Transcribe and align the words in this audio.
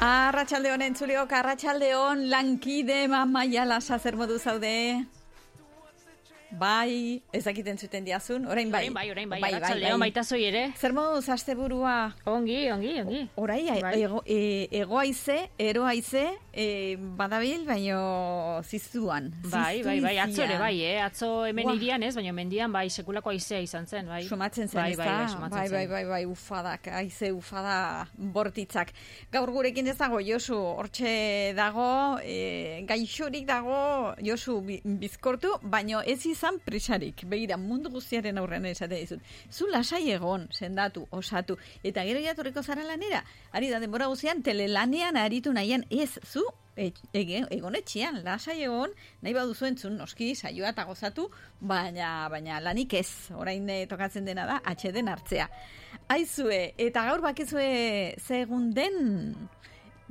Arratxalde 0.00 0.72
honen 0.72 0.94
tzuliok, 0.96 1.32
arratxalde 1.32 1.94
hon 1.94 2.28
lankide 2.32 3.06
mamaiala 3.12 3.80
sazer 3.80 4.16
modu 4.16 4.38
zaude. 4.38 4.76
Bai, 6.50 7.22
ezakiten 7.32 7.78
zuten 7.78 8.04
diazun, 8.04 8.46
orain 8.50 8.70
bai. 8.72 8.82
Orain 8.82 8.94
bai, 8.94 9.10
orain 9.10 9.30
bai, 9.30 9.40
bai, 9.40 9.50
bai, 9.60 9.80
bai. 9.84 9.98
baita 10.02 10.24
zoi 10.24 10.42
ere. 10.48 10.62
Zer 10.76 10.92
moduz, 10.92 11.28
aste 11.30 11.54
burua? 11.54 12.12
Ongi, 12.26 12.58
ongi, 12.74 12.94
ongi. 13.04 13.20
Orai, 13.38 13.60
bai. 13.80 13.92
ego, 14.02 14.22
e, 14.26 14.66
ego 14.80 14.98
aize, 14.98 15.36
ero 15.58 15.84
aize, 15.86 16.24
e, 16.52 16.96
badabil, 16.98 17.62
baino 17.68 18.62
zizuan. 18.64 19.30
Bai, 19.44 19.82
bai, 19.86 20.00
bai, 20.02 20.16
atzo 20.18 20.42
ere, 20.42 20.58
bai, 20.58 20.74
eh? 20.82 20.96
Atzo 21.04 21.30
hemen 21.46 21.70
Ua. 21.70 21.76
irian 21.78 22.02
ez, 22.02 22.14
baina 22.18 22.34
mendian, 22.34 22.72
bai, 22.72 22.88
sekulako 22.90 23.30
aizea 23.30 23.62
izan 23.62 23.86
zen, 23.86 24.10
bai. 24.10 24.24
Sumatzen 24.26 24.66
zen, 24.66 24.80
bai, 24.80 24.96
bai, 24.96 25.06
bai, 25.06 25.50
bai, 25.54 25.68
bai, 25.68 25.86
bai, 25.86 26.04
bai, 26.10 26.22
ufadak, 26.26 26.90
aize, 26.98 27.30
ufada 27.30 28.08
bortitzak. 28.18 28.90
Gaur 29.30 29.54
gurekin 29.54 29.86
ez 29.86 29.96
dago, 30.02 30.18
Josu, 30.18 30.58
hortxe 30.58 31.54
dago, 31.54 32.18
e, 32.24 32.82
gaixorik 32.90 33.46
dago, 33.46 34.16
Josu, 34.18 34.58
bizkortu, 34.82 35.54
baino 35.62 36.02
ez 36.02 36.18
izan 36.26 36.39
izan 36.40 36.56
prisarik, 36.64 37.26
begira, 37.28 37.58
mundu 37.60 37.90
guztiaren 37.92 38.38
aurrean 38.40 38.64
esate 38.64 38.96
dizut. 38.96 39.20
Zu 39.52 39.66
lasai 39.68 40.06
egon, 40.14 40.46
sendatu, 40.50 41.04
osatu, 41.12 41.58
eta 41.84 42.04
gero 42.08 42.22
jaturriko 42.24 42.62
zara 42.62 42.86
lanera, 42.86 43.20
ari 43.52 43.68
da 43.68 43.80
denbora 43.82 44.08
guztian, 44.08 44.40
telelanean 44.42 45.18
aritu 45.20 45.52
nahian, 45.52 45.84
ez, 45.90 46.16
zu, 46.24 46.40
e, 46.76 46.88
egon 47.12 47.76
etxian, 47.76 48.22
lasai 48.24 48.62
egon, 48.64 48.96
nahi 49.20 49.36
baduzu 49.36 49.68
entzun, 49.68 50.00
noski, 50.00 50.32
saioa 50.34 50.72
eta 50.72 50.88
gozatu, 50.88 51.28
baina, 51.60 52.30
baina 52.32 52.60
lanik 52.64 52.96
ez, 53.02 53.10
orain 53.36 53.68
e, 53.68 53.82
tokatzen 53.90 54.24
dena 54.24 54.48
da, 54.48 54.62
atxeden 54.64 55.12
hartzea. 55.12 55.50
Aizue, 56.08 56.70
eta 56.80 57.04
gaur 57.10 57.20
bakizue 57.20 57.68
segun 58.24 58.70
den, 58.72 59.34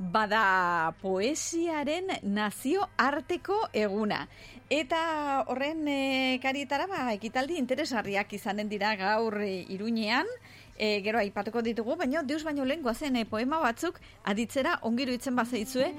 bada 0.00 0.94
poesiaren 1.02 2.08
nazio 2.22 2.86
arteko 2.96 3.58
eguna. 3.76 4.24
Eta 4.72 5.44
horren 5.50 5.84
e, 5.90 6.38
karietara, 6.40 6.86
ba, 6.88 7.10
ekitaldi 7.12 7.58
interesgarriak 7.60 8.32
izanen 8.32 8.70
dira 8.70 8.94
gaur 8.96 9.36
e, 9.44 9.66
iruñean, 9.68 10.30
e, 10.78 11.02
gero 11.04 11.20
aipatuko 11.20 11.60
ditugu, 11.60 11.98
baina 12.00 12.22
deus 12.24 12.40
baino 12.46 12.64
lehen 12.64 12.80
goazen 12.82 13.18
e, 13.20 13.26
poema 13.28 13.58
batzuk 13.60 14.00
aditzera 14.24 14.78
ongiru 14.88 15.12
itzen 15.12 15.36
bazaitzue, 15.36 15.90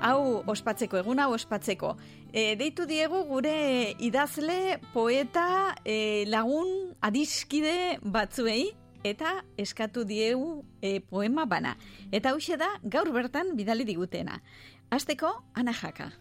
hau 0.00 0.40
ospatzeko, 0.48 1.02
eguna 1.02 1.26
hau 1.26 1.34
ospatzeko. 1.36 1.96
E, 2.32 2.54
deitu 2.56 2.86
diegu 2.88 3.24
gure 3.28 3.96
idazle, 3.98 4.78
poeta, 4.94 5.74
e, 5.84 6.24
lagun, 6.30 6.94
adiskide 7.04 7.98
batzuei, 8.00 8.70
eta 9.04 9.44
eskatu 9.58 10.04
diegu 10.04 10.64
e, 10.82 11.00
poema 11.00 11.46
bana. 11.46 11.76
Eta 12.12 12.30
hau 12.30 12.38
da 12.58 12.68
gaur 12.82 13.12
bertan 13.12 13.56
bidali 13.56 13.84
digutena. 13.84 14.42
Azteko, 14.90 15.44
Ana 15.54 15.72
Jaka 15.72 16.12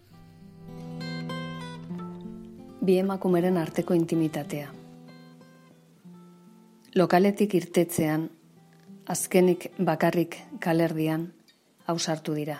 bi 2.89 2.97
emakumeren 2.97 3.57
arteko 3.61 3.93
intimitatea. 3.93 4.71
Lokaletik 6.95 7.53
irtetzean, 7.53 8.29
azkenik 9.05 9.67
bakarrik 9.77 10.39
kalerdian, 10.63 11.27
hausartu 11.85 12.33
dira. 12.33 12.57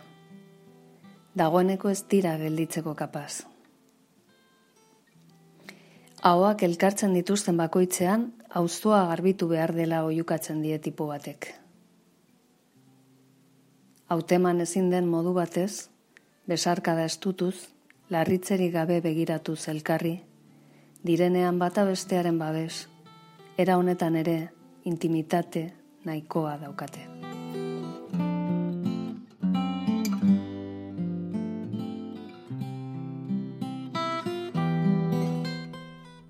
Dagoeneko 1.39 1.89
ez 1.89 2.04
dira 2.11 2.36
gelditzeko 2.38 2.94
kapaz. 3.00 3.45
Ahoak 6.22 6.61
elkartzen 6.67 7.16
dituzten 7.16 7.58
bakoitzean, 7.58 8.30
auztoa 8.50 9.05
garbitu 9.05 9.47
behar 9.47 9.75
dela 9.75 10.03
oiukatzen 10.03 10.61
die 10.64 10.80
tipo 10.80 11.08
batek. 11.08 11.53
Hauteman 14.09 14.61
ezin 14.61 14.89
den 14.89 15.08
modu 15.08 15.33
batez, 15.33 15.89
besarkada 16.47 17.05
estutuz, 17.05 17.70
larritzeri 18.09 18.72
gabe 18.73 19.02
begiratu 19.05 19.55
zelkarri, 19.55 20.15
direnean 21.05 21.59
bata 21.59 21.86
bestearen 21.86 22.39
babes, 22.39 22.88
era 23.58 23.77
honetan 23.77 24.15
ere 24.15 24.39
intimitate 24.83 25.70
nahikoa 26.05 26.58
daukate. 26.58 27.29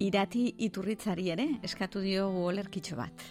Irati 0.09 0.45
iturritzari 0.65 1.29
ere 1.29 1.47
eskatu 1.63 2.01
dio 2.01 2.27
olerkitxo 2.49 2.95
bat. 2.97 3.25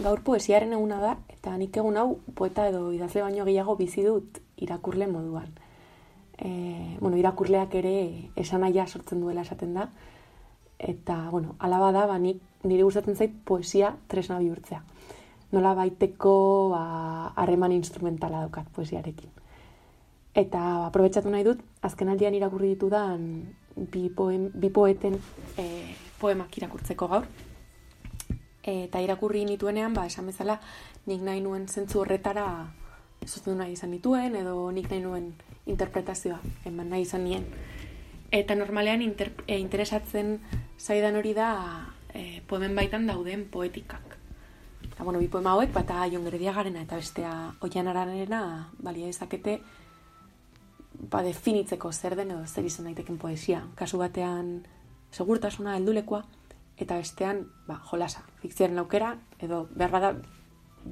Gaur 0.00 0.22
poesiaren 0.24 0.72
eguna 0.72 1.00
da, 1.02 1.16
eta 1.28 1.56
nik 1.60 1.76
egun 1.76 1.98
hau 2.00 2.06
poeta 2.34 2.68
edo 2.70 2.86
idazle 2.96 3.26
baino 3.26 3.44
gehiago 3.44 3.74
bizi 3.76 4.06
dut 4.06 4.40
irakurle 4.64 5.10
moduan 5.10 5.50
e, 6.40 6.96
bueno, 7.00 7.16
irakurleak 7.16 7.74
ere 7.76 8.30
esanaia 8.36 8.86
sortzen 8.86 9.20
duela 9.20 9.44
esaten 9.44 9.74
da. 9.74 9.90
Eta, 10.78 11.28
bueno, 11.30 11.54
alaba 11.58 11.92
da, 11.92 12.06
ba, 12.08 12.16
nik, 12.18 12.40
nire 12.64 12.86
gustatzen 12.86 13.16
zait 13.16 13.34
poesia 13.44 13.92
tresna 14.08 14.38
bihurtzea. 14.40 14.80
Nola 15.52 15.74
baiteko 15.76 16.32
ba, 16.72 16.82
harreman 17.36 17.74
instrumentala 17.76 18.40
daukat 18.46 18.70
poesiarekin. 18.72 19.30
Eta 20.34 20.86
aprobetsatu 20.86 21.30
nahi 21.30 21.44
dut, 21.44 21.60
azken 21.82 22.08
aldian 22.08 22.36
irakurri 22.38 22.72
ditudan 22.76 23.26
bi, 23.80 24.08
poem, 24.10 24.50
bi 24.54 24.70
poeten 24.70 25.16
e, 25.56 25.66
poemak 26.20 26.56
irakurtzeko 26.58 27.08
gaur. 27.08 27.30
eta 28.70 29.00
irakurri 29.00 29.40
nituenean, 29.48 29.94
ba, 29.96 30.04
esan 30.06 30.26
bezala, 30.28 30.58
nik 31.08 31.22
nahi 31.24 31.40
nuen 31.40 31.64
zentzu 31.66 32.02
horretara 32.02 32.44
zuzendu 33.26 33.56
nahi 33.58 33.72
izan 33.72 33.90
nituen, 33.90 34.36
edo 34.36 34.70
nik 34.70 34.90
nahi 34.90 35.00
nuen 35.00 35.32
interpretazioa 35.66 36.38
eman 36.68 36.90
nahi 36.92 37.06
izan 37.06 37.24
nien. 37.24 37.46
Eta 38.30 38.54
normalean 38.54 39.02
inter, 39.02 39.32
e, 39.46 39.58
interesatzen 39.58 40.38
zaidan 40.78 41.16
hori 41.16 41.32
da 41.34 41.50
e, 42.14 42.42
poemen 42.46 42.76
baitan 42.76 43.08
dauden 43.08 43.46
poetikak. 43.50 44.16
Eta, 44.84 45.04
bueno, 45.04 45.18
bi 45.18 45.28
poema 45.28 45.56
hauek, 45.56 45.72
bata 45.72 46.06
Jon 46.12 46.24
Grediagarena 46.28 46.84
eta 46.84 47.00
bestea 47.00 47.32
Oian 47.64 47.88
Aranena 47.88 48.70
balia 48.78 49.08
ezakete 49.08 49.60
ba, 51.08 51.22
definitzeko 51.22 51.92
zer 51.92 52.16
den 52.16 52.34
edo 52.34 52.46
zer 52.46 52.64
izan 52.64 52.90
daiteken 52.90 53.18
poesia. 53.18 53.62
Kasu 53.74 53.98
batean 53.98 54.60
segurtasuna 55.10 55.76
heldulekoa 55.78 56.24
eta 56.80 56.96
bestean 57.00 57.46
ba, 57.66 57.80
jolasa, 57.90 58.24
fikzioaren 58.42 58.78
aukera 58.82 59.14
edo 59.40 59.66
behar 59.74 59.90
bada 59.92 60.12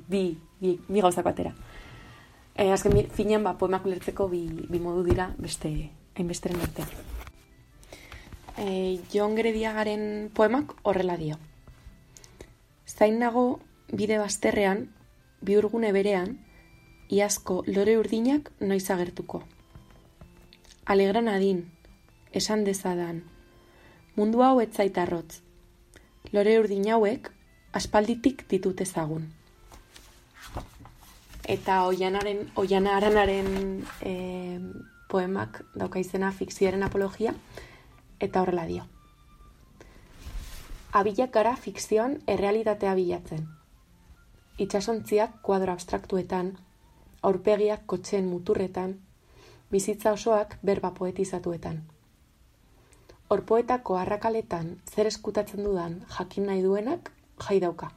bi, 0.08 0.38
bi, 0.60 0.78
bi 0.88 1.04
gauzak 1.04 1.24
batera. 1.24 1.54
E, 2.58 2.72
azken 2.72 2.96
finean, 3.14 3.44
ba, 3.44 3.54
poemak 3.58 3.86
ulertzeko 3.86 4.28
bi, 4.28 4.42
bi 4.48 4.80
modu 4.82 5.04
dira 5.06 5.30
beste 5.38 5.70
hainbesteren 6.16 6.60
artean. 6.60 6.90
E, 8.58 8.98
Jon 9.12 9.36
Grediagaren 9.38 10.30
poemak 10.34 10.74
horrela 10.82 11.16
dio. 11.16 11.38
Zain 12.86 13.20
nago 13.22 13.60
bide 13.92 14.18
bazterrean, 14.18 14.88
biurgune 15.40 15.92
berean, 15.94 16.34
iazko 17.08 17.62
lore 17.66 17.94
urdinak 18.00 18.50
noiz 18.60 18.90
agertuko. 18.90 19.44
Alegran 20.88 21.28
adin, 21.28 21.66
esan 22.32 22.64
dezadan, 22.64 23.22
mundu 24.16 24.42
hau 24.42 24.54
etzaitarrotz. 24.64 25.42
Lore 26.32 26.58
urdin 26.60 26.88
hauek, 26.94 27.28
aspalditik 27.76 28.46
ditut 28.48 28.80
ezagun 28.80 29.28
eta 31.48 31.82
oianaren, 31.88 32.44
oiana 32.60 32.94
aranaren 32.98 33.48
e, 34.04 34.12
poemak 35.08 35.62
dauka 35.80 35.98
izena 35.98 36.30
fikzioaren 36.30 36.84
apologia, 36.84 37.32
eta 38.20 38.42
horrela 38.44 38.66
dio. 38.68 38.84
Abilak 40.92 41.32
gara 41.32 41.54
fikzioan 41.56 42.18
errealitatea 42.28 42.94
bilatzen. 42.94 43.46
Itxasontziak 44.60 45.40
kuadro 45.42 45.72
abstraktuetan, 45.72 46.52
aurpegiak 47.22 47.86
kotxen 47.86 48.28
muturretan, 48.28 48.98
bizitza 49.70 50.12
osoak 50.12 50.58
berba 50.62 50.90
poetizatuetan. 50.94 51.82
Orpoetako 53.28 53.98
arrakaletan 54.00 54.70
zer 54.88 55.06
eskutatzen 55.10 55.64
dudan 55.64 55.98
jakin 56.16 56.46
nahi 56.48 56.62
duenak 56.64 57.12
jai 57.44 57.60
dauka. 57.60 57.90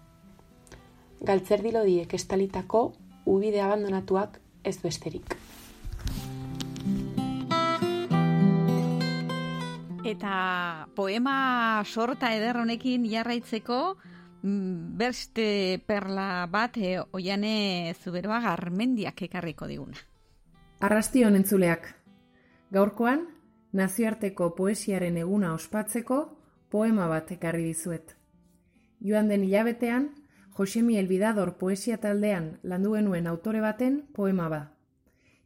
Galtzer 1.23 1.63
dilodiek 1.63 2.13
estalitako 2.13 2.91
ubide 3.25 3.61
abandonatuak 3.61 4.39
ez 4.63 4.77
besterik. 4.83 5.37
Eta 10.11 10.87
poema 10.95 11.83
sorta 11.85 12.33
eder 12.35 12.57
honekin 12.59 13.05
jarraitzeko 13.07 13.79
mm, 14.41 14.97
beste 14.99 15.79
perla 15.87 16.47
bat 16.51 16.75
e, 16.77 16.97
oiane 17.13 17.93
zuberoa 18.03 18.41
garmendiak 18.43 19.29
ekarriko 19.29 19.69
diguna. 19.69 20.10
Arrasti 20.81 21.21
honentzuleak. 21.21 21.83
Gaurkoan, 22.73 23.27
nazioarteko 23.77 24.47
poesiaren 24.57 25.19
eguna 25.21 25.51
ospatzeko 25.53 26.17
poema 26.73 27.05
bat 27.11 27.29
ekarri 27.35 27.67
dizuet. 27.67 28.15
Joan 29.05 29.29
den 29.29 29.43
hilabetean, 29.45 30.09
Josemi 30.57 30.97
Elbidador 30.97 31.53
poesia 31.61 31.99
taldean 32.01 32.49
landu 32.63 32.95
genuen 32.97 33.29
autore 33.29 33.61
baten 33.61 34.01
poema 34.17 34.49
ba. 34.49 34.61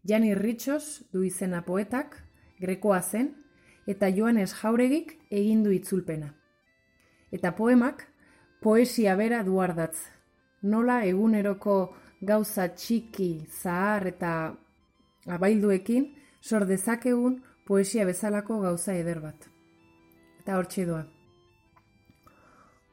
Jani 0.07 0.33
Ritxos 0.39 1.03
du 1.11 1.27
izena 1.27 1.65
poetak, 1.67 2.15
grekoa 2.63 3.01
zen, 3.01 3.33
eta 3.87 4.07
Joanes 4.07 4.55
Jauregik 4.61 5.17
egin 5.29 5.67
du 5.67 5.75
itzulpena. 5.75 6.31
Eta 7.31 7.57
poemak 7.59 8.07
poesia 8.63 9.19
bera 9.19 9.43
duardatz. 9.43 9.97
Nola 10.63 11.03
eguneroko 11.03 11.81
gauza 12.21 12.69
txiki, 12.71 13.49
zahar 13.51 14.07
eta 14.15 14.37
abailduekin 15.27 16.07
sor 16.41 16.65
dezakegun 16.67 17.41
poesia 17.67 18.05
bezalako 18.05 18.59
gauza 18.61 18.93
eder 18.93 19.19
bat. 19.21 19.49
Eta 20.41 20.57
hortxe 20.59 20.85
doa. 20.85 21.05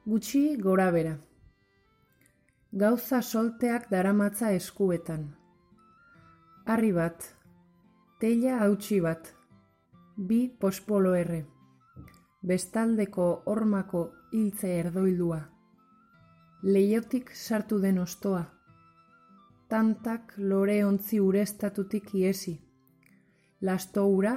Gutxi 0.06 0.56
gora 0.56 0.90
bera. 0.90 1.18
Gauza 2.72 3.20
solteak 3.22 3.90
daramatza 3.90 4.50
eskuetan. 4.56 5.28
Arri 6.72 6.92
bat, 6.96 7.26
teila 8.22 8.60
hautsi 8.64 9.00
bat, 9.04 9.28
bi 10.16 10.46
pospolo 10.48 11.14
erre, 11.18 11.42
bestaldeko 12.42 13.26
hormako 13.46 14.02
hiltze 14.32 14.70
erdoildua, 14.78 15.40
leiotik 16.62 17.34
sartu 17.34 17.80
den 17.82 17.98
ostoa, 17.98 18.44
tantak 19.72 20.34
lore 20.36 20.82
ontzi 20.84 21.16
urestatutik 21.20 22.10
iesi, 22.20 22.52
lasto 23.64 24.02
ura, 24.04 24.34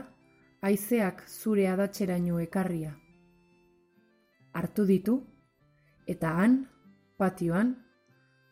aizeak 0.63 1.25
zure 1.27 1.65
adatxeraino 1.67 2.39
ekarria. 2.39 2.93
Artu 4.55 4.85
ditu, 4.87 5.17
eta 6.07 6.31
han, 6.39 6.55
patioan, 7.19 7.73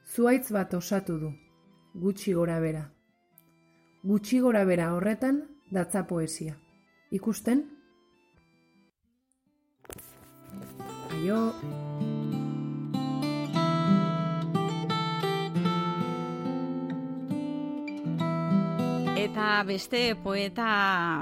zuaitz 0.03 0.51
bat 0.51 0.75
osatu 0.75 1.15
du, 1.21 1.31
gutxi 2.03 2.35
gora 2.35 2.59
bera. 2.59 2.83
Gutxi 4.03 4.43
gora 4.43 4.65
bera 4.67 4.91
horretan 4.97 5.39
datza 5.71 6.03
poesia. 6.03 6.59
Ikusten? 7.15 7.63
Aio! 11.15 11.92
Eta 19.23 19.63
beste 19.63 20.17
poeta 20.19 20.65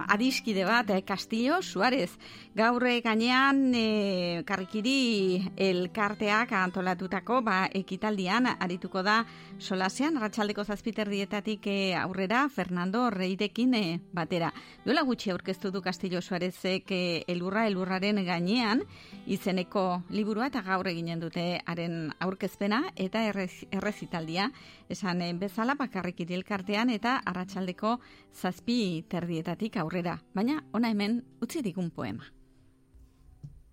adiskide 0.10 0.64
bat, 0.66 0.90
eh, 0.90 1.04
Castillo 1.06 1.62
Suárez. 1.62 2.18
Gaurre 2.56 2.96
eh, 2.98 3.02
gainean 3.06 3.76
eh, 3.78 4.42
karrikiri 4.44 5.52
elkarteak 5.56 6.52
antolatutako 6.52 7.44
ba, 7.46 7.68
ekitaldian 7.72 8.50
arituko 8.58 9.04
da 9.06 9.22
solasean, 9.62 10.18
ratxaldeko 10.20 10.66
zazpiterdietatik 10.66 11.68
eh, 11.70 11.94
aurrera 11.96 12.48
Fernando 12.50 13.10
Reirekin 13.14 13.76
eh, 13.78 14.00
batera. 14.12 14.50
Duela 14.84 15.06
gutxi 15.06 15.30
aurkeztu 15.32 15.70
du 15.72 15.84
Castillo 15.86 16.22
Suárezek 16.22 16.92
eh, 16.92 17.24
elurra 17.30 17.68
elurraren 17.70 18.24
gainean 18.26 18.82
izeneko 19.28 20.02
liburua 20.10 20.50
eta 20.50 20.64
gaur 20.66 20.90
eginen 20.90 21.22
dute 21.22 21.62
haren 21.70 22.10
aurkezpena 22.20 22.82
eta 22.96 23.24
errez, 23.30 23.68
errezitaldia 23.72 24.50
esan 24.92 25.24
bezala 25.40 25.76
bakarrikiri 25.80 26.36
elkartean 26.36 26.90
eta 26.90 27.22
arratsaldeko 27.26 27.98
zazpi 28.34 29.06
terdietatik 29.10 29.78
aurrera, 29.78 30.20
baina 30.36 30.62
ona 30.74 30.90
hemen 30.90 31.22
utzi 31.42 31.64
digun 31.64 31.92
poema. 31.92 32.24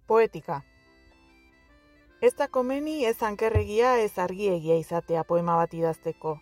Poetika 0.07 0.63
Ez 2.21 2.35
da 2.35 2.49
komeni 2.49 3.05
ez 3.07 3.23
ankerregia 3.23 3.91
ez 4.03 4.19
argiegia 4.19 4.77
izatea 4.83 5.23
poema 5.25 5.55
bat 5.61 5.75
idazteko. 5.75 6.33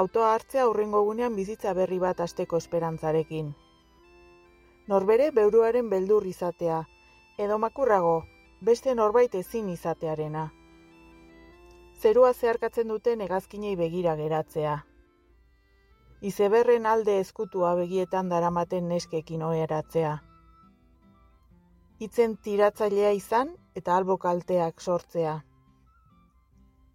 Autoa 0.00 0.32
hartzea 0.34 0.66
aurrengo 0.66 1.00
gunean 1.06 1.38
bizitza 1.38 1.72
berri 1.78 1.98
bat 2.02 2.20
asteko 2.20 2.60
esperantzarekin. 2.60 3.48
Norbere 4.92 5.30
beuruaren 5.38 5.88
beldur 5.88 6.26
izatea, 6.26 6.82
edo 7.38 7.58
makurrago, 7.64 8.16
beste 8.60 8.94
norbait 8.94 9.34
ezin 9.40 9.70
izatearena. 9.72 10.50
Zerua 12.02 12.32
zeharkatzen 12.34 12.88
duten 12.90 13.20
egazkinei 13.22 13.76
begira 13.78 14.16
geratzea. 14.18 14.72
Izeberren 16.30 16.86
alde 16.92 17.14
ezkutua 17.20 17.74
begietan 17.78 18.30
daramaten 18.32 18.88
neskekin 18.92 19.42
oheratzea. 19.48 20.16
Itzen 22.06 22.34
tiratzailea 22.46 23.12
izan 23.18 23.52
eta 23.78 23.94
albo 23.96 24.16
kalteak 24.24 24.82
sortzea. 24.82 25.36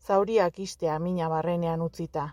Zauriak 0.08 0.60
istea 0.66 0.98
mina 1.00 1.30
barrenean 1.32 1.86
utzita. 1.86 2.26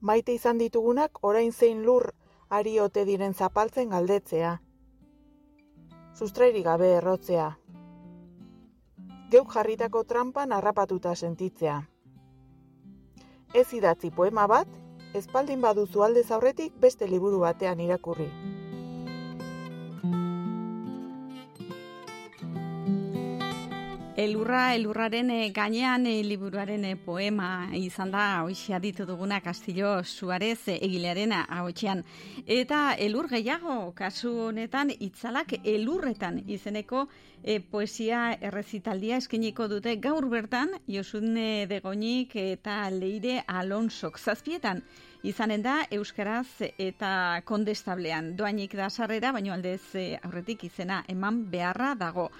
Maite 0.00 0.38
izan 0.38 0.62
ditugunak 0.62 1.18
orain 1.32 1.50
zein 1.52 1.82
lur 1.88 2.12
ari 2.50 2.78
ote 2.84 3.04
diren 3.10 3.34
zapaltzen 3.34 3.90
galdetzea. 3.96 4.54
Sustrairi 6.14 6.62
gabe 6.62 6.94
errotzea. 7.00 7.50
Geuk 9.32 9.54
jarritako 9.54 10.02
trampan 10.04 10.50
harrapatuta 10.52 11.14
sentitzea. 11.16 11.78
Ez 13.56 13.64
idatzi 13.78 14.10
poema 14.18 14.44
bat, 14.50 14.68
espaldin 15.20 15.62
baduzu 15.64 16.02
aldez 16.04 16.26
aurretik 16.36 16.74
beste 16.82 17.08
liburu 17.08 17.38
batean 17.40 17.80
irakurri. 17.80 18.26
Elurra, 24.22 24.76
elurraren 24.76 25.30
eh, 25.34 25.50
gainean 25.50 26.04
eh, 26.06 26.20
liburuaren 26.22 26.84
eh, 26.86 26.94
poema 26.94 27.66
izan 27.74 28.12
da 28.14 28.44
hoxe 28.46 28.70
aditu 28.76 29.02
duguna 29.08 29.40
Castillo 29.42 30.04
Suarez 30.04 30.60
egilearen 30.76 31.34
ahotxean. 31.40 32.04
Eta 32.46 32.94
elur 33.02 33.26
gehiago, 33.32 33.90
kasu 33.98 34.30
honetan, 34.46 34.94
itzalak 34.94 35.56
elurretan 35.64 36.38
izeneko 36.46 37.08
eh, 37.42 37.58
poesia 37.74 38.36
errezitaldia 38.38 39.18
eskeniko 39.18 39.66
dute 39.66 39.96
gaur 39.98 40.30
bertan, 40.30 40.76
Josune 40.86 41.66
Degonik 41.66 42.38
eta 42.38 42.78
Leire 42.94 43.40
Alonsok 43.48 44.22
zazpietan. 44.22 44.84
Izanen 45.26 45.62
da 45.66 45.80
Euskaraz 45.90 46.68
eta 46.78 47.42
kondestablean. 47.46 48.36
Doainik 48.38 48.78
da 48.78 48.90
sarrera, 48.90 49.32
baino 49.34 49.54
aldez 49.54 49.80
aurretik 50.22 50.68
izena 50.70 51.02
eman 51.10 51.48
beharra 51.50 51.96
dago. 51.98 52.30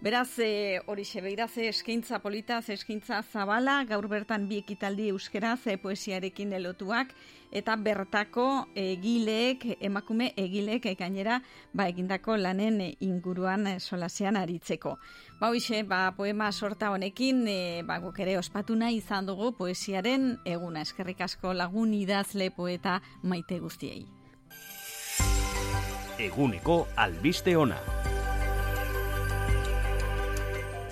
Beraz, 0.00 0.38
e, 0.38 0.80
hori 0.86 1.02
begira 1.20 1.48
ze 1.48 1.68
eskaintza 1.68 2.20
polita, 2.20 2.60
eskaintza 2.68 3.20
zabala, 3.32 3.82
gaur 3.84 4.06
bertan 4.06 4.46
bi 4.46 4.60
ekitaldi 4.62 5.08
euskeraz 5.10 5.66
e, 5.66 5.76
poesiarekin 5.76 6.52
elotuak, 6.52 7.10
eta 7.50 7.74
bertako 7.74 8.68
egileek, 8.76 9.64
emakume 9.80 10.32
egileek 10.36 10.86
gainera 10.98 11.40
ba, 11.74 11.88
egindako 11.88 12.36
lanen 12.36 12.78
inguruan 13.00 13.66
e, 13.66 13.80
solasean 13.80 14.36
aritzeko. 14.36 14.98
Ba, 15.40 15.50
hoxe, 15.50 15.82
ba, 15.82 16.12
poema 16.14 16.52
sorta 16.52 16.92
honekin, 16.92 17.42
e, 17.48 17.82
ba, 17.82 17.98
guk 17.98 18.20
ere 18.20 18.38
ospatu 18.38 18.76
nahi 18.76 19.00
izan 19.02 19.26
dugu 19.26 19.50
poesiaren 19.58 20.36
eguna 20.44 20.86
eskerrik 20.86 21.24
asko 21.26 21.52
lagun 21.52 21.90
idazle 21.94 22.52
poeta 22.54 23.00
maite 23.24 23.58
guztiei. 23.58 24.06
Eguneko 26.22 26.86
albiste 26.94 27.56
ona. 27.56 27.82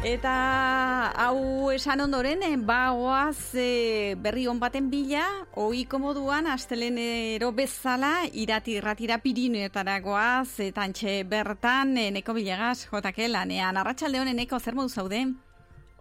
Eta 0.06 1.10
hau 1.18 1.72
esan 1.74 1.98
ondoren, 2.04 2.42
eh, 2.46 2.54
ba 2.56 2.92
oaz 2.94 3.56
e, 3.58 4.14
berri 4.14 4.44
on 4.46 4.60
baten 4.62 4.86
bila, 4.86 5.24
ohiko 5.58 5.98
moduan 5.98 6.46
astelenero 6.46 7.50
bezala 7.50 8.12
irati 8.32 8.76
irratira 8.78 9.18
Pirineotara 9.18 9.98
goaz, 10.04 10.60
eta 10.62 10.86
antxe 10.86 11.24
bertan 11.26 11.96
e, 11.98 12.06
neko 12.14 12.36
bilegaz 12.38 12.86
jotake 12.86 13.26
lanean. 13.26 13.82
Arratxalde 13.82 14.22
honen 14.22 14.38
neko 14.38 14.62
zer 14.62 14.78
modu 14.78 14.94
zaude? 14.94 15.24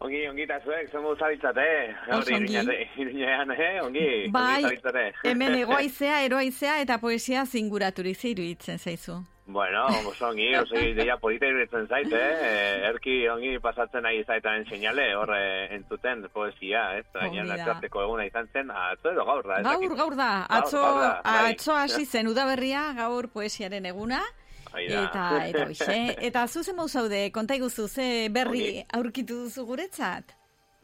Ongi, 0.05 0.27
ongi 0.29 0.45
eta 0.45 0.61
zuek, 0.61 0.91
zen 0.91 1.01
modu 1.01 1.17
zabitzate. 1.25 1.69
Oso 2.13 2.37
ongi. 2.37 2.61
Irinean, 3.01 3.57
eh? 3.57 3.79
Ongi, 3.81 4.09
Bai, 4.29 4.59
ongi 4.61 4.75
zabitzate. 4.75 5.11
hemen 5.31 5.57
egoaizea, 5.63 6.21
eroaizea 6.29 6.77
eta 6.85 7.01
poesia 7.01 7.47
zinguraturik 7.49 8.21
zeiru 8.21 8.45
itzen 8.53 8.77
zaizu. 8.77 9.23
Bueno, 9.47 9.85
ongi, 10.25 10.47
oso 10.57 10.79
ideia 10.81 11.17
polita 11.21 11.45
iruditzen 11.45 11.85
zait, 11.85 12.13
eh? 12.17 12.87
Erki 12.89 13.27
ongi 13.29 13.59
pasatzen 13.61 14.01
nahi 14.01 14.23
zaitaren 14.25 14.65
seinale, 14.65 15.05
hor 15.13 15.29
eh, 15.37 15.67
entzuten 15.75 16.23
poesia, 16.33 16.87
ez? 16.97 17.05
Ongi 17.13 17.43
Baina 17.43 17.51
nazioarteko 17.51 18.01
eguna 18.07 18.25
izan 18.25 18.49
zen, 18.51 18.71
atzo 18.73 19.11
edo 19.13 19.25
gaur 19.27 19.45
da. 19.45 19.59
Gaur, 19.67 19.93
gaur 19.99 20.15
da, 20.17 20.31
atzo, 20.49 20.81
bai. 20.81 21.51
atzo 21.51 21.77
hasi 21.77 22.05
zen 22.05 22.31
udaberria, 22.31 22.87
gaur 22.97 23.29
poesiaren 23.29 23.85
eguna. 23.85 24.23
Eta, 24.75 25.27
eta 25.45 25.67
hoxe, 25.69 25.99
eta 26.27 26.47
zuzen 26.47 26.75
mau 26.75 26.87
zaude, 26.89 27.29
konta 27.31 27.55
iguzu, 27.55 27.87
ze 27.87 28.07
berri 28.33 28.81
aurkitu 28.97 29.45
duzu 29.45 29.63
guretzat? 29.69 30.33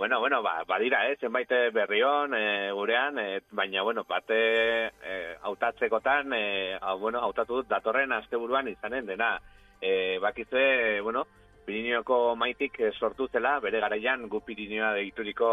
Bueno, 0.01 0.19
bueno, 0.19 0.41
ba, 0.41 0.63
badira, 0.63 1.07
eh, 1.11 1.15
zenbait 1.17 1.51
eh, 1.51 1.69
berrion 1.69 2.33
eh, 2.33 2.71
gurean, 2.71 3.19
eh, 3.19 3.41
baina, 3.51 3.83
bueno, 3.83 4.03
bate 4.03 4.87
eh, 4.87 5.35
autatzekotan, 5.43 6.33
eh, 6.33 6.75
hau, 6.81 6.97
bueno, 6.97 7.19
hautatu 7.19 7.59
dut 7.59 7.67
datorren 7.69 8.11
asteburuan 8.11 8.67
izanen 8.67 9.05
dena. 9.05 9.39
Eh, 9.79 10.17
bakizue, 10.19 11.01
bueno, 11.01 11.27
Pirineoko 11.67 12.35
maitik 12.35 12.79
e, 12.79 12.89
sortu 12.93 13.27
zela, 13.27 13.59
bere 13.59 13.79
garaian 13.79 14.25
gu 14.27 14.41
Pirineoa 14.41 14.95
deituriko 14.95 15.51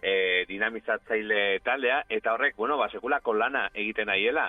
e, 0.00 0.46
dinamizatzaile 0.48 1.60
taldea, 1.60 2.00
eta 2.08 2.32
horrek, 2.32 2.56
bueno, 2.56 2.78
ba, 2.80 2.88
sekulako 2.88 3.36
lana 3.36 3.66
egiten 3.74 4.08
nahiela. 4.08 4.46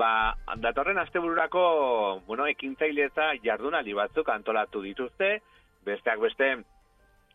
Ba, 0.00 0.32
datorren 0.64 1.02
astebururako, 1.04 1.66
bueno, 2.24 2.48
ekintzaile 2.56 3.10
eta 3.12 3.34
jardunali 3.44 3.92
batzuk 3.92 4.32
antolatu 4.32 4.80
dituzte, 4.80 5.42
besteak 5.84 6.24
beste 6.24 6.52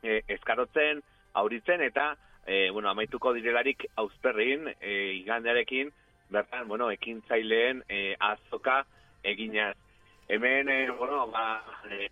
e, 0.01 0.23
eskarotzen, 0.39 1.05
auritzen, 1.33 1.81
eta, 1.81 2.15
e, 2.45 2.69
bueno, 2.71 2.89
amaituko 2.89 3.33
direlarik 3.33 3.86
auzperrin, 3.95 4.67
e, 4.81 5.13
igandearekin, 5.19 5.91
bertan, 6.29 6.67
bueno, 6.67 6.89
ekintzaileen 6.91 7.83
e, 7.89 8.15
azoka 8.19 8.86
eginaz. 9.24 9.75
Hemen, 10.27 10.69
e, 10.69 10.89
bueno, 10.91 11.27
ba, 11.27 11.63
e, 11.89 12.09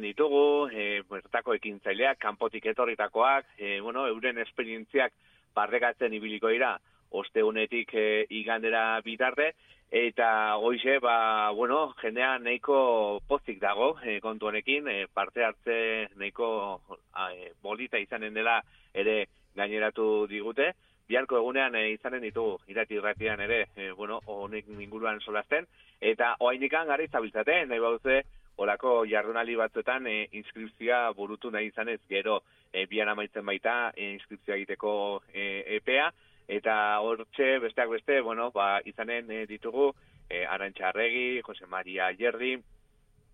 ditugu, 0.00 0.68
e, 0.72 1.02
bertako 1.10 1.54
ekintzaileak, 1.54 2.18
kanpotik 2.18 2.66
etorritakoak, 2.66 3.46
e, 3.58 3.80
bueno, 3.80 4.06
euren 4.06 4.38
esperientziak 4.38 5.12
barrekatzen 5.54 6.14
ibiliko 6.14 6.48
dira, 6.48 6.76
osteunetik 7.10 7.94
e, 7.94 8.26
igandera 8.30 9.00
bitarde, 9.04 9.52
eta 9.90 10.56
goize, 10.60 10.98
ba, 10.98 11.50
bueno, 11.50 11.94
jendea 12.00 12.38
nahiko 12.38 13.20
pozik 13.28 13.60
dago 13.60 13.94
e, 14.02 14.18
kontu 14.20 14.50
honekin, 14.50 14.88
e, 14.88 15.06
parte 15.12 15.44
hartze 15.44 16.08
nahiko 16.16 16.80
e, 17.30 17.52
bolita 17.62 17.98
izanen 17.98 18.34
dela 18.34 18.60
ere 18.94 19.26
gaineratu 19.54 20.26
digute, 20.28 20.72
biharko 21.08 21.38
egunean 21.38 21.76
e, 21.78 21.90
izanen 21.94 22.24
ditugu 22.26 22.58
irati 22.68 22.98
irratian 22.98 23.40
ere, 23.40 23.66
e, 23.76 23.92
bueno, 23.92 24.20
honek 24.26 24.66
inguruan 24.68 25.20
solazten, 25.20 25.66
eta 26.00 26.34
oainikan 26.40 26.90
gara 26.90 27.06
izabiltzate, 27.06 27.62
nahi 27.66 27.80
bauze, 27.80 28.22
olako 28.56 29.04
jardunali 29.06 29.56
batzuetan 29.56 30.06
e, 30.06 30.16
inskripzioa 30.32 31.12
burutu 31.16 31.50
nahi 31.50 31.70
izanez 31.70 32.00
gero 32.08 32.40
e, 32.72 32.86
bian 32.90 33.08
amaitzen 33.12 33.44
baita 33.46 33.92
e, 33.94 34.12
inskripzioa 34.16 34.56
egiteko 34.56 34.92
e, 35.32 35.44
EPEA, 35.78 36.10
eta 36.48 37.00
hortxe 37.00 37.58
besteak 37.58 37.90
beste, 37.90 38.20
bueno, 38.20 38.50
ba, 38.54 38.80
izanen 38.84 39.30
e, 39.30 39.46
ditugu 39.46 39.92
e, 40.28 40.44
Arantxarregi, 40.46 41.40
Jose 41.42 41.66
Maria 41.66 42.12
Jerdi, 42.16 42.56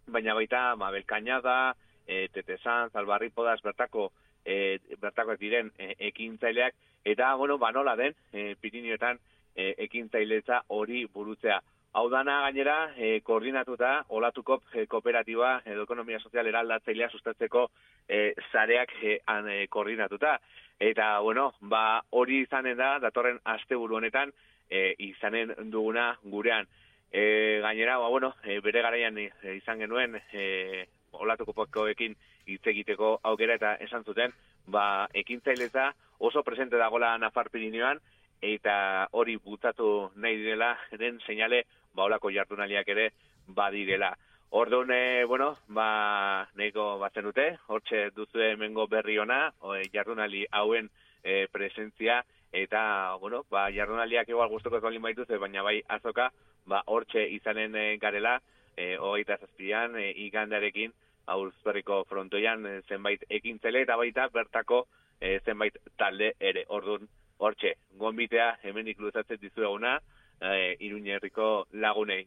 baina 0.07 0.35
baita 0.35 0.76
Mabel 0.76 1.04
Cañada, 1.04 1.75
e, 2.07 2.28
Tete 2.33 2.59
Sanz, 2.59 2.95
Albarri 2.97 3.31
Podas, 3.31 3.61
bertako, 3.62 4.11
e, 4.45 4.78
bertako 5.00 5.37
diren 5.37 5.71
e, 5.78 5.95
ekintzaileak, 6.09 6.75
eta, 7.04 7.35
bueno, 7.35 7.59
banola 7.59 7.97
den, 7.97 8.16
e, 8.33 8.54
Pirinioetan, 8.61 9.21
e, 9.54 9.75
ekintzailetza 9.87 10.62
hori 10.69 11.04
burutzea. 11.12 11.61
Hau 11.93 12.09
dana 12.09 12.39
gainera, 12.41 12.95
e, 12.97 13.21
koordinatuta, 13.21 14.07
olatuko 14.17 14.63
e, 14.73 14.87
kooperatiba 14.89 15.59
edo 15.69 15.83
ekonomia 15.85 16.21
sozial 16.23 16.47
eraldatzailea 16.49 17.11
sustatzeko 17.13 17.67
e, 18.09 18.33
zareak 18.49 18.95
e, 19.03 19.19
an, 19.29 19.51
e, 19.53 19.67
koordinatuta. 19.69 20.39
Eta, 20.81 21.19
bueno, 21.21 21.51
ba, 21.61 22.01
hori 22.17 22.39
izanen 22.47 22.79
da, 22.81 22.95
datorren 23.03 23.43
asteburu 23.57 23.99
honetan, 23.99 24.33
e, 24.71 24.95
izanen 25.05 25.53
duguna 25.75 26.07
gurean. 26.25 26.71
E, 27.13 27.61
gainera, 27.61 27.99
ba, 28.01 28.09
bueno, 28.09 28.33
e, 28.41 28.57
bere 28.65 28.81
garaian 28.89 29.21
izan 29.59 29.85
genuen, 29.85 30.17
e, 30.33 30.87
olatuko 31.13 31.53
pokoekin 31.53 32.17
hitz 32.49 32.65
egiteko 32.73 33.19
aukera 33.29 33.61
eta 33.61 33.75
esan 33.85 34.09
zuten, 34.09 34.33
ba, 34.65 35.11
ekintzaileza 35.13 35.91
oso 36.25 36.41
presente 36.43 36.81
dagola 36.81 37.13
Nafar 37.21 37.53
Pirinioan, 37.53 38.01
eta 38.43 39.07
hori 39.13 39.37
butatu 39.37 40.11
nahi 40.17 40.41
direla, 40.41 40.73
den 40.99 41.21
seinale 41.27 41.63
baolako 41.95 42.31
jardunaliak 42.31 42.89
ere 42.89 43.11
badirela. 43.47 44.13
Orduan, 44.55 44.91
e, 44.93 45.25
bueno, 45.25 45.57
ba, 45.69 46.47
nahiko 46.61 46.99
batzen 47.01 47.25
dute, 47.25 47.47
hortxe 47.73 48.11
duzu 48.17 48.43
hemengo 48.45 48.87
berri 48.87 49.17
ona, 49.19 49.47
jardunali 49.95 50.45
hauen 50.51 50.91
e, 51.25 51.47
presentzia, 51.53 52.19
eta, 52.53 53.15
bueno, 53.21 53.47
ba, 53.51 53.71
jardunaliak 53.73 54.29
igual 54.29 54.51
guztoko 54.53 54.77
ez 54.77 54.83
balin 54.85 55.03
baituz, 55.03 55.27
baina 55.41 55.63
bai 55.65 55.79
azoka, 55.89 56.29
ba, 56.69 56.83
hortxe 56.87 57.25
izanen 57.39 57.77
e, 57.77 57.87
garela, 57.97 58.41
e, 58.77 58.97
hogeita 58.99 59.39
zazpian, 59.41 59.97
e, 59.97 60.11
igandarekin, 60.27 60.93
aurzberriko 61.33 62.03
frontoian 62.11 62.67
e, 62.67 62.75
zenbait 62.89 63.25
ekintzele, 63.31 63.87
eta 63.87 63.97
baita 63.97 64.29
bertako 64.35 64.85
e, 65.21 65.39
zenbait 65.47 65.79
talde 65.97 66.35
ere. 66.41 66.67
Orduan, 66.69 67.09
hortxe, 67.43 67.77
gonbitea 67.99 68.57
hemen 68.69 68.93
ikluzatzen 68.93 69.41
dizu 69.41 69.65
eguna, 69.65 69.97
e, 70.43 70.77
iruñerriko 70.81 71.69
lagunei. 71.73 72.27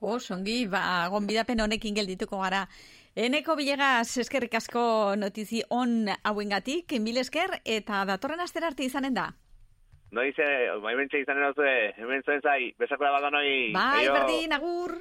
Oh, 0.00 0.18
songi, 0.18 0.66
ba, 0.66 1.06
gonbidapen 1.12 1.60
honekin 1.60 1.94
geldituko 1.94 2.40
gara. 2.40 2.66
Eneko 3.14 3.54
bilegaz 3.54 4.16
eskerrik 4.18 4.56
asko 4.58 5.14
notizi 5.16 5.62
on 5.70 6.08
hauengatik, 6.24 6.96
mil 6.98 7.20
esker, 7.22 7.60
eta 7.64 8.02
datorren 8.08 8.40
aster 8.42 8.64
arte 8.66 8.82
izanen 8.82 9.14
da. 9.14 9.28
No 10.14 10.22
dice, 10.22 10.44
bai 10.82 10.94
bentsa 10.98 11.18
izanen 11.18 11.46
hau 11.46 11.54
hemen 11.98 12.22
zuen 12.22 12.40
zai, 12.42 12.72
besako 12.78 13.04
da 13.04 13.30
noi. 13.30 13.72
Bai, 13.74 14.08
berdin, 14.08 14.52
agur. 14.52 14.98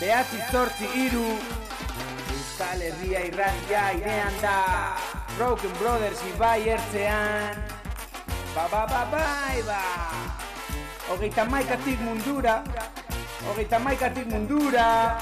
Behatzi 0.00 0.42
zortzi 0.52 0.90
iru, 1.06 1.24
Euskal 2.34 2.82
Herria 2.82 3.24
irratia 3.26 3.86
irean 3.96 4.42
da, 4.42 4.58
Broken 5.38 5.72
Brothers 5.80 6.22
ibai 6.34 6.68
ertzean, 6.68 7.75
ba 8.56 8.64
ba 8.72 8.82
ba 8.88 9.02
bai 9.12 9.60
ba. 9.68 9.82
Hogeita 11.12 11.44
maikatik 11.44 12.00
mundura. 12.00 12.64
Hogeita 13.44 13.76
maikatik 13.76 14.24
mundura 14.32 15.20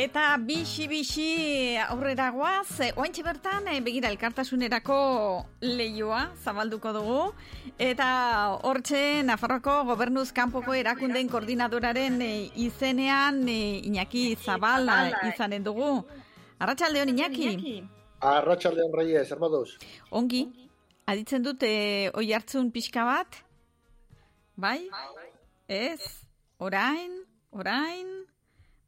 Eta 0.00 0.38
bixi-bixi 0.40 1.76
aurrera 1.82 2.30
guaz, 2.32 2.78
oantxe 2.96 3.20
bertan, 3.20 3.66
e, 3.68 3.82
begira 3.84 4.08
elkartasunerako 4.08 4.96
leioa 5.60 6.22
zabalduko 6.40 6.94
dugu. 6.96 7.18
Eta 7.76 8.06
hortxe, 8.64 9.20
Nafarroko 9.28 9.74
gobernuz 9.90 10.30
kanpoko 10.32 10.72
erakundeen 10.78 11.28
koordinadoraren 11.28 12.16
e, 12.24 12.30
izenean 12.64 13.42
Iñaki 13.44 14.24
Zabala 14.40 15.10
izanen 15.28 15.68
dugu. 15.68 15.92
Arratxaldeon, 16.56 17.12
Iñaki? 17.12 17.84
Arratxaldeon, 18.24 18.96
Reyes, 18.96 19.28
hermodos. 19.28 19.76
Ongi, 20.08 20.46
aditzen 21.12 21.44
dute 21.44 21.74
oi 22.16 22.30
hartzun 22.32 22.72
pixka 22.72 23.04
bat? 23.04 23.42
Bai? 24.56 24.78
Ez? 25.68 26.24
Orain? 26.56 27.20
Orain? 27.52 28.22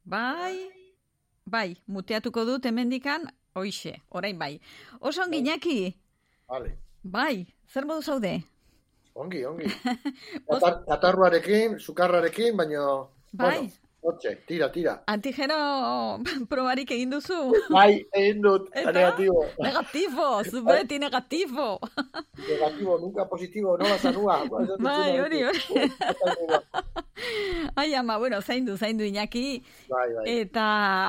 Bai? 0.03 0.82
Bai, 1.53 1.75
muteatuko 1.85 2.47
dut 2.49 2.65
hemendikan 2.65 3.27
hoixe, 3.53 3.91
orain 4.09 4.39
bai. 4.39 4.55
Oso 4.99 5.21
ongi, 5.21 5.43
Iñaki? 5.43 5.75
Vale. 6.49 6.71
Bai, 7.03 7.45
zer 7.69 7.85
modu 7.85 8.01
zaude? 8.01 8.31
Ongi, 9.13 9.43
ongi. 9.45 9.69
Atar, 10.55 10.79
atarruarekin, 10.95 11.77
sukarrarekin, 11.79 12.57
baina... 12.57 12.87
Bai. 13.37 13.59
Bueno, 13.59 13.82
Otxe, 14.03 14.43
tira, 14.45 14.67
tira. 14.67 14.97
Antigeno 15.07 16.19
probarik 16.51 16.89
egin 16.91 17.13
duzu? 17.13 17.37
Bai, 17.71 18.03
egin 18.11 18.41
dut, 18.43 18.67
negatibo. 18.75 19.45
Negatibo, 19.63 20.25
zubeti 20.43 20.97
negatibo. 21.05 21.67
Negatibo, 22.35 22.97
nunca 22.99 23.23
positibo, 23.31 23.77
no 23.77 23.87
basanua. 23.87 24.43
Bai, 24.87 25.19
hori, 25.23 25.43
hori. 25.47 25.87
Ai, 27.79 27.93
ama, 27.95 28.17
bueno, 28.19 28.41
zaindu, 28.41 28.75
zaindu 28.75 29.07
inaki. 29.07 29.63
Bai, 29.87 30.09
bai. 30.17 30.25
Eta 30.41 30.65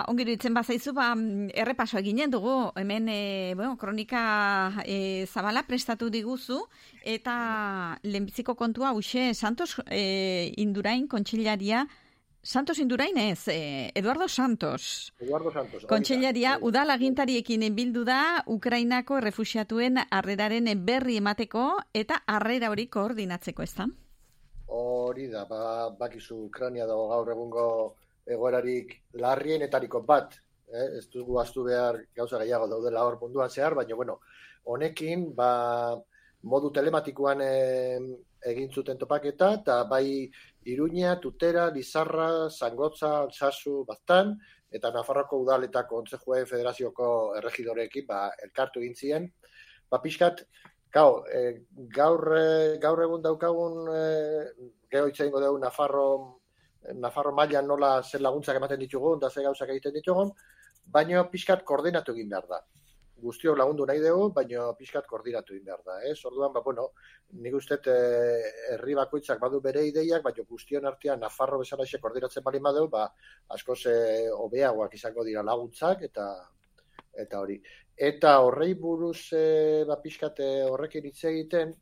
ongiru 0.07 0.37
itzen 0.37 0.55
bazaizu, 0.55 0.95
ba, 0.95 1.11
errepaso 1.51 1.99
eginen 1.99 2.31
dugu. 2.31 2.55
Hemen, 2.79 3.11
e, 3.11 3.55
bueno, 3.59 3.75
kronika 3.77 4.85
e, 4.87 5.27
zabala 5.27 5.65
prestatu 5.67 6.13
diguzu. 6.15 6.63
Eta 7.03 7.99
lehenbiziko 8.07 8.55
kontua, 8.55 8.95
uxe, 8.95 9.33
Santos 9.35 9.81
e, 9.91 10.53
Indurain, 10.63 11.09
kontxilaria, 11.11 11.89
Santos 12.45 12.79
Indurain 12.79 13.17
ez, 13.17 13.49
eh, 13.49 13.91
Eduardo 13.95 14.29
Santos. 14.29 15.15
Eduardo 15.19 15.51
Santos. 15.51 15.87
Kontxellaria, 15.87 16.59
udal 16.61 16.91
agintariekin 16.91 17.65
bildu 17.75 18.05
da 18.05 18.45
Ukrainako 18.47 19.19
refusiatuen 19.25 19.97
arreraren 20.11 20.69
berri 20.85 21.17
emateko 21.17 21.79
eta 21.95 22.21
arrera 22.27 22.69
hori 22.69 22.87
koordinatzeko 22.93 23.63
ez 23.65 23.73
da? 23.79 23.87
Hori 24.67 25.31
da, 25.33 25.47
ba, 25.49 25.89
bakizu 25.97 26.37
Ukraina 26.51 26.85
dago 26.85 27.09
gaur 27.09 27.33
egungo 27.33 27.67
egoerarik 28.27 28.93
larrienetariko 29.15 30.03
bat. 30.05 30.37
Eh? 30.69 30.99
Ez 30.99 31.09
dugu 31.09 31.41
astu 31.41 31.65
behar 31.65 32.03
gauza 32.15 32.39
gehiago 32.45 32.69
daudela 32.69 33.07
hor 33.09 33.17
munduan 33.23 33.49
zehar, 33.49 33.75
baina 33.75 33.97
bueno, 33.97 34.21
honekin, 34.65 35.31
ba, 35.35 35.97
modu 36.43 36.71
telematikoan 36.71 37.41
egin 38.45 38.71
zuten 38.71 38.99
topaketa, 39.01 39.55
eta 39.63 39.85
bai 39.89 40.31
Iruña, 40.65 41.21
Tutera, 41.21 41.71
Lizarra, 41.71 42.51
Zangotza, 42.51 43.21
Alsasu, 43.23 43.85
Baztan, 43.89 44.35
eta 44.71 44.91
Nafarroko 44.91 45.39
udal 45.45 45.67
eta 45.69 45.85
kontzejue 45.87 46.45
federazioko 46.51 47.09
erregidorekin 47.39 48.07
ba, 48.09 48.29
elkartu 48.47 48.81
egin 48.83 48.95
zien, 48.95 49.29
ba, 49.91 50.01
pixkat, 50.03 50.45
gau, 50.95 51.25
e, 51.29 51.67
gaur, 51.95 52.25
e, 52.39 52.49
gaur 52.83 53.03
egun 53.07 53.23
daukagun, 53.23 53.79
e, 53.95 54.71
geho 54.91 55.11
itzaingo 55.13 55.43
dugu 55.43 55.61
Nafarro, 55.63 56.09
Nafarro 57.01 57.33
mailan 57.33 57.67
nola 57.69 57.97
zer 58.03 58.21
laguntzak 58.21 58.57
ematen 58.61 58.81
ditugun, 58.81 59.21
da 59.21 59.31
zer 59.31 59.47
gauzak 59.47 59.71
egiten 59.73 59.95
ditugun, 59.95 60.33
baina 60.85 61.25
pixkat 61.33 61.65
koordinatu 61.65 62.13
egin 62.13 62.29
behar 62.33 62.49
da 62.49 62.65
guztiok 63.25 63.57
lagundu 63.59 63.87
nahi 63.89 64.01
dugu, 64.03 64.29
baina 64.37 64.67
pixkat 64.79 65.07
koordinatu 65.11 65.55
egin 65.55 65.65
behar 65.69 65.83
da. 65.87 65.97
Ez? 66.11 66.19
Orduan, 66.29 66.53
ba, 66.55 66.63
bueno, 66.65 66.89
nik 67.45 67.57
uste 67.59 67.79
eh, 67.93 68.51
herri 68.75 68.97
bakoitzak 68.99 69.41
badu 69.43 69.61
bere 69.65 69.85
ideiak, 69.89 70.23
baina 70.27 70.45
guztion 70.49 70.87
artean 70.91 71.21
Nafarro 71.25 71.61
bezala 71.63 71.87
koordinatzen 72.03 72.45
bali 72.45 72.61
badu, 72.69 72.89
ba, 72.93 73.07
asko 73.57 73.77
ze 73.77 73.95
hobeagoak 74.37 74.95
izango 74.95 75.25
dira 75.25 75.43
laguntzak, 75.43 76.03
eta 76.11 76.29
eta 77.25 77.41
hori. 77.41 77.61
Eta 77.97 78.39
horrei 78.43 78.75
buruz 78.75 79.33
e, 79.33 79.85
ba, 79.89 79.99
pixkat 80.03 80.41
e, 80.41 80.49
horrekin 80.71 81.05
hitz 81.11 81.25
egiten, 81.31 81.75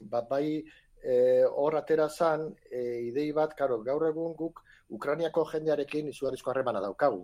ba, 0.00 0.22
bai 0.22 0.62
hor 1.06 1.76
atera 1.78 2.08
zan, 2.10 2.48
idei 3.06 3.28
bat, 3.30 3.52
karo, 3.54 3.76
gaur 3.86 4.08
egun 4.08 4.32
guk 4.34 4.64
Ukraniako 4.96 5.44
jendearekin 5.52 6.08
izugarrizko 6.10 6.50
harremana 6.50 6.80
daukagu. 6.82 7.20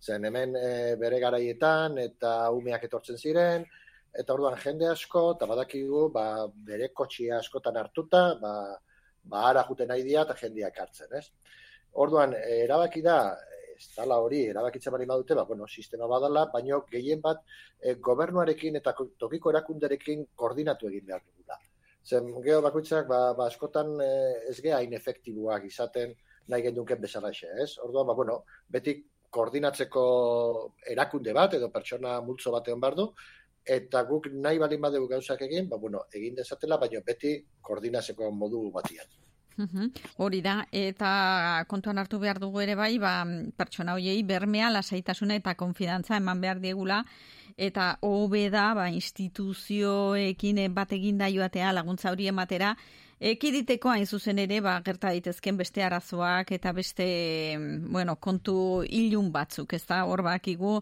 Zen 0.00 0.24
hemen 0.24 0.54
e, 0.56 0.96
bere 1.00 1.18
garaietan 1.20 1.98
eta 1.98 2.32
umeak 2.54 2.84
etortzen 2.86 3.18
ziren, 3.18 3.66
eta 4.14 4.34
orduan 4.34 4.58
jende 4.62 4.88
asko, 4.90 5.24
eta 5.36 5.46
badakigu, 5.50 6.08
ba, 6.14 6.24
bere 6.70 6.90
kotxia 7.00 7.38
askotan 7.38 7.76
hartuta, 7.76 8.22
ba, 8.42 8.52
ba 9.28 9.44
ara 9.50 9.64
juten 9.68 9.90
nahi 9.92 10.04
dia 10.06 10.24
eta 10.26 10.36
jendeak 10.38 10.78
hartzen, 10.84 11.14
ez? 11.18 11.26
Orduan, 12.04 12.34
e, 12.38 12.62
erabaki 12.64 13.02
da, 13.02 13.18
ez 13.78 13.88
dala 13.96 14.18
hori, 14.22 14.44
erabakitzen 14.52 14.94
bari 14.94 15.06
badute, 15.06 15.36
ba, 15.38 15.44
bueno, 15.50 15.66
sistema 15.66 16.06
badala, 16.10 16.46
baino 16.54 16.80
gehien 16.90 17.20
bat 17.24 17.42
e, 17.80 17.94
gobernuarekin 18.08 18.78
eta 18.80 18.94
tokiko 19.24 19.52
erakunderekin 19.54 20.24
koordinatu 20.34 20.88
egin 20.90 21.06
behar 21.10 21.22
dugula. 21.26 21.58
Zen, 22.08 22.32
geho 22.46 22.62
bakoitzak, 22.64 23.06
ba, 23.10 23.20
ba 23.38 23.46
askotan 23.52 23.94
e, 24.02 24.10
ez 24.50 24.58
geha 24.64 24.80
inefektibuak 24.86 25.66
izaten 25.68 26.14
nahi 26.48 26.64
gendunken 26.64 27.00
bezala 27.02 27.30
ez? 27.30 27.70
Orduan, 27.84 28.06
ba, 28.06 28.14
bueno, 28.14 28.42
beti 28.70 28.96
koordinatzeko 29.38 30.04
erakunde 30.94 31.34
bat 31.36 31.54
edo 31.58 31.70
pertsona 31.74 32.18
multzo 32.26 32.52
batean 32.54 32.82
bardu, 32.82 33.08
eta 33.78 34.02
guk 34.08 34.28
nahi 34.32 34.58
balin 34.58 34.82
badegu 34.82 35.08
gauzak 35.10 35.46
egin, 35.46 35.68
ba, 35.70 35.78
bueno, 35.78 36.04
egin 36.14 36.36
dezatela, 36.38 36.78
baina 36.80 37.04
beti 37.06 37.36
koordinatzeko 37.62 38.30
modu 38.34 38.66
batian. 38.74 39.08
Hori 40.22 40.38
da, 40.40 40.60
eta 40.70 41.64
kontuan 41.70 41.98
hartu 41.98 42.20
behar 42.22 42.38
dugu 42.38 42.62
ere 42.62 42.76
bai, 42.78 42.92
ba, 43.02 43.12
pertsona 43.58 43.96
hoiei 43.98 44.22
bermea, 44.22 44.70
lasaitasuna 44.70 45.38
eta 45.40 45.56
konfidantza 45.58 46.16
eman 46.16 46.40
behar 46.40 46.62
diegula, 46.62 47.02
eta 47.56 47.88
hobe 48.06 48.44
da, 48.54 48.68
ba, 48.78 48.86
instituzioekin 48.94 50.62
bat 50.74 50.94
egin 50.94 51.18
da 51.18 51.30
joatea 51.34 51.74
laguntza 51.74 52.14
hori 52.14 52.30
ematera, 52.30 52.76
Ekiditeko 53.18 53.90
hain 53.90 54.06
zuzen 54.06 54.38
ere, 54.38 54.60
ba, 54.62 54.76
gerta 54.86 55.10
daitezken 55.10 55.56
beste 55.58 55.82
arazoak 55.82 56.52
eta 56.54 56.72
beste, 56.72 57.06
bueno, 57.90 58.14
kontu 58.22 58.84
ilun 58.84 59.32
batzuk, 59.34 59.74
ez 59.74 59.82
da, 59.88 60.04
hor 60.06 60.22
bakigu, 60.22 60.76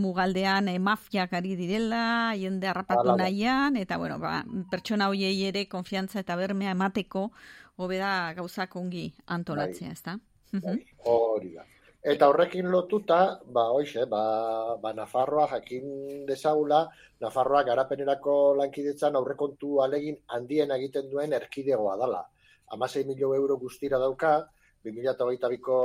mugaldean 0.00 0.70
e, 0.72 0.78
mafiak 0.80 1.36
ari 1.36 1.52
direla, 1.60 2.32
jende 2.40 2.70
harrapatu 2.72 3.18
nahian, 3.20 3.76
eta, 3.76 3.98
bueno, 4.00 4.16
ba, 4.18 4.38
pertsona 4.70 5.10
hoiei 5.12 5.36
ere 5.50 5.66
konfiantza 5.68 6.24
eta 6.24 6.38
bermea 6.40 6.72
emateko, 6.72 7.28
hobeda 7.76 8.32
gauzak 8.40 8.76
ongi 8.80 9.10
antolatzea, 9.36 9.92
bai. 9.92 9.98
ez 9.98 10.02
da? 10.08 10.18
Bai, 10.64 10.80
hori 11.04 11.52
da. 11.58 11.68
Eta 12.12 12.26
horrekin 12.28 12.66
lotuta, 12.68 13.18
ba, 13.56 13.62
hoxe, 13.72 14.02
ba, 14.04 14.76
ba 14.76 14.90
Nafarroa 14.92 15.46
jakin 15.54 16.26
dezagula, 16.28 16.82
Nafarroa 17.24 17.62
garapenerako 17.64 18.34
lankidetzan 18.58 19.16
aurrekontu 19.16 19.78
alegin 19.80 20.18
handien 20.36 20.74
egiten 20.76 21.08
duen 21.08 21.32
erkidegoa 21.32 21.96
dala. 22.02 22.20
Amasei 22.76 23.06
milio 23.08 23.32
euro 23.38 23.56
guztira 23.56 24.02
dauka, 24.04 24.34
2008ko 24.84 25.80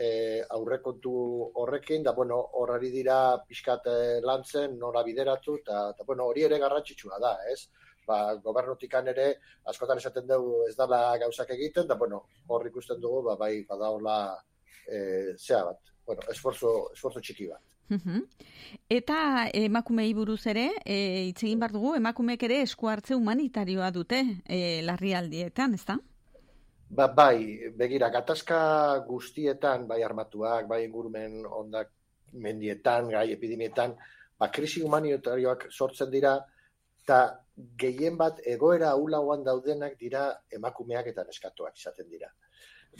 e, 0.00 0.08
aurrekontu 0.56 1.12
horrekin, 1.60 2.08
da, 2.08 2.16
bueno, 2.16 2.40
horrari 2.62 2.88
dira 2.96 3.20
pixkat 3.44 3.92
e, 3.92 4.00
lantzen, 4.24 4.80
nora 4.80 5.04
bideratu, 5.04 5.60
eta, 5.60 5.92
bueno, 6.08 6.32
hori 6.32 6.48
ere 6.48 6.64
garrantzitsua 6.64 7.20
da, 7.20 7.36
ez? 7.52 7.66
Ba, 8.08 8.22
gobernotikan 8.40 9.12
ere, 9.12 9.32
askotan 9.68 10.00
esaten 10.00 10.24
dugu 10.36 10.62
ez 10.72 10.76
dala 10.84 11.18
gauzak 11.20 11.52
egiten, 11.60 11.84
da, 11.86 12.00
bueno, 12.00 12.24
hor 12.48 12.70
ikusten 12.72 12.96
dugu, 13.02 13.26
ba, 13.28 13.36
bai, 13.36 13.58
badaola, 13.68 14.22
e, 14.88 15.00
zea 15.36 15.62
bat, 15.64 15.92
bueno, 16.06 16.24
esforzo, 16.32 16.90
esforzo 16.94 17.20
txiki 17.20 17.48
bat. 17.50 17.62
Eta 18.92 19.18
emakumei 19.56 20.10
buruz 20.16 20.42
ere, 20.50 20.66
e, 20.84 20.98
itzegin 21.30 21.60
bar 21.60 21.72
dugu, 21.72 21.94
emakumeek 21.96 22.42
ere 22.48 22.60
esku 22.66 22.88
hartze 22.88 23.16
humanitarioa 23.16 23.90
dute 23.94 24.20
e, 24.44 24.58
larrialdietan, 24.84 25.76
ezta? 25.78 25.96
Ba, 26.88 27.08
bai, 27.12 27.70
begira, 27.76 28.10
gatazka 28.12 28.60
guztietan, 29.08 29.86
bai 29.88 30.02
armatuak, 30.04 30.68
bai 30.68 30.82
ingurumen 30.84 31.42
ondak 31.46 31.92
mendietan, 32.32 33.08
gai 33.12 33.30
epidemietan, 33.32 33.96
ba, 34.38 34.50
krisi 34.52 34.84
humanitarioak 34.84 35.68
sortzen 35.72 36.12
dira, 36.12 36.36
eta 37.08 37.20
gehien 37.80 38.16
bat 38.20 38.40
egoera 38.44 38.92
ulagoan 39.00 39.40
daudenak 39.44 39.96
dira 40.00 40.28
emakumeak 40.52 41.08
eta 41.10 41.24
neskatuak 41.24 41.78
izaten 41.80 42.10
dira 42.12 42.28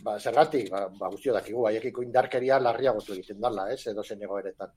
ba, 0.03 0.19
zergatik, 0.19 0.71
ba, 0.71 0.87
ba 0.99 1.11
guztio 1.13 1.35
dakigu, 1.37 1.65
baiekiko 1.67 2.05
indarkeria 2.05 2.59
larriagotu 2.63 3.15
egiten 3.17 3.41
dala, 3.41 3.69
ez, 3.73 3.81
edo 3.93 4.05
zen 4.05 4.23
egoeretan. 4.27 4.73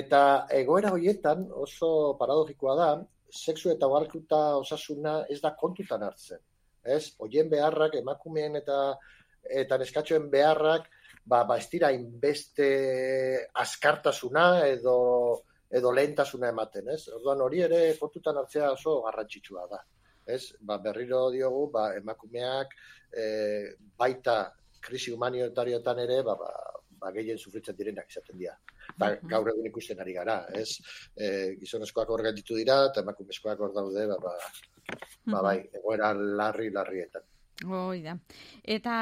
Eta 0.00 0.20
egoera 0.58 0.92
horietan 0.94 1.46
oso 1.64 1.90
paradogikoa 2.20 2.76
da, 2.80 2.90
sexu 3.30 3.72
eta 3.72 3.88
ugalkuta 3.90 4.40
osasuna 4.58 5.16
ez 5.30 5.40
da 5.42 5.54
kontutan 5.58 6.02
hartzen. 6.06 6.42
Ez, 6.82 7.16
oien 7.26 7.50
beharrak, 7.50 7.98
emakumeen 8.02 8.60
eta 8.62 8.78
eta 9.62 9.78
neskatxoen 9.78 10.30
beharrak, 10.30 10.88
ba, 11.24 11.44
ba 11.46 11.58
ez 11.58 11.68
dira 11.70 11.92
inbeste 11.94 12.70
askartasuna 13.62 14.46
edo 14.66 14.96
edo 15.76 15.90
lehentasuna 15.92 16.50
ematen, 16.54 16.88
ez? 16.94 17.08
Orduan 17.14 17.42
hori 17.42 17.62
ere 17.66 17.80
kontutan 17.98 18.38
hartzea 18.38 18.70
oso 18.74 19.00
garrantzitsua 19.06 19.66
da 19.70 19.80
ez? 20.26 20.52
Ba, 20.60 20.78
berriro 20.82 21.30
diogu, 21.30 21.70
ba, 21.72 21.88
emakumeak 21.96 22.74
e, 23.12 23.26
baita 23.98 24.38
krisi 24.86 25.12
humanitarioetan 25.14 26.00
ere, 26.04 26.22
ba, 26.26 26.36
ba, 26.38 26.50
ba, 27.00 27.12
gehien 27.14 27.38
sufritzen 27.38 27.76
direnak 27.78 28.10
izaten 28.10 28.38
dira. 28.38 28.56
Ba, 28.98 29.12
gaur 29.30 29.50
egun 29.52 29.68
ikusten 29.70 30.00
ari 30.02 30.14
gara, 30.16 30.38
ez? 30.54 30.78
E, 31.14 31.28
gizonezkoak 31.60 32.10
hor 32.10 32.24
ditu 32.32 32.58
dira, 32.58 32.84
eta 32.90 33.02
emakumezkoak 33.06 33.64
hor 33.66 33.74
daude, 33.74 34.06
ba, 34.12 34.18
ba, 34.28 34.36
ba, 35.32 35.42
bai, 35.50 35.58
egoera 35.80 36.12
larri-larrietan. 36.14 37.26
Hoi 37.64 38.02
da. 38.04 38.12
Eta 38.68 38.94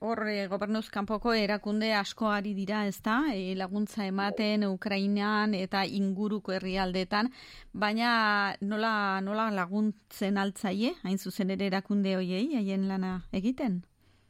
hor 0.00 0.22
e, 0.32 0.46
gobernuz 0.48 0.86
kanpoko 0.88 1.34
erakunde 1.36 1.90
asko 1.92 2.30
ari 2.32 2.54
dira, 2.56 2.86
ez 2.88 3.02
da? 3.04 3.18
E, 3.34 3.52
laguntza 3.60 4.06
ematen 4.08 4.64
Ukrainan 4.70 5.52
eta 5.54 5.82
inguruko 5.84 6.54
herrialdetan, 6.56 7.28
baina 7.74 8.56
nola, 8.62 9.20
nola 9.20 9.50
laguntzen 9.52 10.40
altzaie, 10.40 10.94
hain 11.02 11.18
zuzen 11.18 11.52
ere 11.52 11.68
erakunde 11.68 12.16
hoiei, 12.16 12.54
haien 12.56 12.88
lana 12.88 13.18
egiten? 13.32 13.82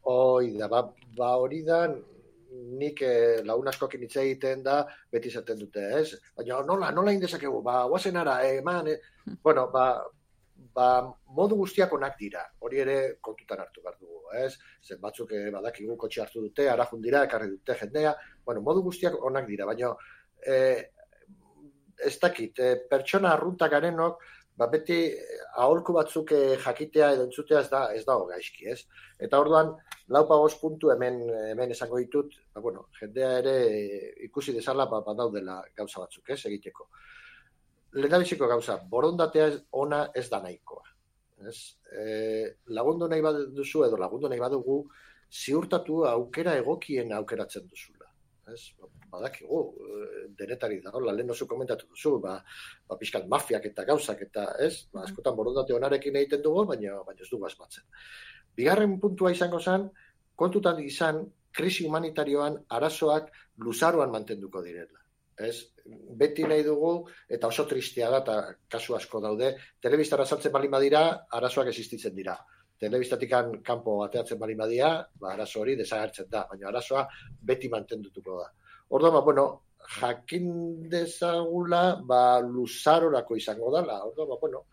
Hoi 0.03 0.57
da, 0.59 0.67
ba, 0.67 0.83
ba 1.15 1.31
hori 1.39 1.63
da, 1.63 1.85
nik 2.75 3.05
eh, 3.07 3.39
lagun 3.47 3.71
askokin 3.71 4.03
hitz 4.03 4.17
egiten 4.25 4.67
da, 4.67 4.81
beti 5.15 5.31
zaten 5.31 5.63
dute, 5.63 5.87
ez? 6.01 6.19
Baina 6.35 6.59
nola, 6.67 6.91
nola 6.91 7.15
indezakegu, 7.15 7.63
ba, 7.63 7.85
guazen 7.87 8.19
ara, 8.19 8.41
eman, 8.51 8.91
eh, 8.91 8.99
bueno, 9.47 9.69
ba, 9.71 9.89
ba, 10.75 10.87
modu 11.39 11.57
guztiak 11.63 11.93
onak 11.97 12.19
dira. 12.19 12.43
Hori 12.67 12.83
ere 12.85 12.97
kontutan 13.23 13.63
hartu 13.63 13.83
behar 13.85 13.97
dugu, 14.01 14.23
ez? 14.41 14.53
Zen 14.83 15.01
batzuk 15.03 15.33
eh, 15.33 15.47
badakigu 15.55 15.97
kotxe 16.01 16.25
hartu 16.25 16.43
dute, 16.49 16.69
arajun 16.71 17.03
dira, 17.05 17.25
ekarri 17.29 17.53
dute 17.55 17.79
jendea. 17.81 18.15
Bueno, 18.45 18.65
modu 18.69 18.83
guztiak 18.89 19.19
onak 19.31 19.47
dira, 19.51 19.69
baina 19.71 19.93
eh, 20.47 20.91
ez 22.05 22.17
dakit, 22.21 22.59
eh, 22.59 22.75
pertsona 22.91 23.33
arruntak 23.33 23.71
garenok, 23.71 24.23
ba, 24.59 24.69
beti 24.71 24.99
aholku 25.63 25.95
batzuk 25.97 26.33
eh, 26.35 26.57
jakitea 26.65 27.13
edo 27.15 27.29
entzutea 27.29 27.63
ez 27.63 27.71
da, 27.71 27.87
ez 27.95 28.05
dago 28.07 28.27
gaizki, 28.31 28.69
ez? 28.75 28.81
Eta 29.19 29.41
orduan, 29.41 29.73
laupa 30.15 30.39
puntu 30.61 30.91
hemen, 30.91 31.23
hemen 31.51 31.71
esango 31.71 31.99
ditut, 32.03 32.35
ba, 32.53 32.61
bueno, 32.61 32.89
jendea 33.01 33.39
ere 33.39 33.57
ikusi 34.27 34.53
desala 34.53 34.87
ba, 34.87 35.01
badaudela 35.07 35.63
gauza 35.77 36.01
batzuk, 36.01 36.31
ez, 36.31 36.45
egiteko 36.51 36.91
lehendabiziko 37.95 38.49
gauza, 38.51 38.79
borondatea 38.91 39.51
ona 39.83 40.09
ez 40.15 40.27
da 40.31 40.41
nahikoa. 40.43 40.83
Ez? 41.49 41.59
E, 41.91 42.05
lagundu 42.77 43.09
nahi 43.11 43.23
duzu 43.55 43.85
edo 43.87 43.99
lagundu 44.01 44.31
nahi 44.31 44.41
badugu, 44.43 44.81
ziurtatu 45.31 46.05
aukera 46.09 46.57
egokien 46.61 47.13
aukeratzen 47.13 47.69
duzula. 47.69 48.11
Ez? 48.53 48.61
Badakigu, 49.15 49.61
e, 49.79 50.25
denetari 50.39 50.81
da, 50.83 50.93
la 51.07 51.15
lehen 51.15 51.31
oso 51.31 51.47
komentatu 51.51 51.87
duzu, 51.91 52.17
ba, 52.25 52.39
ba 52.89 52.99
pixkat 52.99 53.29
mafiak 53.31 53.71
eta 53.71 53.87
gauzak 53.91 54.27
eta, 54.27 54.49
ez? 54.67 54.89
Ba, 54.93 55.05
askotan 55.07 55.37
borondate 55.39 55.77
onarekin 55.77 56.19
egiten 56.23 56.43
dugu, 56.43 56.67
baina, 56.73 56.99
baina 57.07 57.23
ez 57.23 57.31
dugu 57.31 57.47
asmatzen. 57.47 57.87
Bigarren 58.57 58.99
puntua 59.03 59.33
izango 59.35 59.61
zen, 59.61 59.89
kontutan 60.35 60.83
izan, 60.83 61.25
krisi 61.55 61.87
humanitarioan 61.87 62.59
arazoak 62.77 63.31
luzaroan 63.63 64.11
mantenduko 64.11 64.63
direla. 64.63 65.04
Ez? 65.39 65.55
Beti 66.19 66.45
nahi 66.47 66.63
dugu, 66.65 67.09
eta 67.29 67.49
oso 67.51 67.67
tristea 67.69 68.11
da, 68.11 68.21
eta 68.23 68.37
kasu 68.71 68.95
asko 68.97 69.21
daude, 69.21 69.55
telebistara 69.83 70.27
saltzen 70.27 70.53
bali 70.53 70.71
badira, 70.73 71.05
arazoak 71.39 71.71
existitzen 71.73 72.15
dira. 72.15 72.37
Telebistatikan 72.81 73.61
kanpo 73.65 74.01
ateatzen 74.05 74.39
bali 74.39 74.55
badia, 74.59 74.97
ba, 75.21 75.33
arazo 75.35 75.61
hori 75.63 75.77
desagertzen 75.79 76.27
da, 76.31 76.45
baina 76.51 76.69
arazoa 76.71 77.05
beti 77.51 77.71
mantendutuko 77.73 78.41
da. 78.43 78.49
Orduan, 78.91 79.15
ba, 79.15 79.23
bueno, 79.27 79.47
jakin 80.01 80.49
dezagula, 80.91 81.85
ba, 82.07 82.41
luzarorako 82.41 83.39
izango 83.41 83.71
dala. 83.75 84.01
Orduan, 84.09 84.29
ba, 84.33 84.39
bueno, 84.41 84.65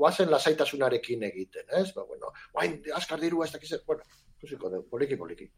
guazen 0.00 0.30
lasaitasunarekin 0.30 1.26
egiten, 1.28 1.66
ez? 1.76 1.90
Ba, 1.96 2.06
bueno, 2.08 2.32
guain, 2.54 2.78
askar 2.96 3.20
diru, 3.20 3.42
ez 3.44 3.52
dakiz, 3.52 3.74
bueno, 3.86 4.06
kusiko 4.40 4.70
dugu, 4.72 4.88
poliki, 4.90 5.18
poliki. 5.20 5.50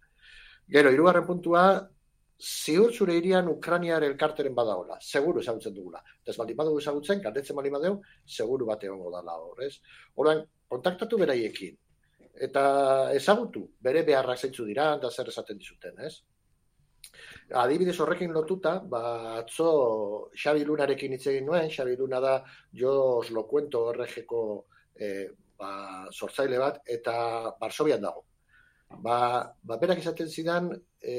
Gero, 0.73 0.93
irugarren 0.95 1.27
puntua, 1.27 1.67
ziur 2.43 2.93
zure 2.93 3.15
irian 3.17 3.49
Ukraniar 3.49 4.03
elkarteren 4.03 4.55
badaola, 4.55 4.99
seguru 5.01 5.41
ezagutzen 5.41 5.75
dugula. 5.77 6.03
Ez 6.27 6.35
baldin 6.39 6.59
badugu 6.59 6.81
ezagutzen, 6.83 7.21
galdetzen 7.23 7.57
baldin 7.57 7.77
badeu, 7.77 7.95
seguru 8.39 8.67
bate 8.67 8.91
hongo 8.91 9.13
dala 9.15 9.37
hor, 9.39 9.63
ez? 9.63 9.77
Horan, 10.19 10.43
kontaktatu 10.73 11.21
beraiekin, 11.23 11.77
eta 12.49 12.65
ezagutu, 13.15 13.63
bere 13.89 14.03
beharrak 14.09 14.43
zeintzu 14.43 14.67
dira, 14.67 14.89
eta 14.99 15.11
zer 15.11 15.31
esaten 15.31 15.61
dizuten, 15.61 16.03
ez? 16.09 16.17
Adibidez 17.63 17.95
horrekin 18.01 18.35
lotuta, 18.35 18.75
ba, 18.91 19.05
atzo 19.39 19.71
Xabi 20.35 20.67
Lunarekin 20.67 21.15
hitz 21.15 21.27
egin 21.35 21.47
nuen, 21.47 21.71
Xabi 21.71 21.97
Luna 22.01 22.21
da 22.23 22.37
jo 22.83 22.93
os 23.21 23.31
lo 23.31 23.47
cuento 23.47 23.87
RGko 23.93 24.43
eh, 24.97 25.27
ba, 25.59 25.73
sortzaile 26.11 26.59
bat, 26.63 26.83
eta 26.99 27.15
Barsobian 27.61 28.03
dago 28.03 28.27
ba, 29.01 29.53
ba 29.63 29.79
berak 29.79 29.99
esaten 29.99 30.29
zidan, 30.29 30.71
e, 31.01 31.15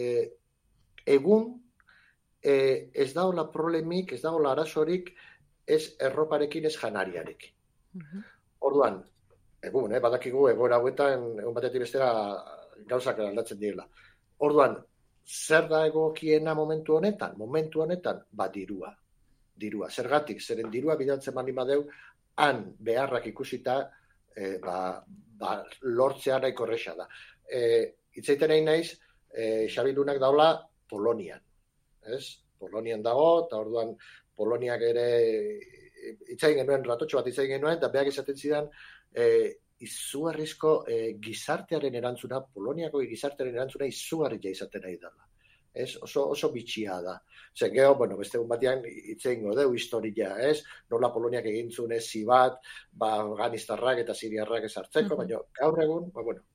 egun 1.05 1.49
e, 2.41 2.53
ez 2.93 3.11
daola 3.13 3.47
problemik, 3.51 4.13
ez 4.13 4.21
daola 4.21 4.51
arazorik, 4.51 5.11
ez 5.65 5.95
erroparekin, 5.99 6.65
ez 6.65 6.75
janariarekin. 6.75 7.53
Mhm. 7.93 8.23
Orduan, 8.67 9.03
egun, 9.61 9.93
eh, 9.93 9.99
badakigu, 9.99 10.47
egoera 10.49 10.79
hauetan, 10.79 11.39
egun 11.39 11.53
batetik 11.53 11.85
bestera 11.85 12.09
gauzak 12.87 13.19
aldatzen 13.19 13.59
direla. 13.59 13.87
Orduan, 14.39 14.77
zer 15.23 15.67
da 15.69 15.85
egokiena 15.87 16.53
momentu 16.53 16.97
honetan? 16.97 17.37
Momentu 17.37 17.81
honetan, 17.81 18.23
ba, 18.31 18.49
dirua. 18.49 18.93
Dirua. 19.55 19.89
Zergatik, 19.89 20.41
zeren 20.41 20.71
dirua 20.71 20.95
bidaltzen 20.95 21.33
mani 21.33 21.51
madeu, 21.51 21.85
han 22.35 22.63
beharrak 22.79 23.27
ikusita, 23.27 23.77
e, 24.35 24.57
ba, 24.57 25.03
ba, 25.39 25.63
lortzea 25.81 26.39
nahi 26.39 26.53
korrexa 26.53 26.95
da 26.97 27.07
e, 27.47 27.93
itzaiten 28.13 28.49
nahi 28.49 28.63
naiz, 28.65 28.99
e, 29.29 29.67
Xabi 29.67 29.93
Lunak 29.93 30.19
daula 30.21 30.49
Polonian. 30.93 31.41
Ez? 32.17 32.23
Polonian 32.61 33.03
dago, 33.05 33.27
eta 33.45 33.59
orduan 33.65 33.95
Poloniak 34.37 34.85
ere 34.91 35.07
itzain 36.35 36.57
genuen, 36.59 36.85
ratotxo 36.87 37.19
bat 37.19 37.29
itzain 37.31 37.51
genuen, 37.55 37.77
eta 37.79 37.89
behak 37.93 38.11
izaten 38.11 38.39
zidan, 38.39 38.69
e, 39.15 39.27
izugarrizko 39.83 40.73
e, 40.87 40.97
gizartearen 41.23 41.99
erantzuna, 41.99 42.41
Poloniako 42.55 43.03
gizartearen 43.09 43.59
erantzuna 43.59 43.89
izugarria 43.89 44.55
izaten 44.57 44.85
nahi 44.85 44.97
dela. 45.01 45.29
Ez? 45.73 45.95
Oso, 46.05 46.27
oso 46.35 46.51
bitxia 46.53 46.99
da. 47.01 47.15
Zer, 47.57 47.71
geho, 47.73 47.95
bueno, 47.97 48.17
beste 48.19 48.37
un 48.37 48.49
batean 48.49 48.83
itzein 48.85 49.41
godeu 49.47 49.73
historia, 49.73 50.35
ez? 50.49 50.59
Nola 50.93 51.09
Poloniak 51.13 51.49
egintzun 51.49 51.95
ez 51.97 52.03
zibat, 52.05 52.59
ba, 52.91 53.15
Afganistarrak 53.23 54.03
eta 54.03 54.13
Siriarrak 54.17 54.69
ezartzeko, 54.69 55.15
mm 55.15 55.21
-hmm. 55.21 55.23
baina 55.23 55.41
gaur 55.61 55.83
egun, 55.87 56.11
ba, 56.13 56.25
bueno, 56.29 56.45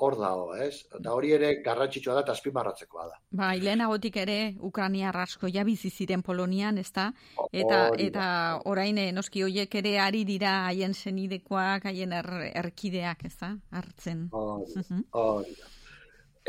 hor 0.00 0.16
dago, 0.18 0.54
ez? 0.56 0.84
Da 0.98 1.14
hori 1.14 1.32
ere 1.36 1.52
garrantzitsua 1.64 2.14
da 2.16 2.24
eta 2.24 2.34
azpimarratzekoa 2.36 3.06
da. 3.08 3.18
Ba, 3.40 3.50
lehenagotik 3.54 4.16
ere 4.22 4.38
Ukrania 4.70 5.12
rasko 5.12 5.50
ja 5.52 5.64
bizi 5.64 5.90
ziren 5.90 6.22
Polonian, 6.22 6.78
ezta? 6.78 7.10
Eta 7.52 7.82
eta 7.98 8.28
orain 8.70 8.98
eh, 8.98 9.10
noski 9.12 9.44
hoiek 9.46 9.74
ere 9.82 9.98
ari 10.00 10.24
dira 10.28 10.54
haien 10.68 10.94
senidekoak, 10.94 11.90
haien 11.90 12.16
er, 12.16 12.30
erkideak, 12.64 13.26
ezta? 13.28 13.54
Hartzen. 13.70 14.28
Hori 14.32 15.58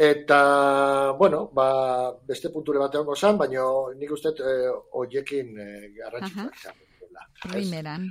Eta, 0.01 1.11
bueno, 1.19 1.49
ba, 1.53 2.13
beste 2.25 2.49
punture 2.49 2.79
batean 2.79 3.03
gozan, 3.05 3.35
baina 3.37 3.65
nik 3.99 4.13
uste 4.15 4.31
eh, 4.39 4.69
hoiekin 4.97 5.51
eh, 5.59 5.91
garrantzitsua 5.97 6.71
Primeran. 7.41 8.09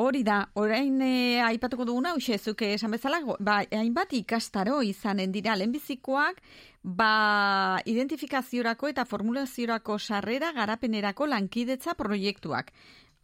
Hori 0.00 0.22
da, 0.26 0.38
orain 0.58 1.00
eh, 1.04 1.42
aipatuko 1.44 1.84
duguna, 1.86 2.14
uxe, 2.16 2.38
zuke 2.38 2.72
esan 2.74 2.94
bezala, 2.96 3.20
ba, 3.38 3.60
hainbat 3.70 4.14
ikastaro 4.16 4.80
izanen 4.82 5.32
dira, 5.34 5.54
lehenbizikoak, 5.58 6.40
ba, 6.82 7.80
identifikaziorako 7.90 8.90
eta 8.90 9.04
formulaziorako 9.08 9.98
sarrera 9.98 10.52
garapenerako 10.56 11.28
lankidetza 11.30 11.94
proiektuak. 11.98 12.72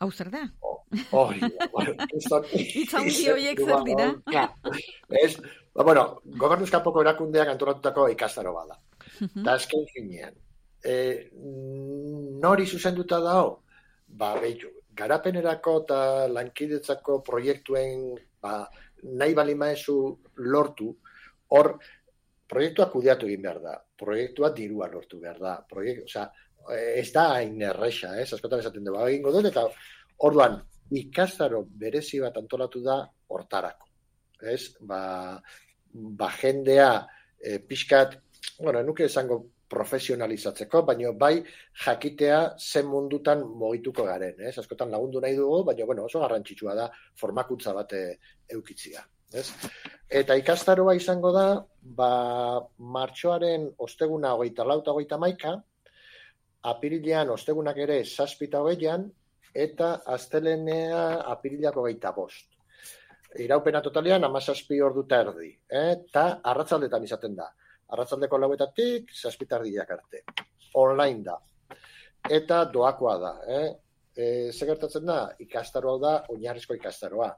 Hau 0.01 0.11
zer 0.13 0.31
da? 0.33 0.45
Hori, 1.13 1.41
Itzaundi 2.83 3.27
horiek 3.31 3.61
zer 3.65 3.83
dira? 3.89 4.13
Ez, 5.23 5.35
ba, 5.75 5.85
bueno, 5.85 6.05
gobernuzkapoko 6.41 7.03
erakundeak 7.05 7.53
antolatutako 7.55 8.09
ikastaro 8.15 8.55
bada. 8.57 8.79
Eta 9.21 9.57
esken 9.61 9.85
finean, 9.93 10.37
e, 10.85 11.31
nori 12.43 12.67
zuzenduta 12.67 13.21
dago? 13.23 13.63
Ba, 14.07 14.35
behitu, 14.41 14.71
garapenerako 14.97 15.77
eta 15.85 16.01
lankidetzako 16.33 17.21
proiektuen 17.27 18.11
ba, 18.43 18.65
nahi 19.21 19.35
bali 19.35 19.55
maezu 19.55 19.97
lortu, 20.51 20.91
hor, 21.57 21.75
proiektua 22.51 22.89
kudeatu 22.91 23.29
egin 23.29 23.45
behar 23.45 23.61
da, 23.63 23.77
proiektua 24.03 24.51
dirua 24.57 24.89
lortu 24.91 25.21
behar 25.23 25.39
da, 25.39 25.55
proiektu, 25.69 26.09
oza, 26.11 26.27
ez 26.75 27.09
da 27.15 27.29
hain 27.37 27.61
erresa, 27.63 28.17
ez, 28.21 28.33
askotan 28.35 28.63
esaten 28.63 28.85
dugu, 28.87 29.01
egingo 29.07 29.33
dut, 29.37 29.47
eta 29.53 29.65
orduan, 30.27 30.59
ikastaro 30.99 31.63
berezi 31.83 32.19
bat 32.23 32.37
antolatu 32.41 32.83
da 32.83 32.99
hortarako, 33.31 33.87
ez, 34.51 34.75
ba, 34.81 35.01
ba 35.93 36.31
jendea, 36.41 36.91
e, 37.39 37.61
pixkat, 37.63 38.19
bueno, 38.59 38.83
nuke 38.83 39.07
esango 39.07 39.45
profesionalizatzeko, 39.71 40.83
baina 40.89 41.13
bai 41.17 41.37
jakitea 41.85 42.41
zen 42.59 42.89
mundutan 42.91 43.45
mogituko 43.63 44.05
garen, 44.09 44.43
ez? 44.49 44.57
Askotan 44.59 44.91
lagundu 44.91 45.23
nahi 45.23 45.37
dugu, 45.39 45.63
baina 45.71 45.87
bueno, 45.87 46.07
oso 46.11 46.23
garrantzitsua 46.25 46.75
da 46.79 46.89
formakuntza 47.21 47.75
bate 47.77 48.03
eukitzia, 48.57 49.05
ez? 49.33 49.47
Eta 50.23 50.37
ikastaroa 50.41 50.97
izango 50.99 51.33
da, 51.37 51.47
ba, 52.01 52.13
martxoaren 52.99 53.69
osteguna 53.87 54.35
hogeita 54.35 54.67
lauta 54.67 54.95
hogeita 54.95 55.21
maika, 55.23 55.55
apirilean 56.75 57.31
ostegunak 57.37 57.79
ere 57.87 58.03
saspita 58.05 58.61
hogeian, 58.65 59.07
eta 59.55 60.01
astelenea 60.17 61.05
apirilako 61.33 61.87
hogeita 61.87 62.13
bost. 62.17 62.47
Iraupena 63.39 63.79
totalian, 63.83 64.27
amazazpi 64.27 64.81
ordu 64.83 65.05
erdi, 65.15 65.53
eh? 65.71 65.91
eta 65.95 66.41
arratzaldetan 66.43 67.05
izaten 67.07 67.37
da 67.39 67.47
arratzaldeko 67.95 68.39
lauetatik, 68.39 69.13
zazpitardiak 69.15 69.91
arte. 69.97 70.25
Online 70.81 71.23
da. 71.27 71.37
Eta 72.29 72.65
doakoa 72.73 73.17
da. 73.19 73.33
Eh? 73.59 73.69
E, 74.15 74.27
gertatzen 74.53 75.07
da, 75.07 75.21
ikastaroa 75.41 75.99
da, 76.03 76.15
oinarrizko 76.35 76.77
ikastaroa. 76.79 77.31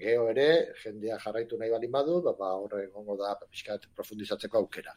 Geo 0.00 0.28
ere, 0.30 0.48
jendea 0.82 1.18
jarraitu 1.18 1.58
nahi 1.58 1.70
bali 1.72 1.88
badu, 1.90 2.20
ba, 2.22 2.34
ba 2.38 2.54
horre 2.62 2.86
gongo 2.94 3.16
da, 3.18 3.34
pixkat 3.50 3.88
profundizatzeko 3.96 4.62
aukera. 4.62 4.94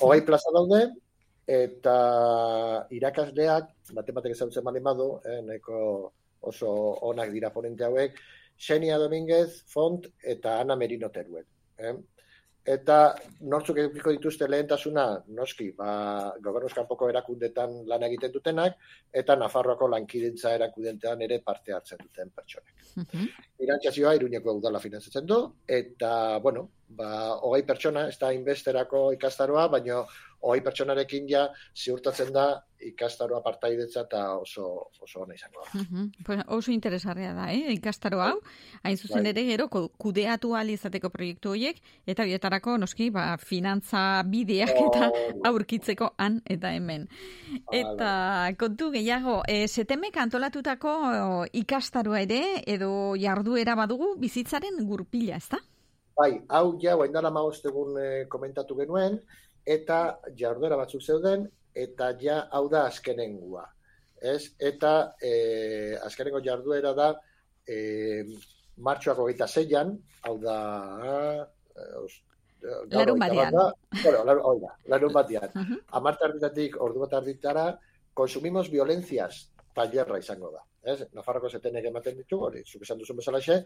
Hogei 0.00 0.24
plaza 0.26 0.50
daude, 0.54 0.80
eta 1.46 1.96
irakasleak, 2.94 3.70
bate 3.94 4.14
batek 4.16 4.34
ezagutzen 4.34 4.66
bali 4.66 4.82
badu, 4.82 5.08
eh, 5.26 5.40
nahiko 5.46 5.78
oso 6.50 6.70
onak 7.10 7.30
dira 7.34 7.50
ponente 7.54 7.84
hauek, 7.86 8.18
Xenia 8.58 8.98
Dominguez, 8.98 9.62
Font 9.66 10.06
eta 10.22 10.60
Ana 10.60 10.76
Merino 10.76 11.10
Teruel. 11.10 11.46
Eh? 11.78 11.94
Eta 12.62 12.96
nortzuk 13.50 13.78
edukiko 13.82 14.12
dituzte 14.14 14.46
lehentasuna, 14.46 15.04
noski, 15.34 15.72
ba, 15.74 16.30
gobernuz 16.44 16.70
kanpoko 16.76 17.08
erakundetan 17.10 17.80
lan 17.90 18.04
egiten 18.06 18.30
dutenak, 18.30 18.76
eta 19.22 19.34
Nafarroako 19.36 19.88
lankidentza 19.90 20.52
erakundetan 20.54 21.24
ere 21.26 21.40
parte 21.42 21.74
hartzen 21.74 21.98
duten 22.04 22.30
pertsonek. 22.30 22.86
Uh 22.96 23.02
-huh. 23.02 23.26
Irantxazioa, 23.66 24.14
iruñeko 24.14 24.54
udala 24.60 24.78
finantzatzen 24.78 25.26
du, 25.26 25.40
eta, 25.66 26.38
bueno, 26.38 26.68
ba, 26.98 27.08
hogei 27.40 27.62
pertsona, 27.68 28.06
ez 28.08 28.18
da 28.20 28.32
inbesterako 28.36 29.10
ikastaroa, 29.16 29.68
baina 29.72 30.02
hogei 30.42 30.60
pertsonarekin 30.60 31.28
ja 31.30 31.46
ziurtatzen 31.78 32.32
da 32.34 32.46
ikastaroa 32.82 33.38
partaidetza 33.44 34.02
eta 34.02 34.22
oso, 34.40 34.64
oso 35.04 35.20
ona 35.22 35.36
izango 35.36 35.62
da. 35.62 35.80
Uh 35.80 36.08
pues 36.26 36.40
oso 36.48 36.72
interesarria 36.72 37.32
da, 37.32 37.52
eh? 37.52 37.72
ikastaro 37.74 38.20
hau, 38.20 38.40
hain 38.82 38.96
zuzen 38.96 39.22
bai. 39.22 39.30
ere 39.30 39.44
gero 39.44 39.68
kudeatu 39.68 40.56
izateko 40.66 41.10
proiektu 41.10 41.50
horiek, 41.50 41.80
eta 42.06 42.24
bietarako 42.24 42.76
noski 42.78 43.10
ba, 43.10 43.36
finantza 43.38 44.22
bideak 44.24 44.70
eta 44.70 45.10
aurkitzeko 45.44 46.14
han 46.18 46.42
eta 46.44 46.72
hemen. 46.74 47.08
Eta 47.72 48.52
kontu 48.58 48.90
gehiago, 48.90 49.42
e, 49.48 49.68
setemek 49.68 50.16
antolatutako 50.16 51.46
ikastaroa 51.52 52.20
ere, 52.20 52.62
edo 52.66 53.14
jarduera 53.16 53.74
badugu 53.76 54.16
bizitzaren 54.18 54.84
gurpila, 54.86 55.36
ez 55.36 55.48
da? 55.48 55.58
Bai, 56.16 56.30
hau 56.48 56.78
ja, 56.80 56.94
guain 56.94 57.12
dala 57.12 57.32
egun 57.64 57.98
e, 57.98 58.26
komentatu 58.28 58.76
genuen, 58.76 59.20
eta 59.64 60.18
jarduera 60.36 60.76
batzuk 60.76 61.02
zeuden, 61.02 61.48
eta 61.74 62.12
ja, 62.20 62.48
hau 62.50 62.68
da 62.68 62.86
azkenengua. 62.86 63.64
Ez? 64.20 64.54
Eta 64.58 65.14
e, 65.20 65.96
azkenengo 65.96 66.40
jarduera 66.44 66.92
da, 66.94 67.12
e, 67.66 68.24
martxoak 68.76 69.18
hogeita 69.18 69.46
zeian, 69.46 69.96
hau 70.22 70.38
da, 70.38 70.58
Larun 72.62 73.18
batian. 73.18 73.54
Bueno, 74.02 74.18
larun 74.86 75.12
batian. 75.12 75.50
Uh 75.54 75.62
-huh. 75.62 75.78
Amarte 75.98 76.24
arditatik, 76.24 76.80
ordu 76.80 77.00
bat 77.00 77.14
arditara, 77.14 77.78
konsumimos 78.14 78.70
violencias 78.70 79.50
talerra 79.74 80.18
izango 80.18 80.50
da. 80.52 80.62
Ez? 80.82 80.98
Nafarroko 81.14 81.48
zetenek 81.48 81.86
ematen 81.90 82.16
ditu, 82.18 82.40
hori, 82.48 82.64
zuk 82.66 82.82
esan 82.82 82.98
duzun 82.98 83.20
bezala 83.20 83.40
xe, 83.40 83.60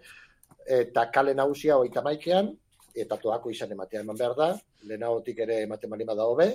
eta 0.79 1.07
kale 1.12 1.35
nagusia 1.35 1.79
oita 1.81 2.02
maikean, 2.05 2.50
eta 2.96 3.16
toako 3.20 3.52
izan 3.52 3.72
ematea 3.72 4.02
eman 4.05 4.18
behar 4.18 4.35
da, 4.37 4.48
lehenagotik 4.88 5.40
ere 5.46 5.62
ematen 5.64 5.92
malima 5.92 6.16
da 6.16 6.26
hobe, 6.29 6.48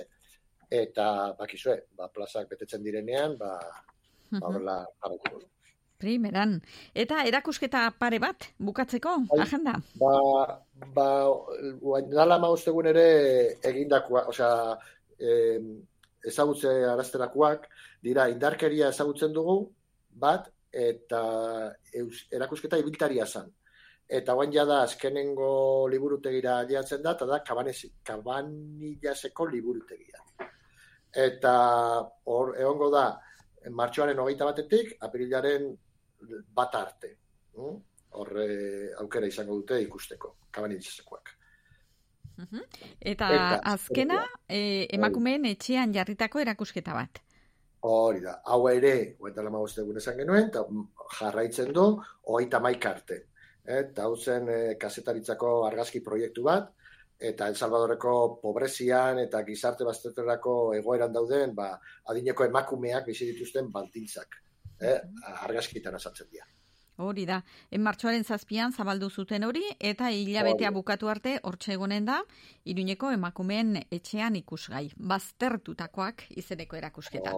eta 0.72 1.06
bakizue, 1.38 1.76
ba, 1.98 2.08
plazak 2.14 2.48
betetzen 2.50 2.84
direnean, 2.84 3.36
ba, 3.40 3.56
ba, 4.30 4.46
horrela, 4.48 4.78
uh 5.08 5.42
Primeran. 6.02 6.56
Eta 6.98 7.20
erakusketa 7.28 7.84
pare 7.94 8.18
bat, 8.18 8.48
bukatzeko, 8.58 9.10
Ai, 9.36 9.42
agenda? 9.44 9.76
Ba, 10.00 10.14
ba, 10.96 11.06
nala 12.10 12.40
maustegun 12.42 12.88
ere 12.90 13.04
egindakoa, 13.70 14.24
osea, 14.32 14.74
eh, 15.22 15.60
ezagutze 16.26 16.72
arazterakoak, 16.90 17.68
dira, 18.02 18.26
indarkeria 18.34 18.90
ezagutzen 18.90 19.30
dugu, 19.36 19.60
bat, 20.12 20.48
eta 20.72 21.20
eus, 22.00 22.26
erakusketa 22.32 22.78
ibiltaria 22.80 23.26
zan. 23.26 23.50
Eta 24.12 24.34
guain 24.36 24.52
da 24.52 24.82
azkenengo 24.82 25.88
liburutegira 25.88 26.58
aliatzen 26.60 27.02
da, 27.02 27.12
eta 27.12 27.26
da 27.26 27.42
kabanillaseko 27.44 29.46
liburutegia. 29.46 30.20
Eta 31.12 31.54
hor, 32.24 32.56
egongo 32.58 32.90
da, 32.92 33.06
martxoaren 33.70 34.18
hogeita 34.18 34.48
batetik, 34.48 34.96
apirilaren 35.00 35.70
bat 36.54 36.74
arte. 36.74 37.16
Mm? 37.56 37.78
Horre 38.20 38.48
aukera 39.00 39.26
izango 39.26 39.56
dute 39.60 39.80
ikusteko, 39.80 40.36
kabanitzesekoak. 40.52 41.36
Eta, 42.42 42.60
eta 43.00 43.28
azkena, 43.72 44.22
e, 44.48 44.88
emakumeen 44.96 45.44
etxean 45.52 45.92
jarritako 45.94 46.42
erakusketa 46.42 46.96
bat. 46.96 47.20
Hori 47.90 48.20
da, 48.22 48.36
hau 48.46 48.60
ere, 48.70 49.16
gueta 49.18 49.42
lama 49.42 49.60
egun 49.66 49.96
esan 49.98 50.16
genuen, 50.20 50.48
eta 50.52 50.62
jarraitzen 51.18 51.72
du, 51.74 51.86
hogeita 52.30 52.60
maik 52.60 52.86
arte. 52.86 53.18
Eta 53.78 54.04
hau 54.06 54.16
zen 54.16 54.48
e, 54.48 54.60
kasetaritzako 54.78 55.50
argazki 55.66 56.00
proiektu 56.00 56.44
bat, 56.46 56.70
eta 57.30 57.48
El 57.48 57.56
Salvadorreko 57.56 58.14
pobrezian 58.42 59.18
eta 59.22 59.42
gizarte 59.46 59.86
basteterako 59.86 60.56
egoeran 60.78 61.12
dauden, 61.14 61.54
ba, 61.54 61.68
adineko 62.10 62.46
emakumeak 62.48 63.06
bizi 63.06 63.30
dituzten 63.30 63.70
baltintzak 63.74 64.40
eh, 64.82 64.98
argazkitan 65.46 65.94
asaltzen 65.98 66.30
dira. 66.30 66.46
Hori 67.02 67.24
da, 67.26 67.40
en 67.70 67.82
martxoaren 67.82 68.24
zazpian 68.24 68.72
zabaldu 68.72 69.08
zuten 69.10 69.44
hori, 69.44 69.62
eta 69.80 70.10
hilabetea 70.14 70.70
bukatu 70.70 71.08
arte 71.10 71.38
hortxe 71.42 71.74
egonen 71.74 72.06
da, 72.06 72.20
iruñeko 72.64 73.10
emakumeen 73.12 73.80
etxean 73.90 74.36
ikusgai, 74.38 74.90
baztertutakoak 74.96 76.26
izeneko 76.30 76.78
erakusketa. 76.78 77.34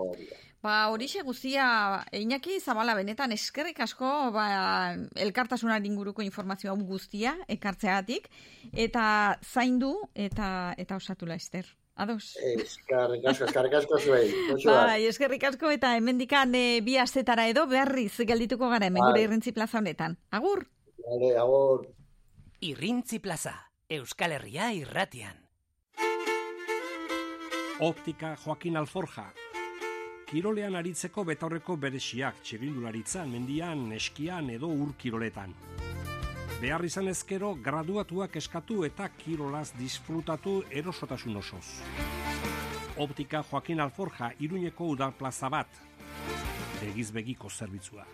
Ba, 0.65 0.89
hori 0.89 1.09
guzia, 1.25 2.05
Iñaki 2.13 2.61
Zabala 2.61 2.95
benetan 2.95 3.33
eskerrik 3.33 3.81
asko, 3.81 4.31
ba, 4.33 4.97
elkartasunaren 5.17 5.87
inguruko 5.87 6.23
informazioa 6.23 6.75
guztia 6.75 7.37
ekartzeatik, 7.49 8.29
eta 8.73 9.39
zaindu 9.43 9.95
eta 10.15 10.75
eta 10.79 10.97
osatula 10.97 11.35
ester. 11.35 11.67
Ados. 11.95 12.35
Eskerrik 12.43 13.27
asko, 13.31 13.47
eskerrik 13.47 13.75
asko 13.79 13.99
zuei. 14.01 14.31
Bai, 14.67 15.05
eskerrik 15.07 15.45
asko 15.47 15.71
eta 15.71 15.93
hemendikan 15.95 16.55
e, 16.59 16.81
bi 16.83 16.97
astetara 16.99 17.47
edo 17.47 17.69
beharriz 17.71 18.17
geldituko 18.27 18.69
gara 18.73 18.89
hemen 18.91 19.05
gure 19.05 19.21
bai. 19.21 19.29
irrintzi 19.29 19.53
plaza 19.55 19.79
honetan. 19.79 20.19
Agur? 20.35 20.67
Vale, 21.07 21.31
agur. 21.39 21.87
Irrintzi 22.67 23.21
plaza, 23.23 23.55
Euskal 23.89 24.35
Herria 24.35 24.73
irratian. 24.75 25.39
Optika 27.81 28.35
Joaquin 28.45 28.77
Alforja. 28.77 29.29
Kirolean 30.27 30.75
aritzeko 30.75 31.23
betorreko 31.29 31.77
beresiak 31.79 32.43
txirindularitzan, 32.43 33.31
mendian, 33.31 33.93
eskian 33.93 34.51
edo 34.51 34.73
ur 34.73 34.97
kiroletan 34.99 35.55
behar 36.61 36.85
izan 36.85 37.09
ezkero 37.11 37.55
graduatuak 37.63 38.37
eskatu 38.37 38.85
eta 38.87 39.09
kirolaz 39.19 39.73
disfrutatu 39.79 40.63
erosotasun 40.71 41.37
osoz. 41.37 41.65
Optika 42.97 43.43
Joaquin 43.51 43.81
Alforja 43.81 44.31
iruñeko 44.39 44.87
udal 44.95 45.13
plaza 45.19 45.51
bat, 45.51 45.69
begizbegiko 46.81 47.51
zerbitzua. 47.51 48.07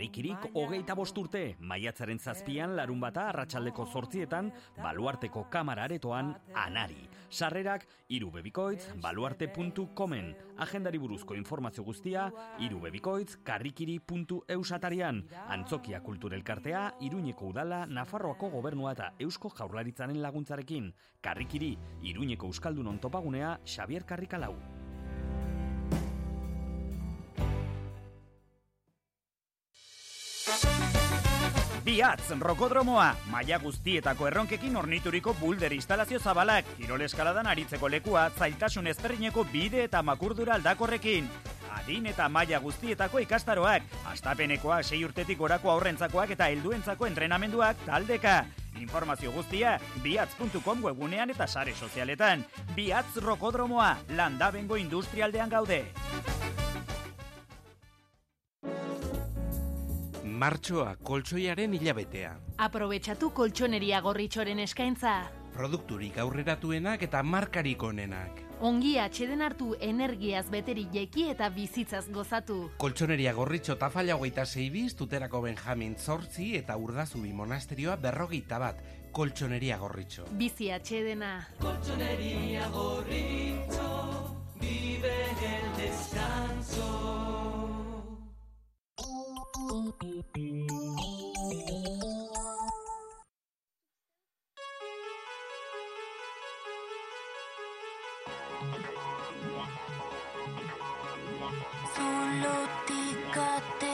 Karrikirik 0.00 0.54
hogeita 0.56 0.94
bosturte, 0.96 1.40
maiatzaren 1.60 2.16
zazpian 2.16 2.72
larun 2.78 3.02
bata 3.02 3.26
arratsaldeko 3.28 3.84
zortzietan, 3.84 4.48
baluarteko 4.80 5.42
kamara 5.52 5.84
aretoan, 5.84 6.30
anari. 6.56 7.02
Sarrerak, 7.28 7.84
irubebikoitz, 8.08 8.94
baluarte.comen. 9.04 10.32
Agendari 10.64 10.96
buruzko 11.04 11.36
informazio 11.36 11.84
guztia, 11.84 12.30
irubebikoitz, 12.64 13.36
karrikiri.eusatarian. 13.44 15.20
Antzokia 15.52 16.00
kulturelkartea, 16.00 16.94
iruñeko 17.04 17.52
udala, 17.52 17.84
Nafarroako 17.84 18.54
gobernua 18.56 18.96
eta 18.96 19.12
eusko 19.20 19.52
jaurlaritzanen 19.52 20.24
laguntzarekin. 20.24 20.94
Karrikiri, 21.20 21.74
iruñeko 22.00 22.48
euskaldun 22.48 22.88
ontopagunea, 22.96 23.58
Xavier 23.66 24.08
Karrikalau. 24.08 24.54
Biatz, 31.84 32.30
rokodromoa, 32.38 33.08
maia 33.32 33.56
guztietako 33.58 34.28
erronkekin 34.28 34.76
ornituriko 34.76 35.32
bulder 35.40 35.72
instalazio 35.72 36.20
zabalak, 36.20 36.68
kirol 36.78 37.02
eskaladan 37.02 37.48
aritzeko 37.50 37.88
lekua, 37.90 38.28
zailtasun 38.38 38.86
ezberdineko 38.92 39.46
bide 39.52 39.84
eta 39.88 40.02
makurdura 40.02 40.54
aldakorrekin. 40.54 41.26
Adin 41.74 42.06
eta 42.10 42.28
maila 42.28 42.60
guztietako 42.62 43.22
ikastaroak, 43.24 43.86
astapenekoak 44.12 44.84
sei 44.84 45.00
urtetik 45.06 45.40
orako 45.40 45.72
aurrentzakoak 45.72 46.34
eta 46.36 46.50
helduentzako 46.52 47.08
entrenamenduak 47.08 47.86
taldeka. 47.86 48.44
Informazio 48.80 49.32
guztia, 49.32 49.78
biatz.com 50.04 50.84
webunean 50.84 51.32
eta 51.34 51.48
sare 51.48 51.74
sozialetan. 51.74 52.44
Biatz 52.76 53.16
rokodromoa, 53.24 53.96
landabengo 54.16 54.78
industrialdean 54.78 55.50
gaude. 55.50 55.84
Martxoa 60.40 60.94
koltsoiaren 61.04 61.74
hilabetea. 61.76 62.30
Aprobetxatu 62.64 63.28
koltsoneria 63.36 63.98
gorritxoren 64.00 64.62
eskaintza. 64.62 65.12
Produkturik 65.52 66.16
aurreratuenak 66.22 67.02
eta 67.04 67.20
markarik 67.22 67.82
onenak. 67.84 68.40
Ongi 68.64 68.94
atxeden 69.02 69.42
hartu 69.44 69.74
energiaz 69.84 70.46
beteri 70.54 70.86
jeki 70.94 71.26
eta 71.34 71.50
bizitzaz 71.52 72.06
gozatu. 72.14 72.56
Koltsoneria 72.80 73.34
gorritxo 73.36 73.76
tafalla 73.76 74.16
hogeita 74.16 74.46
zeibiz, 74.46 74.94
tuterako 74.96 75.42
Benjamin 75.44 75.98
Zortzi 75.98 76.54
eta 76.62 76.78
urdazubi 76.80 77.34
monasterioa 77.36 77.98
berrogeita 78.00 78.62
bat. 78.64 78.80
Koltsoneria 79.12 79.76
gorritxo. 79.82 80.24
Bizi 80.40 80.70
atxedena. 80.72 81.34
Koltsoneria 81.60 82.68
gorritxo, 82.72 83.92
vive 84.62 85.16
el 85.52 85.70
descanso. 85.84 87.49
Zulotik 101.94 103.36
atera 103.36 103.89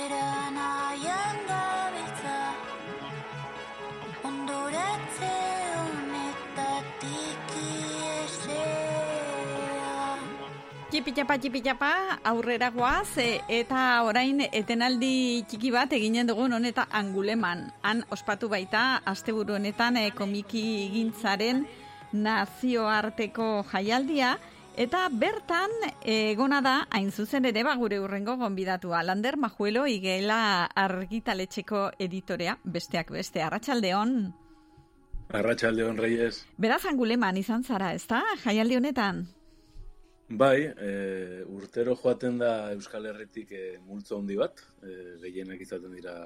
Txipitapa, 11.07 11.37
txipitapa, 11.39 11.89
aurrera 12.27 12.73
guaz, 12.75 13.13
e, 13.23 13.39
eta 13.61 14.03
orain 14.03 14.41
etenaldi 14.43 15.45
txiki 15.47 15.71
bat 15.71 15.93
eginen 15.95 16.27
dugun 16.27 16.57
honeta 16.57 16.89
anguleman. 16.91 17.61
Han 17.87 18.01
ospatu 18.11 18.49
baita, 18.51 18.81
asteburu 19.07 19.55
honetan 19.55 20.01
e, 20.01 20.09
komiki 20.19 20.65
gintzaren 20.97 21.63
nazioarteko 22.11 23.47
jaialdia, 23.71 24.33
Eta 24.77 25.05
bertan 25.09 25.71
egona 26.03 26.59
da 26.61 26.75
hain 26.91 27.13
zuzen 27.13 27.47
ere 27.49 27.63
ba 27.65 27.77
gure 27.81 28.01
urrengo 28.03 28.35
gonbidatua 28.37 29.05
Lander 29.07 29.39
Majuelo 29.41 29.87
igela 29.87 30.67
argitaletxeko 30.75 31.87
editorea 31.99 32.59
besteak 32.65 33.15
beste 33.15 33.41
Arratsaldeon 33.47 34.35
Arratsaldeon 35.33 35.97
Reyes. 35.97 36.45
Beraz 36.59 36.85
anguleman 36.85 37.39
izan 37.41 37.65
zara, 37.65 37.95
ezta? 37.95 38.21
Jaialdi 38.45 38.77
honetan. 38.83 39.25
Bai, 40.29 40.73
e, 40.83 41.45
urtero 41.47 41.95
joaten 41.95 42.39
da 42.39 42.73
Euskal 42.75 43.05
Herritik 43.07 43.53
e, 43.55 43.79
multzo 43.87 44.19
handi 44.19 44.35
bat, 44.37 44.59
e, 44.83 45.19
gehienak 45.23 45.61
izaten 45.63 45.93
dira 45.95 46.17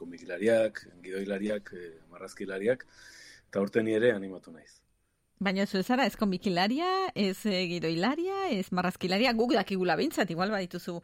komikilariak, 0.00 0.80
gidoilariak, 1.04 1.68
e, 1.76 1.90
marrazkilariak, 2.08 2.86
eta 3.50 3.60
urten 3.60 3.90
ere 3.92 4.14
animatu 4.16 4.54
naiz. 4.54 4.80
Baina 5.44 5.66
zu 5.66 5.82
zara, 5.82 6.06
ez 6.08 6.16
komikilaria, 6.16 6.88
ez 7.14 7.44
e, 7.44 7.66
gidoilaria, 7.74 8.46
ez 8.56 8.72
marrazkilaria, 8.72 9.34
guk 9.36 9.52
dakigula 9.52 9.98
bintzat, 10.00 10.32
igual 10.32 10.56
badituzu 10.56 10.96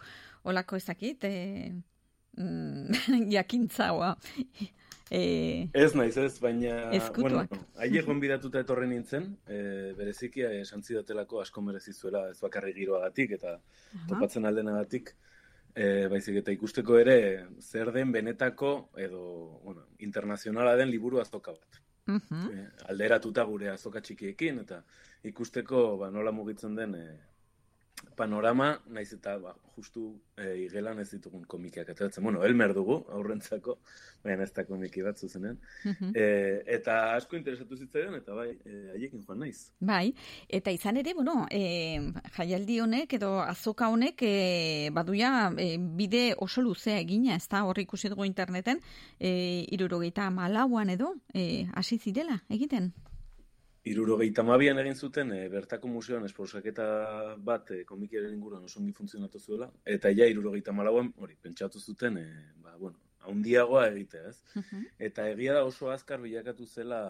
olako 0.48 0.80
ezakit, 0.80 1.28
e, 1.28 1.74
mm, 2.40 3.28
jakintza, 3.36 3.92
oa. 3.92 4.14
E, 5.10 5.68
Ez 5.72 5.94
naiz 5.94 6.16
ez, 6.18 6.40
baina 6.42 6.90
Ezkutuak. 6.96 7.48
bueno, 7.48 7.66
haiek 7.78 8.06
gonbidatuta 8.06 8.60
etorri 8.64 8.88
nintzen, 8.90 9.36
e, 9.46 9.92
bereziki 9.98 10.42
e, 10.42 10.60
esan 10.64 10.82
zidatelako 10.82 11.40
asko 11.40 11.62
merezizuela 11.62 12.24
ez 12.30 12.40
bakarri 12.42 12.72
giroagatik 12.74 13.36
eta 13.38 13.60
topatzen 14.08 14.44
aldenagatik, 14.50 15.14
e, 15.76 16.08
baizik 16.10 16.40
eta 16.42 16.50
ikusteko 16.56 16.98
ere 16.98 17.46
zer 17.60 17.92
den 17.92 18.10
benetako 18.12 18.90
edo 18.96 19.60
bueno, 19.62 19.86
internazionala 19.98 20.74
den 20.76 20.90
liburu 20.90 21.20
azoka 21.20 21.52
bat. 21.52 21.80
Mhm. 22.06 22.50
E, 22.50 22.66
alderatuta 22.90 23.44
gure 23.44 23.70
azoka 23.70 24.00
txikiekin 24.00 24.58
eta 24.64 24.82
ikusteko 25.22 25.96
ba, 25.98 26.10
nola 26.10 26.32
mugitzen 26.32 26.74
den 26.74 26.94
e, 26.94 27.06
panorama, 28.16 28.80
naiz 28.88 29.12
eta 29.12 29.36
ba, 29.38 29.52
justu 29.76 30.06
e, 30.40 30.46
igelan 30.64 30.98
ez 31.02 31.08
ditugun 31.10 31.44
komikiak 31.48 31.90
ateratzen. 31.92 32.24
Bueno, 32.24 32.42
Elmer 32.44 32.72
dugu, 32.74 32.96
aurrentzako, 33.12 33.76
baina 34.24 34.46
ez 34.46 34.52
da 34.56 34.64
komiki 34.68 35.04
bat 35.04 35.20
zuzenen. 35.20 35.58
Mhm. 35.84 36.12
E, 36.16 36.26
eta 36.78 36.96
asko 37.16 37.36
interesatu 37.36 37.76
zitzaidan, 37.76 38.16
eta 38.20 38.34
bai, 38.34 38.48
e, 38.64 38.76
haiekin 38.94 39.24
joan 39.26 39.44
naiz. 39.44 39.70
Bai, 39.80 40.14
eta 40.48 40.72
izan 40.72 41.00
ere, 41.02 41.14
bueno, 41.18 41.46
e, 41.50 42.12
jaialdi 42.38 42.80
honek 42.80 43.18
edo 43.20 43.34
azoka 43.44 43.90
honek 43.92 44.24
e, 44.24 44.34
baduia 44.96 45.52
e, 45.56 45.74
bide 45.78 46.24
oso 46.38 46.64
luzea 46.64 46.98
egina, 47.02 47.36
ez 47.36 47.48
da, 47.52 47.64
horri 47.68 47.84
ikusi 47.84 48.12
dugu 48.12 48.24
interneten, 48.24 48.80
e, 49.20 49.66
irurogeita 49.76 50.30
malauan 50.30 50.90
edo, 50.96 51.14
e, 51.34 51.66
hasi 51.76 52.00
zirela 52.00 52.40
egiten. 52.48 52.94
Irurogeita 53.86 54.42
mabian 54.42 54.80
egin 54.82 54.96
zuten, 54.98 55.30
e, 55.32 55.48
bertako 55.52 55.88
museoan 55.88 56.24
esposaketa 56.26 56.86
bat 57.50 57.70
e, 57.70 57.84
komikiaren 57.86 58.32
inguruan 58.34 58.64
oso 58.66 58.80
ongi 58.80 58.94
funtzionatu 58.96 59.38
zuela, 59.38 59.70
eta 59.96 60.10
ja 60.10 60.26
irurogeita 60.26 60.74
malauan, 60.74 61.12
hori, 61.22 61.36
pentsatu 61.42 61.78
zuten, 61.78 62.18
e, 62.18 62.26
ba, 62.64 62.74
bueno, 62.80 62.98
haundiagoa 63.26 63.86
egitea, 63.92 64.32
ez? 64.32 64.64
Eta 65.10 65.28
egia 65.30 65.54
da 65.58 65.64
oso 65.66 65.90
azkar 65.92 66.20
bilakatu 66.22 66.66
zela 66.66 67.00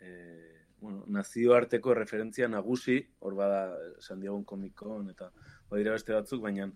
e, 0.00 0.12
bueno, 0.80 1.04
nazioarteko 1.08 1.94
referentzia 1.94 2.48
nagusi, 2.48 3.00
hor 3.20 3.34
bada 3.34 3.62
San 4.00 4.20
Diego 4.20 4.38
komikon 4.44 5.10
eta 5.12 5.30
badira 5.70 5.96
beste 5.96 6.14
batzuk, 6.16 6.42
baina 6.44 6.68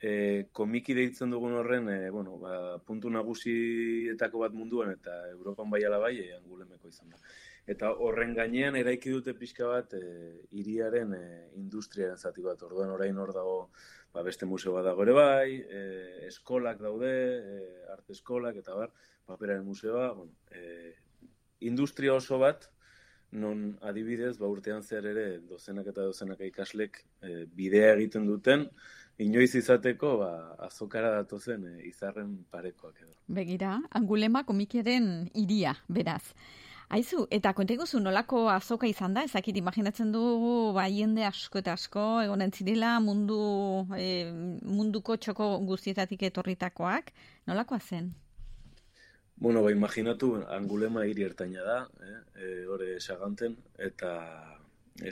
e, 0.00 0.46
komiki 0.56 0.94
deitzen 0.96 1.30
dugun 1.34 1.58
horren, 1.60 1.88
e, 1.92 2.10
bueno, 2.10 2.38
ba, 2.42 2.78
puntu 2.86 3.10
nagusietako 3.12 4.44
bat 4.46 4.56
munduan 4.56 4.94
eta 4.94 5.16
Europan 5.34 5.70
bai 5.70 5.82
ala 5.84 5.98
bai, 6.02 6.16
e, 6.22 6.34
angulemeko 6.38 6.88
izan 6.88 7.10
da. 7.10 7.20
Eta 7.70 7.92
horren 8.02 8.32
gainean 8.34 8.74
eraiki 8.78 9.12
dute 9.14 9.34
pixka 9.38 9.68
bat 9.70 9.94
e, 9.94 10.02
iriaren 10.58 11.14
e, 11.14 11.24
industriaren 11.60 12.18
zati 12.18 12.42
bat. 12.42 12.62
Orduan 12.66 12.90
orain 12.90 13.18
hor 13.22 13.32
dago 13.36 13.56
ba, 14.12 14.24
beste 14.26 14.46
museo 14.46 14.74
bat 14.74 14.88
dago 14.88 15.06
ere 15.06 15.14
bai, 15.14 15.60
e, 15.60 15.84
eskolak 16.26 16.80
daude, 16.82 17.12
e, 17.38 17.60
arte 17.94 18.16
eskolak 18.16 18.58
eta 18.58 18.74
bar, 18.74 18.90
paperaren 19.30 19.64
museoa, 19.66 20.12
bueno, 20.18 20.34
e, 20.50 20.94
industria 21.70 22.14
oso 22.14 22.38
bat, 22.42 22.66
non 23.30 23.78
adibidez, 23.86 24.36
ba 24.38 24.48
urtean 24.50 24.82
zehar 24.82 25.06
ere 25.06 25.26
dozenak 25.46 25.92
eta 25.92 26.08
dozenak 26.08 26.40
ikaslek 26.48 26.98
e, 27.22 27.44
bidea 27.54 27.92
egiten 27.94 28.26
duten, 28.26 28.66
inoiz 29.22 29.52
izateko 29.54 30.16
ba, 30.24 30.32
azokara 30.66 31.12
datozen 31.20 31.68
e, 31.68 31.76
izarren 31.86 32.40
parekoak 32.50 32.98
edo. 33.04 33.14
Begira, 33.28 33.76
angulema 33.94 34.42
komikiaren 34.48 35.30
iria, 35.38 35.76
beraz. 35.86 36.24
Aizu, 36.90 37.20
eta 37.30 37.52
konteguzu 37.54 38.00
nolako 38.02 38.48
azoka 38.50 38.88
izan 38.90 39.12
da, 39.14 39.22
ezakit 39.22 39.60
imaginatzen 39.60 40.08
dugu 40.10 40.72
ba, 40.74 40.88
jende 40.90 41.22
asko 41.22 41.60
eta 41.60 41.76
asko, 41.78 42.06
egonen 42.24 42.50
zirela 42.50 42.96
mundu, 43.04 43.36
e, 43.94 44.08
munduko 44.66 45.14
txoko 45.14 45.52
guztietatik 45.68 46.24
etorritakoak, 46.26 47.12
nolakoa 47.46 47.78
zen? 47.78 48.10
Bueno, 49.38 49.62
ba, 49.62 49.70
imaginatu, 49.70 50.32
angulema 50.58 51.06
hiri 51.06 51.28
ertaina 51.28 51.62
da, 51.62 51.78
eh? 52.08 52.18
e, 52.34 52.52
hori 52.66 52.90
esaganten, 52.96 53.54
eta 53.78 54.10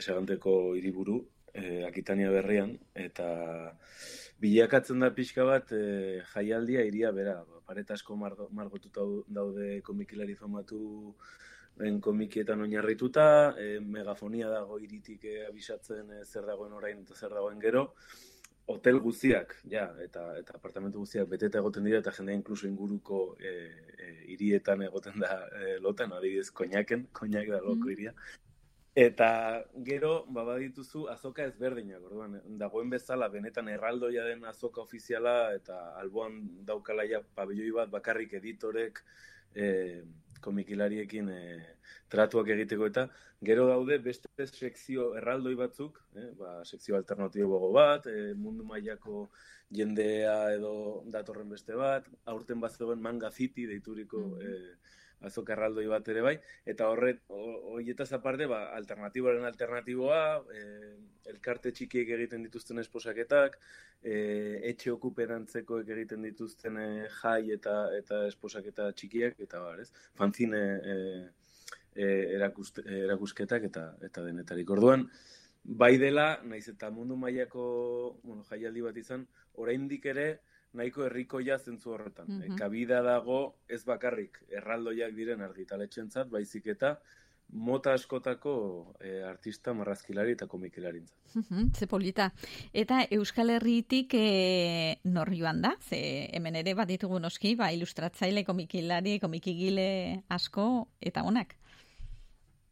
esaganteko 0.03 0.59
hiriburu, 0.75 1.21
e, 1.53 1.85
Akitania 1.87 2.35
berrian, 2.35 2.75
eta 3.07 3.31
bilakatzen 4.43 4.99
da 4.99 5.13
pixka 5.15 5.47
bat 5.47 5.71
e, 5.71 5.85
jaialdia 6.35 6.83
iria 6.91 7.15
bera, 7.15 7.39
ba, 7.47 7.63
paret 7.71 7.95
asko 7.95 8.19
margo, 8.19 8.51
margotuta 8.51 9.07
daude 9.31 9.77
komikilari 9.87 10.35
famatu 10.35 11.15
en 11.79 11.99
komikietan 12.01 12.61
oinarrituta, 12.61 13.55
e, 13.57 13.79
megafonia 13.79 14.49
dago 14.51 14.79
iritik 14.79 15.23
e, 15.25 15.37
abisatzen 15.47 16.11
e, 16.17 16.25
zer 16.25 16.47
dagoen 16.47 16.73
orain 16.75 17.05
eta 17.05 17.15
zer 17.15 17.33
dagoen 17.35 17.59
gero, 17.63 17.85
hotel 18.69 18.99
guztiak, 19.01 19.55
ja, 19.71 19.87
eta 20.03 20.25
eta 20.37 20.57
apartamentu 20.59 21.01
guztiak 21.01 21.29
beteta 21.31 21.57
egoten 21.63 21.87
dira 21.87 22.03
eta 22.03 22.13
jendea 22.13 22.37
inkluso 22.37 22.67
inguruko 22.67 23.21
e, 23.41 23.53
e, 23.97 24.11
hirietan 24.33 24.83
egoten 24.85 25.17
da 25.23 25.39
e, 25.57 25.79
lotan, 25.81 26.13
adibidez, 26.13 26.51
koñaken, 26.51 27.07
koñak 27.13 27.49
da 27.49 27.63
loko 27.65 27.89
hiria. 27.89 28.13
Eta 28.99 29.29
gero, 29.85 30.25
ba, 30.35 30.43
badituzu 30.43 31.05
azoka 31.09 31.45
ezberdinak, 31.47 32.03
orduan, 32.09 32.39
dagoen 32.61 32.89
bezala, 32.93 33.29
benetan 33.33 33.69
erraldoia 33.73 34.25
den 34.27 34.45
azoka 34.49 34.81
ofiziala, 34.81 35.53
eta 35.55 35.77
alboan 36.01 36.39
daukala 36.67 37.05
ja 37.09 37.21
pabelloi 37.21 37.71
bat 37.77 37.93
bakarrik 37.93 38.33
editorek, 38.41 39.01
e, 39.55 39.69
komikilariekin 40.41 41.29
e, 41.29 41.41
tratuak 42.09 42.49
egiteko 42.55 42.87
eta 42.89 43.05
gero 43.49 43.67
daude 43.69 43.97
beste 44.03 44.45
sekzio 44.47 45.13
erraldoi 45.19 45.55
batzuk, 45.59 45.99
eh, 46.15 46.31
ba, 46.39 46.59
sekzio 46.65 46.97
alternatibo 46.97 47.59
bat, 47.75 48.07
e, 48.07 48.33
mundu 48.35 48.65
mailako 48.67 49.29
jendea 49.71 50.35
edo 50.55 50.73
datorren 51.13 51.49
beste 51.49 51.77
bat, 51.79 52.07
aurten 52.25 52.59
bat 52.59 52.75
zegoen 52.75 53.01
manga 53.01 53.31
city 53.31 53.67
deituriko 53.69 54.23
e, 54.41 54.55
azoka 55.27 55.53
erraldoi 55.55 55.85
bat 55.91 56.07
ere 56.11 56.21
bai, 56.23 56.35
eta 56.65 56.87
horret, 56.91 57.21
horietaz 57.29 58.11
aparte, 58.15 58.47
ba, 58.47 58.61
alternatiboaren 58.77 59.47
alternatiboa, 59.49 60.21
e, 60.55 60.63
elkarte 61.33 61.73
txikiek 61.75 62.09
egiten 62.15 62.45
dituzten 62.47 62.79
esposaketak, 62.83 63.59
e, 64.01 64.13
etxe 64.71 64.93
okuperantzekoek 64.93 65.89
egiten 65.95 66.23
dituzten 66.27 66.79
e, 66.79 66.87
jai 67.19 67.51
eta 67.55 67.75
eta 67.97 68.23
esposaketa 68.29 68.91
txikiak, 68.95 69.39
eta 69.47 69.63
bar, 69.65 69.83
ez? 69.83 69.91
Fanzine 70.19 70.63
e, 70.93 70.95
e, 71.95 72.07
erakuste, 72.37 72.85
erakusketak 73.03 73.67
eta 73.69 73.85
eta 74.05 74.23
denetarik. 74.25 74.71
Orduan, 74.77 75.07
bai 75.63 75.95
dela, 76.01 76.29
naiz 76.47 76.67
eta 76.71 76.89
mundu 76.93 77.17
mailako 77.19 77.65
bueno, 78.23 78.45
jaialdi 78.49 78.85
bat 78.87 78.97
izan, 79.03 79.27
oraindik 79.59 80.07
ere, 80.13 80.29
nahiko 80.73 81.03
herrikoia 81.05 81.57
zentzu 81.59 81.91
horretan. 81.91 82.27
Mm 82.27 82.39
Mhm. 82.49 82.57
kabida 82.57 83.01
dago 83.01 83.55
ez 83.67 83.83
bakarrik 83.85 84.37
erraldoiak 84.49 85.13
diren 85.15 85.41
argitaletxentzat, 85.41 86.29
baizik 86.29 86.67
eta 86.67 86.99
mota 87.51 87.93
askotako 87.93 88.93
eh, 88.99 89.23
artista 89.25 89.73
marrazkilari 89.73 90.31
eta 90.33 90.45
komikilarintzat. 90.47 91.17
Mhm, 91.33 91.71
Ze 91.73 91.87
polita. 91.87 92.31
Eta 92.73 93.07
Euskal 93.09 93.49
Herritik 93.49 94.13
e, 94.13 94.99
nor 95.03 95.33
joan 95.33 95.61
da? 95.61 95.75
Ze 95.81 96.29
hemen 96.31 96.55
ere 96.55 96.75
bat 96.75 96.87
ditugu 96.87 97.19
noski, 97.19 97.55
ba, 97.55 97.71
ilustratzaile, 97.73 98.43
komikilari, 98.45 99.19
komikigile 99.19 100.23
asko, 100.29 100.87
eta 101.01 101.23
onak. 101.23 101.55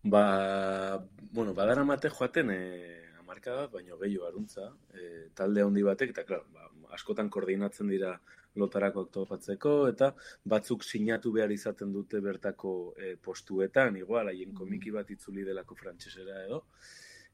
Ba, 0.03 1.03
bueno, 1.33 1.53
badara 1.53 1.83
mate 1.83 2.09
joaten 2.09 2.51
e, 2.51 3.06
amarka 3.27 3.55
bat, 3.59 3.71
baino 3.75 3.99
gehiago 3.99 4.27
aruntza, 4.29 4.69
e, 4.95 5.29
talde 5.35 5.63
handi 5.67 5.83
batek, 5.83 6.13
eta 6.15 6.23
klar, 6.27 6.45
ba, 6.53 6.69
askotan 6.95 7.29
koordinatzen 7.29 7.91
dira 7.91 8.13
lotarako 8.57 9.03
topatzeko, 9.13 9.73
eta 9.91 10.13
batzuk 10.53 10.85
sinatu 10.87 11.33
behar 11.35 11.51
izaten 11.51 11.91
dute 11.93 12.21
bertako 12.23 12.71
e, 12.95 13.15
postuetan, 13.27 13.99
igual, 13.99 14.31
haien 14.31 14.55
komiki 14.55 14.95
bat 14.95 15.11
itzuli 15.11 15.43
delako 15.43 15.75
frantsesera 15.75 16.39
edo, 16.45 16.63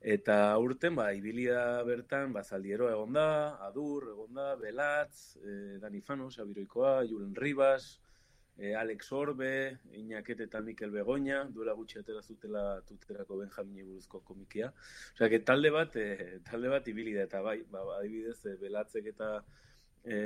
Eta 0.03 0.35
urten, 0.59 0.97
ba, 0.99 1.05
ibilia 1.15 1.79
bertan, 1.87 2.33
ba, 2.35 2.41
zaldiero 2.43 2.89
egon 2.91 3.13
da, 3.15 3.27
adur 3.63 4.09
egon 4.11 4.33
da, 4.35 4.49
belatz, 4.59 5.37
e, 5.39 5.77
Dani 5.79 6.01
Fano, 6.03 6.27
Sabiroikoa, 6.27 7.05
Julen 7.07 7.31
Ribas, 7.39 8.01
e, 8.57 8.75
Alex 8.75 9.11
Orbe, 9.11 9.79
Inaket 9.93 10.41
eta 10.45 10.61
Mikel 10.61 10.91
Begoña, 10.91 11.43
duela 11.49 11.73
gutxi 11.73 11.99
atera 11.99 12.21
zutela 12.21 12.81
tuterako 12.87 13.37
Benjamin 13.37 13.87
buruzko 13.87 14.21
komikia. 14.21 14.71
Osea, 15.15 15.29
que 15.29 15.39
talde 15.39 15.71
bat, 15.73 15.95
e, 15.95 16.39
talde 16.49 16.69
bat 16.69 16.87
ibili 16.87 17.13
da, 17.13 17.27
eta 17.27 17.41
bai, 17.41 17.59
ba, 17.71 17.83
adibidez, 17.97 18.39
e, 18.45 18.55
belatzek 18.61 19.09
eta 19.13 19.33
e, 20.03 20.17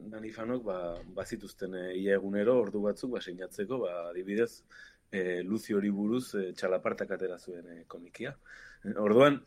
Dani 0.00 0.32
Fanok, 0.32 0.64
ba, 0.64 0.78
bazituzten 1.20 1.74
e, 1.74 1.86
ia 2.00 2.16
egunero, 2.16 2.58
ordu 2.64 2.82
batzuk, 2.88 3.12
ba, 3.16 3.24
seinatzeko, 3.24 3.80
ba, 3.84 3.94
adibidez, 4.10 4.64
e, 5.10 5.42
Luzi 5.42 5.76
hori 5.76 5.90
buruz 5.90 6.34
e, 6.34 6.50
txalapartak 6.56 7.16
atera 7.16 7.38
zuen 7.38 7.68
e, 7.72 7.82
komikia. 7.88 8.34
Orduan, 9.02 9.40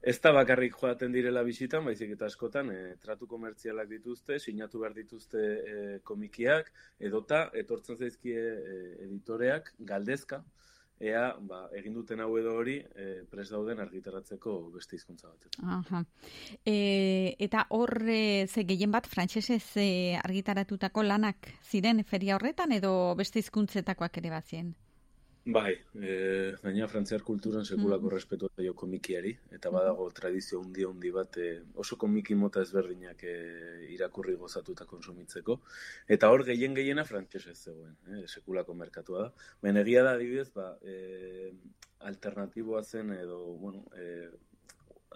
Ez 0.00 0.20
da 0.22 0.30
bakarrik 0.32 0.76
joaten 0.78 1.12
direla 1.12 1.42
bisitan, 1.42 1.84
baizik 1.84 2.12
eta 2.14 2.28
askotan 2.30 2.70
e, 2.70 2.78
tratu 3.02 3.26
komertzialak 3.26 3.88
dituzte, 3.90 4.38
sinatu 4.38 4.84
behar 4.84 4.94
dituzte 4.94 5.40
e, 5.42 5.74
komikiak, 6.06 6.70
edota 7.00 7.48
etortzen 7.52 7.98
zaizkie 7.98 8.38
e, 8.38 8.78
editoreak 9.08 9.72
galdezka, 9.90 10.44
ea 11.00 11.24
ba, 11.40 11.64
egin 11.78 11.94
duten 11.94 12.20
hau 12.20 12.30
edo 12.38 12.54
hori 12.58 12.76
e, 12.78 13.06
pres 13.30 13.48
dauden 13.50 13.80
argitaratzeko 13.82 14.54
beste 14.74 14.98
hizkuntza 14.98 15.30
bat. 15.30 15.46
Aha. 15.78 16.02
E, 16.64 17.34
eta 17.38 17.66
hor 17.74 17.94
e, 18.06 18.46
ze 18.46 18.64
gehien 18.66 18.94
bat 18.94 19.06
frantsesez 19.06 19.76
e, 19.78 19.88
argitaratutako 20.22 21.06
lanak 21.06 21.52
ziren 21.62 22.02
feria 22.04 22.36
horretan 22.36 22.74
edo 22.74 23.14
beste 23.18 23.42
hizkuntzetakoak 23.42 24.22
ere 24.22 24.34
bazien? 24.34 24.74
Bai, 25.48 25.78
e, 25.96 26.14
gaina 26.60 26.86
frantziar 26.92 27.22
kulturan 27.24 27.64
sekulako 27.64 28.04
mm. 28.04 28.12
respetu 28.12 28.48
jo 28.60 28.74
komikiari, 28.76 29.30
eta 29.56 29.70
badago 29.72 30.04
tradizio 30.12 30.58
hundi 30.60 30.84
hundi 30.84 31.08
bat 31.14 31.38
e, 31.40 31.46
oso 31.84 31.96
komiki 31.96 32.36
mota 32.36 32.60
ezberdinak 32.66 33.24
e, 33.24 33.32
irakurri 33.94 34.34
gozatu 34.36 34.74
eta 34.76 34.84
konsumitzeko. 34.90 35.56
Eta 36.16 36.28
hor 36.28 36.44
gehien 36.50 36.76
gehiena 36.76 37.06
frantxez 37.08 37.46
ez 37.54 37.56
zegoen, 37.62 37.96
e, 38.12 38.26
sekulako 38.28 38.76
merkatua 38.76 39.22
da. 39.22 39.48
Ben 39.64 39.80
egia 39.80 40.04
da 40.04 40.12
adibidez, 40.18 40.50
ba, 40.52 40.68
e, 40.84 41.54
alternatiboa 42.12 42.84
zen 42.84 43.16
edo, 43.16 43.40
bueno, 43.64 43.86
e, 43.96 44.28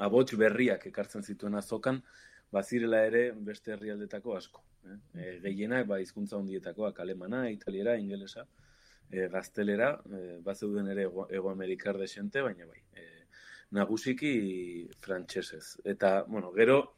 abots 0.09 0.41
berriak 0.47 0.89
ekartzen 0.95 1.28
zituen 1.28 1.61
azokan, 1.61 2.01
bazirela 2.57 3.05
ere 3.12 3.26
beste 3.53 3.76
herrialdetako 3.76 4.41
asko. 4.41 4.64
Eh? 4.89 4.99
E, 5.12 5.30
gehienak, 5.45 5.85
ba, 5.93 6.01
hizkuntza 6.01 6.41
hundietakoak, 6.41 7.05
alemana, 7.05 7.45
italiera, 7.53 8.01
ingelesa, 8.01 8.49
e, 9.12 9.28
gaztelera, 9.28 9.92
e, 10.08 10.22
bat 10.42 10.58
zeuden 10.58 10.88
ere 10.88 11.04
ego, 11.10 11.28
ego 11.30 11.54
desente, 11.98 12.40
baina 12.40 12.66
bai, 12.66 12.80
e, 12.96 13.26
nagusiki 13.70 14.88
frantsesez. 15.00 15.80
Eta, 15.84 16.24
bueno, 16.24 16.52
gero, 16.52 16.96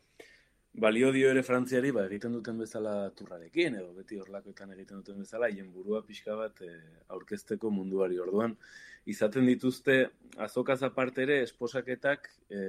balio 0.73 1.11
dio 1.13 1.31
ere 1.31 1.43
frantziari, 1.43 1.91
ba, 1.91 2.07
egiten 2.07 2.33
duten 2.33 2.59
bezala 2.59 3.11
turrarekin, 3.11 3.75
edo 3.75 3.93
beti 3.95 4.19
horlakoetan 4.19 4.73
egiten 4.73 5.03
duten 5.03 5.21
bezala, 5.23 5.49
hien 5.49 5.73
burua 5.73 6.03
pixka 6.07 6.35
bat 6.39 6.63
e, 6.63 6.71
aurkezteko 7.09 7.71
munduari 7.71 8.19
orduan. 8.19 8.57
Izaten 9.07 9.47
dituzte, 9.47 10.01
azokaz 10.39 10.83
aparte 10.83 11.23
ere, 11.27 11.43
esposaketak, 11.43 12.31
e, 12.49 12.61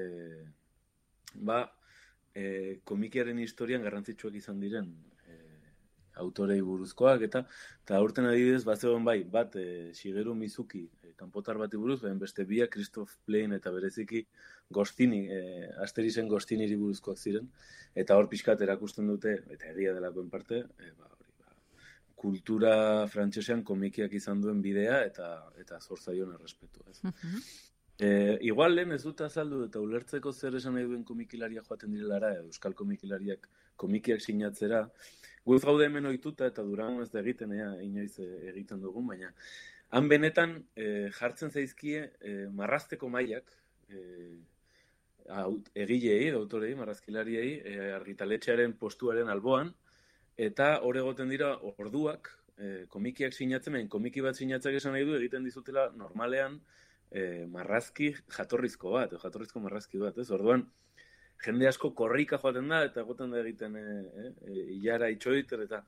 ba, 1.35 1.63
e, 2.33 2.79
komikiaren 2.83 3.39
historian 3.39 3.85
garrantzitsuak 3.85 4.41
izan 4.41 4.59
diren 4.59 4.89
autorei 6.22 6.59
buruzkoak 6.61 7.26
eta 7.28 7.43
eta 7.84 7.97
aurten 7.97 8.28
adibidez 8.30 8.63
bat 8.68 8.84
bai 9.03 9.24
bat 9.24 9.55
e, 9.55 9.91
Shigeru 9.93 10.36
Mizuki 10.36 10.84
e, 11.03 11.13
kanpotar 11.16 11.57
bati 11.57 11.78
buruz 11.78 12.01
baina 12.01 12.20
beste 12.20 12.45
biak 12.45 12.72
Christoph 12.72 13.18
Plain 13.26 13.53
eta 13.53 13.72
bereziki 13.72 14.26
Gostini 14.70 15.28
e, 15.30 15.70
Asterisen 15.84 16.28
Gostiniri 16.28 16.76
buruzkoak 16.76 17.18
ziren. 17.18 17.51
Eta 17.95 18.16
hor 18.18 18.30
pixkat 18.30 18.61
erakusten 18.61 19.07
dute 19.07 19.36
eta 19.49 19.72
egia 19.74 19.93
delakoen 19.93 20.30
parte 20.30 20.63
e, 20.63 20.91
ba, 20.97 21.11
hori, 21.11 21.30
ba, 21.39 21.53
kultura 22.16 22.74
frantsesean 23.11 23.63
komikiak 23.63 24.13
izan 24.13 24.41
duen 24.41 24.61
bidea 24.61 25.03
eta 25.05 25.30
eta 25.61 25.80
zorzaion 25.80 26.34
errespetu 26.39 26.84
ez? 26.89 26.99
E, 27.97 28.38
igual 28.43 28.76
lehen 28.76 28.91
ez 28.91 29.03
dut 29.05 29.22
azaldu 29.24 29.61
eta 29.70 29.80
ulertzeko 29.80 30.34
zer 30.34 30.57
esan 30.59 30.74
nahi 30.76 30.88
duen 30.89 31.05
komikilaria 31.07 31.61
joaten 31.63 31.93
direlara, 31.95 32.34
euskal 32.41 32.74
komikilariak 32.76 33.47
komikiak 33.80 34.20
sinatzera, 34.20 34.82
Guz 35.45 35.61
gaude 35.63 35.85
hemen 35.85 36.09
oituta 36.09 36.47
eta 36.49 36.63
durango 36.65 37.03
ez 37.05 37.11
da 37.13 37.21
egiten, 37.21 37.53
ea, 37.53 37.69
inoiz 37.85 38.17
eh, 38.19 38.49
egiten 38.51 38.81
dugun, 38.81 39.05
baina 39.11 39.31
han 39.95 40.09
benetan 40.09 40.55
eh, 40.75 41.11
jartzen 41.13 41.51
zaizkie 41.53 42.01
eh, 42.19 42.47
marrasteko 42.51 43.09
mailak 43.13 43.51
eh, 43.89 44.33
egilei, 45.85 46.31
autorei, 46.37 46.73
marrazkilariei, 46.77 47.51
eh, 47.61 47.91
argitaletxearen 47.95 48.73
postuaren 48.81 49.29
alboan, 49.29 49.71
eta 50.37 50.79
hor 50.81 50.97
egoten 50.97 51.29
dira 51.29 51.53
orduak, 51.77 52.31
eh, 52.57 52.85
komikiak 52.89 53.33
sinatzen, 53.33 53.87
komiki 53.89 54.21
bat 54.25 54.35
sinatzak 54.35 54.77
esan 54.81 54.93
nahi 54.97 55.05
du 55.05 55.15
egiten 55.17 55.45
dizutela 55.45 55.91
normalean 55.95 56.59
eh, 57.11 57.45
marrazki 57.47 58.11
jatorrizko 58.37 58.97
bat, 58.97 59.13
jatorrizko 59.21 59.61
marrazki 59.63 60.01
bat, 60.01 60.17
ez? 60.17 60.29
Orduan, 60.31 60.65
jende 61.43 61.67
asko 61.67 61.91
korrika 61.93 62.39
joaten 62.41 62.69
da, 62.71 62.83
eta 62.88 63.01
egoten 63.01 63.31
da 63.31 63.41
egiten 63.41 63.75
e, 63.79 63.86
e, 64.45 64.59
ilara 64.77 65.09
itxoiter, 65.13 65.65
eta 65.67 65.81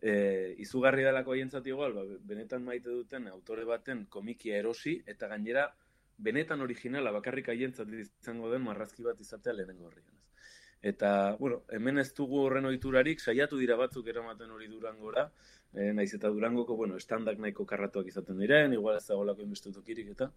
e, 0.00 0.54
izugarri 0.64 1.06
dalako 1.06 1.34
haientzat 1.34 1.66
igual, 1.70 1.96
ba, 1.96 2.04
benetan 2.32 2.64
maite 2.64 2.90
duten 2.90 3.28
autore 3.32 3.64
baten 3.68 4.04
komikia 4.12 4.58
erosi, 4.60 4.98
eta 5.06 5.30
gainera 5.32 5.68
benetan 6.18 6.60
originala 6.62 7.10
bakarrik 7.14 7.48
haientzat 7.50 7.90
izango 7.98 8.50
den 8.52 8.62
marrazki 8.62 9.02
bat 9.02 9.20
izatea 9.20 9.56
lehenengo 9.56 9.88
horrian. 9.88 10.20
Eta, 10.84 11.10
bueno, 11.40 11.62
hemen 11.72 11.98
ez 12.02 12.10
dugu 12.12 12.42
horren 12.44 12.68
ohiturarik 12.68 13.20
saiatu 13.20 13.56
dira 13.56 13.76
batzuk 13.80 14.08
eramaten 14.12 14.50
hori 14.52 14.68
durangora, 14.68 15.30
e, 15.72 15.92
naiz 15.96 16.10
eta 16.18 16.28
durangoko, 16.28 16.76
bueno, 16.76 16.98
estandak 17.00 17.40
nahiko 17.40 17.64
karratuak 17.70 18.10
izaten 18.10 18.38
diren, 18.38 18.76
igual 18.76 18.98
ez 18.98 19.06
dago 19.06 19.24
lako 19.24 19.46
inbestutukirik 19.46 20.10
eta, 20.12 20.28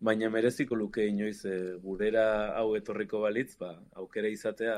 baina 0.00 0.30
mereziko 0.32 0.76
luke 0.76 1.04
inoiz 1.06 1.44
e, 1.44 1.56
gurera 1.84 2.24
hau 2.56 2.74
etorriko 2.76 3.20
balitz, 3.26 3.54
ba, 3.60 3.74
aukera 4.02 4.28
izatea 4.32 4.76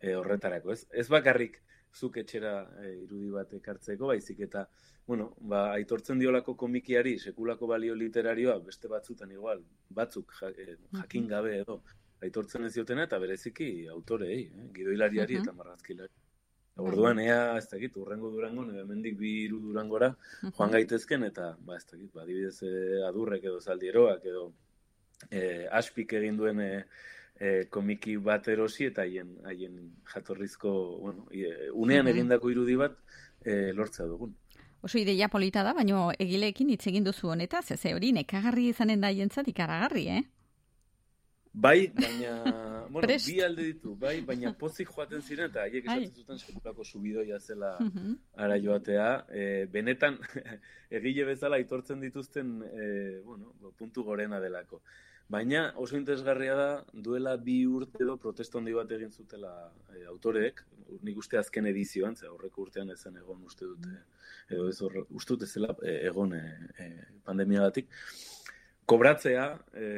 e, 0.00 0.14
horretarako. 0.16 0.72
Ez, 0.72 0.86
ez 1.02 1.06
bakarrik 1.12 1.60
zuk 1.96 2.16
etxera 2.22 2.54
e, 2.82 2.92
irudi 3.04 3.30
bat 3.32 3.52
ekartzeko, 3.58 4.08
baizik 4.12 4.40
eta, 4.48 4.66
bueno, 5.06 5.30
ba, 5.52 5.66
aitortzen 5.76 6.20
diolako 6.22 6.56
komikiari, 6.64 7.16
sekulako 7.18 7.68
balio 7.72 7.94
literarioa, 7.94 8.58
beste 8.64 8.88
batzutan 8.92 9.32
igual, 9.36 9.62
batzuk 10.00 10.32
jakin 10.40 11.28
gabe 11.32 11.58
edo, 11.60 11.82
aitortzen 12.24 12.64
ez 12.68 12.74
diotena, 12.74 13.04
eta 13.08 13.20
bereziki 13.22 13.70
autorei, 13.92 14.40
eh? 14.46 14.70
gidoilariari 14.76 15.42
eta 15.42 15.52
marrazkilari. 15.56 16.25
Orduan 16.76 17.18
ea, 17.22 17.56
ez 17.56 17.68
dakit, 17.70 17.94
urrengo 17.96 18.28
durango, 18.30 18.66
nire 18.68 19.12
bi 19.16 19.32
iru 19.46 19.62
durangora, 19.70 20.10
joan 20.42 20.74
gaitezken, 20.74 21.24
eta, 21.24 21.54
ba, 21.64 21.78
ez 21.80 21.86
dakit, 21.88 22.10
ba, 22.12 22.26
dibidez 22.28 22.58
eh, 22.68 23.00
adurrek 23.08 23.44
edo 23.48 23.60
zaldieroak 23.60 24.26
edo 24.28 24.50
eh, 25.30 25.64
aspik 25.72 26.12
egin 26.18 26.36
duen 26.36 26.60
eh, 26.60 26.82
eh, 27.40 27.62
komiki 27.72 28.18
bat 28.20 28.48
erosi, 28.52 28.90
eta 28.90 29.06
haien, 29.06 29.32
haien 29.48 29.78
jatorrizko, 30.12 30.72
bueno, 31.00 31.26
e, 31.32 31.70
unean 31.72 32.12
egindako 32.12 32.52
irudi 32.52 32.76
bat 32.76 32.98
eh, 33.44 33.72
lortzea 33.72 34.06
dugun. 34.12 34.36
Oso 34.84 35.00
ideia 35.00 35.30
polita 35.32 35.64
da, 35.64 35.72
baina 35.74 36.10
egileekin 36.20 36.68
hitz 36.70 36.84
egin 36.92 37.08
duzu 37.08 37.32
honetaz, 37.32 37.70
ez 37.72 37.80
hori 37.88 38.12
nekagarri 38.12 38.68
izanen 38.74 39.00
da 39.00 39.10
jentzat 39.10 39.48
ikaragarri, 39.48 40.08
eh? 40.12 40.22
Bai, 41.58 41.88
baina, 41.88 42.32
bueno, 42.90 43.08
bi 43.08 43.38
alde 43.40 43.64
ditu, 43.64 43.94
bai, 43.96 44.18
baina 44.28 44.50
pozik 44.60 44.90
joaten 44.92 45.22
ziren, 45.24 45.48
eta 45.48 45.62
haiek 45.64 45.86
esatzen 45.88 46.20
zuten 46.20 46.40
sekulako 46.42 46.84
subidoia 46.84 47.38
zela 47.40 47.70
ara 48.44 48.58
joatea. 48.60 49.08
E, 49.32 49.46
benetan, 49.72 50.18
egile 51.00 51.24
bezala 51.30 51.56
aitortzen 51.56 52.04
dituzten, 52.04 52.52
e, 52.68 52.90
bueno, 53.24 53.54
puntu 53.78 54.04
gorena 54.04 54.40
delako. 54.44 54.82
Baina 55.32 55.72
oso 55.82 55.96
interesgarria 55.96 56.54
da, 56.54 56.68
duela 56.92 57.34
bi 57.40 57.56
urte 57.66 58.04
edo 58.04 58.18
protesto 58.20 58.60
handi 58.60 58.76
bat 58.76 58.92
egin 58.92 59.10
zutela 59.10 59.56
e, 59.96 60.04
autoreek, 60.12 60.60
nik 61.08 61.24
uste 61.24 61.40
azken 61.40 61.72
edizioan, 61.72 62.20
ze 62.20 62.28
horreko 62.28 62.68
urtean 62.68 62.92
ezen 62.92 63.16
egon 63.16 63.40
uste 63.48 63.64
dute, 63.64 63.96
edo 64.52 64.68
ez 64.68 64.76
horre, 64.84 65.08
uste 65.08 65.34
dute 65.34 65.48
zela 65.48 65.72
e, 65.80 66.02
egon 66.12 66.36
e, 66.36 66.44
e, 66.84 66.92
pandemiagatik, 67.24 67.88
kobratzea, 68.86 69.46
e, 69.74 69.88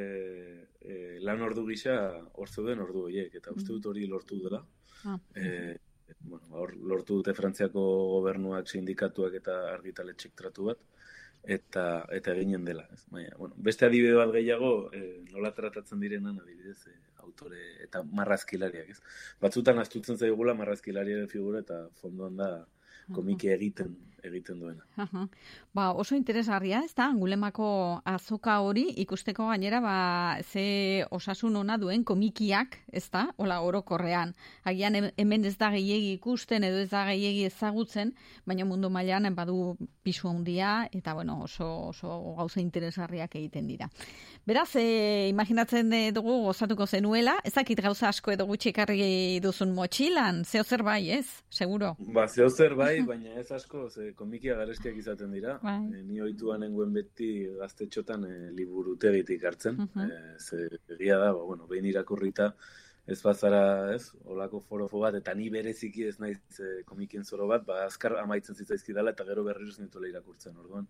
e, 0.80 0.95
lan 1.24 1.43
ordu 1.45 1.66
gisa 1.68 1.99
hor 2.34 2.49
zeuden 2.49 2.80
ordu 2.84 3.07
horiek, 3.09 3.34
eta 3.41 3.53
uste 3.55 3.74
dut 3.74 3.91
hori 3.93 4.07
lortu 4.09 4.41
dela. 4.43 4.62
Ah. 5.05 5.18
E, 5.36 5.76
bueno, 6.20 6.47
hor 6.61 6.74
lortu 6.76 7.20
dute 7.20 7.34
Frantziako 7.36 7.82
gobernuak, 8.14 8.68
sindikatuak 8.68 9.36
eta 9.41 9.59
argitaletxek 9.74 10.34
tratu 10.39 10.70
bat, 10.70 10.80
eta 11.45 11.84
eta 12.16 12.34
eginen 12.34 12.64
dela. 12.64 12.86
Ez? 12.95 13.05
Baina, 13.12 13.36
bueno, 13.39 13.55
beste 13.68 13.86
adibide 13.86 14.16
bat 14.18 14.32
gehiago, 14.34 14.72
e, 14.93 15.05
nola 15.34 15.53
tratatzen 15.55 16.01
direnan 16.01 16.41
adibidez, 16.41 16.80
e, 16.89 16.97
autore 17.28 17.61
eta 17.84 18.03
marrazkilariak. 18.03 18.91
Ez? 18.97 19.01
Batzutan 19.43 19.78
astutzen 19.84 20.18
zaigula 20.18 20.57
marrazkilariaren 20.59 21.28
figura 21.28 21.61
eta 21.64 21.84
fondoan 22.01 22.41
da 22.41 22.51
komiki 23.14 23.48
egiten 23.48 23.96
egiten 24.24 24.59
duena. 24.61 24.82
Ba, 25.72 25.92
oso 25.94 26.16
interesgarria, 26.16 26.80
ez 26.84 26.92
da, 26.94 27.04
angulemako 27.06 27.68
azoka 28.04 28.56
hori 28.61 28.82
ikusteko 29.04 29.46
gainera, 29.48 29.78
ba, 29.80 30.38
ze 30.42 31.04
osasun 31.11 31.56
ona 31.56 31.76
duen 31.78 32.02
komikiak, 32.04 32.76
ez 32.92 33.04
da, 33.11 33.28
hola 33.38 33.61
orokorrean. 33.62 34.34
Agian 34.64 34.94
hem- 34.98 35.12
hemen 35.16 35.44
ez 35.44 35.56
da 35.56 35.70
gehiegi 35.70 36.12
ikusten 36.18 36.64
edo 36.64 36.78
ez 36.82 36.90
da 36.90 37.04
gehiegi 37.06 37.44
ezagutzen, 37.46 38.12
baina 38.44 38.64
mundu 38.66 38.90
mailan 38.90 39.34
badu 39.34 39.76
pisu 40.09 40.28
handia 40.30 40.88
eta 40.92 41.12
bueno, 41.14 41.42
oso, 41.44 41.66
oso 41.92 42.09
gauza 42.38 42.61
interesgarriak 42.62 43.34
egiten 43.36 43.66
dira. 43.68 43.90
Beraz, 44.48 44.70
e, 44.80 45.28
imaginatzen 45.28 45.92
eh, 45.92 46.12
dugu 46.16 46.38
gozatuko 46.46 46.86
zenuela, 46.86 47.36
ezakit 47.44 47.82
gauza 47.84 48.09
asko 48.09 48.32
edo 48.32 48.46
gutxi 48.48 48.72
ekarri 48.72 49.40
duzun 49.44 49.74
motxilan, 49.76 50.40
zeo 50.48 50.64
zer 50.64 50.84
bai, 50.86 51.02
ez? 51.18 51.26
Seguro. 51.52 51.92
Ba, 52.16 52.24
zeo 52.28 52.48
zer 52.48 52.74
bai, 52.78 52.94
baina 53.04 53.36
ez 53.42 53.50
asko, 53.52 53.88
ze 53.90 54.14
komikia 54.16 54.56
garestiak 54.56 54.96
izaten 54.96 55.36
dira. 55.36 55.59
Bai. 55.62 55.78
E, 55.92 56.02
ni 56.09 56.22
oituan 56.24 56.64
nengoen 56.64 56.96
beti 56.96 57.30
gaztetxotan 57.61 58.24
e, 58.24 58.34
liburutegitik 58.56 59.44
hartzen. 59.44 59.82
Mhm. 59.84 60.09
e, 60.09 60.36
ze 60.38 60.68
egia 60.96 61.20
da, 61.20 61.32
ba, 61.36 61.44
bueno, 61.44 61.68
behin 61.68 61.92
irakurrita 61.92 62.54
ez 63.09 63.22
bazara, 63.24 63.94
ez, 63.94 64.11
olako 64.28 64.61
forofo 64.68 65.00
bat, 65.00 65.16
eta 65.16 65.32
ni 65.34 65.48
bereziki 65.50 66.04
ez 66.04 66.18
naiz 66.20 66.38
e, 66.61 66.82
komikien 66.88 67.24
zoro 67.24 67.46
bat, 67.48 67.64
ba, 67.64 67.80
azkar 67.86 68.18
amaitzen 68.20 68.59
zitzaizkidala 68.59 69.14
eta 69.16 69.24
gero 69.24 69.44
berriro 69.46 69.72
nituela 69.80 70.11
irakurtzen, 70.11 70.56
orduan. 70.61 70.88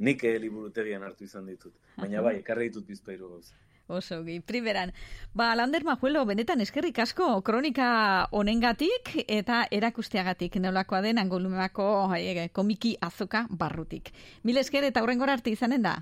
Nik 0.00 0.24
e, 0.24 0.38
liburutegian 0.40 1.04
hartu 1.04 1.26
izan 1.28 1.50
ditut. 1.50 1.74
Baina 1.98 2.22
bai, 2.24 2.38
ekarri 2.40 2.70
ditut 2.70 2.88
bizpairu 2.88 3.28
gauza. 3.34 3.58
Oso, 3.90 4.22
gi, 4.24 4.38
primeran. 4.40 4.94
Ba, 5.34 5.50
Lander 5.58 5.84
Majuelo, 5.84 6.22
benetan 6.24 6.62
eskerrik 6.64 7.02
asko 7.02 7.28
kronika 7.44 7.90
honengatik 8.38 9.12
eta 9.26 9.64
erakusteagatik 9.70 10.56
nolakoa 10.62 11.02
den 11.04 11.20
angolumako 11.20 11.90
e, 12.16 12.48
komiki 12.56 12.96
azoka 13.02 13.44
barrutik. 13.50 14.14
Mil 14.44 14.62
esker 14.62 14.88
eta 14.88 15.02
hurrengora 15.04 15.36
arte 15.36 15.52
izanen 15.52 15.84
da. 15.84 15.98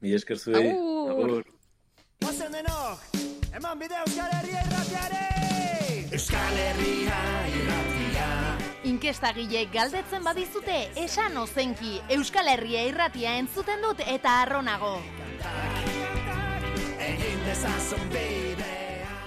Mi 0.00 0.16
esker 0.16 0.40
zuei. 0.40 0.70
Agur. 0.72 1.44
Denok, 2.50 3.04
eman 3.56 3.78
bide 3.78 3.96
Euskal 4.06 4.32
Herria 4.38 4.60
irratiare! 4.66 5.24
Euskal 6.10 6.58
Herria 6.64 7.18
irratia. 7.54 8.28
Inkestagile 8.90 9.64
galdetzen 9.72 10.24
badizute, 10.26 10.76
esan 10.98 11.36
ozenki, 11.38 11.98
Euskal 12.16 12.50
Herria 12.50 12.84
irratia 12.88 13.36
entzuten 13.38 13.82
dut 13.84 14.02
eta 14.06 14.40
arronago. 14.42 14.94
Egin 17.10 17.44
dezazun 17.46 18.06
bidea. 18.14 19.18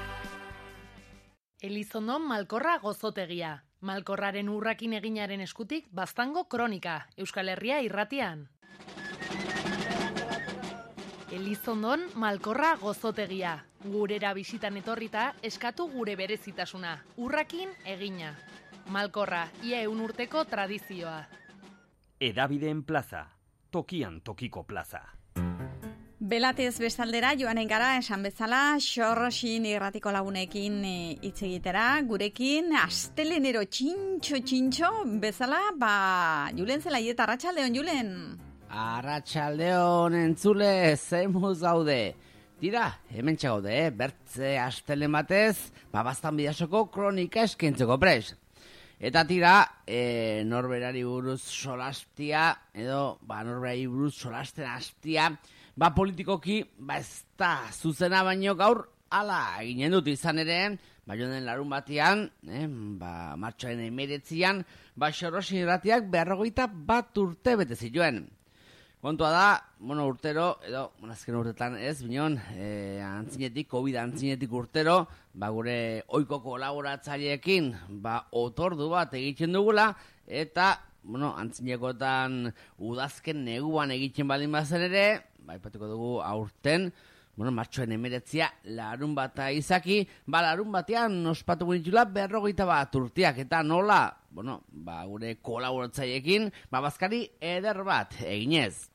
Elizondo 1.61 2.19
Malkorra 2.19 2.77
gozotegia. 2.83 3.57
Malkorraren 3.83 4.47
urrakin 4.47 4.93
eginaren 4.95 5.41
eskutik, 5.43 5.89
baztango 5.91 6.45
kronika, 6.47 7.07
Euskal 7.17 7.51
Herria 7.51 7.81
irratian. 7.83 8.47
Elizondon 11.33 12.03
Malkorra 12.21 12.75
gozotegia. 12.77 13.55
Gurera 13.89 14.35
bisitan 14.37 14.75
etorrita, 14.77 15.31
eskatu 15.41 15.87
gure 15.89 16.13
berezitasuna. 16.19 16.91
Urrakin 17.17 17.71
egina. 17.89 18.35
Malkorra, 18.93 19.47
ia 19.65 19.79
eun 19.81 20.03
urteko 20.05 20.43
tradizioa. 20.45 21.23
Edabideen 22.21 22.83
plaza, 22.85 23.23
tokian 23.71 24.21
tokiko 24.21 24.61
plaza. 24.69 25.01
Belatez 26.23 26.77
bestaldera 26.79 27.33
joanen 27.35 27.67
gara 27.67 27.97
esan 27.97 28.21
bezala 28.23 28.77
xorrosin 28.77 29.65
irratiko 29.65 30.13
lagunekin 30.13 30.79
e, 30.85 30.95
hitz 31.25 31.41
egitera 31.49 31.89
gurekin 32.07 32.77
astelenero 32.85 33.65
txintxo 33.65 34.39
txintxo 34.39 34.95
bezala 35.19 35.65
ba 35.75 35.93
Julen 36.55 36.85
Zelaiet 36.85 37.19
arratsaldeon 37.19 37.75
Julen 37.75 38.17
Arratxaldeon 38.73 40.15
entzule 40.17 40.95
zeimuz 40.97 41.59
gaude. 41.61 42.15
Tira, 42.57 42.87
hemen 43.13 43.37
txagaude, 43.37 43.69
eh? 43.69 43.91
bertze 43.93 44.55
astelen 44.57 45.13
batez, 45.13 45.69
ba, 45.93 46.01
bastan 46.01 46.39
bidasoko 46.39 46.87
kronika 46.89 47.43
eskentzeko 47.45 47.99
pres. 48.01 48.31
Eta 48.97 49.25
tira, 49.29 49.53
e, 49.85 50.41
norberari 50.49 51.03
buruz 51.05 51.43
solastia, 51.43 52.47
edo, 52.73 53.19
ba, 53.21 53.43
norberari 53.45 53.85
buruz 53.85 54.15
solasten 54.15 54.65
hastia, 54.65 55.29
ba, 55.77 55.93
politikoki, 55.93 56.63
ba, 56.79 56.97
ez 56.97 57.27
da, 57.37 57.69
zuzena 57.77 58.25
baino 58.25 58.57
gaur, 58.57 58.87
ala, 59.13 59.43
eginen 59.61 59.99
dut 59.99 60.09
izan 60.09 60.41
ere, 60.41 60.61
ba, 61.05 61.19
den 61.19 61.43
larun 61.45 61.69
batean, 61.69 62.25
eh, 62.49 62.65
ba, 62.97 63.35
martxoaren 63.37 63.85
emeretzian, 63.85 64.65
ba, 64.97 65.13
xorosin 65.13 65.61
irratiak 65.61 66.09
berrogeita 66.09 66.71
bat 66.73 67.21
urte 67.21 67.59
bete 67.61 67.77
zituen. 67.77 68.25
Kontua 69.03 69.31
da, 69.31 69.47
bueno, 69.79 70.05
urtero, 70.07 70.61
edo, 70.63 70.85
azken 71.11 71.35
urtetan 71.35 71.73
ez, 71.75 71.97
binon, 72.05 72.37
e, 72.55 73.01
antzinetik, 73.03 73.67
COVID 73.73 73.97
antzinetik 73.99 74.53
urtero, 74.55 74.93
ba, 75.35 75.49
gure 75.51 75.73
oiko 76.15 76.37
kolaboratzaileekin, 76.45 77.67
ba, 77.99 78.13
otordu 78.31 78.87
bat 78.93 79.11
egiten 79.19 79.51
dugula, 79.57 79.89
eta, 80.23 80.69
bueno, 81.03 81.33
antzinekotan 81.35 82.45
udazken 82.79 83.41
neguan 83.43 83.91
egiten 83.91 84.31
baldin 84.31 84.55
bazen 84.55 84.87
ere, 84.87 85.03
ba, 85.43 85.59
ipatuko 85.59 85.91
dugu 85.91 86.13
aurten, 86.23 86.87
bueno, 87.35 87.51
martxoen 87.59 87.91
emeretzia 87.97 88.53
larun 88.71 89.11
bata 89.19 89.49
izaki, 89.51 89.99
ba, 90.31 90.45
larun 90.47 90.71
batean 90.71 91.19
ospatu 91.27 91.67
genitula 91.73 92.07
berrogeita 92.07 92.63
bat 92.71 92.95
urteak, 93.01 93.43
eta 93.49 93.65
nola, 93.67 93.99
bueno, 94.31 94.61
ba, 94.71 95.01
gure 95.11 95.35
kolaboratzaileekin, 95.43 96.47
ba, 96.71 96.85
bazkari 96.87 97.25
eder 97.51 97.83
bat 97.83 98.15
eginez. 98.23 98.92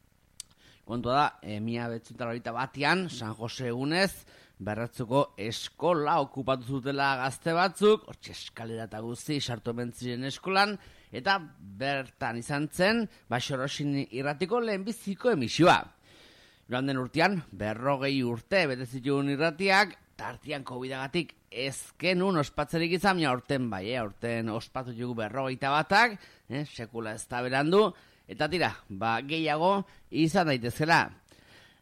Kontua 0.89 1.15
da, 1.15 1.25
e, 1.45 1.59
mia 1.61 1.85
betzutarorita 1.93 2.53
batean, 2.57 3.11
San 3.13 3.35
Jose 3.37 3.67
egunez, 3.69 4.25
berratzuko 4.59 5.35
eskola 5.37 6.15
okupatu 6.23 6.79
zutela 6.79 7.11
gazte 7.21 7.53
batzuk, 7.53 8.07
hortxe 8.09 8.33
eskalera 8.33 8.87
eta 8.89 9.03
guzti 9.05 9.37
sartu 9.39 9.75
ziren 9.93 10.25
eskolan, 10.25 10.79
eta 11.13 11.39
bertan 11.61 12.39
izan 12.39 12.71
zen, 12.73 13.07
baxorosin 13.29 14.07
irratiko 14.11 14.61
lehenbiziko 14.61 15.31
emisioa. 15.31 15.85
Joan 16.71 16.87
den 16.87 16.97
urtean, 16.97 17.43
berrogei 17.53 18.23
urte 18.23 18.67
betezitun 18.67 19.29
irratiak, 19.29 19.95
tartian 20.17 20.65
COVID-agatik 20.65 21.35
ezkenun 21.53 22.41
ospatzerik 22.41 22.97
izan, 22.97 23.21
ja 23.21 23.33
orten 23.33 23.69
bai, 23.71 23.91
eh, 23.93 24.03
orten 24.03 24.49
ospatu 24.49 24.97
jugu 24.97 25.15
berrogeita 25.21 25.71
batak, 25.71 26.19
eh, 26.49 26.65
sekula 26.65 27.13
ez 27.13 27.29
da 27.29 27.43
berandu, 27.43 27.93
eta 28.29 28.49
tira, 28.53 28.75
ba, 28.89 29.19
gehiago 29.25 29.81
izan 30.11 30.53
daitezela. 30.53 31.07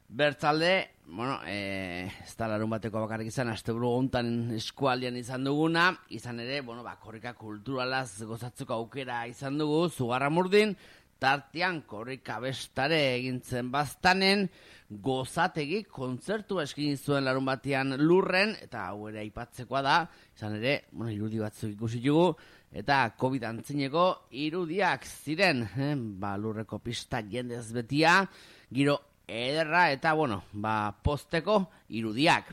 Bertzalde, 0.08 0.90
bueno, 1.06 1.40
e, 1.46 2.06
ez 2.22 2.36
da 2.38 2.46
bateko 2.58 3.00
bakarrik 3.02 3.32
izan, 3.32 3.50
asteburu 3.50 3.90
gontan 3.90 4.52
eskualdian 4.54 5.16
izan 5.18 5.44
duguna, 5.44 5.90
izan 6.10 6.40
ere, 6.40 6.60
bueno, 6.60 6.84
ba, 6.86 6.94
korrika 7.02 7.34
kulturalaz 7.34 8.22
gozatzeko 8.22 8.74
aukera 8.74 9.24
izan 9.26 9.58
dugu, 9.58 9.88
zugarra 9.90 10.30
murdin, 10.30 10.76
tartian 11.18 11.80
korrika 11.88 12.38
bestare 12.40 13.00
egintzen 13.16 13.70
baztanen, 13.72 14.46
gozategi 14.86 15.82
kontzertu 15.90 16.60
eskin 16.62 16.94
zuen 16.96 17.24
larun 17.26 17.46
batean 17.48 17.96
lurren, 17.98 18.54
eta 18.62 18.86
hau 18.92 19.08
ere 19.10 19.24
aipatzekoa 19.24 19.82
da, 19.82 19.96
izan 20.36 20.60
ere, 20.60 20.84
bueno, 20.92 21.10
irudi 21.10 21.42
batzuk 21.42 21.72
ikusi 21.72 22.02
dugu, 22.04 22.28
eta 22.72 23.14
COVID 23.18 23.44
antzineko 23.48 24.06
irudiak 24.30 25.06
ziren, 25.06 25.64
eh? 25.76 25.94
ba, 25.96 26.36
lurreko 26.36 26.78
pista 26.82 27.22
jendez 27.22 27.70
betia, 27.72 28.22
giro 28.72 28.98
ederra 29.26 29.90
eta, 29.90 30.14
bueno, 30.14 30.42
ba, 30.52 30.94
posteko 31.02 31.64
irudiak. 31.88 32.52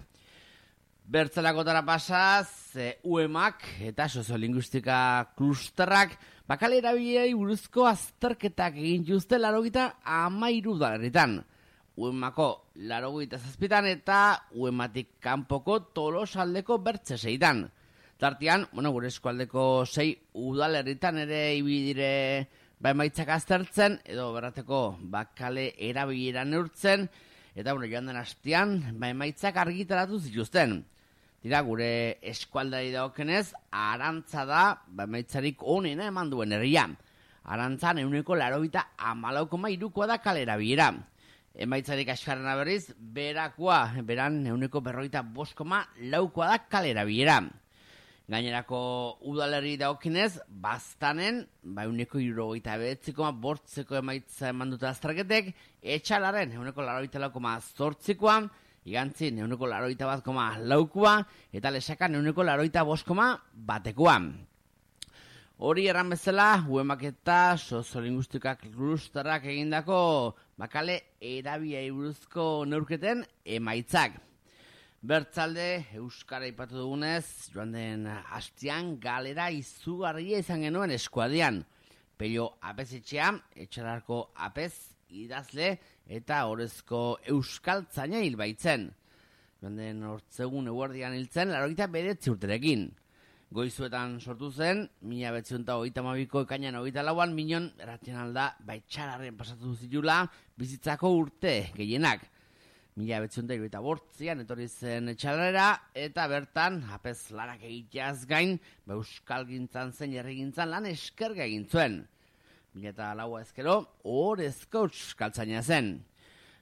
Bertzelakotara 1.04 1.82
pasaz, 1.84 2.76
e, 2.80 2.94
UEMak 3.04 3.66
eta 3.84 4.08
soziolinguistika 4.08 5.34
klusterrak 5.36 6.16
bakale 6.48 6.80
erabilei 6.80 7.34
buruzko 7.36 7.90
azterketak 7.90 8.78
egin 8.80 9.04
juzte 9.10 9.40
larogita 9.40 9.98
amairu 10.04 10.78
dalerritan. 10.80 11.42
UEMako 12.00 12.48
larogita 12.90 13.38
zazpitan 13.38 13.86
eta 13.92 14.20
UEMatik 14.56 15.20
kanpoko 15.22 15.80
tolosaldeko 15.94 16.80
bertze 16.82 17.20
seitan. 17.20 17.68
Tartian, 18.18 18.68
bueno, 18.72 18.92
gure 18.92 19.10
eskualdeko 19.10 19.86
sei 19.86 20.14
udalerritan 20.34 21.18
ere 21.26 21.56
ibidire 21.58 22.48
ba 22.80 22.92
emaitzak 22.92 23.30
aztertzen, 23.32 24.00
edo 24.06 24.32
berrateko 24.36 24.98
bakale 25.12 25.70
erabilera 25.80 26.44
neurtzen, 26.46 27.08
eta 27.56 27.74
bueno, 27.74 27.88
joan 27.92 28.10
den 28.12 28.20
hastian, 28.20 28.76
ba 29.00 29.10
emaitzak 29.14 29.58
argitaratu 29.58 30.20
zituzten. 30.20 30.82
Dira, 31.44 31.60
gure 31.68 32.20
eskualdari 32.24 32.94
daokenez, 32.94 33.54
arantza 33.72 34.46
da, 34.48 34.64
ba 34.88 35.08
emaitzarik 35.10 35.64
onena 35.64 36.08
eman 36.08 36.30
duen 36.32 36.56
herria. 36.56 36.86
Arantzan, 37.44 38.00
euneko 38.00 38.38
larobita 38.40 38.86
amalaukoma 38.98 39.72
irukoa 39.74 40.08
da 40.08 40.22
kalera 40.24 40.56
biera. 40.56 40.94
Emaitzarik 41.54 42.14
askarrena 42.14 42.56
berriz, 42.56 42.94
berakoa, 42.96 43.82
beran 44.08 44.40
euneko 44.48 44.80
berroita 44.82 45.22
boskoma 45.24 45.84
laukoa 46.00 46.48
da 46.54 46.62
kalera 46.72 47.04
biera. 47.04 47.42
Gainerako 48.32 48.78
udalerri 49.28 49.74
daokinez, 49.76 50.38
baztanen, 50.64 51.42
ba, 51.76 51.84
euneko 51.84 52.22
irurogeita 52.24 52.78
behetziko, 52.80 53.28
bortzeko 53.44 53.98
emaitza 54.00 54.48
eman 54.54 54.72
dute 54.72 54.88
azterketek, 54.88 55.50
etxalaren, 55.98 56.54
euneko 56.56 56.86
laroita 56.88 57.20
laukoma 57.20 57.58
zortzikoa, 57.76 58.38
igantzin, 58.88 59.44
euneko 59.44 59.68
laroita 59.68 60.08
bat 60.08 60.24
koma 60.24 60.48
laukua, 60.64 61.18
eta 61.52 61.72
lesakan, 61.76 62.16
euneko 62.22 62.48
laroita 62.48 62.88
boskoma 62.88 63.34
batekoa. 63.54 64.18
Hori 65.64 65.90
erran 65.92 66.16
bezala, 66.16 66.64
uemaketa 66.72 67.58
soziolinguistikak 67.60 68.70
klusterak 68.72 69.52
egindako 69.52 69.98
bakale 70.60 71.02
erabia 71.20 71.84
buruzko 71.92 72.64
neurketen 72.68 73.28
emaitzak. 73.46 74.16
Bertzalde, 75.04 75.84
Euskara 76.00 76.48
ipatu 76.48 76.78
dugunez, 76.80 77.50
joan 77.52 77.74
den 77.76 78.06
hastian 78.08 78.94
galera 79.04 79.50
izugarria 79.52 80.38
izan 80.40 80.62
genuen 80.64 80.94
eskualdean. 80.96 81.58
Pelio 82.16 82.46
apezitxea, 82.64 83.34
etxararko 83.66 84.22
apez, 84.48 84.72
idazle 85.12 85.74
eta 86.08 86.38
horrezko 86.48 87.02
euskaltzaina 87.34 88.22
hil 88.24 88.40
baitzen. 88.40 88.86
Joan 89.60 89.76
den 89.82 90.06
hortzegun 90.08 90.72
eguerdian 90.72 91.18
hiltzen, 91.20 91.52
laroita 91.52 91.90
beretzi 91.92 92.32
urterekin. 92.32 92.88
Goizuetan 93.52 94.22
sortu 94.24 94.54
zen, 94.56 94.86
mila 95.04 95.34
betziunta 95.36 95.76
hogeita 95.82 96.06
mabiko 96.08 96.46
ekainan 96.48 96.80
hogeita 96.80 97.04
lauan, 97.04 97.36
minon 97.36 97.74
erratien 97.76 98.24
alda 98.24 98.54
baitxararren 98.72 99.36
pasatu 99.36 99.76
zitula 99.76 100.22
bizitzako 100.56 101.12
urte 101.26 101.58
gehienak. 101.76 102.24
Mila 102.94 103.24
betziunta 103.24 103.56
iruita 103.58 103.80
bortzian, 103.82 104.44
etorri 104.44 104.68
zen 104.70 105.10
etxalarera, 105.10 105.66
eta 105.98 106.28
bertan, 106.30 106.76
apez 106.94 107.32
larak 107.34 107.64
egiteaz 107.66 108.28
gain, 108.30 108.60
ba 108.86 108.94
euskal 109.00 109.48
gintzan 109.50 109.90
zen 109.92 110.14
jarri 110.14 110.36
lan 110.70 110.86
eskerga 110.86 111.44
egin 111.44 111.66
zuen. 111.66 112.04
Mila 112.76 112.90
eta 112.90 113.16
laua 113.18 113.42
ezkero, 113.42 113.80
horrezko 114.04 114.86
euskaltzaina 114.86 115.64
zen. 115.64 116.04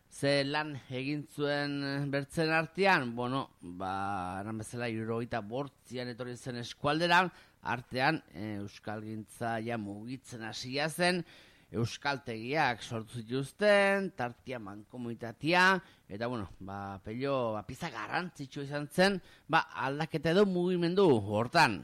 Ze 0.10 0.44
lan 0.46 0.78
egin 0.90 1.28
zuen 1.36 2.10
bertzen 2.12 2.50
artean, 2.50 3.14
bueno, 3.14 3.50
ba, 3.62 4.40
eran 4.40 4.58
bezala, 4.58 4.88
irurogeita 4.88 5.42
bortzian 5.42 6.08
etorri 6.08 6.38
zen 6.38 6.64
eskualdera, 6.64 7.26
artean 7.62 8.24
e, 8.34 8.56
Euskal 8.64 9.04
Gintza 9.04 9.60
ja 9.60 9.78
mugitzen 9.78 10.44
hasia 10.48 10.88
zen, 10.90 11.26
Euskaltegiak 11.72 12.82
sortu 12.84 13.22
zituzten, 13.22 14.10
tartia 14.18 14.60
mankomunitatea, 14.60 15.66
eta 16.12 16.28
bueno, 16.28 16.50
ba, 16.60 17.00
pello, 17.06 17.54
ba, 17.56 17.64
pizza 17.64 17.88
garrantzitsu 17.94 18.66
izan 18.66 18.90
zen, 18.92 19.16
ba, 19.48 19.64
aldaketa 19.88 20.34
edo 20.36 20.44
mugimendu 20.46 21.08
hortan. 21.08 21.80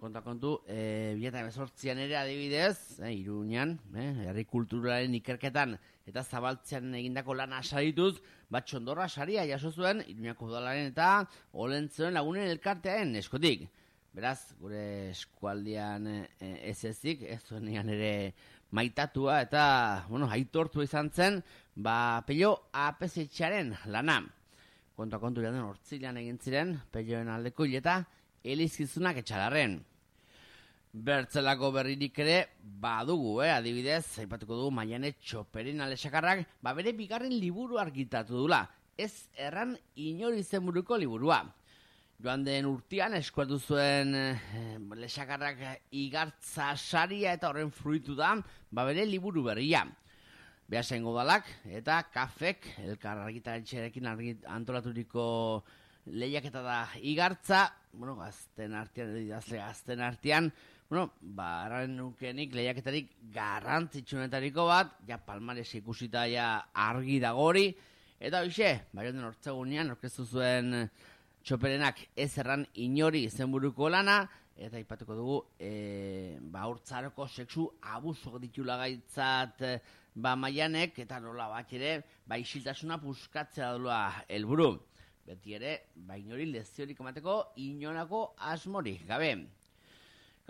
Konta 0.00 0.22
kontu, 0.22 0.60
e, 0.70 1.16
bieta 1.18 1.42
bezortzian 1.42 1.98
ere 2.00 2.16
adibidez, 2.20 3.00
e, 3.02 3.10
iruñan, 3.18 3.74
e, 3.92 4.06
herri 4.30 4.46
kulturalen 4.48 5.18
ikerketan 5.18 5.74
eta 6.06 6.22
zabaltzean 6.22 6.94
egindako 6.94 7.34
lan 7.34 7.52
asarituz, 7.58 8.14
bat 8.48 8.64
txondorra 8.70 9.08
saria 9.10 9.42
jaso 9.50 9.74
zuen, 9.74 10.04
iruñako 10.06 10.48
udalaren 10.52 10.94
eta 10.94 11.10
olentzuen 11.52 12.14
lagunen 12.14 12.48
elkartearen 12.54 13.12
eskotik. 13.18 13.66
Beraz, 14.14 14.54
gure 14.58 15.10
eskualdian 15.10 16.08
e, 16.14 16.22
ez 16.70 16.80
ezik, 16.88 17.20
ez 17.22 17.42
zuen 17.46 17.68
ere 17.70 18.14
maitatua 18.70 19.40
eta, 19.44 20.06
bueno, 20.08 20.28
aitortu 20.30 20.82
izan 20.82 21.10
zen, 21.10 21.40
ba, 21.74 22.22
pello 22.26 22.56
apesetxaren 22.72 23.74
lana. 23.86 24.20
Konta 24.96 25.18
kontu 25.18 25.40
den 25.40 25.60
hortzilean 25.62 26.18
egin 26.20 26.38
ziren, 26.38 26.74
pelloen 26.92 27.30
aldeko 27.32 27.64
hileta, 27.64 28.02
elizkizunak 28.44 29.22
etxalarren. 29.22 29.78
Bertzelako 30.90 31.70
berririk 31.70 32.18
ere 32.18 32.36
badugu, 32.82 33.36
eh? 33.44 33.52
adibidez, 33.54 34.18
aipatuko 34.18 34.56
dugu 34.58 34.74
maiane 34.74 35.12
txoperin 35.20 35.80
alesakarrak, 35.84 36.42
ba 36.62 36.74
bere 36.74 36.92
bigarren 36.98 37.32
liburu 37.32 37.78
argitatu 37.78 38.42
dula, 38.42 38.64
ez 38.98 39.28
erran 39.38 39.76
inori 39.94 40.42
buruko 40.60 40.96
liburua. 40.96 41.44
Joan 42.20 42.42
den 42.44 42.66
urtean 42.68 43.14
eskuatu 43.16 43.56
zuen 43.56 44.10
eh, 44.12 44.76
lesakarrak 45.00 45.60
igartza 45.96 46.74
saria 46.76 47.32
eta 47.32 47.48
horren 47.48 47.70
fruitu 47.72 48.12
da, 48.18 48.34
ba 48.70 48.84
bere 48.84 49.06
liburu 49.08 49.42
berria. 49.46 49.86
Beha 50.68 50.98
dalak 51.00 51.46
eta 51.64 52.02
kafek, 52.12 52.66
elkar 52.84 53.22
argitaren 53.24 53.64
txerekin 53.64 54.06
antolaturiko 54.46 55.64
lehiak 56.06 56.44
eta 56.44 56.60
da 56.62 56.88
igartza, 57.00 57.72
bueno, 57.92 58.16
gazten 58.16 58.74
artean, 58.74 59.16
edidazle 59.16 59.56
gazten 59.56 60.00
artean, 60.00 60.52
Bueno, 60.90 61.12
ba, 61.22 61.66
arraren 61.68 61.92
nukenik 61.94 62.50
lehiaketarik 62.50 63.12
garrantzitsunetariko 63.30 64.64
bat, 64.66 64.96
ja 65.06 65.20
palmares 65.22 65.68
ikusita 65.78 66.24
ja 66.26 66.64
argi 66.74 67.20
dagori, 67.22 67.68
eta 68.18 68.40
hoxe, 68.42 68.72
bai 68.90 69.04
den 69.06 69.22
ortsegunean, 69.28 69.92
orkestu 69.94 70.26
zuen 70.26 70.74
txoperenak 71.44 72.00
ez 72.16 72.32
erran 72.38 72.66
inori 72.82 73.24
zenburuko 73.30 73.88
lana, 73.88 74.20
eta 74.60 74.80
ipatuko 74.80 75.16
dugu, 75.16 75.38
e, 75.58 76.36
ba, 76.52 76.66
urtzaroko 76.68 77.26
seksu 77.28 77.64
abusok 77.94 78.38
ditula 78.42 78.76
gaitzat, 78.82 79.62
ba, 80.14 80.34
maianek, 80.36 80.98
eta 81.06 81.20
nola 81.20 81.48
bat 81.48 81.72
ere, 81.72 81.94
ba, 82.28 82.38
isiltasuna 82.38 83.00
puskatzea 83.00 83.72
dula 83.78 84.02
helburu. 84.28 84.74
Beti 85.26 85.56
ere, 85.56 85.76
ba, 85.94 86.18
inori 86.20 86.50
leziorik 86.52 87.00
emateko 87.00 87.40
inonako 87.64 88.26
asmori, 88.52 88.98
gabe. 89.08 89.32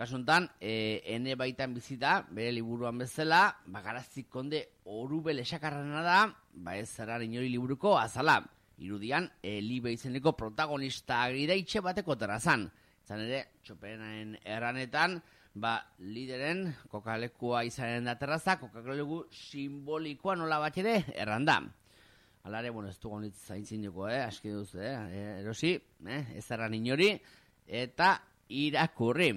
Kasuntan, 0.01 0.47
e, 0.59 1.01
ene 1.13 1.35
baitan 1.37 1.75
bizita, 1.77 2.21
bere 2.33 2.51
liburuan 2.55 2.97
bezala, 3.03 3.43
bagarazik 3.69 4.31
konde 4.33 4.65
orube 4.89 5.35
lesakarrana 5.37 6.01
da, 6.03 6.23
ba 6.51 6.75
ez 6.75 6.89
zerar 6.89 7.21
inori 7.23 7.51
liburuko 7.53 7.93
azala. 7.99 8.41
Irudian, 8.81 9.29
e, 9.43 9.59
libe 9.61 9.91
izeneko 9.93 10.33
protagonista 10.37 11.21
agridaitxe 11.23 11.83
bateko 11.85 12.17
terrazan. 12.17 12.65
Zan 13.05 13.21
ere, 13.27 13.43
txopenaren 13.65 14.37
erranetan, 14.41 15.19
ba, 15.53 15.75
lideren 15.99 16.65
kokalekua 16.89 17.63
izanen 17.67 18.07
da 18.09 18.15
terraza, 18.19 18.57
kokalegu 18.61 19.25
simbolikoa 19.35 20.35
nola 20.39 20.59
bat 20.63 20.77
ere 20.81 20.97
erranda. 21.13 21.59
Alare, 22.43 22.71
bueno, 22.73 22.89
ez 22.89 22.97
du 22.97 23.11
gonitz 23.11 23.37
zaintzin 23.45 23.83
joko, 23.85 24.07
eh, 24.09 24.23
aski 24.23 24.49
duz, 24.49 24.73
eh, 24.75 24.95
erosi, 25.41 25.75
eh, 26.07 26.23
ez 26.39 26.45
erran 26.49 26.73
inori, 26.73 27.11
eta 27.67 28.15
irakurri. 28.49 29.35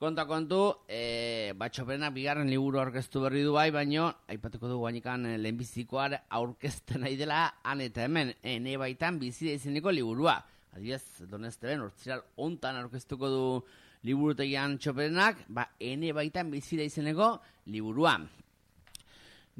Konta 0.00 0.24
kontu, 0.24 0.58
e, 0.88 1.52
batxopena 1.60 2.08
bigarren 2.14 2.48
liburu 2.48 2.78
aurkeztu 2.80 3.20
berri 3.20 3.42
du 3.44 3.50
bai, 3.52 3.66
baino, 3.68 4.06
aipatuko 4.32 4.70
dugu 4.70 4.86
bainikan 4.86 5.26
e, 5.28 5.34
lehenbizikoar 5.36 6.14
aurkezten 6.38 7.04
nahi 7.04 7.18
dela, 7.20 7.42
han 7.68 7.82
eta 7.84 8.06
hemen, 8.06 8.30
ene 8.40 8.78
baitan 8.80 9.18
bizide 9.20 9.58
izeneko 9.58 9.92
liburua. 9.92 10.38
Adibidez, 10.72 11.28
donezte 11.28 11.68
ben, 11.68 11.84
ortsiral 11.84 12.24
ontan 12.40 12.80
aurkeztuko 12.80 13.28
du 13.28 13.44
liburutegian 14.08 14.78
txopenak, 14.80 15.44
ba, 15.52 15.68
ene 15.76 16.16
baitan 16.16 16.48
bizide 16.48 16.88
izeneko 16.88 17.34
liburua. 17.68 18.16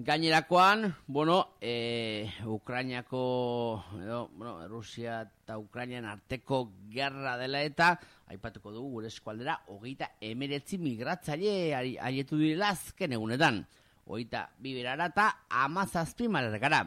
Gainerakoan, 0.03 0.95
bueno, 1.07 1.57
e, 1.61 2.33
Ukrainiako, 2.47 3.85
edo, 4.01 4.31
bueno, 4.33 4.67
Rusia 4.67 5.29
eta 5.29 5.59
Ukrainian 5.59 6.07
arteko 6.09 6.71
gerra 6.89 7.35
dela 7.37 7.61
eta, 7.61 7.91
aipatuko 8.33 8.73
dugu 8.73 8.95
gure 8.95 9.11
eskualdera, 9.13 9.59
hogeita 9.69 10.09
emeretzi 10.25 10.79
migratzaile 10.81 11.75
aietu 12.01 12.41
direla 12.41 12.71
azken 12.73 13.13
egunetan. 13.13 13.61
Hogeita 14.07 14.47
biberara 14.57 15.11
eta 15.13 15.29
amazazpi 15.67 16.33
malerrekara. 16.33 16.81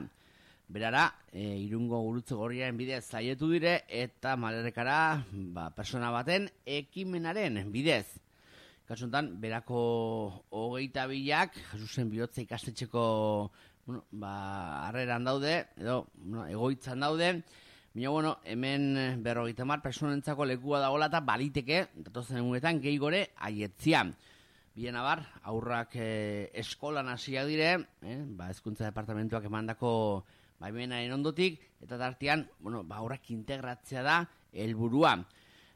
Berara, 0.74 1.06
e, 1.30 1.54
irungo 1.62 2.02
gurutze 2.02 2.34
gorriaren 2.34 2.82
bidez 2.82 3.06
aietu 3.14 3.52
dire 3.52 3.84
eta 3.94 4.34
malerrekara 4.42 4.98
ba, 5.54 5.70
persona 5.70 6.10
baten 6.10 6.50
ekimenaren 6.66 7.62
bidez. 7.70 8.08
Kasuntan, 8.84 9.40
berako 9.40 10.44
hogeita 10.52 11.06
bilak, 11.08 11.56
Jesusen 11.72 12.10
bihotza 12.12 12.42
ikastetxeko 12.44 13.04
bueno, 13.86 14.02
ba, 14.12 14.88
arreran 14.90 15.24
daude, 15.24 15.54
edo 15.80 16.08
bueno, 16.16 16.48
egoitzan 16.52 17.00
daude, 17.00 17.30
Baina, 17.94 18.10
bueno, 18.10 18.40
hemen 18.44 19.22
berrogeita 19.22 19.68
mar 19.70 19.84
personentzako 19.84 20.48
lekua 20.50 20.80
dagoela 20.82 21.12
eta 21.12 21.20
baliteke, 21.22 21.84
datozen 21.94 22.40
egunetan, 22.40 22.80
gehi 22.82 22.98
gore, 22.98 23.20
aietzia. 23.38 24.02
Bien 24.74 24.98
abar, 24.98 25.22
aurrak 25.46 25.94
eh, 26.02 26.50
eskolan 26.58 27.12
hasiak 27.14 27.46
dire, 27.46 27.68
eh, 28.02 28.18
ba, 28.34 28.50
ezkuntza 28.50 28.88
departamentuak 28.90 29.46
emandako 29.46 29.92
baimenaren 30.60 31.14
ondotik, 31.14 31.62
eta 31.86 32.02
tartian, 32.02 32.48
bueno, 32.60 32.82
ba, 32.84 32.98
aurrak 32.98 33.30
integratzea 33.30 34.02
da, 34.02 34.18
helburua 34.52 35.20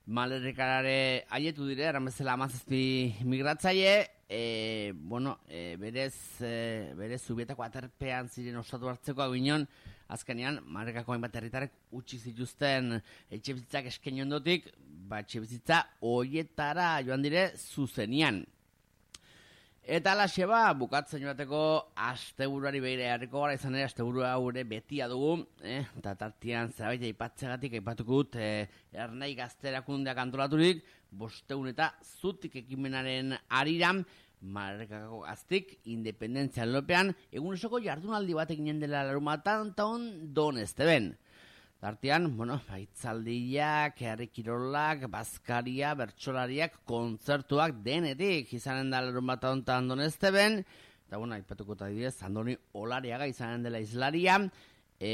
malerrekarare 0.08 1.26
aietu 1.36 1.68
dire, 1.68 1.84
eran 1.92 2.08
bezala 2.08 2.34
amazazpi 2.34 3.16
migratzaile, 3.28 4.10
e, 4.30 4.94
bueno, 4.96 5.40
e, 5.48 5.76
berez, 5.80 6.16
e, 6.42 6.94
berez 6.96 7.22
zubietako 7.28 7.64
aterpean 7.64 8.30
ziren 8.32 8.58
ostatu 8.64 8.88
hartzeko 8.88 9.26
aginon, 9.28 9.68
Azkenean, 10.08 10.62
marrekako 10.72 11.12
hainbat 11.12 11.34
herritarrek 11.36 11.74
utzi 12.00 12.18
zituzten 12.30 12.94
etxe 13.28 13.58
bizitzak 13.58 13.90
esken 13.90 14.22
ondotik, 14.24 14.70
ba, 15.10 15.20
etxe 15.20 15.42
bizitza 15.44 15.82
hoietara 16.00 16.94
joan 17.04 17.26
dire 17.26 17.50
zuzenian. 17.58 18.46
Eta 19.88 20.12
alaxe 20.12 20.44
ba, 20.44 20.74
bukatzen 20.76 21.22
joateko 21.24 21.60
asteburuari 22.10 22.82
behire 22.84 23.06
harriko 23.08 23.40
gara 23.40 23.54
izan 23.56 23.78
ere 23.78 23.86
asteburua 23.88 24.34
gure 24.44 24.66
betia 24.68 25.06
dugu, 25.08 25.46
eh? 25.64 25.86
eta 26.02 26.12
tartian 26.20 26.74
zerbait 26.74 27.06
aipatzegatik 27.08 27.78
aipatuko 27.80 28.18
dut 28.20 28.36
eh, 28.36 28.66
ernai 28.92 29.30
gazterakundeak 29.38 30.20
antolaturik, 30.26 30.82
bosteun 31.08 31.70
eta 31.72 31.94
zutik 32.04 32.58
ekimenaren 32.66 33.38
ariran, 33.62 34.04
marrekako 34.42 35.22
gaztik, 35.22 35.78
independentzia 35.88 36.68
lopean, 36.68 37.14
egun 37.32 37.56
esoko 37.56 37.80
jardunaldi 37.80 38.36
bat 38.36 38.52
eginen 38.52 38.84
dela 38.84 39.06
larumatan, 39.08 39.72
eta 39.72 39.88
on 39.88 40.10
don 40.36 40.60
esteben. 40.60 41.14
Tartean, 41.78 42.32
bueno, 42.36 42.56
baitzaldiak, 42.66 44.00
herri 44.02 44.26
kirolak, 44.34 45.04
bazkaria, 45.14 45.92
bertsolariak, 46.00 46.80
kontzertuak 46.90 47.76
denetik 47.86 48.50
izanen 48.58 48.90
da 48.90 49.04
lerun 49.06 49.30
bat 49.30 49.46
ontan 49.46 49.92
donesteben, 49.92 50.64
eta 51.06 51.20
bueno, 51.22 51.36
aipatuko 51.38 51.76
eta 51.78 51.92
didez, 51.94 52.16
Andoni 52.26 52.56
Olariaga 52.82 53.28
izanen 53.30 53.68
dela 53.68 53.78
izlaria, 53.84 54.40
e, 54.98 55.12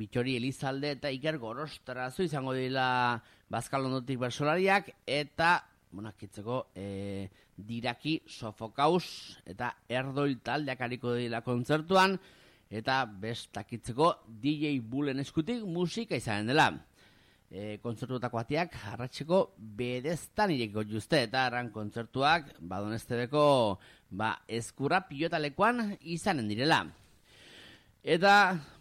Bitori 0.00 0.34
Elizalde 0.40 0.90
eta 0.96 1.14
Iker 1.14 1.38
Gorostarazu 1.38 2.26
izango 2.26 2.56
dira 2.58 2.88
bazkalondotik 3.54 4.18
bertsolariak, 4.24 4.90
eta, 5.06 5.52
bueno, 5.92 6.10
akitzeko, 6.10 6.64
e, 6.74 7.30
diraki 7.54 8.18
sofokaus 8.26 9.38
eta 9.46 9.70
erdoil 9.86 10.40
taldeak 10.42 10.82
hariko 10.82 11.14
dira 11.14 11.44
kontzertuan, 11.46 12.18
eta 12.70 13.02
bestakitzeko 13.04 14.12
DJ 14.40 14.78
Bullen 14.86 15.20
eskutik 15.20 15.64
musika 15.66 16.16
izanen 16.16 16.52
dela. 16.52 16.70
E, 17.50 17.80
kontzertuetako 17.82 18.38
atiak 18.38 18.76
arratxeko 18.92 19.40
bedeztan 19.58 20.52
irekiko 20.54 20.84
juzte 20.86 21.24
eta 21.26 21.48
arran 21.48 21.72
kontzertuak 21.74 22.52
badonestebeko 22.62 23.42
ba, 24.10 24.36
eskura 24.46 25.02
pilotalekoan 25.08 25.96
izanen 26.14 26.46
direla. 26.46 26.84
Eta, 28.00 28.34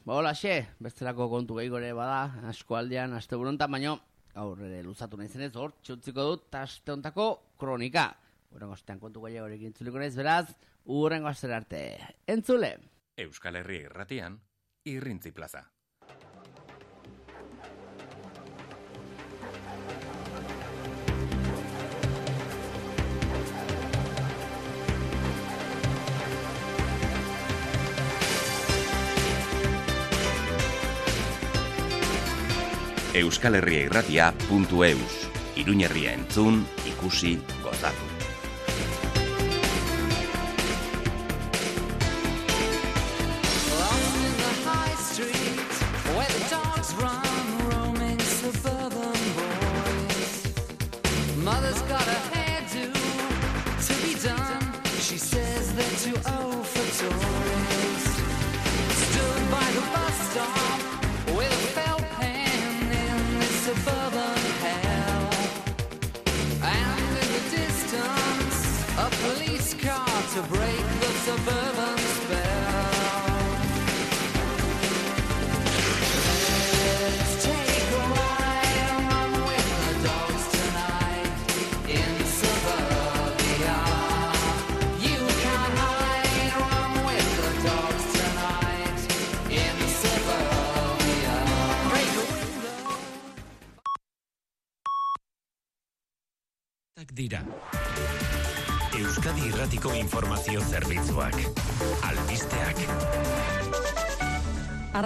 ba 0.06 0.20
hola 0.20 0.36
xe, 0.38 0.62
bestelako 0.80 1.28
kontu 1.34 1.58
gehi 1.58 1.70
bada, 1.98 2.46
asko 2.48 2.78
aldean, 2.78 3.18
aste 3.18 3.36
burontan, 3.36 3.72
baino, 3.72 3.98
aurre 4.36 4.84
luzatu 4.84 5.18
nahi 5.18 5.28
zenez, 5.28 5.52
hor, 5.58 5.74
txutziko 5.84 6.24
dut, 6.24 6.56
aste 6.56 6.94
ontako 6.94 7.56
kronika. 7.60 8.14
Urrengo 8.54 8.78
astean 8.78 9.00
kontu 9.00 9.26
gehi 9.26 9.42
horrekin 9.42 9.74
entzuliko 9.74 10.00
naiz, 10.00 10.16
beraz, 10.16 10.46
urrengo 10.86 11.28
astera 11.28 11.58
arte. 11.58 11.84
Entzule! 12.28 12.78
Euskal 13.20 13.58
Herria 13.60 13.90
irratian, 13.90 14.38
irrintzi 14.88 15.34
plaza. 15.36 15.66
Euskal 33.20 33.60
Herria 33.60 33.90
irratia 33.90 34.30
puntu 34.48 34.86
eus. 34.88 35.26
Iruñerria 35.60 36.16
entzun, 36.16 36.64
ikusi, 36.94 37.36
gozatu. 37.66 38.09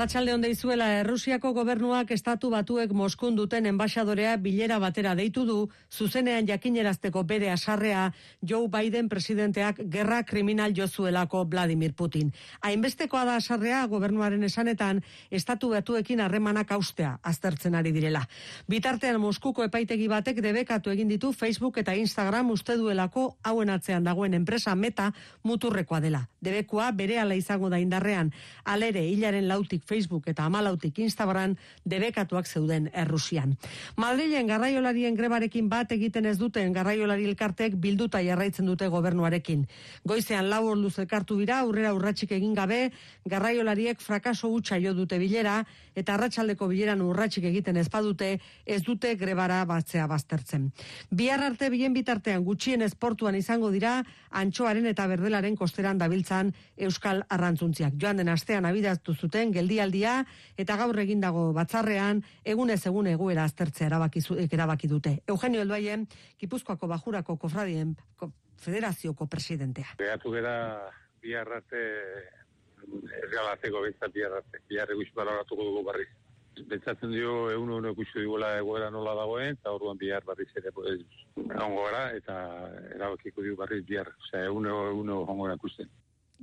Arratsalde 0.04 0.34
onde 0.34 0.50
izuela 0.52 0.90
Errusiako 1.00 1.54
gobernuak 1.56 2.10
estatu 2.12 2.50
batuek 2.52 2.92
Moskun 2.92 3.38
duten 3.38 3.70
enbaixadorea 3.70 4.34
bilera 4.36 4.76
batera 4.84 5.14
deitu 5.16 5.46
du, 5.48 5.70
zuzenean 5.88 6.44
jakinerazteko 6.44 7.22
bere 7.24 7.48
asarrea 7.54 8.10
Joe 8.42 8.68
Biden 8.68 9.08
presidenteak 9.08 9.80
gerra 9.94 10.18
kriminal 10.28 10.76
jozuelako 10.76 11.46
Vladimir 11.46 11.94
Putin. 11.94 12.34
Hainbestekoa 12.60 13.22
da 13.30 13.38
asarrea 13.40 13.86
gobernuaren 13.88 14.44
esanetan 14.44 15.00
estatu 15.32 15.70
batuekin 15.72 16.20
harremanak 16.20 16.76
austea 16.76 17.14
aztertzen 17.24 17.80
ari 17.80 17.96
direla. 17.96 18.26
Bitartean 18.68 19.22
Moskuko 19.24 19.64
epaitegi 19.64 20.12
batek 20.12 20.44
debekatu 20.44 20.92
egin 20.92 21.08
ditu 21.16 21.32
Facebook 21.32 21.80
eta 21.80 21.96
Instagram 21.96 22.52
uste 22.52 22.76
duelako 22.76 23.38
hauen 23.42 23.72
atzean 23.72 24.04
dagoen 24.04 24.34
enpresa 24.34 24.76
meta 24.76 25.14
muturrekoa 25.44 26.04
dela. 26.04 26.26
Debekua 26.44 26.92
berehala 26.92 27.40
izango 27.40 27.72
da 27.72 27.80
indarrean, 27.80 28.36
alere 28.66 29.08
hilaren 29.08 29.48
lautik 29.48 29.88
Facebook 29.94 30.28
eta 30.32 30.48
amalautik 30.50 30.98
Instagram 31.06 31.54
debekatuak 31.86 32.48
zeuden 32.50 32.90
Errusian. 32.94 33.56
Madrilen 33.98 34.50
garraiolarien 34.50 35.16
grebarekin 35.16 35.70
bat 35.70 35.92
egiten 35.94 36.26
ez 36.26 36.38
duten 36.42 36.74
garraiolari 36.74 37.28
elkartek 37.30 37.78
bilduta 37.78 38.22
jarraitzen 38.26 38.66
dute 38.66 38.88
gobernuarekin. 38.90 39.68
Goizean 40.10 40.50
lau 40.50 40.64
orduz 40.72 40.98
elkartu 41.04 41.38
dira, 41.40 41.60
aurrera 41.62 41.94
urratsik 41.94 42.34
egin 42.34 42.56
gabe, 42.58 42.90
garraiolariek 43.30 44.02
frakaso 44.02 44.50
hutsa 44.50 44.80
jo 44.82 44.96
dute 44.98 45.20
bilera, 45.22 45.60
eta 45.96 46.16
arratsaldeko 46.16 46.68
bileran 46.72 47.02
urratsik 47.06 47.46
egiten 47.52 47.78
ez 47.78 47.88
badute, 47.94 48.40
ez 48.66 48.82
dute 48.84 49.14
grebara 49.20 49.62
batzea 49.70 50.08
baztertzen. 50.10 50.72
Bihar 51.12 51.44
arte 51.46 51.70
bien 51.70 51.94
bitartean 51.94 52.44
gutxien 52.44 52.82
esportuan 52.82 53.36
izango 53.36 53.70
dira, 53.72 54.00
antxoaren 54.32 54.88
eta 54.90 55.06
berdelaren 55.08 55.56
kosteran 55.56 56.02
dabiltzan 56.02 56.52
Euskal 56.78 57.24
Arrantzuntziak. 57.30 57.94
Joan 58.02 58.18
den 58.18 58.32
astean 58.34 58.66
abidaztu 58.66 59.14
zuten 59.14 59.54
geldialdia 59.84 60.26
eta 60.58 60.78
gaur 60.80 60.98
egin 61.00 61.22
dago 61.22 61.52
batzarrean 61.54 62.24
egunez 62.44 62.82
egun 62.88 63.08
egoera 63.08 63.44
aztertzea 63.44 63.88
erabaki, 63.92 64.22
zu- 64.22 64.38
erabaki 64.40 64.88
dute. 64.88 65.20
Eugenio 65.28 65.62
Elbaien, 65.62 66.08
Gipuzkoako 66.40 66.88
Bajurako 66.88 67.38
Kofradien 67.38 67.96
ko- 68.16 68.32
Federazioko 68.64 69.28
presidentea. 69.28 69.96
Begatu 70.00 70.32
gara 70.32 70.90
bihar 71.22 71.48
arte, 71.52 71.80
erreal 73.24 73.48
arteko 73.52 73.82
bintzat 73.84 74.14
bihar 74.14 74.38
arte, 74.40 74.60
bihar 74.70 74.92
eguiz 74.92 75.10
baloratuko 75.16 75.64
dugu 75.70 75.84
barriz. 75.88 76.08
Pentsatzen 76.70 77.12
dio 77.12 77.50
egun 77.52 77.72
egun 77.74 77.90
ikusi 77.92 78.20
digula 78.22 78.52
egoera 78.60 78.90
nola 78.94 79.16
dagoen, 79.18 79.56
eta 79.58 79.72
orduan 79.74 79.98
bihar 79.98 80.24
barriz 80.24 80.48
ere 80.56 80.70
egongo 80.70 81.84
gara, 81.90 82.04
eta 82.16 82.36
erabakiko 82.96 83.42
dugu 83.42 83.56
barriz 83.64 83.84
bihar, 83.88 84.12
osea 84.22 84.46
egun 84.46 84.68
egun 84.70 85.42
gara 85.42 85.56
ikusten. 85.60 85.90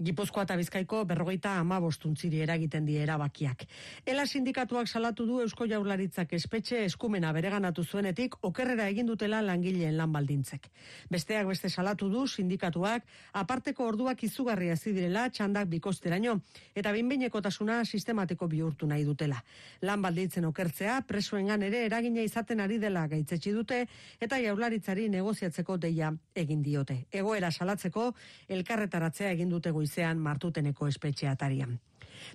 Gipuzkoa 0.01 0.47
eta 0.47 0.55
Bizkaiko 0.57 1.03
berrogeita 1.05 1.59
amabostuntziri 1.61 2.39
eragiten 2.41 2.87
die 2.89 3.03
erabakiak. 3.05 3.67
Ela 4.09 4.25
sindikatuak 4.25 4.89
salatu 4.89 5.27
du 5.29 5.41
Eusko 5.45 5.67
Jaurlaritzak 5.69 6.33
espetxe 6.33 6.79
eskumena 6.87 7.35
bereganatu 7.37 7.85
zuenetik 7.85 8.39
okerrera 8.49 8.87
egin 8.89 9.11
dutela 9.11 9.43
langileen 9.45 9.99
lan 9.99 10.13
baldintzek. 10.15 10.71
Besteak 11.13 11.51
beste 11.51 11.69
salatu 11.69 12.09
du 12.09 12.23
sindikatuak 12.27 13.05
aparteko 13.43 13.91
orduak 13.91 14.25
izugarria 14.25 14.77
zidirela 14.77 15.27
txandak 15.29 15.69
bikosteraino 15.69 16.39
eta 16.75 16.95
binbeinekotasuna 16.97 17.83
sistematiko 17.85 18.49
bihurtu 18.49 18.89
nahi 18.89 19.05
dutela. 19.05 19.45
Lan 19.83 20.01
baldintzen 20.01 20.49
okertzea 20.49 21.03
presoengan 21.07 21.63
ere 21.69 21.85
eragina 21.91 22.25
izaten 22.25 22.65
ari 22.65 22.79
dela 22.79 23.05
gaitzetsi 23.07 23.53
dute 23.53 23.83
eta 24.19 24.41
Jaurlaritzari 24.41 25.11
negoziatzeko 25.13 25.77
deia 25.77 26.09
egin 26.35 26.65
diote. 26.65 27.03
Egoera 27.13 27.53
salatzeko 27.53 28.15
elkarretaratzea 28.49 29.37
egin 29.37 29.53
dute 29.53 29.77
goizean 29.91 30.19
martuteneko 30.23 30.87
espetxe 30.87 31.27
atarian. 31.29 31.79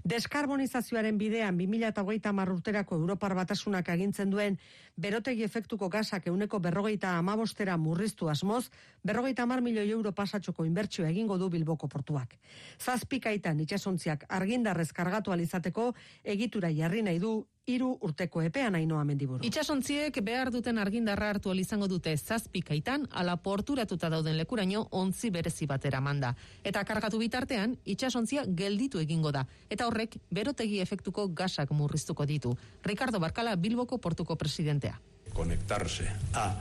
Deskarbonizazioaren 0.03 1.17
bidean 1.17 1.57
2008 1.57 2.51
urterako 2.55 2.95
Europar 2.95 3.35
batasunak 3.35 3.89
agintzen 3.89 4.29
duen 4.29 4.59
berotegi 4.95 5.43
efektuko 5.43 5.89
gasak 5.89 6.27
euneko 6.27 6.59
berrogeita 6.59 7.17
amabostera 7.17 7.77
murriztu 7.77 8.29
asmoz, 8.29 8.69
berrogeita 9.03 9.43
amar 9.43 9.61
milioi 9.61 9.89
euro 9.91 10.11
pasatxoko 10.11 10.65
inbertsio 10.65 11.05
egingo 11.05 11.37
du 11.37 11.49
Bilboko 11.49 11.87
portuak. 11.87 12.37
Zazpikaitan 12.79 13.59
itxasontziak 13.59 14.25
argindarrez 14.29 14.91
kargatu 14.93 15.31
alizateko 15.31 15.93
egitura 16.23 16.71
jarri 16.71 17.03
nahi 17.03 17.19
du 17.19 17.35
hiru 17.65 17.95
urteko 18.05 18.43
epean 18.45 18.75
ainoa 18.77 19.03
mendiburu. 19.03 19.41
Itxasontziek 19.45 20.19
behar 20.23 20.51
duten 20.53 20.77
argindarra 20.77 21.31
hartu 21.33 21.53
izango 21.57 21.87
dute 21.89 22.15
zazpikaitan, 22.15 23.07
ala 23.11 23.35
porturatuta 23.37 24.09
dauden 24.09 24.37
lekuraino 24.37 24.87
ontzi 24.91 25.31
berezi 25.31 25.65
batera 25.65 25.99
manda. 25.99 26.35
Eta 26.63 26.83
kargatu 26.85 27.17
bitartean, 27.17 27.75
itxasontzia 27.83 28.45
gelditu 28.45 28.99
egingo 28.99 29.31
da. 29.31 29.45
Eta 29.69 29.74
horrek, 29.83 30.15
berotegi 30.31 30.79
efektuko 30.79 31.27
gasak 31.27 31.71
murriztuko 31.71 32.25
ditu. 32.25 32.55
Ricardo 32.83 33.19
Barkala, 33.19 33.55
Bilboko 33.55 33.97
portuko 33.97 34.35
presidentea. 34.35 34.99
conectarse 35.35 36.07
a 36.33 36.55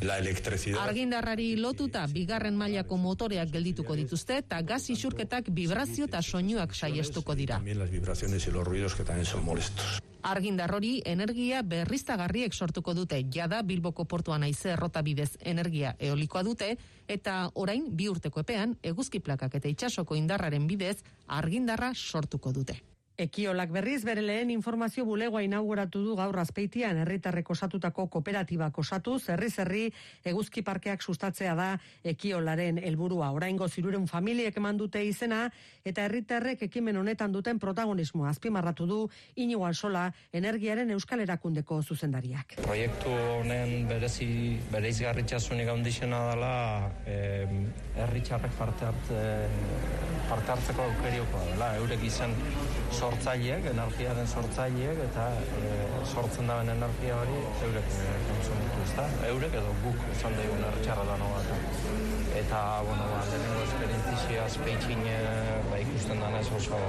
la 0.00 0.18
electricidad. 0.18 0.80
Argindarrari 0.82 1.56
lotuta 1.56 2.06
bigarren 2.06 2.56
mailako 2.56 2.96
motoreak 2.96 3.50
geldituko 3.52 3.96
dituzte 3.96 4.38
eta 4.42 4.60
gas 4.62 4.88
isurketak 4.90 5.50
vibrazio 5.50 6.06
eta 6.06 6.22
soinuak 6.22 6.74
saiestuko 6.74 7.34
dira. 7.34 7.56
También 7.56 7.78
las 7.78 7.90
vibraciones 7.90 8.46
y 8.46 8.50
los 8.50 8.66
ruidos 8.66 8.94
que 8.94 9.04
también 9.04 9.26
son 9.26 9.44
molestos. 9.44 10.02
Argindar 10.22 10.74
hori 10.74 11.02
energia 11.04 11.62
berriztagarriek 11.62 12.52
sortuko 12.52 12.94
dute. 12.94 13.24
Jada 13.32 13.62
Bilboko 13.62 14.06
portuan 14.06 14.42
aize 14.42 14.70
errota 14.70 15.02
bidez 15.02 15.36
energia 15.40 15.94
eolikoa 15.98 16.42
dute 16.42 16.76
eta 17.06 17.50
orain 17.54 17.86
bi 17.96 18.08
urteko 18.08 18.40
epean 18.40 18.74
eguzki 18.82 19.20
plakak 19.20 19.54
eta 19.54 19.68
itsasoko 19.68 20.16
indarraren 20.16 20.66
bidez 20.66 20.98
argindarra 21.28 21.92
sortuko 21.94 22.52
dute. 22.52 22.82
Ekiolak 23.16 23.70
berriz 23.72 24.02
bere 24.04 24.20
lehen 24.20 24.50
informazio 24.52 25.06
bulegoa 25.08 25.40
inauguratu 25.40 26.02
du 26.04 26.16
gaur 26.18 26.36
azpeitian 26.36 26.98
herritarrek 27.00 27.48
osatutako 27.50 28.04
kooperatibak 28.12 28.76
osatu, 28.78 29.14
zerri 29.18 29.48
zerri 29.48 29.84
eguzki 30.24 30.60
parkeak 30.62 31.00
sustatzea 31.00 31.54
da 31.56 31.68
ekiolaren 32.04 32.76
helburua. 32.76 33.30
Oraingo 33.32 33.68
ziruren 33.68 34.04
familiek 34.06 34.56
eman 34.60 34.76
dute 34.76 35.00
izena 35.04 35.46
eta 35.84 36.04
herritarrek 36.04 36.66
ekimen 36.68 37.00
honetan 37.00 37.32
duten 37.32 37.58
protagonismoa 37.58 38.34
azpimarratu 38.34 38.86
du 38.86 39.00
Inigo 39.36 39.64
Alsola 39.64 40.10
energiaren 40.32 40.92
euskal 40.92 41.24
erakundeko 41.24 41.80
zuzendariak. 41.82 42.58
Proiektu 42.68 43.16
honen 43.38 43.88
berezi 43.88 44.28
bereizgarritasunik 44.72 45.72
handixena 45.72 46.20
dela 46.34 46.54
eh, 47.06 47.48
herritarrek 47.96 48.52
parte 48.60 48.90
hartze 48.92 49.24
parte 50.28 50.52
hartzeko 50.52 50.82
aukeriokoa 50.82 51.44
dela. 51.52 51.72
Eurek 51.80 52.04
izan 52.06 52.34
sortzaileek, 53.06 53.66
energiaren 53.70 54.28
sortzaileek 54.30 55.02
eta 55.04 55.26
e, 55.58 55.68
sortzen 56.06 56.50
daben 56.50 56.72
energia 56.72 57.18
hori 57.20 57.36
eurek 57.68 57.92
e, 58.00 58.16
konsumitu, 58.30 58.80
ezta? 58.86 59.06
Eurek 59.28 59.54
edo 59.60 59.76
guk 59.84 60.02
izan 60.14 60.34
daigun 60.40 60.66
herritarra 60.70 61.06
da 61.12 61.20
bat. 61.22 61.54
Eta, 62.42 62.64
bueno, 62.88 63.06
ba, 63.12 63.22
lehenengo 63.30 63.62
esperientzia 63.68 64.44
azpeitxin 64.48 65.06
ba, 65.70 65.80
ikusten 65.86 66.26
danez 66.26 66.46
oso, 66.58 66.82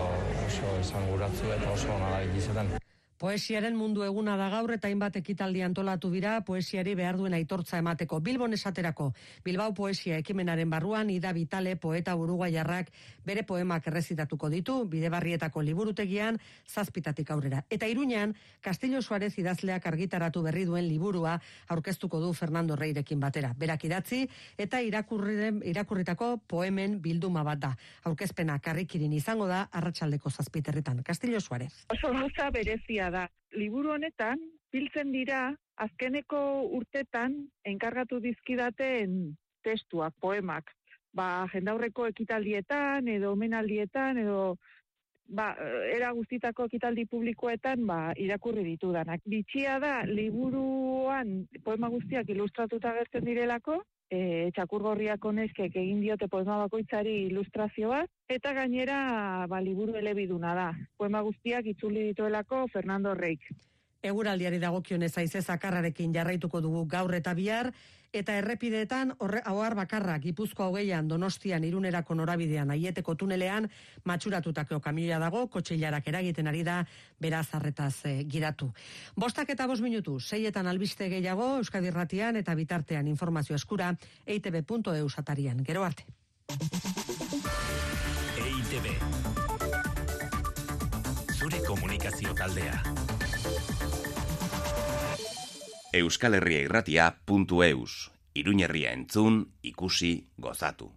oso 0.49 0.75
esanguratzu 0.81 1.55
eta 1.59 1.71
oso 1.77 1.95
ona 1.99 2.11
da 2.17 2.25
izaten. 2.41 2.86
Poesiaren 3.17 3.73
mundu 3.73 4.03
eguna 4.05 4.35
da 4.37 4.45
gaur 4.53 4.69
eta 4.75 4.85
hainbat 4.91 5.15
ekitaldi 5.17 5.63
antolatu 5.65 6.11
dira 6.13 6.35
poesiari 6.45 6.91
behar 6.93 7.17
duen 7.17 7.33
aitortza 7.33 7.79
emateko. 7.81 8.19
Bilbon 8.21 8.53
esaterako, 8.53 9.07
Bilbao 9.43 9.73
poesia 9.73 10.19
ekimenaren 10.21 10.69
barruan, 10.69 11.09
Ida 11.09 11.31
Vitale 11.33 11.75
poeta 11.81 12.13
uruguaiarrak 12.15 12.91
bere 13.25 13.41
poemak 13.41 13.87
errezitatuko 13.89 14.51
ditu, 14.53 14.75
bidebarrietako 14.85 15.63
liburutegian, 15.65 16.37
zazpitatik 16.69 17.31
aurrera. 17.33 17.63
Eta 17.71 17.89
iruñan, 17.89 18.35
Castillo 18.61 19.01
Suarez 19.01 19.33
idazleak 19.41 19.87
argitaratu 19.89 20.43
berri 20.45 20.67
duen 20.69 20.85
liburua 20.85 21.39
aurkeztuko 21.73 22.21
du 22.21 22.31
Fernando 22.33 22.75
Reirekin 22.75 23.19
batera. 23.19 23.55
Berak 23.57 23.87
idatzi 23.89 24.27
eta 24.57 24.83
irakurriren, 24.85 25.63
irakurritako 25.65 26.35
poemen 26.45 27.01
bilduma 27.01 27.41
bat 27.41 27.65
da. 27.65 27.73
Aurkezpena 28.05 28.59
karrikirin 28.61 29.17
izango 29.17 29.49
da 29.49 29.65
arratsaldeko 29.71 30.29
zazpiterritan. 30.29 31.01
Castillo 31.01 31.41
Suarez. 31.41 31.73
oso 31.89 32.13
gauza 32.13 32.51
berezia 33.07 33.11
da. 33.11 33.29
Liburu 33.55 33.93
honetan, 33.93 34.39
biltzen 34.71 35.11
dira, 35.11 35.55
azkeneko 35.77 36.67
urtetan 36.75 37.47
enkargatu 37.65 38.19
dizkidaten 38.19 39.35
testuak, 39.63 40.13
poemak. 40.19 40.71
Ba, 41.13 41.47
jendaurreko 41.51 42.07
ekitaldietan, 42.07 43.07
edo 43.07 43.31
omenaldietan, 43.31 44.17
edo 44.17 44.57
ba, 45.27 45.55
era 45.89 46.11
guztitako 46.11 46.67
ekitaldi 46.67 47.05
publikoetan 47.05 47.85
ba, 47.87 48.13
irakurri 48.17 48.63
ditudanak. 48.63 49.21
Bitxia 49.25 49.79
da, 49.79 50.03
liburuan 50.05 51.47
poema 51.63 51.89
guztiak 51.89 52.29
ilustratuta 52.29 52.93
gertzen 52.93 53.25
direlako, 53.25 53.83
e, 54.09 54.49
txakurgorriako 54.55 55.31
neskek 55.35 55.75
egin 55.75 56.01
diote 56.01 56.27
poema 56.31 56.57
bakoitzari 56.63 57.15
ilustrazio 57.27 57.91
bat, 57.93 58.11
eta 58.29 58.53
gainera 58.57 59.45
ba, 59.49 59.61
liburu 59.61 59.97
elebiduna 59.99 60.53
da. 60.55 60.67
Poema 60.97 61.21
guztiak 61.25 61.67
itzuli 61.73 62.09
dituelako 62.11 62.67
Fernando 62.73 63.13
Reik. 63.15 63.49
Eguraldiari 64.07 64.59
dagokionez 64.61 65.11
aize 65.17 65.41
zakarrarekin 65.41 66.13
jarraituko 66.13 66.61
dugu 66.61 66.85
gaur 66.85 67.15
eta 67.17 67.33
bihar, 67.33 67.71
eta 68.13 68.37
errepideetan 68.37 69.13
horre 69.19 69.41
ahoar 69.45 69.75
bakarra 69.75 70.17
Gipuzkoa 70.19 70.67
hogeian 70.71 71.07
Donostian 71.07 71.63
irunerako 71.63 72.15
norabidean 72.15 72.71
aieteko 72.71 73.15
tunelean 73.15 73.69
matxuratutako 74.05 74.79
kamioia 74.79 75.19
dago, 75.19 75.47
kotxeilarak 75.47 76.07
eragiten 76.07 76.47
ari 76.47 76.63
da, 76.63 76.83
beraz 77.19 77.47
arretaz 77.53 78.05
eh, 78.05 78.23
giratu. 78.29 78.71
Bostak 79.15 79.49
eta 79.49 79.67
bos 79.67 79.81
minutu, 79.81 80.19
seietan 80.19 80.67
albiste 80.67 81.09
gehiago, 81.09 81.57
Euskadi 81.57 81.91
Ratian 81.91 82.35
eta 82.35 82.55
bitartean 82.55 83.07
informazio 83.07 83.55
eskura, 83.55 83.93
eitb.eu 84.25 85.09
satarian. 85.09 85.63
Gero 85.63 85.83
arte. 85.83 86.05
EITB. 88.37 88.87
Zure 91.37 91.61
komunikazio 91.67 92.33
taldea. 92.33 93.16
Euskal 95.97 96.35
Herria 96.37 96.61
irratia.eus. 96.61 98.11
Iruñerria 98.37 98.93
entzun, 98.93 99.53
ikusi, 99.61 100.29
gozatu. 100.37 100.91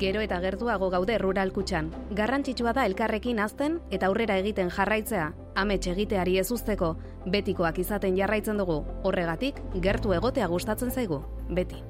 Gero 0.00 0.22
eta 0.24 0.40
gertuago 0.40 0.88
gaude 0.90 1.18
rural 1.18 1.52
kutxan. 1.52 1.90
Garrantzitsua 2.16 2.72
da 2.72 2.86
elkarrekin 2.88 3.38
azten 3.38 3.78
eta 3.90 4.08
aurrera 4.08 4.38
egiten 4.40 4.70
jarraitzea, 4.72 5.30
amets 5.54 5.86
egiteari 5.92 6.38
ez 6.40 6.48
usteko, 6.50 6.94
betikoak 7.26 7.78
izaten 7.78 8.16
jarraitzen 8.16 8.56
dugu. 8.56 8.80
Horregatik, 9.04 9.60
gertu 9.84 10.16
egotea 10.16 10.48
gustatzen 10.48 10.90
zaigu. 10.90 11.22
Beti. 11.50 11.82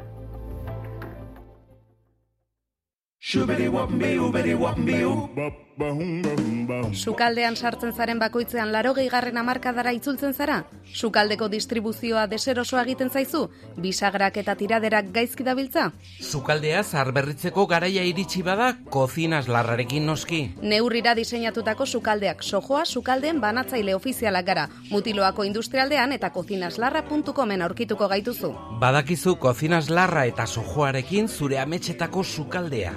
Sukaldean 6.93 7.57
sartzen 7.57 7.93
zaren 7.97 8.19
bakoitzean 8.21 8.73
laro 8.73 8.93
gehigarren 8.95 9.39
amarkadara 9.41 9.93
itzultzen 9.97 10.35
zara? 10.35 10.65
Sukaldeko 10.93 11.49
distribuzioa 11.49 12.27
deserosoa 12.29 12.83
egiten 12.83 13.11
zaizu? 13.11 13.47
Bisagrak 13.81 14.37
eta 14.43 14.55
tiraderak 14.61 15.13
gaizki 15.15 15.47
dabiltza? 15.47 15.91
Sukaldea 16.21 16.83
zarberritzeko 16.83 17.67
garaia 17.71 18.05
iritsi 18.05 18.43
bada, 18.43 18.75
kozinas 18.91 19.47
larrarekin 19.49 20.07
noski. 20.07 20.43
Neurrira 20.63 21.15
diseinatutako 21.15 21.87
sukaldeak 21.87 22.43
sojoa 22.43 22.85
sukaldeen 22.85 23.41
banatzaile 23.41 23.95
ofizialak 23.95 24.47
gara. 24.47 24.69
Mutiloako 24.91 25.45
industrialdean 25.49 26.13
eta 26.13 26.31
kozinaslarra.comen 26.35 27.63
aurkituko 27.63 28.09
gaituzu. 28.09 28.53
Badakizu 28.83 29.37
kozinas 29.37 29.89
larra 29.89 30.27
eta 30.27 30.47
sojoarekin 30.47 31.29
zure 31.29 31.59
ametxetako 31.59 32.25
sukaldea. 32.25 32.95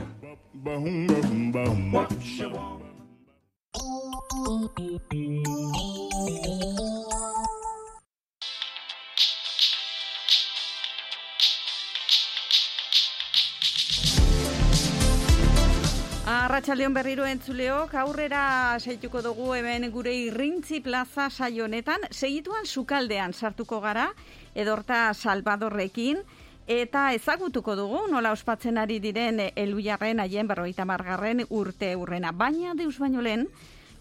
Arratxaldeon 16.24 16.93
berriro 16.93 17.26
entzuleok, 17.28 17.93
aurrera 17.99 18.80
saituko 18.80 19.20
dugu 19.22 19.53
hemen 19.57 19.89
gure 19.91 20.14
irrintzi 20.16 20.80
plaza 20.80 21.28
saio 21.30 21.66
honetan, 21.66 22.07
segituan 22.09 22.64
sukaldean 22.66 23.34
sartuko 23.34 23.82
gara, 23.84 24.14
edorta 24.55 25.14
Salvadorrekin, 25.14 26.24
eta 26.68 27.11
ezagutuko 27.14 27.76
dugu 27.76 28.07
nola 28.11 28.32
ospatzen 28.32 28.78
ari 28.78 28.99
diren 28.99 29.39
elujarren 29.55 30.20
haien 30.20 30.47
berroita 30.47 30.86
margarren 30.86 31.43
urte 31.49 31.95
urrena. 31.95 32.32
Baina 32.32 32.74
deus 32.76 32.97
baino 32.99 33.22
lehen, 33.22 33.47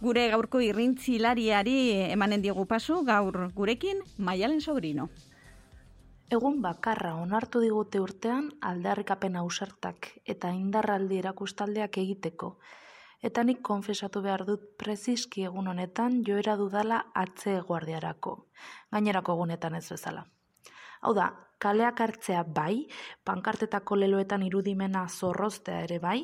gure 0.01 0.29
gaurko 0.31 0.61
irrintzilariari 0.61 1.77
emanen 2.13 2.43
diogu 2.43 2.67
pasu, 2.67 3.03
gaur 3.05 3.51
gurekin, 3.55 4.03
maialen 4.19 4.61
sobrino. 4.61 5.09
Egun 6.33 6.63
bakarra 6.65 7.15
onartu 7.21 7.61
digute 7.61 8.01
urtean 8.01 8.47
aldarrikapen 8.61 9.37
ausartak 9.37 10.09
eta 10.25 10.51
indarraldi 10.57 11.19
erakustaldeak 11.21 11.99
egiteko. 11.99 12.57
Eta 13.23 13.45
nik 13.45 13.61
konfesatu 13.63 14.23
behar 14.23 14.47
dut 14.47 14.63
preziski 14.81 15.45
egun 15.47 15.69
honetan 15.69 16.23
joera 16.27 16.57
dudala 16.57 17.05
atze 17.15 17.61
guardiarako. 17.69 18.47
Gainerako 18.91 19.37
egunetan 19.37 19.77
ez 19.79 19.85
bezala. 19.93 20.25
Hau 21.03 21.13
da, 21.15 21.29
kaleak 21.63 22.01
hartzea 22.03 22.43
bai, 22.43 22.89
pankartetako 23.25 23.97
leloetan 24.01 24.43
irudimena 24.43 25.05
zorroztea 25.09 25.85
ere 25.87 26.01
bai, 26.03 26.19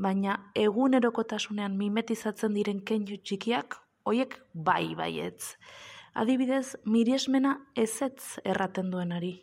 baina 0.00 0.38
egunerokotasunean 0.56 1.76
mimetizatzen 1.76 2.56
diren 2.56 2.80
kenju 2.88 3.20
txikiak, 3.20 3.76
hoiek 4.08 4.38
bai 4.54 4.94
baietz. 4.96 5.56
Adibidez, 6.18 6.78
miriesmena 6.88 7.58
ezetz 7.76 8.40
erraten 8.44 8.90
duenari, 8.90 9.34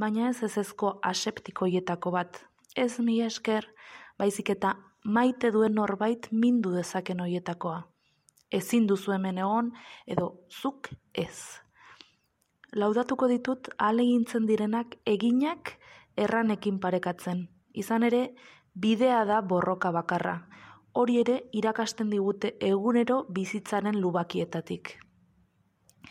baina 0.00 0.28
ez 0.32 0.42
ezezko 0.42 0.98
aseptikoietako 1.06 2.12
bat. 2.16 2.42
Ez 2.76 2.98
mi 2.98 3.20
esker, 3.22 3.66
baizik 4.18 4.50
eta 4.56 4.74
maite 5.04 5.50
duen 5.54 5.74
norbait 5.78 6.28
mindu 6.32 6.74
dezaken 6.74 7.22
hoietakoa. 7.24 7.80
Ezin 8.50 8.86
duzu 8.90 9.14
hemen 9.14 9.38
egon, 9.38 9.70
edo 10.10 10.32
zuk 10.50 10.90
ez. 11.14 11.62
Laudatuko 12.72 13.26
ditut 13.26 13.68
alegintzen 13.78 14.44
direnak 14.46 14.94
eginak 15.06 15.72
erranekin 16.16 16.78
parekatzen. 16.78 17.48
Izan 17.74 18.04
ere, 18.06 18.34
bidea 18.74 19.24
da 19.26 19.40
borroka 19.42 19.90
bakarra. 19.90 20.36
Hori 20.92 21.18
ere 21.20 21.40
irakasten 21.52 22.10
digute 22.10 22.54
egunero 22.60 23.24
bizitzaren 23.28 23.98
lubakietatik. 24.00 24.98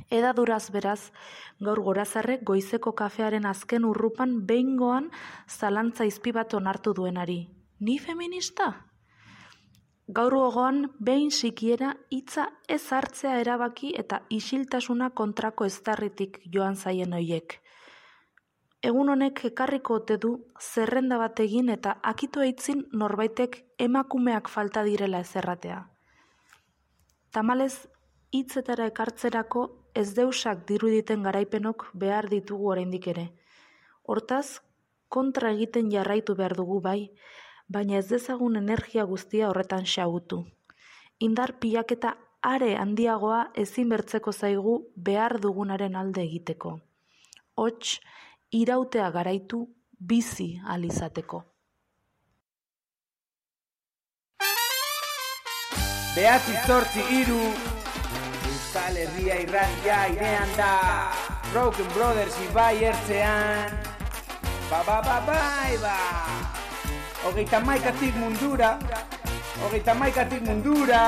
Eda 0.10 0.34
duraz 0.34 0.70
beraz, 0.72 1.12
gaur 1.60 1.80
gorazarrek 1.84 2.44
goizeko 2.44 2.92
kafearen 2.92 3.46
azken 3.46 3.86
urrupan 3.86 4.46
behingoan 4.48 5.10
zalantza 5.48 6.06
izpi 6.06 6.32
bat 6.32 6.54
onartu 6.54 6.94
duenari. 6.94 7.42
Ni 7.80 7.98
feminista? 8.00 8.89
Gaur 10.10 10.34
gogoan 10.34 10.88
behin 11.06 11.30
sikiera 11.30 11.92
hitza 12.10 12.48
ez 12.76 12.82
hartzea 12.98 13.36
erabaki 13.44 13.92
eta 14.02 14.24
isiltasuna 14.34 15.12
kontrako 15.20 15.68
eztarritik 15.70 16.40
joan 16.56 16.76
zaien 16.76 17.14
hoiek. 17.14 17.60
Egun 18.90 19.12
honek 19.14 19.44
ekarriko 19.52 20.00
ote 20.00 20.18
du 20.18 20.32
zerrenda 20.58 21.20
bat 21.22 21.40
egin 21.46 21.70
eta 21.70 21.94
akitu 22.12 22.42
eitzin 22.42 22.82
norbaitek 23.02 23.60
emakumeak 23.86 24.50
falta 24.50 24.84
direla 24.88 25.20
ezerratea. 25.26 25.84
Tamalez, 27.30 27.76
hitzetara 28.34 28.88
ekartzerako 28.90 29.68
ez 29.94 30.08
deusak 30.18 30.66
diruditen 30.72 31.22
garaipenok 31.28 31.92
behar 31.94 32.32
ditugu 32.34 32.72
oraindik 32.72 33.06
ere. 33.14 33.28
Hortaz, 34.10 34.62
kontra 35.08 35.54
egiten 35.54 35.92
jarraitu 35.94 36.34
behar 36.40 36.58
dugu 36.58 36.82
bai, 36.82 37.12
baina 37.70 38.00
ez 38.00 38.08
dezagun 38.10 38.58
energia 38.58 39.04
guztia 39.06 39.50
horretan 39.50 39.86
xagutu. 39.86 40.44
Indar 41.20 41.54
pilaketa 41.60 42.16
are 42.42 42.76
handiagoa 42.82 43.52
ezin 43.64 43.90
bertzeko 43.90 44.32
zaigu 44.32 44.76
behar 44.96 45.40
dugunaren 45.42 45.96
alde 45.96 46.24
egiteko. 46.24 46.80
Hots, 47.56 48.00
irautea 48.52 49.12
garaitu 49.12 49.68
bizi 50.00 50.60
alizateko. 50.66 51.44
Behatzi 56.16 56.56
zortzi 56.68 57.04
iru 57.22 57.42
Euskal 58.50 58.98
Herria 58.98 59.36
irratia 59.44 60.00
irean 60.16 60.56
da 60.58 60.72
Broken 61.52 61.94
Brothers 61.94 62.40
ibai 62.50 62.84
ertzean 62.92 63.78
Ba 64.72 64.82
ba 64.88 64.98
ba 65.06 65.22
bai 65.30 65.78
ba 65.84 66.59
Hogeita 67.20 67.60
maikatik 67.60 68.16
mundura 68.16 68.78
Hogeita 69.60 69.94
maikatik 69.94 70.42
mundura 70.48 71.02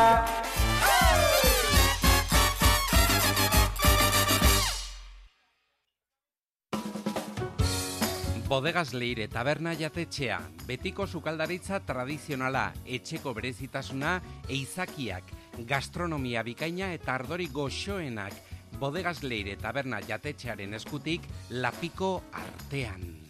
Bodegas 8.51 8.91
Leire 8.91 9.29
taberna 9.31 9.71
jatetxea, 9.79 10.41
betiko 10.67 11.05
sukaldaritza 11.07 11.79
tradizionala, 11.87 12.65
etxeko 12.83 13.31
berezitasuna, 13.37 14.17
eizakiak, 14.51 15.31
gastronomia 15.71 16.43
bikaina 16.43 16.91
eta 16.91 17.15
ardori 17.15 17.47
goxoenak. 17.47 18.35
Bodegas 18.75 19.21
Leire 19.23 19.55
taberna 19.55 20.03
jatetxearen 20.03 20.75
eskutik, 20.75 21.31
lapiko 21.63 22.17
artean. 22.35 23.20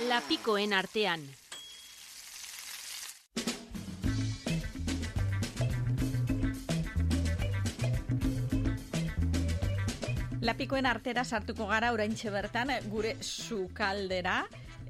Lapikoen 0.00 0.72
artean. 0.72 1.22
Lapikoen 10.44 10.84
artera 10.86 11.24
sartuko 11.24 11.66
gara 11.70 11.92
oraintxe 11.94 12.28
bertan 12.34 12.68
gure 12.92 13.14
sukaldera 13.24 14.42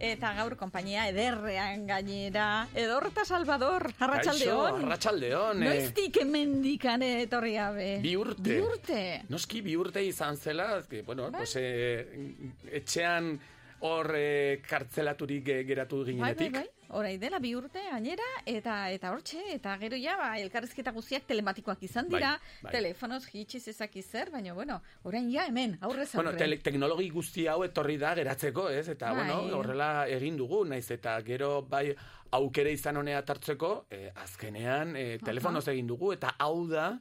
eta 0.04 0.32
gaur 0.34 0.56
konpainia 0.58 1.04
ederrean 1.08 1.84
gainera. 1.86 2.66
Edorta 2.74 3.22
Salvador, 3.24 3.86
arratsaldeon. 4.02 4.80
Arratsaldeon. 4.82 5.62
eh. 5.62 5.68
Noiztik 5.68 6.18
emendikan 6.24 7.04
etorri 7.06 7.54
gabe. 7.54 7.86
Bi 8.02 8.16
urte. 8.18 8.42
Bi 8.48 8.58
urte. 8.60 9.00
Noski 9.30 9.62
bi 9.62 9.76
urte 9.78 10.02
izan 10.04 10.36
zela, 10.36 10.82
que, 10.90 11.02
bueno, 11.06 11.30
pues, 11.30 11.54
eh, 11.56 12.34
etxean 12.72 13.36
hor 13.84 14.14
eh, 14.16 14.62
kartzelaturik 14.64 15.48
eh, 15.52 15.60
geratu 15.68 15.98
Bai, 16.04 16.04
bai, 16.04 16.14
ginenetik. 16.14 16.52
bai. 16.56 16.68
Orai 16.94 17.16
dela 17.18 17.40
bi 17.42 17.50
urte 17.56 17.80
gainera 17.90 18.26
eta 18.46 18.74
eta 18.94 19.10
hortxe 19.10 19.40
eta 19.54 19.72
gero 19.80 19.96
ja 19.98 20.14
ba 20.20 20.28
elkarrizketa 20.38 20.92
guztiak 20.94 21.24
telematikoak 21.26 21.82
izan 21.82 22.08
dira, 22.08 22.36
Bai, 22.38 22.62
bai. 22.68 22.72
telefonoz 22.76 23.24
hitxiz 23.32 23.66
ezaki 23.72 24.02
zer, 24.02 24.30
baina 24.30 24.54
bueno, 24.54 24.80
orain 25.02 25.28
ja 25.32 25.46
hemen 25.48 25.76
aurrez 25.80 26.14
aurre. 26.14 26.22
Bueno, 26.30 26.38
tele, 26.38 26.58
teknologi 26.62 27.08
guzti 27.10 27.46
hau 27.50 27.64
etorri 27.64 27.96
da 27.98 28.14
geratzeko, 28.14 28.68
ez? 28.70 28.88
Eta, 28.88 29.12
Bai. 29.12 29.24
bueno, 29.26 29.58
horrela 29.58 30.06
egin 30.08 30.36
dugu, 30.36 30.64
naiz 30.64 30.86
eta 30.90 31.18
gero 31.26 31.62
bai 31.62 31.88
aukere 32.30 32.72
izan 32.72 32.96
honea 32.96 33.24
tartzeko, 33.24 33.86
eh, 33.90 34.10
azkenean 34.14 34.96
eh, 34.96 35.18
telefonoz 35.24 35.66
egin 35.68 35.86
dugu, 35.90 36.12
eta 36.12 36.36
hau 36.38 36.66
da, 36.68 36.92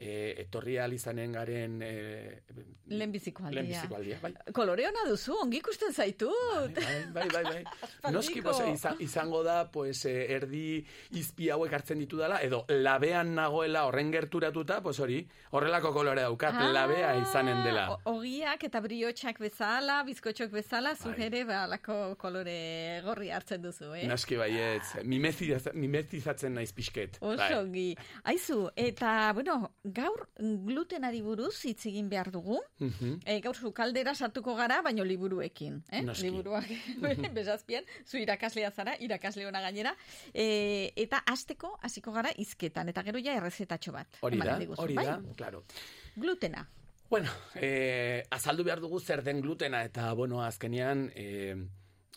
eh, 0.00 0.34
etorri 0.44 0.78
ahal 0.78 0.92
izanen 0.94 1.32
garen 1.32 1.80
eh, 1.82 2.42
Lehenbiziko 2.88 3.44
aldia. 3.44 3.60
lehenbiziko 3.62 3.96
aldia, 3.96 4.18
bai. 4.22 4.32
Kolore 4.54 4.86
ona 4.88 5.02
duzu, 5.08 5.34
ongi 5.42 5.58
ikusten 5.58 5.92
zaitut. 5.92 6.78
Bai, 7.12 7.28
bai, 7.28 7.42
bai. 7.44 7.64
Noski, 8.14 8.40
pues, 8.42 8.60
izan, 8.72 8.96
izango 9.04 9.42
da, 9.44 9.70
pues, 9.70 10.04
eh, 10.06 10.26
erdi 10.38 10.84
izpi 11.18 11.50
hauek 11.50 11.72
hartzen 11.72 11.98
ditu 11.98 12.16
dela, 12.16 12.38
edo 12.42 12.64
labean 12.68 13.34
nagoela 13.34 13.84
horren 13.88 14.12
gerturatuta, 14.12 14.80
pues 14.82 15.00
hori, 15.00 15.20
horrelako 15.52 15.92
kolore 15.92 16.22
daukat, 16.24 16.54
Ah, 16.58 16.70
labea 16.72 17.10
izanen 17.20 17.60
dela. 17.64 17.84
Ogiak 18.10 18.64
eta 18.64 18.80
briotxak 18.80 19.38
bezala, 19.38 20.00
bizkotxok 20.08 20.50
bezala, 20.50 20.94
zuk 20.96 21.16
Bai. 21.18 21.26
ere 21.28 21.44
balako 21.44 22.14
kolore 22.18 22.56
gorri 23.04 23.28
hartzen 23.30 23.62
duzu, 23.62 23.92
eh? 23.94 24.06
Naski 24.08 24.36
baietz, 24.40 24.96
mimetiz, 25.04 25.68
mimetizatzen 25.74 26.54
naiz 26.54 26.72
pixket. 26.72 27.18
Oso 27.20 27.36
bai. 27.36 27.52
ongi. 27.58 27.86
Aizu, 28.24 28.70
eta, 28.76 29.32
bueno, 29.34 29.74
gaur 29.94 30.28
glutenari 30.38 31.20
buruz 31.22 31.64
hitz 31.64 31.86
egin 31.90 32.08
behar 32.08 32.30
dugu. 32.34 32.60
Mhm. 32.78 33.20
E, 33.24 33.40
gaur 33.44 33.56
zu 33.56 33.72
kaldera 33.72 34.14
sartuko 34.14 34.54
gara, 34.56 34.80
baino 34.82 35.04
liburuekin. 35.04 35.82
Eh? 35.90 36.02
Noski. 36.02 36.30
Liburuak 36.30 36.68
bezazpian, 37.38 37.84
zu 38.06 38.18
irakaslea 38.18 38.70
zara, 38.70 38.96
irakasle 39.00 39.46
ona 39.46 39.60
gainera. 39.60 39.94
E, 40.32 40.92
eta 40.96 41.22
hasteko 41.26 41.78
hasiko 41.82 42.12
gara 42.12 42.32
hizketan, 42.36 42.88
eta 42.88 43.02
gero 43.02 43.22
ja 43.22 43.36
errezetatxo 43.38 43.92
bat. 43.92 44.20
Hori 44.20 44.40
da, 44.42 44.58
diguzu, 44.58 44.82
hori 44.82 44.98
bai? 44.98 45.06
da, 45.06 45.20
claro. 45.36 45.64
Glutena. 46.16 46.66
Bueno, 47.08 47.30
eh, 47.54 48.22
azaldu 48.30 48.64
behar 48.64 48.80
dugu 48.84 49.00
zer 49.00 49.22
den 49.24 49.40
glutena, 49.40 49.80
eta, 49.84 50.12
bueno, 50.12 50.42
azkenean, 50.44 51.10
eh, 51.14 51.56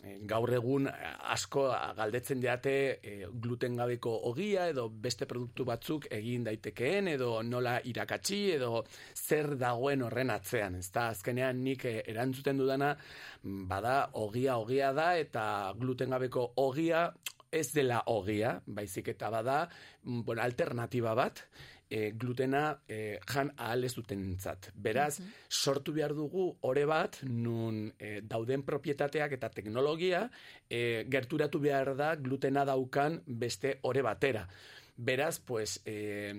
gaur 0.02 0.50
egun 0.56 0.88
eh, 0.90 1.10
asko 1.34 1.66
galdetzen 1.96 2.40
diate 2.42 2.74
eh, 2.98 3.26
gluten 3.44 3.76
gabeko 3.78 4.12
ogia 4.30 4.66
edo 4.72 4.88
beste 5.04 5.28
produktu 5.30 5.66
batzuk 5.68 6.08
egin 6.10 6.46
daitekeen 6.48 7.12
edo 7.14 7.30
nola 7.46 7.76
irakatsi 7.92 8.40
edo 8.56 8.82
zer 9.14 9.54
dagoen 9.58 10.02
horren 10.02 10.32
atzean, 10.34 10.80
ezta? 10.82 11.08
Azkenean 11.14 11.62
nik 11.62 11.86
eh, 11.90 12.00
erantzuten 12.14 12.58
dudana 12.58 12.92
mm, 12.94 13.66
bada 13.70 13.96
ogia 14.24 14.58
ogia 14.58 14.92
da 14.96 15.12
eta 15.18 15.44
gluten 15.78 16.10
gabeko 16.10 16.52
ogia 16.56 17.08
ez 17.52 17.68
dela 17.74 18.00
ogia, 18.08 18.56
baizik 18.66 19.12
eta 19.12 19.30
bada 19.30 19.66
mm, 19.68 20.22
bueno, 20.26 20.42
alternatiba 20.42 21.14
bat, 21.14 21.44
e, 21.92 22.12
glutena 22.16 22.80
e, 22.88 23.18
jan 23.28 23.52
ahal 23.60 23.84
ez 23.84 23.92
dutenentzat. 23.98 24.70
Beraz, 24.74 25.18
sortu 25.48 25.92
behar 25.92 26.14
dugu 26.16 26.46
ore 26.68 26.86
bat, 26.88 27.18
nun 27.28 27.84
e, 28.00 28.20
dauden 28.24 28.64
propietateak 28.64 29.36
eta 29.36 29.50
teknologia 29.52 30.24
e, 30.70 31.04
gerturatu 31.12 31.60
behar 31.60 31.92
da 31.98 32.14
glutena 32.16 32.64
daukan 32.64 33.20
beste 33.26 33.76
ore 33.82 34.02
batera. 34.06 34.46
Beraz, 34.94 35.38
pues, 35.40 35.80
e, 35.88 36.32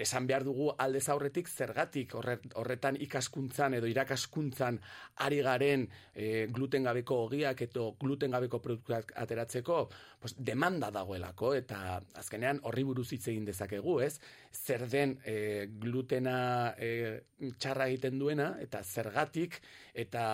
esan 0.00 0.26
behar 0.26 0.42
dugu 0.44 0.70
aldez 0.80 1.04
aurretik 1.12 1.48
zergatik 1.48 2.14
horre- 2.16 2.40
horretan 2.56 2.96
ikaskuntzan 2.96 3.76
edo 3.76 3.86
irakaskuntzan 3.86 4.80
ari 5.26 5.42
garen 5.44 5.84
e, 6.14 6.46
gluten 6.48 6.88
gabeko 6.88 7.26
ogiak 7.26 7.60
edo 7.68 7.92
gluten 8.00 8.32
gabeko 8.32 8.58
produktuak 8.64 9.12
ateratzeko, 9.20 9.82
pues, 10.20 10.34
demanda 10.38 10.90
dagoelako 10.94 11.54
eta 11.58 12.00
azkenean 12.20 12.60
horri 12.68 12.84
buruz 12.84 13.08
hitz 13.12 13.26
egin 13.32 13.48
dezakegu, 13.48 13.98
ez? 14.04 14.20
Zer 14.52 14.86
den 14.90 15.16
e, 15.24 15.66
glutena 15.82 16.74
e, 16.78 16.92
txarra 17.58 17.88
egiten 17.88 18.18
duena 18.20 18.52
eta 18.60 18.84
zergatik 18.84 19.60
eta 19.94 20.24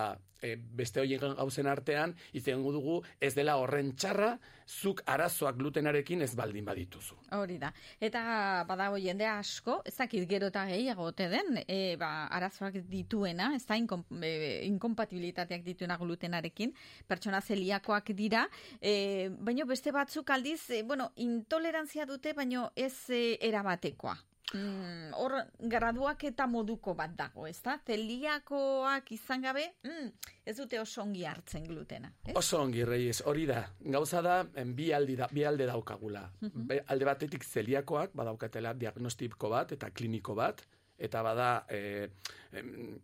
e, 0.41 0.55
beste 0.57 1.01
horien 1.01 1.35
gauzen 1.37 1.67
artean 1.67 2.15
izango 2.37 2.73
dugu 2.75 2.99
ez 3.19 3.33
dela 3.35 3.57
horren 3.61 3.93
txarra 3.95 4.35
zuk 4.67 5.01
arazoak 5.07 5.55
glutenarekin 5.55 6.21
ez 6.25 6.33
baldin 6.35 6.65
badituzu. 6.67 7.15
Hori 7.37 7.55
da. 7.61 7.69
Eta 8.03 8.65
badago 8.67 8.97
jende 8.99 9.25
asko, 9.31 9.77
ez 9.87 9.95
dakit 9.95 10.27
gero 10.27 10.49
eta 10.51 10.65
gehiago 10.67 11.07
ote 11.07 11.29
den, 11.31 11.61
e, 11.63 11.95
ba, 11.99 12.27
arazoak 12.35 12.81
dituena, 12.91 13.53
ez 13.55 13.63
da 13.65 13.77
inkom, 13.79 14.03
e, 14.19 14.33
inkompatibilitateak 14.67 15.63
dituena 15.63 15.95
glutenarekin, 15.97 16.73
pertsona 17.07 17.39
zeliakoak 17.39 18.11
dira, 18.17 18.43
e, 18.81 19.29
baino 19.39 19.65
beste 19.77 19.93
batzuk 19.93 20.31
aldiz, 20.33 20.71
e, 20.73 20.81
bueno, 20.83 21.11
intolerantzia 21.21 22.07
dute, 22.09 22.33
baino 22.33 22.71
ez 22.75 23.09
e, 23.13 23.37
erabatekoa. 23.45 24.15
Mm, 24.55 25.11
hor 25.19 25.33
graduak 25.69 26.23
eta 26.29 26.47
moduko 26.47 26.95
bat 26.95 27.11
dago, 27.13 27.45
ez 27.45 27.59
da? 27.61 27.75
Zeliakoak 27.85 29.11
izan 29.11 29.43
gabe, 29.43 29.65
mm, 29.83 30.07
ez 30.47 30.55
dute 30.57 30.79
oso 30.81 31.03
ongi 31.03 31.25
hartzen 31.27 31.67
glutena. 31.67 32.09
Ez? 32.25 32.33
Oso 32.39 32.61
ongi, 32.63 32.85
Reyes, 32.87 33.21
hori 33.27 33.45
da. 33.45 33.59
Gauza 33.79 34.23
da, 34.25 34.37
bi, 34.47 34.89
aldi 34.95 35.17
da, 35.19 35.27
bi 35.31 35.45
alde 35.45 35.67
daukagula. 35.69 36.23
Mhm. 36.41 36.67
Be- 36.71 36.83
alde 36.87 37.05
batetik 37.05 37.43
zeliakoak, 37.45 38.15
badaukatela 38.15 38.73
diagnostiko 38.73 39.51
bat 39.53 39.75
eta 39.77 39.91
kliniko 39.91 40.33
bat, 40.35 40.63
eta 40.97 41.21
bada... 41.21 41.51
E, 41.69 42.09
em, 42.53 42.97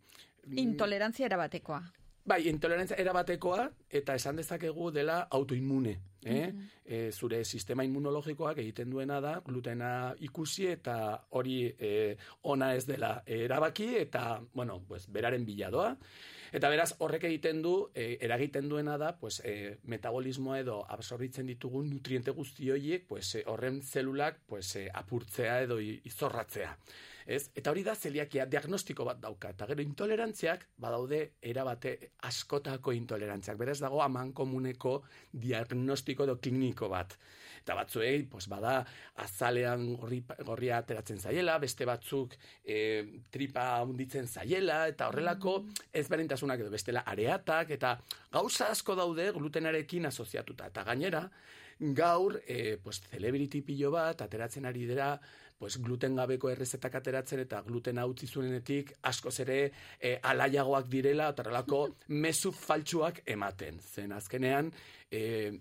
Intolerantzia 0.60 1.26
erabatekoa. 1.26 1.84
Bai, 2.24 2.46
intolerantzia 2.48 2.96
erabatekoa 3.02 3.66
eta 4.00 4.14
esan 4.16 4.38
dezakegu 4.40 4.88
dela 4.90 5.26
autoimmune. 5.30 5.98
Eh? 6.24 6.46
Mhm. 6.46 6.68
E, 6.84 7.00
zure 7.12 7.42
sistema 7.44 7.84
immunologikoak 7.84 8.58
egiten 8.62 8.88
duena 8.90 9.18
da 9.20 9.34
glutena 9.44 10.14
ikusi 10.24 10.70
eta 10.72 10.96
hori 11.36 11.58
e, 11.68 12.16
ona 12.48 12.70
ez 12.74 12.86
dela 12.88 13.18
erabaki 13.26 13.90
eta, 14.00 14.40
bueno, 14.54 14.80
pues, 14.88 15.04
beraren 15.12 15.44
biladoa. 15.44 15.96
Eta 16.54 16.70
beraz, 16.70 16.94
horrek 16.98 17.24
egiten 17.28 17.60
du, 17.60 17.90
e, 17.92 18.16
eragiten 18.24 18.70
duena 18.70 18.96
da, 18.96 19.12
pues, 19.20 19.42
e, 19.44 19.76
metabolismoa 19.84 20.60
edo 20.62 20.84
absorbitzen 20.88 21.46
ditugun 21.50 21.90
nutriente 21.90 22.30
guzti 22.30 22.70
horiek, 22.70 23.08
pues, 23.08 23.36
horren 23.44 23.82
zelulak 23.82 24.40
pues, 24.46 24.76
e, 24.76 24.88
apurtzea 24.94 25.60
edo 25.66 25.80
izorratzea. 25.80 26.78
Ez? 27.26 27.48
Eta 27.56 27.72
hori 27.72 27.82
da 27.84 27.94
zeliakia 27.94 28.44
diagnostiko 28.50 29.04
bat 29.08 29.20
dauka. 29.22 29.54
Eta 29.54 29.66
gero 29.70 29.82
intolerantziak 29.84 30.66
badaude 30.80 31.20
erabate 31.40 31.94
askotako 32.28 32.92
intolerantziak. 32.92 33.56
Beraz 33.56 33.78
dago 33.80 34.02
aman 34.04 34.32
komuneko 34.36 34.98
diagnostiko 35.32 36.28
edo 36.28 36.36
kliniko 36.40 36.90
bat. 36.92 37.16
Eta 37.64 37.78
batzuei, 37.78 38.26
pues 38.28 38.44
bada, 38.52 38.74
azalean 39.24 39.86
gorri, 39.96 40.18
gorria 40.44 40.82
ateratzen 40.82 41.16
zaiela, 41.16 41.56
beste 41.62 41.86
batzuk 41.88 42.34
e, 42.60 42.76
tripa 43.32 43.64
hunditzen 43.86 44.28
zaiela, 44.28 44.82
eta 44.90 45.08
horrelako 45.08 45.54
ezberdintasunak 45.96 46.60
edo 46.60 46.74
bestela 46.74 47.06
areatak, 47.08 47.72
eta 47.78 47.94
gauza 48.34 48.68
asko 48.74 48.98
daude 49.00 49.30
glutenarekin 49.32 50.10
asoziatuta. 50.10 50.68
Eta 50.68 50.84
gainera, 50.84 51.24
gaur, 51.96 52.36
e, 52.46 52.76
pues, 52.84 53.00
celebrity 53.08 53.62
pilo 53.64 53.90
bat, 53.96 54.20
ateratzen 54.20 54.68
ari 54.68 54.84
dira, 54.92 55.14
pues, 55.58 55.78
gluten 55.82 56.16
gabeko 56.16 56.50
errezetak 56.50 56.94
ateratzen 56.98 57.44
eta 57.44 57.60
glutena 57.66 58.06
utzi 58.06 58.26
zuenetik 58.26 58.92
askoz 59.10 59.38
ere 59.44 59.58
e, 60.00 60.18
alaiagoak 60.22 60.90
direla 60.92 61.30
eta 61.32 61.44
horrelako 61.44 61.80
mezu 62.24 62.52
faltsuak 62.52 63.22
ematen. 63.36 63.80
Zen 63.80 64.12
azkenean 64.12 64.72
e, 65.10 65.52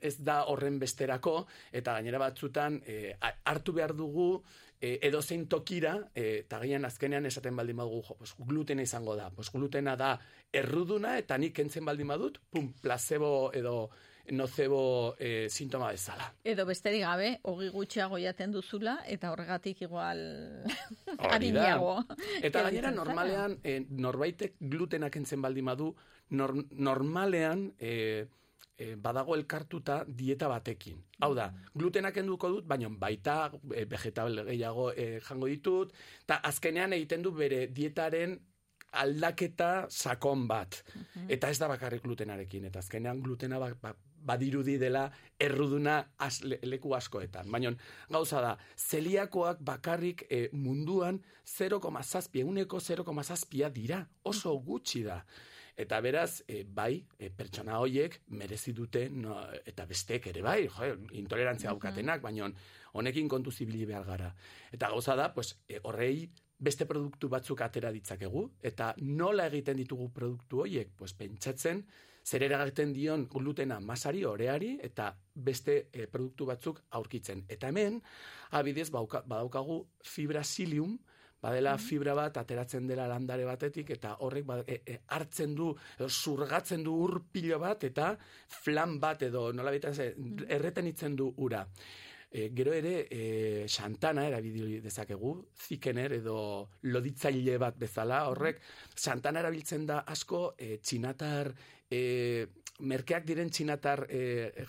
ez 0.00 0.16
da 0.22 0.44
horren 0.52 0.78
besterako 0.78 1.40
eta 1.72 1.96
gainera 1.98 2.20
batzutan 2.22 2.80
e, 2.86 3.16
hartu 3.20 3.72
behar 3.72 3.96
dugu 3.96 4.28
e, 4.80 4.98
edozein 5.08 5.46
tokira 5.48 5.96
eta 6.14 6.60
gaian 6.62 6.84
azkenean 6.84 7.26
esaten 7.26 7.56
baldin 7.56 7.80
badugu 7.80 8.02
jo, 8.08 8.18
pues, 8.18 8.34
glutena 8.38 8.84
izango 8.84 9.16
da. 9.16 9.30
Pues, 9.30 9.50
glutena 9.52 9.96
da 9.96 10.14
erruduna 10.52 11.18
eta 11.18 11.38
nik 11.38 11.56
kentzen 11.56 11.84
baldin 11.84 12.12
badut, 12.12 12.42
pum, 12.50 12.72
placebo 12.82 13.50
edo 13.54 13.90
nocebo 14.32 15.14
e, 15.18 15.48
sintoma 15.50 15.90
bezala. 15.92 16.30
Edo 16.44 16.64
besterik 16.66 17.02
gabe, 17.04 17.30
hogi 17.42 17.68
gutxiago 17.74 18.18
jaten 18.18 18.52
duzula, 18.52 18.98
eta 19.06 19.32
horregatik 19.32 19.82
igual 19.82 20.22
arinago. 21.30 21.98
Eta 22.42 22.62
gainera 22.68 22.90
normalean 22.94 23.58
eh, 23.62 23.82
norbaitek 23.90 24.56
glutena 24.60 25.10
kentzen 25.10 25.42
baldin 25.42 25.68
badu, 25.72 25.90
nor, 26.30 26.54
normalean 26.72 27.68
eh, 27.78 28.26
eh, 28.76 28.94
badago 28.96 29.36
elkartuta 29.36 30.02
dieta 30.06 30.48
batekin. 30.48 30.98
Hau 31.20 31.32
da, 31.36 31.50
glutena 31.74 32.12
kenduko 32.12 32.50
dut, 32.56 32.66
baina 32.66 32.88
baita 32.88 33.36
eh, 33.74 33.84
vegetable 33.90 34.46
gehiago 34.50 34.90
eh, 34.92 35.20
jango 35.22 35.50
ditut, 35.50 35.94
eta 36.24 36.40
azkenean 36.50 36.96
egiten 36.96 37.22
du 37.22 37.32
bere 37.36 37.66
dietaren 37.68 38.38
aldaketa 38.94 39.86
sakon 39.90 40.46
bat. 40.48 40.82
Eta 41.28 41.50
ez 41.50 41.58
da 41.58 41.68
bakarrik 41.70 42.04
glutenarekin, 42.04 42.68
eta 42.70 42.78
azkenean 42.78 43.22
glutena 43.22 43.58
ba, 43.58 43.72
ba, 43.80 43.94
badirudi 44.24 44.76
dela 44.80 45.06
erruduna 45.40 46.00
az, 46.18 46.42
le- 46.44 46.60
leku 46.62 46.94
askoetan. 46.96 47.50
Baina 47.52 47.74
gauza 48.10 48.40
da, 48.40 48.54
zeliakoak 48.76 49.60
bakarrik 49.60 50.26
eh, 50.30 50.48
munduan 50.52 51.20
0,7, 51.44 52.40
eguneko 52.40 52.80
0,7 52.80 53.70
dira, 53.72 54.04
oso 54.24 54.56
gutxi 54.64 55.04
da. 55.04 55.20
Eta 55.76 55.98
beraz, 56.00 56.44
e, 56.46 56.62
bai, 56.62 57.02
e, 57.18 57.32
pertsona 57.34 57.80
hoiek 57.82 58.20
merezi 58.38 58.72
dute, 58.72 59.08
no, 59.10 59.40
eta 59.66 59.86
bestek 59.90 60.28
ere 60.30 60.42
bai, 60.46 60.68
jo, 60.70 60.90
intolerantzia 61.18 61.72
daukatenak, 61.72 62.22
baina 62.22 62.46
honekin 62.94 63.28
kontu 63.28 63.50
zibili 63.50 63.82
behar 63.88 64.06
gara. 64.06 64.28
Eta 64.70 64.92
gauza 64.92 65.16
da, 65.18 65.32
pues, 65.34 65.56
e, 65.66 65.80
horrei 65.82 66.30
beste 66.62 66.86
produktu 66.86 67.28
batzuk 67.28 67.60
atera 67.66 67.90
ditzakegu, 67.90 68.44
eta 68.62 68.92
nola 69.02 69.48
egiten 69.50 69.76
ditugu 69.82 70.12
produktu 70.14 70.62
hoiek, 70.62 70.94
pues, 70.96 71.12
pentsatzen, 71.18 71.82
zer 72.24 72.42
eragiten 72.42 72.92
dion 72.92 73.26
glutena 73.30 73.80
masari, 73.80 74.24
oreari, 74.24 74.78
eta 74.82 75.10
beste 75.34 75.88
e, 75.92 76.06
produktu 76.06 76.46
batzuk 76.48 76.80
aurkitzen. 76.90 77.44
Eta 77.48 77.68
hemen, 77.68 78.00
abidez, 78.56 78.88
bauka, 78.90 79.22
badaukagu 79.28 79.82
fibrasilium, 80.02 80.96
badela 81.44 81.76
fibra 81.76 82.14
bat 82.16 82.38
ateratzen 82.40 82.86
dela 82.88 83.04
landare 83.10 83.44
batetik 83.44 83.90
eta 83.98 84.14
horrek 84.24 84.46
ba, 84.48 84.56
e, 84.64 84.80
e, 84.80 84.96
hartzen 85.16 85.52
du 85.58 85.74
zurgatzen 86.08 86.84
du 86.86 86.94
ur 87.04 87.18
pilo 87.32 87.58
bat 87.60 87.84
eta 87.84 88.14
flan 88.62 88.96
bat 89.02 89.26
edo 89.28 89.50
nola 89.52 89.74
erreten 89.74 90.88
itzen 90.88 91.16
du 91.20 91.28
ura. 91.44 91.60
E, 92.34 92.48
gero 92.50 92.72
ere, 92.74 92.94
e, 93.06 93.66
Santana 93.68 94.24
erabili 94.26 94.80
dezakegu, 94.82 95.36
zikener 95.68 96.16
edo 96.16 96.38
loditzaile 96.90 97.60
bat 97.62 97.76
bezala, 97.78 98.24
horrek, 98.26 98.58
Santana 98.96 99.44
erabiltzen 99.44 99.84
da 99.86 100.00
asko 100.16 100.40
e, 100.58 100.80
txinatar, 100.82 101.52
e, 101.94 102.46
merkeak 102.80 103.24
diren 103.28 103.50
txinatar 103.54 104.00
e, 104.10 104.20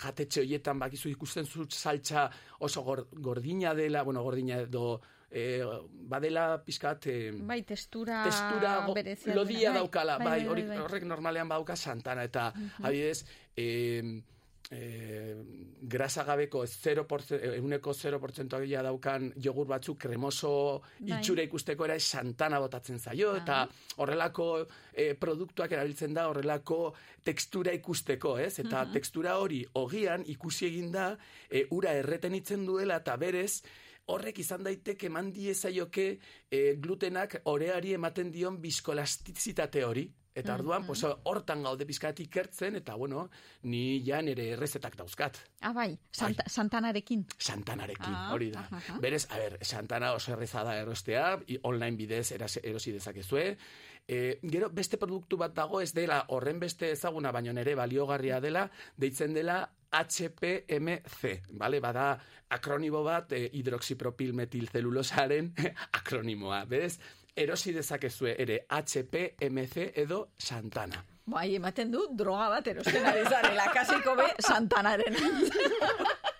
jatetxe 0.03 0.43
hoietan 0.43 0.77
bakizu 0.79 1.09
ikusten 1.09 1.45
zut 1.49 1.73
saltza 1.73 2.27
oso 2.59 2.83
gor, 2.85 3.07
gordina 3.11 3.73
dela, 3.73 4.03
bueno, 4.05 4.21
gordina 4.23 4.59
edo 4.61 5.01
e, 5.31 5.63
badela 6.13 6.61
pizkat 6.63 7.07
e, 7.11 7.15
Bai, 7.41 7.63
testura, 7.63 8.21
testura 8.27 8.75
go- 8.85 8.93
lodia 9.33 9.71
duena. 9.71 9.79
daukala, 9.79 10.19
bai, 10.21 10.45
hori, 10.47 10.61
bai, 10.67 10.75
bai. 10.77 10.83
horrek 10.85 11.03
normalean 11.09 11.49
badauka 11.49 11.75
Santana, 11.75 12.23
eta 12.29 12.51
Mhm. 12.55 12.85
adibidez, 12.85 13.25
e, 13.57 14.21
e, 14.71 15.35
grasa 15.81 16.23
gabeko 16.23 16.63
0%, 16.65 17.39
eguneko 17.55 17.93
0% 17.93 18.59
gila 18.65 18.81
daukan 18.83 19.31
jogur 19.37 19.67
batzuk 19.67 19.99
kremoso 19.99 20.81
Bai. 20.99 21.19
itxura 21.19 21.43
ikusteko 21.45 21.85
era 21.85 21.99
santana 21.99 22.59
botatzen 22.59 22.99
zaio, 22.99 23.35
eta 23.35 23.67
horrelako 23.97 24.65
e, 24.93 25.13
produktuak 25.13 25.71
erabiltzen 25.71 26.13
da 26.13 26.27
horrelako 26.29 26.93
tekstura 27.23 27.73
ikusteko, 27.73 28.37
ez? 28.39 28.59
Eta 28.59 28.85
Mhm. 28.85 28.93
tekstura 28.93 29.37
hori 29.37 29.65
ogian 29.73 30.23
ikusi 30.25 30.65
egin 30.65 30.91
da 30.91 31.17
e, 31.49 31.65
ura 31.71 31.93
erretenitzen 31.93 32.65
duela 32.65 32.97
eta 32.97 33.15
berez 33.17 33.61
horrek 34.07 34.37
izan 34.39 34.63
daiteke 34.63 35.07
eman 35.07 35.31
diezaioke 35.33 36.19
e, 36.51 36.75
glutenak 36.77 37.41
oreari 37.45 37.93
ematen 37.93 38.31
dion 38.31 38.59
biskolastizitate 38.61 39.83
hori. 39.83 40.11
Eta 40.35 40.55
orduan, 40.59 40.83
pues, 40.85 40.99
hortan 41.23 41.61
gaude 41.63 41.85
pizkat 41.87 42.19
ikertzen, 42.19 42.75
eta 42.75 42.95
bueno, 42.99 43.29
ni 43.63 44.01
ja 44.05 44.21
nire 44.21 44.49
errezetak 44.51 44.97
dauzkat. 44.99 45.37
Ah, 45.61 45.71
bai, 45.73 45.97
Santa, 46.11 46.43
Santanarekin. 46.51 47.25
Santanarekin, 47.37 48.13
Ah, 48.13 48.33
hori 48.33 48.49
da. 48.51 48.59
aha, 48.65 48.81
aha. 48.81 48.97
Berez, 48.99 49.25
a 49.31 49.37
ber, 49.39 49.57
Santana 49.61 50.11
oso 50.13 50.33
erreza 50.33 50.63
da 50.67 50.75
erostea, 50.77 51.39
online 51.63 51.95
bidez 51.95 52.31
eras, 52.35 52.57
erosi 52.61 52.91
dezakezue. 52.91 53.57
E, 54.07 54.39
gero, 54.43 54.69
beste 54.69 54.97
produktu 54.97 55.37
bat 55.37 55.55
dago, 55.55 55.79
ez 55.81 55.93
dela 55.93 56.25
horren 56.27 56.59
beste 56.59 56.91
ezaguna, 56.91 57.31
baino 57.31 57.53
nere 57.53 57.73
baliogarria 57.75 58.41
dela, 58.41 58.69
deitzen 58.97 59.33
dela 59.33 59.63
HPMC, 59.91 61.41
vale? 61.57 61.79
Bada 61.79 62.19
akronimo 62.49 63.03
bat 63.03 63.31
e, 63.31 63.49
hidroxipropil 63.53 64.33
metilzelulosaren 64.33 65.53
akronimoa, 65.99 66.65
berez? 66.65 66.99
Erosi 67.35 67.73
dezakezue 67.75 68.35
ere 68.39 68.61
HPMC 68.69 69.91
edo 69.95 70.29
Santana. 70.37 71.03
Bai, 71.25 71.55
ematen 71.57 71.89
du 71.91 72.05
droga 72.15 72.47
bat 72.53 72.67
erosten 72.71 73.05
ari 73.09 73.25
zarela, 73.25 73.65
kasiko 73.73 74.15
be 74.15 74.27
Santanaren. 74.39 75.17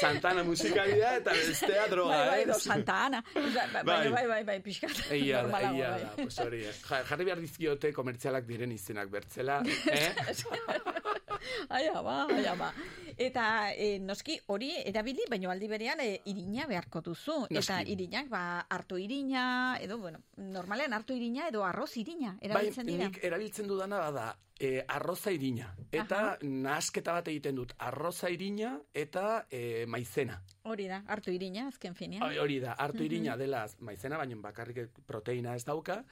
Santana 0.00 0.44
musikalia 0.44 1.16
eta 1.18 1.32
bestea 1.32 1.86
droga, 1.90 2.16
bai, 2.16 2.28
bai, 2.28 2.40
eh? 2.42 2.46
do 2.46 2.58
Santa 2.60 2.96
Ana. 3.06 3.22
Bai, 3.34 3.82
bai, 3.84 4.10
bai, 4.10 4.26
bai, 4.28 4.42
bai, 4.44 4.58
pixkat. 4.60 4.94
Da, 5.08 5.42
bai. 5.50 5.64
da, 5.80 6.12
pues 6.16 6.38
hori. 6.38 6.62
Ja- 6.64 7.02
jarri 7.08 7.24
behar 7.24 7.40
dizkiote 7.40 7.92
komertzialak 7.92 8.46
diren 8.46 8.72
izenak 8.72 9.10
bertzela, 9.10 9.62
eh? 9.90 10.12
Ai, 11.68 11.86
ama, 11.94 12.26
ai, 12.30 12.44
ama. 12.50 12.72
Eta 13.18 13.72
e, 13.74 13.98
noski 14.02 14.38
hori 14.46 14.72
erabili, 14.86 15.24
baino 15.30 15.50
aldi 15.50 15.68
berean 15.70 16.00
e, 16.02 16.20
irina 16.30 16.66
beharko 16.70 17.00
duzu. 17.00 17.46
Eta 17.50 17.78
Noski. 17.80 17.92
irinak, 17.94 18.28
ba, 18.30 18.42
hartu 18.68 18.98
irina, 18.98 19.78
edo, 19.80 19.98
bueno, 19.98 20.20
normalean 20.36 20.92
hartu 20.92 21.14
irina 21.14 21.48
edo 21.48 21.64
arroz 21.64 21.96
irina, 21.96 22.34
Bai, 22.40 22.50
erabiltzen 22.50 22.86
dira. 22.86 23.08
nik 23.08 23.20
erabiltzen 23.24 23.68
dudana 23.70 23.98
bada 23.98 24.28
e, 24.58 24.84
arroza 24.86 25.32
irina. 25.32 25.70
Eta 25.92 26.36
nahasketa 26.42 27.14
bat 27.18 27.28
egiten 27.30 27.56
dut 27.60 27.74
arroza 27.78 28.30
irina 28.30 28.74
eta 28.94 29.46
e, 29.50 29.86
maizena. 29.86 30.40
Hori 30.68 30.88
da, 30.90 31.02
hartu 31.06 31.32
irina, 31.32 31.68
azken 31.68 31.94
finean. 31.94 32.24
Hori- 32.26 32.60
da, 32.60 32.74
hartu 32.74 33.04
irina 33.04 33.36
dela 33.36 33.66
maizena, 33.80 34.18
baina 34.18 34.36
bakarrik 34.42 34.98
proteina 35.06 35.54
ez 35.54 35.64
dauka. 35.64 36.02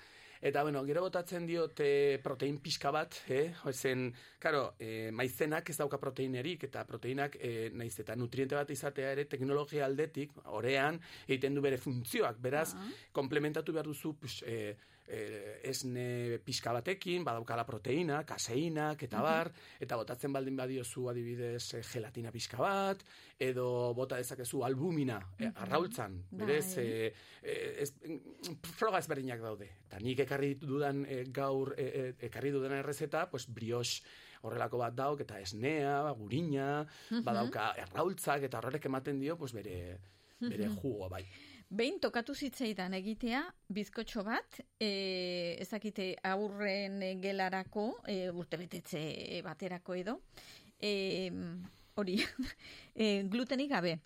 Eta, 0.40 0.62
bueno, 0.62 0.84
gero 0.84 1.02
botatzen 1.06 1.46
diote 1.46 2.18
protein 2.24 2.58
pixka 2.62 2.90
bat, 2.94 3.20
eh? 3.28 3.54
Ozen, 3.68 4.10
karo, 4.38 4.74
e, 4.78 5.10
maizenak 5.12 5.70
ez 5.70 5.78
dauka 5.78 6.00
proteinerik, 6.02 6.66
eta 6.68 6.84
proteinak, 6.88 7.38
e, 7.40 7.70
naiz 7.72 7.94
eta 8.02 8.16
nutriente 8.16 8.58
bat 8.58 8.70
izatea 8.70 9.14
ere, 9.16 9.24
teknologia 9.30 9.86
aldetik, 9.86 10.36
orean, 10.58 11.00
egiten 11.26 11.56
du 11.56 11.64
bere 11.64 11.78
funtzioak. 11.80 12.40
Beraz, 12.42 12.70
komplementatu 13.12 13.72
behar 13.72 13.88
duzu, 13.88 14.16
pues, 14.20 14.42
e, 14.42 14.76
e, 15.06 15.60
esne 15.70 16.38
pixka 16.44 16.72
batekin, 16.76 17.24
badaukala 17.24 17.64
proteina, 17.66 18.22
kaseinak, 18.26 19.02
eta 19.06 19.22
bar, 19.22 19.52
eta 19.80 19.98
botatzen 19.98 20.34
baldin 20.34 20.58
badiozu 20.58 21.08
adibidez 21.12 21.62
e, 21.78 21.82
gelatina 21.86 22.32
pixka 22.34 22.60
bat, 22.60 23.04
edo 23.38 23.92
bota 23.94 24.16
dezakezu 24.16 24.62
albumina, 24.64 25.18
e, 25.38 25.50
arraultzan, 25.54 26.22
berez, 26.30 26.78
e, 26.78 27.12
e, 27.42 27.56
ez, 27.82 27.92
froga 28.78 28.98
ezberdinak 28.98 29.40
daude. 29.44 29.68
Eta 29.86 29.98
nik 30.00 30.22
ekarri 30.24 30.54
dudan 30.60 31.04
e, 31.08 31.24
gaur, 31.28 31.74
e, 31.76 31.84
e, 31.86 32.26
ekarri 32.30 32.50
dudan 32.54 32.72
errezeta, 32.78 33.26
pues 33.30 33.46
brioche 33.52 34.02
horrelako 34.42 34.78
bat 34.78 34.94
dauk, 34.94 35.20
eta 35.20 35.40
esnea, 35.40 35.98
gurina, 36.16 36.86
Mhm. 37.10 37.24
badauka 37.24 37.74
erraultzak, 37.76 38.42
eta 38.42 38.58
horrek 38.58 38.86
ematen 38.86 39.20
dio, 39.20 39.36
pues 39.36 39.52
bere, 39.52 39.98
bere 40.40 40.68
Mhm. 40.68 40.76
jugo, 40.80 41.08
bai. 41.08 41.24
Behin 41.68 41.98
tokatu 41.98 42.32
zitzaidan 42.34 42.94
egitea, 42.94 43.42
bizkotxo 43.68 44.22
bat, 44.22 44.60
e, 44.78 45.56
ezakite 45.58 46.14
aurren 46.22 47.00
gelarako, 47.20 47.96
e, 48.06 48.30
urtebetetze 48.30 49.42
baterako 49.42 49.94
edo, 49.94 50.20
e, 50.78 51.32
hori, 51.97 52.20
e, 52.94 53.24
glutenik 53.32 53.70
gabe, 53.73 53.98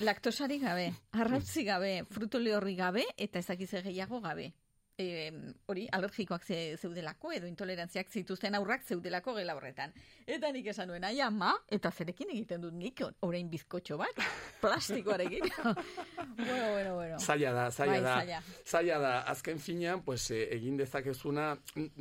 laktosarik 0.00 0.62
gabe, 0.62 0.90
arrautzi 1.12 1.64
gabe, 1.64 1.92
frutole 2.10 2.54
horri 2.56 2.76
gabe, 2.76 3.04
eta 3.16 3.38
ezakize 3.38 3.82
gehiago 3.86 4.20
gabe. 4.24 4.52
E, 4.96 5.28
hori, 5.68 5.82
alergikoak 5.92 6.44
ze, 6.48 6.56
zeudelako, 6.80 7.28
edo 7.36 7.44
intolerantziak 7.44 8.08
zituzten 8.08 8.54
aurrak 8.56 8.86
zeudelako 8.88 9.34
gela 9.36 9.52
horretan. 9.58 9.90
Eta 10.24 10.48
nik 10.54 10.70
esan 10.72 10.88
nuen, 10.88 11.04
ai 11.04 11.18
ama, 11.20 11.50
eta 11.68 11.90
zerekin 11.92 12.30
egiten 12.32 12.62
dut 12.64 12.72
nik, 12.72 13.02
orain 13.26 13.50
bizkotxo 13.52 13.98
bat, 14.00 14.22
plastikoarekin. 14.62 15.50
bueno, 16.38 16.70
bueno, 16.72 16.94
bueno. 16.94 17.18
Zaila 17.20 17.52
da, 17.52 17.66
zaila 17.70 17.92
Bai, 17.92 18.00
da. 18.06 18.14
zaila. 18.14 18.38
Zaila 18.64 19.00
da, 19.02 19.10
azken 19.34 19.60
finean, 19.60 20.00
pues, 20.06 20.30
eh, 20.30 20.46
egin 20.56 20.80
dezakezuna, 20.80 21.50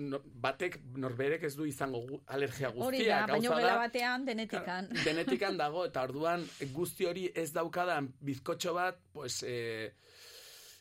no, 0.05 0.21
batek 0.45 0.77
norberek 0.95 1.43
ez 1.49 1.51
du 1.57 1.67
izango 1.67 1.99
gu, 2.05 2.21
alergia 2.37 2.69
guztia. 2.71 2.87
Hori 2.87 3.09
da, 3.09 3.17
baino 3.33 3.57
gela 3.59 3.73
batean 3.81 4.29
denetikan. 4.29 4.87
denetikan 5.01 5.59
dago, 5.59 5.83
eta 5.89 6.05
orduan 6.07 6.47
guzti 6.71 7.11
hori 7.11 7.27
ez 7.35 7.49
daukadan 7.51 8.07
bizkotxo 8.23 8.73
bat, 8.79 9.03
pues, 9.11 9.41
eh, 9.43 9.91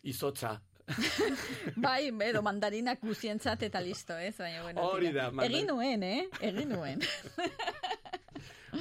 izotza. 0.07 0.61
Bai, 1.77 2.11
edo 2.29 2.43
mandarinak 2.45 3.01
guzientzat 3.01 3.63
eta 3.63 3.81
listo, 3.81 4.17
ez? 4.19 4.35
Baina, 4.39 4.63
bueno, 4.63 4.83
Hori 4.91 5.13
da, 5.13 5.31
mandan- 5.31 5.51
Egin 5.51 5.67
nuen, 5.71 6.03
eh? 6.03 6.27
Egin 6.41 6.69
nuen. 6.75 7.01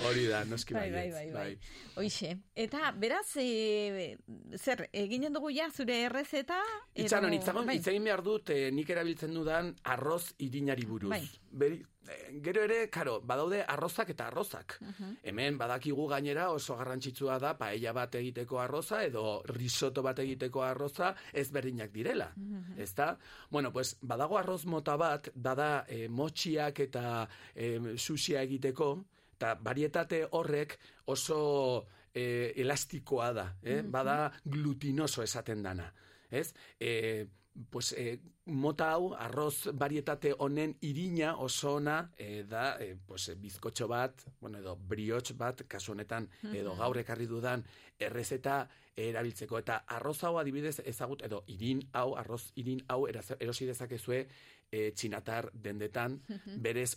Hori 0.02 0.26
da, 0.28 0.44
noski 0.50 0.74
bai, 0.74 0.90
bai, 0.92 1.06
baietz, 1.12 1.34
bai, 1.34 1.54
bai. 1.54 2.02
Hoixe. 2.02 2.34
Eta, 2.56 2.92
beraz, 2.98 3.28
e, 3.38 4.18
zer, 4.58 4.88
eginen 4.92 5.34
dugu 5.34 5.52
ja 5.54 5.70
zure 5.72 6.00
errezeta? 6.08 6.60
Itxaron, 6.96 7.34
itzagon, 7.38 7.68
bai. 7.70 7.78
hitz 7.78 7.88
egin 7.92 8.04
behar 8.10 8.24
dut 8.26 8.50
eh, 8.54 8.70
nik 8.74 8.90
erabiltzen 8.90 9.34
dudan 9.34 9.74
arroz 9.84 10.34
irinari 10.44 10.86
buruz. 10.90 11.12
Bai. 11.14 11.24
Beri, 11.54 11.78
eh, 12.10 12.40
gero 12.42 12.64
ere, 12.66 12.90
karo, 12.90 13.20
badaude 13.22 13.62
arrozak 13.68 14.10
eta 14.10 14.28
arrozak. 14.28 14.78
Mhm. 14.82 15.18
Hemen 15.24 15.58
badakigu 15.58 16.08
gainera 16.10 16.50
oso 16.52 16.76
garrantzitsua 16.78 17.38
da 17.40 17.54
paella 17.58 17.94
bat 17.94 18.16
egiteko 18.16 18.60
arroza 18.60 19.04
edo 19.06 19.42
risotto 19.54 20.02
bat 20.02 20.20
egiteko 20.20 20.64
arroza 20.64 21.14
ezberdinak 21.32 21.92
direla. 21.92 22.32
Mhm. 22.36 22.80
Ezta? 22.82 23.18
Bueno, 23.50 23.72
pues 23.72 23.98
badago 24.02 24.38
arroz 24.38 24.66
mota 24.66 24.98
bat, 24.98 25.30
bada 25.36 25.86
eh, 25.88 26.08
motxiak 26.10 26.80
eta 26.80 27.28
eh, 27.56 27.80
sushia 27.98 28.42
egiteko, 28.42 29.06
eta 29.44 29.58
varietate 29.60 30.24
horrek 30.32 30.78
oso 31.12 31.86
eh, 32.16 32.54
elastikoa 32.62 33.32
da, 33.34 33.48
eh? 33.64 33.82
Mhm. 33.82 33.92
bada 33.92 34.32
glutinoso 34.46 35.24
esaten 35.24 35.64
dana. 35.64 35.92
Ez? 36.32 36.54
E, 36.80 37.26
pues, 37.70 37.92
e, 37.94 38.20
mota 38.46 38.92
hau, 38.94 39.14
arroz 39.14 39.68
varietate 39.74 40.34
honen 40.38 40.76
irina 40.82 41.36
oso 41.38 41.76
ona 41.76 42.12
e, 42.18 42.44
da, 42.44 42.78
e, 42.80 42.96
pues, 42.96 43.30
e, 43.30 43.36
bizkotxo 43.36 43.88
bat, 43.88 44.24
bueno, 44.40 44.60
edo 44.60 44.76
brioche 44.78 45.34
bat, 45.34 45.64
kasu 45.68 45.92
honetan, 45.92 46.30
edo 46.54 46.72
Mhm. 46.74 46.80
gaur 46.80 46.98
ekarri 46.98 47.26
dudan 47.28 47.64
errezeta 48.00 48.70
erabiltzeko. 48.96 49.58
Eta 49.58 49.84
arroz 49.88 50.24
hau 50.24 50.38
adibidez 50.38 50.80
ezagut, 50.86 51.22
edo 51.24 51.44
irin 51.48 51.82
hau, 51.94 52.16
arroz 52.16 52.52
irin 52.56 52.84
hau 52.88 53.08
erosi 53.08 53.66
dezakezue 53.66 54.28
e, 54.74 54.92
txinatar 54.98 55.52
dendetan, 55.54 56.16
Mhm. 56.28 56.56
berez 56.66 56.96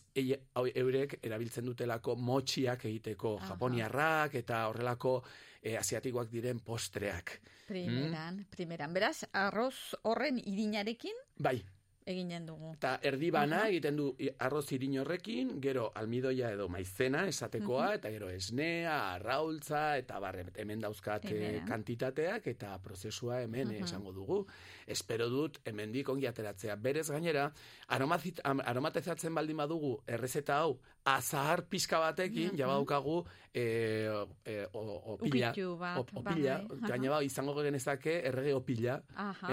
eurek 0.75 1.19
erabiltzen 1.23 1.67
dutelako 1.69 2.17
motxiak 2.17 2.87
egiteko 2.89 3.37
Aha. 3.39 3.51
japoniarrak 3.53 4.35
eta 4.41 4.63
horrelako 4.71 5.19
e, 5.63 5.77
asiatikoak 5.77 6.31
diren 6.31 6.61
postreak. 6.61 7.41
Primeran, 7.67 8.45
primeran. 8.49 8.93
Beraz, 8.95 9.25
arroz 9.33 9.75
horren 10.07 10.39
irinarekin 10.39 11.17
Bai, 11.37 11.59
eginen 12.07 12.47
dugu. 12.47 12.73
eta 12.77 13.01
erdi 13.03 13.31
bana 13.35 13.65
egiten 13.69 13.97
du 13.99 14.15
arroz 14.39 14.71
irin 14.73 14.95
horrekin, 15.01 15.57
gero 15.61 15.91
almidoia 15.95 16.53
edo 16.55 16.69
maizena 16.69 17.27
esatekoa, 17.27 17.89
Mhm. 17.89 17.95
eta 17.99 18.11
gero 18.15 18.31
esnea, 18.31 19.15
arraultza, 19.15 19.99
eta 19.99 20.21
barre, 20.21 20.47
hemen 20.55 20.81
dauzkat 20.81 21.23
Primeran. 21.27 21.67
kantitateak, 21.69 22.47
eta 22.47 22.79
prozesua 22.81 23.43
hemen 23.43 23.69
Mhm. 23.75 23.85
esango 23.85 24.13
dugu. 24.13 24.47
Espero 24.87 25.29
dut, 25.29 25.59
hemendik 25.65 26.09
ongi 26.09 26.27
ateratzea. 26.27 26.77
Berez 26.77 27.09
gainera, 27.11 27.53
aromazit, 27.89 28.41
aromatizatzen 28.45 29.35
baldin 29.35 29.57
badugu 29.57 29.97
errezeta 30.07 30.61
hau, 30.63 30.79
azahar 31.05 31.65
pixka 31.69 31.99
batekin, 31.99 32.51
Mhm. 32.53 32.59
ja 32.59 32.67
badaukagu 32.67 33.25
e, 33.55 34.09
e, 34.45 34.67
o- 34.73 35.15
opila. 35.15 35.49
Bat, 35.97 36.11
opila, 36.15 36.59
bai, 36.69 36.79
gainera 36.91 37.23
izango 37.23 37.55
genezake 37.63 38.21
errege 38.29 38.53
opila, 38.55 39.03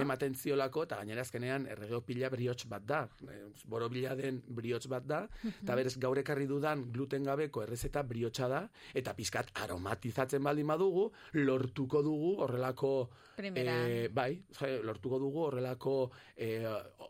ematen 0.01 0.35
ziolako, 0.35 0.83
eta 0.83 0.97
gainera 0.97 1.21
azkenean 1.21 1.67
errege 1.67 1.95
opila 1.95 2.29
briots 2.29 2.65
bat 2.67 2.83
da. 2.85 3.07
Eh, 3.31 3.45
Borobila 3.65 4.15
den 4.15 4.41
briots 4.47 4.87
bat 4.87 5.05
da, 5.05 5.27
eta 5.63 5.75
berez 5.75 5.97
gaur 5.97 6.17
ekarri 6.17 6.45
dudan 6.47 6.91
gluten 6.91 7.23
gabeko 7.23 7.63
errezeta 7.63 8.03
briotsa 8.03 8.47
da, 8.47 8.69
eta 8.93 9.13
pizkat 9.15 9.49
aromatizatzen 9.55 10.43
baldin 10.43 10.67
badugu, 10.67 11.11
lortuko 11.33 12.01
dugu 12.03 12.35
horrelako... 12.43 13.09
Primeran. 13.35 13.89
eh, 13.89 14.09
bai, 14.13 14.43
ja, 14.59 14.67
lortuko 14.83 15.19
dugu 15.19 15.45
horrelako 15.47 16.11
eh, 16.35 16.65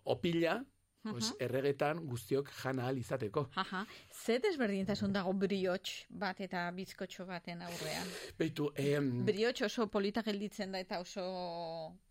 opila, 0.06 0.58
pues, 1.12 1.34
erregetan 1.40 2.00
guztiok 2.08 2.50
jana 2.62 2.84
ahal 2.84 2.98
izateko. 2.98 3.48
Aha, 3.56 3.84
ze 4.12 4.40
desberdintasun 4.40 5.14
dago 5.14 5.34
briots 5.34 6.06
bat 6.10 6.40
eta 6.42 6.70
bizkotxo 6.72 7.26
baten 7.26 7.62
aurrean? 7.62 8.08
Beitu, 8.40 8.72
em, 8.76 9.12
Briots 9.26 9.62
oso 9.68 9.88
polita 9.88 10.24
gelditzen 10.24 10.72
da 10.72 10.80
eta 10.80 11.00
oso 11.00 11.24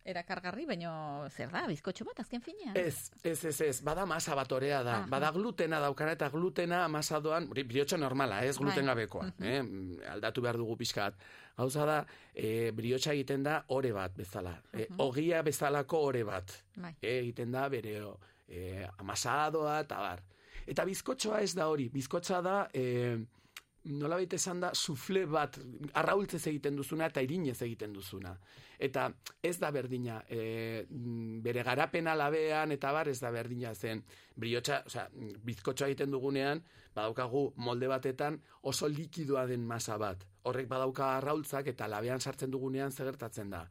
erakargarri, 0.04 0.66
baino 0.66 0.92
zer 1.30 1.50
da, 1.52 1.66
bizkotxo 1.70 2.04
bat 2.04 2.20
azken 2.24 2.42
finean? 2.42 2.76
Ez, 2.76 3.12
ez, 3.22 3.44
ez, 3.44 3.60
ez, 3.60 3.76
bada 3.86 4.04
masa 4.06 4.34
bat 4.34 4.50
orea 4.52 4.82
da. 4.82 4.96
Aha. 5.02 5.10
Bada 5.10 5.30
glutena 5.34 5.80
daukana 5.80 6.16
eta 6.16 6.28
glutena 6.32 6.86
masa 6.88 7.20
doan, 7.20 7.48
briotxo 7.48 7.96
normala, 7.96 8.42
ez 8.44 8.56
gluten 8.58 8.84
Bai. 8.84 8.94
gabekoa. 8.94 9.30
Eh? 9.40 9.60
Aldatu 10.12 10.42
behar 10.42 10.58
dugu 10.60 10.76
pixkat. 10.82 11.16
Gauza 11.56 11.86
da, 11.86 11.98
e, 12.34 12.72
briotxa 12.74 13.12
egiten 13.12 13.42
da 13.44 13.62
ore 13.76 13.92
bat 13.92 14.14
bezala. 14.16 14.56
E, 14.72 14.88
ogia 15.04 15.42
bezalako 15.46 16.00
ore 16.08 16.24
bat. 16.24 16.54
E, 17.00 17.18
egiten 17.18 17.52
da 17.52 17.68
bere 17.72 17.98
e, 18.48 18.86
amasadoa 18.98 19.80
eta 19.84 20.00
bar. 20.02 20.24
Eta 20.66 20.84
bizkotxoa 20.86 21.42
ez 21.42 21.54
da 21.58 21.68
hori. 21.68 21.88
Bizkotxa 21.92 22.42
da... 22.44 22.56
E, 22.74 23.16
nola 23.82 24.14
baita 24.14 24.38
esan 24.38 24.60
da, 24.62 24.68
sufle 24.78 25.24
bat, 25.26 25.56
arraultzez 25.98 26.44
egiten 26.46 26.76
duzuna 26.78 27.08
eta 27.10 27.22
irinez 27.24 27.56
egiten 27.66 27.92
duzuna. 27.96 28.36
Eta 28.78 29.08
ez 29.42 29.56
da 29.58 29.72
berdina, 29.74 30.20
e, 30.30 30.84
bere 31.42 31.64
garapena 31.66 32.14
labean 32.14 32.72
eta 32.76 32.92
bar 32.94 33.10
ez 33.10 33.18
da 33.20 33.32
berdina 33.34 33.74
zen. 33.74 34.04
Briotxa, 34.38 34.82
osea, 34.86 35.08
bizkotxoa 35.42 35.90
egiten 35.90 36.14
dugunean, 36.14 36.62
badaukagu 36.94 37.52
molde 37.56 37.88
batetan 37.88 38.38
oso 38.62 38.88
likidoa 38.88 39.46
den 39.46 39.66
masa 39.66 39.98
bat. 39.98 40.26
Horrek 40.44 40.68
badauka 40.68 41.16
arraultzak 41.16 41.68
eta 41.70 41.86
labean 41.88 42.20
sartzen 42.20 42.50
dugunean 42.50 42.92
zegertatzen 42.92 43.50
da. 43.50 43.62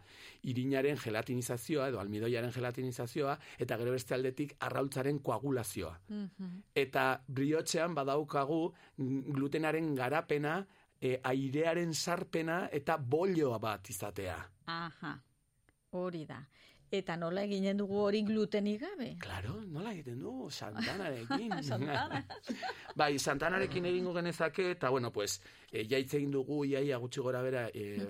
Irinaren 0.47 0.97
gelatinizazioa 1.03 1.89
edo 1.91 1.99
almidoiaren 1.99 2.51
gelatinizazioa 2.55 3.37
eta 3.59 3.77
gero 3.77 3.91
beste 3.91 4.15
aldetik 4.15 4.55
arraultzaren 4.59 5.19
koagulazioa. 5.19 5.97
Mhm. 6.09 6.61
Eta 6.75 7.23
briotxean 7.27 7.95
badaukagu 7.95 8.61
mm, 8.97 9.33
glutenaren 9.33 9.95
garapena, 9.95 10.61
e, 11.01 11.17
airearen 11.23 11.93
sarpena 11.93 12.67
eta 12.71 12.97
bolioa 12.97 13.59
bat 13.59 13.89
izatea. 13.89 14.37
Aha, 14.71 15.15
hori 15.97 16.25
da. 16.29 16.39
Eta 16.91 17.15
nola 17.15 17.45
eginen 17.47 17.77
dugu 17.79 18.01
hori 18.03 18.19
glutenik 18.27 18.81
gabe? 18.81 19.13
Claro, 19.23 19.53
nola 19.71 19.93
egiten 19.93 20.19
du, 20.19 20.49
Santanarekin. 20.51 21.53
Santana. 21.69 22.19
bai, 22.99 23.13
Santanarekin 23.19 23.87
egingo 23.87 24.11
genezake, 24.17 24.71
eta 24.75 24.89
bueno, 24.91 25.11
pues, 25.15 25.37
e, 25.71 25.85
jaitze 25.87 26.17
egin 26.19 26.33
dugu 26.35 26.65
iaia 26.67 26.99
gutxi 26.99 27.23
gora 27.23 27.41
bera 27.45 27.69
e, 27.73 28.09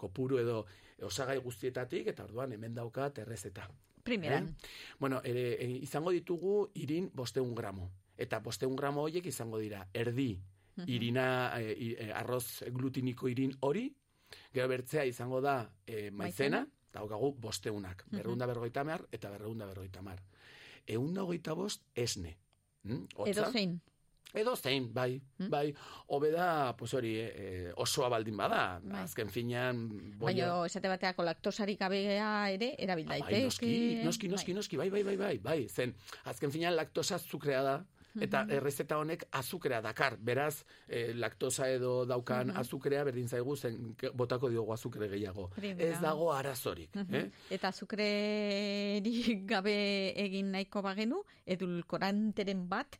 kopuru 0.00 0.40
edo 0.40 0.62
osagai 1.04 1.36
guztietatik, 1.44 2.08
eta 2.14 2.24
orduan 2.24 2.56
hemen 2.56 2.74
daukat 2.80 3.20
errezeta. 3.26 3.68
Primeran. 4.08 4.48
Eh? 4.48 4.70
Bueno, 4.98 5.20
ere, 5.22 5.50
e, 5.60 5.68
izango 5.84 6.14
ditugu 6.16 6.70
irin 6.80 7.10
bosteun 7.12 7.52
gramo. 7.54 7.90
Eta 8.16 8.40
bosteun 8.40 8.74
gramo 8.76 9.04
horiek 9.04 9.28
izango 9.28 9.60
dira, 9.60 9.84
erdi, 9.92 10.32
irina, 10.86 11.52
e, 11.60 11.76
e, 11.92 12.10
arroz 12.16 12.64
glutiniko 12.72 13.28
irin 13.28 13.52
hori, 13.60 13.90
gero 14.54 14.68
bertzea 14.72 15.04
izango 15.04 15.42
da 15.44 15.60
e, 15.86 16.08
maizena, 16.10 16.64
daukagu 16.98 17.32
bosteunak, 17.40 18.04
berreunda 18.10 18.46
berrogeita 18.50 18.84
mar 18.84 19.04
eta 19.12 19.30
berreunda 19.30 19.66
berrogeita 19.70 20.02
mar. 20.02 20.22
Eunda 20.88 21.22
hogeita 21.22 21.54
bost 21.54 21.82
esne. 21.94 22.36
Mm? 22.84 23.06
Hotza? 23.16 23.30
Edo 23.30 23.52
zein. 23.52 23.80
Edo 24.34 24.52
zein, 24.60 24.90
bai, 24.92 25.22
Mm. 25.38 25.48
bai. 25.50 25.74
Hobeda, 26.12 26.74
pues 26.76 26.92
hori, 26.94 27.14
eh, 27.18 27.72
osoa 27.76 28.08
baldin 28.12 28.36
bada, 28.36 28.78
Bai. 28.84 29.02
azken 29.02 29.30
finean, 29.30 29.88
Baina 30.20 30.50
esate 30.66 30.88
bateako 30.88 31.24
laktosarik 31.24 31.78
gabea 31.80 32.50
ere 32.52 32.74
erabil 32.78 33.06
Bai, 33.08 33.20
daiteke. 33.22 33.44
noski, 33.44 33.70
noski, 34.04 34.28
noski, 34.28 34.54
noski, 34.54 34.76
bai, 34.76 34.90
bai, 34.90 35.02
bai, 35.02 35.16
bai, 35.16 35.38
bai, 35.38 35.68
zen, 35.68 35.94
azken 36.24 36.52
finean 36.52 36.76
laktosa 36.76 37.14
azukrea 37.14 37.62
da, 37.62 37.84
eta 38.20 38.44
errezeta 38.50 38.98
honek 38.98 39.26
azukrea 39.32 39.80
dakar, 39.84 40.16
beraz, 40.20 40.64
eh, 40.86 41.12
laktosa 41.14 41.68
edo 41.70 42.04
daukan 42.06 42.50
azukrea 42.56 43.04
berdin 43.04 43.28
zaigu, 43.28 43.56
zen 43.56 43.94
botako 44.14 44.48
diogu 44.50 44.72
azukre 44.72 45.08
gehiago. 45.08 45.50
Ez 45.60 46.00
dago 46.00 46.32
arazorik, 46.32 46.96
eh? 47.12 47.28
Eta 47.50 47.68
azukrerik 47.68 49.46
gabe 49.52 49.78
egin 50.16 50.52
nahiko 50.52 50.82
bagenu, 50.82 51.22
edulkoranteren 51.46 52.68
bat, 52.68 52.98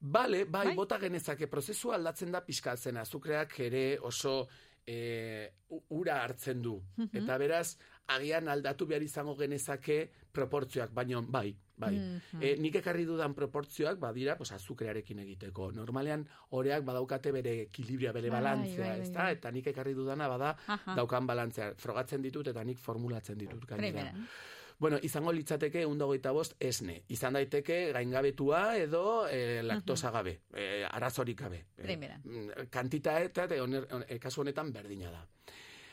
Bale, 0.00 0.46
bai, 0.46 0.70
Bai? 0.70 0.74
bota 0.74 0.96
genezake, 0.96 1.44
prozesua 1.46 1.98
aldatzen 1.98 2.30
da 2.32 2.40
pixka 2.40 2.72
zen, 2.76 2.96
azukreak 2.96 3.58
ere 3.60 3.98
oso 4.00 4.48
e, 4.86 5.50
ura 5.92 6.22
hartzen 6.22 6.62
du. 6.62 6.78
Mhm. 6.96 7.22
Eta 7.22 7.36
beraz, 7.38 7.76
agian 8.08 8.48
aldatu 8.48 8.86
behar 8.86 9.02
izango 9.02 9.36
genezake 9.36 10.10
proportzioak, 10.32 10.92
baino 10.94 11.22
bai, 11.22 11.54
bai. 11.76 11.92
Mhm. 11.96 12.42
E, 12.42 12.56
nik 12.58 12.74
ekarri 12.76 13.04
dudan 13.04 13.34
proportzioak 13.34 13.98
badira, 13.98 14.36
pues, 14.36 14.52
azukrearekin 14.52 15.18
egiteko. 15.18 15.70
Normalean, 15.72 16.26
oreak 16.50 16.84
badaukate 16.84 17.32
bere 17.32 17.60
ekilibria, 17.62 18.12
bere 18.12 18.28
Bai, 18.30 18.40
balantzea, 18.40 18.78
bai, 18.86 18.98
bai, 18.98 19.00
ezta? 19.06 19.22
bai. 19.22 19.32
Eta 19.34 19.50
nik 19.50 19.66
ekarri 19.66 19.94
dudana 19.94 20.28
bada 20.28 20.56
Aha. 20.66 20.94
daukan 20.96 21.26
balantzea. 21.26 21.74
Frogatzen 21.78 22.22
ditut 22.22 22.46
eta 22.48 22.64
nik 22.64 22.78
formulatzen 22.78 23.38
ditut 23.38 23.64
gainera. 23.66 24.12
Bueno, 24.80 24.96
izango 25.02 25.30
litzateke 25.32 25.82
eundagoita 25.82 26.32
bost 26.32 26.54
esne. 26.58 27.02
Izan 27.08 27.34
daiteke 27.34 27.92
gaingabetua 27.92 28.76
edo 28.78 29.28
e, 29.28 29.62
laktosa 29.62 30.10
gabe, 30.10 30.40
e, 30.54 30.84
arazorik 30.90 31.38
gabe. 31.38 31.66
E, 31.76 31.82
Primeran. 31.82 32.22
mm, 32.24 32.68
kantita 32.70 33.20
eta 33.20 33.44
e, 33.44 33.60
oner, 33.60 33.86
on- 33.92 34.04
e, 34.08 34.18
kasu 34.18 34.40
honetan 34.40 34.72
berdina 34.72 35.10
da. 35.10 35.26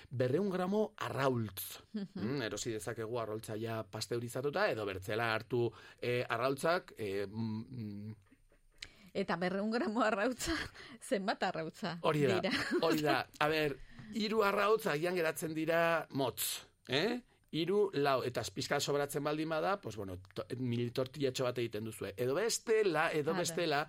Berreun 0.09 0.49
gramo 0.49 0.93
arraultz. 1.03 1.81
Mm, 1.93 2.41
erosi 2.47 2.71
dezakegu 2.71 3.19
arraultzaia 3.19 3.81
pasteurizatuta 3.91 4.69
edo 4.71 4.85
bertzela 4.87 5.33
hartu 5.33 5.65
e, 5.99 6.21
arraultzak 6.23 6.93
e, 6.97 7.25
mm, 7.27 8.15
eta 9.17 9.35
berreun 9.41 9.71
gramo 9.73 10.03
arrautza, 10.05 10.53
zenbat 11.09 11.43
arrautza? 11.49 11.97
Hori 12.01 12.23
da, 12.27 12.39
dira? 12.39 12.53
hori 12.81 13.01
da. 13.01 13.17
A 13.39 13.49
ber, 13.51 13.75
hiru 14.13 14.43
arrautz 14.45 14.85
agian 14.93 15.17
geratzen 15.17 15.55
dira 15.57 15.81
motz, 16.11 16.63
eh? 16.87 17.19
Hiru, 17.57 17.77
lau, 17.97 18.19
eta 18.27 18.43
pizka 18.53 18.77
sobratzen 18.79 19.23
baldin 19.25 19.49
bada, 19.49 19.75
pues 19.81 19.95
bueno, 19.97 20.17
to, 20.35 20.43
mil 20.61 20.91
tortillatxo 20.93 21.45
bat 21.47 21.57
egiten 21.63 21.87
duzue. 21.87 22.11
Edo 22.17 22.35
bestela, 22.37 23.07
edo 23.17 23.31
Ara. 23.33 23.39
bestela, 23.41 23.79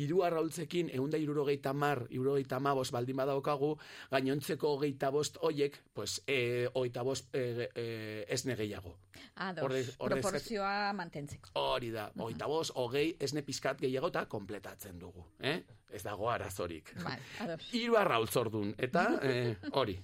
hiru 0.00 0.22
arraultzekin, 0.24 0.88
eunda 0.96 1.18
irurogeita 1.20 1.74
mar, 1.76 2.06
irurogeita 2.08 2.60
mabos 2.64 2.90
baldin 2.94 3.16
badaukagu, 3.20 3.74
gainontzeko 4.10 4.70
hogeita 4.78 5.10
bost 5.14 5.36
hoiek, 5.44 5.76
pues, 5.92 6.22
e, 6.26 6.68
hogeita 6.72 7.02
bost 7.04 7.34
e, 7.34 7.68
e, 7.74 7.86
esne 8.28 8.56
gehiago. 8.56 8.94
Ados, 9.34 9.64
Ordez- 9.66 9.96
ordez- 9.98 10.22
proportzioa 10.22 10.92
mantentzeko. 10.94 11.50
Hori 11.58 11.90
da, 11.90 12.08
hogeita 12.16 12.46
bost, 12.46 12.72
hogei 12.74 13.16
esne 13.20 13.42
pizkat 13.42 13.80
gehiago 13.82 14.08
eta 14.08 14.24
kompletatzen 14.30 14.98
dugu. 14.98 15.26
Eh? 15.40 15.58
Ez 15.90 16.02
dago 16.04 16.30
arazorik. 16.30 16.94
Bai, 17.04 17.18
ados. 17.44 17.60
Hiru 17.74 17.96
arraultz 17.96 18.34
ordun 18.36 18.74
eta 18.78 19.06
eh, 19.22 19.56
hori, 19.72 19.98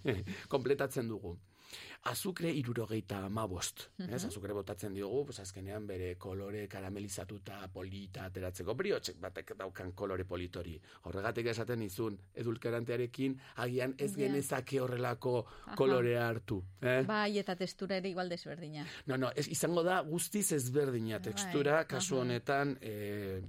kompletatzen 0.48 1.08
dugu. 1.08 1.36
Azukre 2.04 2.50
irurogeita 2.52 3.24
amabost. 3.24 3.80
Ez, 3.98 4.06
Mhm. 4.06 4.26
azukre 4.28 4.52
botatzen 4.52 4.94
diogu, 4.94 5.24
pues 5.26 5.40
azkenean 5.40 5.86
bere 5.86 6.16
kolore 6.16 6.66
karamelizatuta, 6.68 7.68
polita, 7.72 8.24
ateratzeko 8.26 8.74
briotxek 8.74 9.16
batek 9.20 9.54
daukan 9.56 9.92
kolore 9.92 10.24
politori. 10.24 10.80
Horregatik 11.04 11.46
esaten 11.46 11.82
izun, 11.82 12.18
edulkerantearekin 12.34 13.38
agian 13.56 13.94
ez 13.98 14.10
Ja. 14.12 14.16
genezake 14.26 14.80
horrelako 14.80 15.46
Aha. 15.66 15.74
kolorea 15.76 16.28
hartu. 16.28 16.62
Eh? 16.82 17.02
Bai, 17.06 17.38
eta 17.38 17.56
testura 17.56 17.96
ere 17.96 18.08
igual 18.10 18.28
desberdina. 18.28 18.86
No, 19.06 19.16
no, 19.16 19.30
ez, 19.34 19.48
izango 19.48 19.82
da 19.82 20.00
guztiz 20.00 20.52
ezberdina 20.52 21.20
tekstura, 21.20 21.72
Bai, 21.76 21.86
kasu 21.86 22.18
honetan 22.18 22.76
e, 22.80 23.40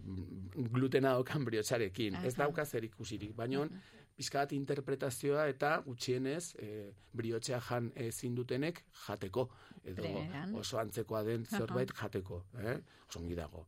glutena 0.71 1.09
daukan 1.15 1.45
briotxarekin. 1.45 2.15
Ez 2.25 2.35
dauka 2.35 2.65
zer 2.65 2.83
ikusirik, 2.83 3.35
baino 3.35 3.67
pizka 4.15 4.41
bat 4.43 4.53
interpretazioa 4.55 5.47
eta 5.51 5.75
gutxienez 5.85 6.55
e, 6.61 6.89
briotxea 7.13 7.59
jan 7.69 7.91
ezin 8.07 8.35
dutenek 8.35 8.83
jateko. 9.05 9.49
Edo 9.83 10.01
Berean. 10.01 10.55
oso 10.55 10.79
antzekoa 10.81 11.23
den 11.27 11.45
zerbait 11.45 11.91
jateko. 11.93 12.43
Eh? 12.63 12.77
Oso 13.09 13.19
ongi 13.19 13.35
dago. 13.37 13.65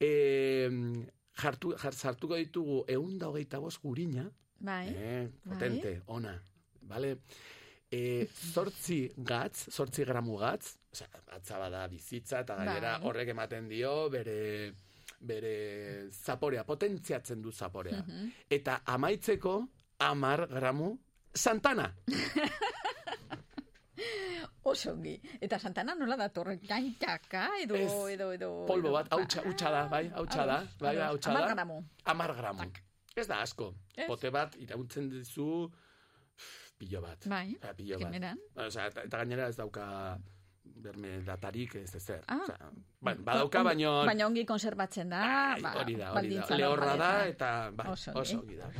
E, 0.00 0.10
jartu, 1.40 1.74
jar, 1.78 1.94
sartuko 1.94 2.38
ditugu 2.40 2.84
eunda 2.88 3.28
hogeita 3.28 3.60
bost 3.60 3.82
gurina, 3.82 4.30
Bai. 4.60 4.88
Eh, 4.92 5.28
potente, 5.48 6.02
ona. 6.12 6.34
Vale? 6.88 7.14
E, 7.90 8.26
zortzi 8.52 8.98
gatz, 9.16 9.70
zortzi 9.72 10.04
gramu 10.04 10.36
gatz, 10.38 10.74
osea, 10.92 11.08
atza 11.36 11.58
bada 11.58 11.86
bizitza, 11.88 12.42
eta 12.44 12.58
gainera 12.58 12.98
Bai. 12.98 13.08
horrek 13.08 13.32
ematen 13.32 13.68
dio 13.70 13.94
bere 14.12 14.36
bere 15.20 16.08
zaporea, 16.10 16.64
potentziatzen 16.64 17.42
du 17.42 17.52
zaporea. 17.52 18.02
Mhm. 18.02 18.30
Eta 18.50 18.80
amaitzeko, 18.86 19.68
amar 19.98 20.46
gramu, 20.48 20.98
santana. 21.34 21.90
Oso 24.62 24.92
ongi. 24.92 25.14
Eta 25.40 25.58
Santana 25.58 25.94
nola 25.96 26.16
dator? 26.20 26.52
Gaintaka 26.68 27.46
edo, 27.62 27.76
Ez, 27.76 27.92
edo, 28.14 28.30
edo... 28.32 28.50
Polbo 28.68 28.92
bat, 28.92 29.08
hautsa, 29.12 29.42
hautsa 29.46 29.70
da, 29.72 29.86
bai, 29.88 30.04
hautsa 30.14 30.44
da, 30.46 30.58
Ados, 30.60 30.76
bai, 30.80 30.96
hautsa 31.00 31.32
da. 31.32 31.38
Hamar 31.38 31.54
gramo. 31.54 31.78
Amar 32.04 32.34
gramu. 32.36 32.66
Ez 33.16 33.26
da 33.26 33.40
asko. 33.40 33.70
Ez. 33.96 34.06
Pote 34.06 34.30
bat 34.30 34.56
irauntzen 34.60 35.08
dizu 35.10 35.70
pilo 36.80 37.00
bat. 37.04 37.24
Bai, 37.28 37.56
Osea, 37.56 37.72
pilo 37.76 37.98
bat. 38.00 38.28
Osea, 38.66 38.86
eta 38.92 39.16
gainera 39.16 39.48
ez 39.48 39.56
dauka 39.56 39.86
berme 40.76 41.20
datarik 41.22 41.74
ez 41.76 41.94
ezer. 41.94 42.22
Ah. 42.28 42.38
Osea, 42.42 42.70
ba, 43.00 43.14
badauka, 43.14 43.62
baino... 43.62 44.04
Baina 44.06 44.26
ongi 44.26 44.44
konserbatzen 44.46 45.08
da. 45.10 45.56
ba, 45.62 45.74
hori 45.82 45.94
da, 45.96 46.12
hori 46.14 46.34
da. 46.36 46.46
Lehorra 46.56 46.96
da, 46.96 47.12
eta 47.28 47.70
bai, 47.74 47.88
Oso 47.92 48.12
oso, 48.14 48.38
ongi. 48.40 48.54
ongi 48.54 48.56
da. 48.56 48.70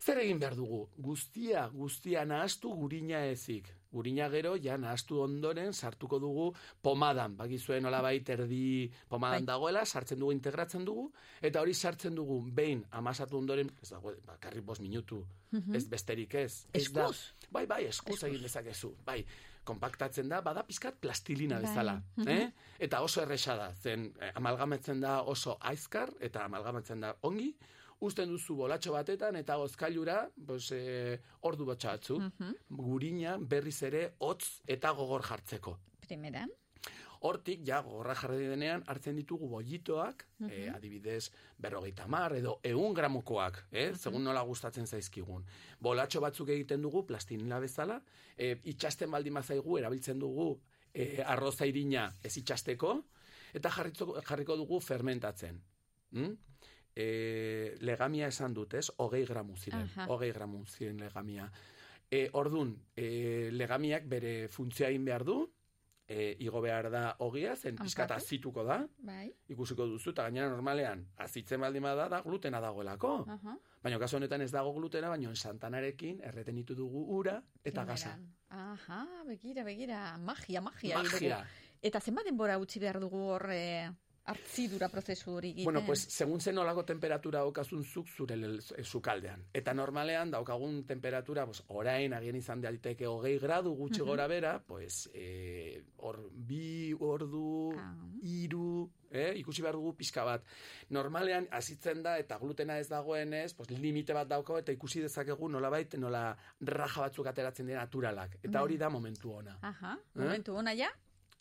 Zer 0.00 0.16
egin 0.22 0.38
behar 0.40 0.54
dugu? 0.56 0.88
Guztia, 0.96 1.66
guztia 1.68 2.24
nahastu 2.24 2.70
gurina 2.74 3.24
ezik. 3.28 3.68
Gurina 3.92 4.28
gero, 4.30 4.54
ja 4.56 4.76
nahastu 4.78 5.18
ondoren 5.20 5.74
sartuko 5.74 6.18
dugu 6.22 6.54
pomadan. 6.80 7.34
Bagizuen 7.36 7.82
nolabait 7.82 8.28
erdi 8.32 8.90
pomadan 9.08 9.44
Bai. 9.44 9.46
dagoela, 9.52 9.84
sartzen 9.84 10.18
dugu, 10.22 10.32
integratzen 10.32 10.84
dugu, 10.86 11.10
eta 11.42 11.60
hori 11.60 11.74
sartzen 11.74 12.14
dugu 12.14 12.40
behin 12.54 12.84
amasatu 12.90 13.36
ondoren, 13.36 13.68
ez 13.82 13.90
dago, 13.90 14.14
bakarrik 14.26 14.64
bost 14.64 14.80
minutu, 14.80 15.26
Mhm. 15.52 15.74
ez 15.74 15.88
besterik 15.88 16.34
ez. 16.34 16.66
Ez 16.72 16.92
da- 16.92 17.02
Eskuz? 17.10 17.34
Bai, 17.50 17.66
bai, 17.66 17.84
eskuz 17.86 18.22
egin 18.24 18.40
dezakezu. 18.42 18.94
Bai, 19.04 19.26
konpaktatzen 19.64 20.28
da, 20.28 20.40
bada 20.40 20.62
pizkat 20.66 20.96
plastilina 21.00 21.56
Bai. 21.60 21.64
bezala. 21.68 22.02
Mhm. 22.16 22.28
Eh? 22.28 22.52
Eta 22.78 23.02
oso 23.02 23.22
erresa 23.22 23.56
da, 23.56 23.72
zen 23.74 24.12
eh, 24.20 24.32
amalgametzen 24.34 25.00
da 25.00 25.22
oso 25.22 25.58
aizkar, 25.60 26.10
eta 26.20 26.44
amalgametzen 26.44 27.00
da 27.00 27.14
ongi, 27.22 27.54
uzten 28.00 28.28
duzu 28.32 28.54
bolatxo 28.56 28.92
batetan, 28.92 29.36
eta 29.36 29.56
gozkailura, 29.56 30.30
pues, 30.46 30.70
eh, 30.72 31.18
ordu 31.42 31.66
botxa 31.66 31.90
batzu, 31.96 32.18
Mhm. 32.20 32.54
gurina 32.70 33.36
berriz 33.38 33.82
ere 33.82 34.14
hotz 34.18 34.62
eta 34.66 34.90
gogor 34.92 35.22
jartzeko. 35.22 35.78
Primeran. 36.00 36.48
Hortik, 37.22 37.60
ja, 37.66 37.82
gogorra 37.84 38.14
jarri 38.16 38.46
denean, 38.48 38.82
hartzen 38.88 39.16
ditugu 39.16 39.48
bollitoak, 39.48 40.26
eh, 40.48 40.66
Mhm. 40.66 40.74
adibidez, 40.74 41.30
berrogeita 41.58 42.06
mar, 42.06 42.32
edo 42.32 42.60
eun 42.64 42.94
gramokoak, 42.94 43.66
eh, 43.70 43.94
segun 43.94 44.24
nola 44.24 44.40
gustatzen 44.42 44.86
zaizkigun. 44.86 45.44
Bolatxo 45.80 46.20
batzuk 46.20 46.48
egiten 46.48 46.80
dugu, 46.82 47.04
plastilina 47.06 47.58
bezala, 47.60 48.02
eh, 48.38 48.58
itxasten 48.64 49.10
baldin 49.10 49.34
bazaigu, 49.34 49.78
erabiltzen 49.78 50.18
dugu 50.18 50.60
eh, 50.94 51.22
arroza 51.24 51.66
irina 51.66 52.12
ez 52.24 52.36
itxasteko, 52.36 53.04
eta 53.54 53.70
jarriko, 53.70 54.20
jarriko 54.22 54.56
dugu 54.56 54.80
fermentatzen. 54.80 55.60
Mm? 56.10 56.32
E, 56.96 57.76
legamia 57.80 58.26
esan 58.26 58.52
dut, 58.54 58.74
ez? 58.74 58.90
Hogei 58.96 59.24
gramu 59.24 59.56
ziren. 59.56 59.86
Aha. 59.94 60.06
Hogei 60.10 60.32
gramu 60.32 60.64
ziren 60.66 60.98
legamia. 60.98 61.50
E, 62.10 62.28
ordun, 62.32 62.74
e, 62.96 63.50
legamiak 63.52 64.08
bere 64.08 64.48
funtzioa 64.48 64.88
egin 64.88 65.04
behar 65.04 65.24
du, 65.24 65.48
e, 66.10 66.34
igo 66.42 66.60
behar 66.60 66.90
da 66.90 67.14
hogia, 67.22 67.54
zen 67.56 67.76
Hankatu. 67.78 68.14
azituko 68.14 68.64
da, 68.66 68.80
Bai. 68.98 69.30
ikusiko 69.48 69.86
duzu, 69.86 70.10
eta 70.10 70.24
gainera 70.26 70.48
normalean, 70.50 71.06
azitzen 71.22 71.60
baldin 71.62 71.86
bada 71.86 72.08
da, 72.10 72.20
glutena 72.26 72.60
dagoelako. 72.60 73.12
Aha. 73.30 73.56
Baina 73.80 73.98
kasu 74.02 74.18
honetan 74.18 74.42
ez 74.42 74.50
dago 74.50 74.72
glutena, 74.74 75.08
baina 75.08 75.30
santanarekin 75.34 76.20
erreten 76.26 76.58
ditu 76.58 76.74
dugu 76.74 77.04
ura 77.18 77.38
eta 77.64 77.84
gaza. 77.84 78.16
Aha, 78.50 79.04
begira, 79.26 79.62
begira, 79.64 80.18
magia, 80.18 80.60
magia. 80.60 80.98
Magia. 80.98 81.38
dugu. 81.38 81.46
Eta 81.80 82.00
zenbat 82.00 82.26
denbora 82.26 82.58
utzi 82.58 82.80
behar 82.80 82.98
dugu 83.00 83.22
hor 83.30 83.46
eh, 83.54 83.88
hartzidura 84.30 84.88
prozesu 84.88 85.32
hori 85.36 85.50
egiten? 85.50 85.64
Bueno, 85.64 85.82
pues, 85.86 86.00
segun 86.08 86.40
zen 86.40 86.58
olako 86.58 86.84
temperatura 86.84 87.40
daukazun 87.40 87.84
zuk 87.84 88.08
zure 88.08 88.36
lel- 88.36 88.62
e, 88.76 88.84
sukaldean. 88.84 89.44
Eta 89.52 89.74
normalean 89.74 90.30
daukagun 90.30 90.84
temperatura, 90.86 91.44
pues, 91.46 91.62
orain 91.68 92.12
agien 92.14 92.36
izan 92.36 92.60
daiteke 92.60 93.06
hogei 93.06 93.38
gradu 93.38 93.74
gutxi 93.76 94.00
Mhm. 94.00 94.08
gora 94.08 94.26
bera, 94.26 94.62
pues, 94.66 95.10
eh, 95.14 95.82
hor 95.98 96.30
bi 96.32 96.94
ordu, 96.98 97.72
iru, 98.22 98.90
eh, 99.10 99.32
ikusi 99.36 99.62
behar 99.62 99.74
dugu 99.74 99.94
pixka 99.96 100.24
bat. 100.24 100.44
Normalean, 100.90 101.48
hasitzen 101.50 102.02
da, 102.02 102.18
eta 102.18 102.38
glutena 102.38 102.78
ez 102.78 102.88
dagoenez, 102.88 103.54
pues, 103.54 103.70
limite 103.70 104.12
bat 104.12 104.28
dauko, 104.28 104.58
eta 104.58 104.72
ikusi 104.72 105.00
dezakegu 105.00 105.48
nolabait, 105.48 105.94
nola 105.98 106.36
raja 106.60 107.00
batzuk 107.00 107.26
ateratzen 107.26 107.66
dira 107.66 107.80
naturalak. 107.80 108.38
Eta 108.42 108.62
hori 108.62 108.76
da 108.78 108.88
momentu 108.88 109.32
ona. 109.32 109.58
Aha, 109.62 109.96
Eh? 110.00 110.18
momentu 110.18 110.54
ona 110.56 110.74
ja? 110.74 110.90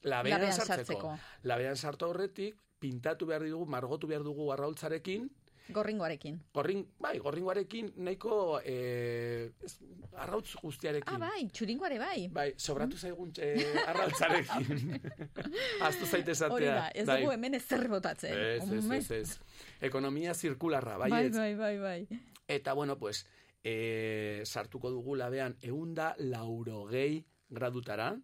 Labean, 0.04 0.40
Labean 0.40 0.54
sartzeko. 0.54 0.76
sartzeko. 1.02 1.20
Labean 1.44 1.76
sartu 1.76 2.06
aurretik, 2.06 2.56
pintatu 2.80 3.28
behar 3.30 3.44
dugu, 3.44 3.66
margotu 3.66 4.08
behar 4.08 4.24
dugu 4.24 4.52
arraultzarekin, 4.54 5.30
Gorringoarekin. 5.70 6.40
Gorrin, 6.54 6.82
bai, 6.98 7.20
gorringoarekin 7.22 7.92
nahiko 8.02 8.60
eh, 8.66 9.52
ez, 9.64 9.76
arrautz 10.18 10.56
guztiarekin. 10.58 11.14
Ah, 11.14 11.20
bai, 11.22 11.44
txuringoare 11.54 12.00
bai. 12.02 12.24
Bai, 12.34 12.48
sobratu 12.58 12.98
zaigun 12.98 13.30
eh, 13.38 13.68
arrautzarekin. 13.86 14.96
Aztu 15.88 16.08
zaite 16.08 16.34
esatea. 16.34 16.56
Hori 16.56 16.72
da, 16.72 16.88
ez 16.90 17.06
bai. 17.06 17.20
dugu 17.22 17.36
hemen 17.36 17.60
ezer 17.60 17.86
botatzen. 17.92 18.34
Ez, 18.34 18.66
ez, 18.80 18.86
ez, 18.98 19.12
ez. 19.20 19.60
Ekonomia 19.92 20.34
zirkularra, 20.34 20.98
bai, 21.04 21.12
bai, 21.14 21.30
bai, 21.38 21.52
bai, 21.60 21.76
bai. 21.84 22.22
Eta, 22.50 22.74
bueno, 22.74 22.98
pues, 22.98 23.28
e, 23.62 24.42
sartuko 24.46 24.90
dugu 24.90 25.20
labean 25.22 25.54
eunda 25.62 26.16
laurogei 26.18 27.28
gradutara, 27.50 28.16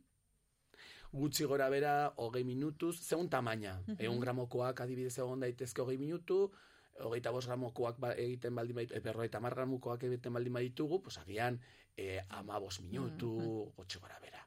gutxi 1.15 1.47
gora 1.47 1.69
bera, 1.71 1.95
hogei 2.21 2.43
minutuz, 2.43 2.95
zeun 3.01 3.29
tamaina. 3.29 3.79
Mhm. 3.87 3.97
Egun 3.99 4.19
gramokoak 4.19 4.81
adibidez 4.85 5.17
egon 5.17 5.39
daitezke 5.45 5.81
hogei 5.81 5.97
minutu, 5.97 6.51
hogeita 6.99 7.31
bost 7.31 7.47
gramokoak 7.47 7.99
ba, 7.99 8.13
egiten 8.13 8.55
baldin 8.55 8.75
baditu, 8.81 8.95
e, 8.95 9.03
berrogeita 9.03 9.41
mar 9.43 9.55
gramokoak 9.55 10.03
egiten 10.09 10.33
baldin 10.33 10.53
baditugu, 10.53 11.01
pues 11.03 11.17
agian 11.17 11.59
e, 11.95 12.19
ama 12.29 12.59
bost 12.59 12.83
minutu, 12.83 13.35
gutxi 13.77 13.99
gora 13.99 14.19
bera. 14.19 14.43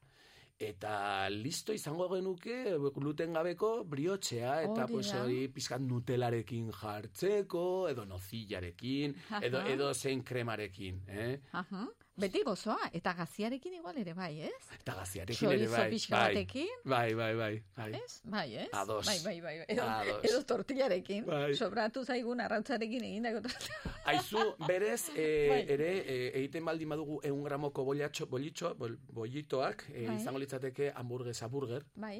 Eta 0.59 1.29
listo 1.31 1.73
izango 1.73 2.09
genuke 2.11 2.57
gluten 2.97 3.37
gabeko 3.37 3.85
briotxea, 3.87 4.57
eta 4.65 4.89
Hori 4.89 4.93
pues 4.97 5.13
hori 5.15 5.39
pizkat 5.55 5.85
nutelarekin 5.85 6.73
jartzeko, 6.75 7.63
edo 7.93 8.05
nozillarekin, 8.05 9.15
edo, 9.41 9.63
edo 9.63 9.93
zein 9.95 10.25
kremarekin, 10.27 11.05
eh? 11.07 11.37
Aha. 11.53 11.87
Beti 12.19 12.41
gozoa, 12.43 12.89
eta 12.99 13.13
gaziarekin 13.15 13.77
igual 13.77 13.99
ere 14.01 14.11
bai, 14.17 14.33
ez? 14.49 14.65
Eta 14.75 14.97
gaziarekin 14.99 15.53
ere 15.53 15.59
Chorizo 15.59 15.77
bai. 15.77 15.91
pixka 15.93 16.17
bai, 16.17 16.31
batekin. 16.35 16.81
Bai, 16.83 17.15
bai, 17.15 17.29
bai. 17.39 17.51
bai. 17.77 17.91
Ez? 17.95 18.17
Bai, 18.25 18.47
ez? 18.65 18.69
Ados. 18.75 19.05
Bai, 19.07 19.19
bai, 19.23 19.35
bai. 19.45 19.53
Edo, 19.69 19.85
Ados. 19.85 20.17
edo 20.27 20.41
tortillarekin. 20.51 21.23
Bai. 21.29 21.55
Sobratu 21.55 22.03
zaigun 22.05 22.41
arrautzarekin 22.43 23.05
egindako 23.07 23.45
tortilla. 23.47 23.93
Aizu, 24.11 24.43
berez, 24.67 25.13
e, 25.15 25.29
Bai. 25.53 25.61
ere, 25.77 25.91
e, 26.01 26.17
egiten 26.41 26.67
baldin 26.67 26.91
badugu 26.91 27.21
egun 27.23 27.45
gramoko 27.47 27.85
bollatxo, 27.87 28.27
bolitxo, 28.27 28.73
bol, 28.75 28.99
bollitoak, 29.21 29.87
e, 29.93 30.09
Bai. 30.09 30.17
izango 30.19 30.43
litzateke 30.43 30.91
hamburguesa 30.97 31.47
burger, 31.47 31.87
Bai. 31.95 32.17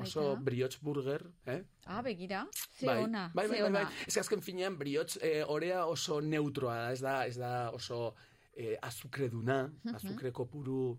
oso 0.00 0.24
brioche 0.42 0.78
burger, 0.82 1.22
eh? 1.46 1.60
Ah, 1.84 2.02
begira. 2.02 2.42
Ze 2.80 2.86
bai. 2.86 2.98
ona, 3.04 3.30
bai, 3.32 3.46
bai, 3.46 3.56
ze 3.58 3.62
bai, 3.62 3.70
bai. 3.70 3.84
ona. 3.84 4.06
Ez 4.08 4.16
azken 4.24 4.42
finean, 4.42 4.78
brioche 4.78 5.22
e, 5.22 5.44
orea 5.44 5.86
oso 5.86 6.18
neutroa 6.20 6.90
ez 6.90 6.98
da, 7.00 7.20
ez 7.26 7.36
da 7.38 7.70
oso 7.70 8.16
e, 8.52 8.76
azukreduna, 8.82 9.72
azukre 9.94 10.32
kopuru, 10.32 10.98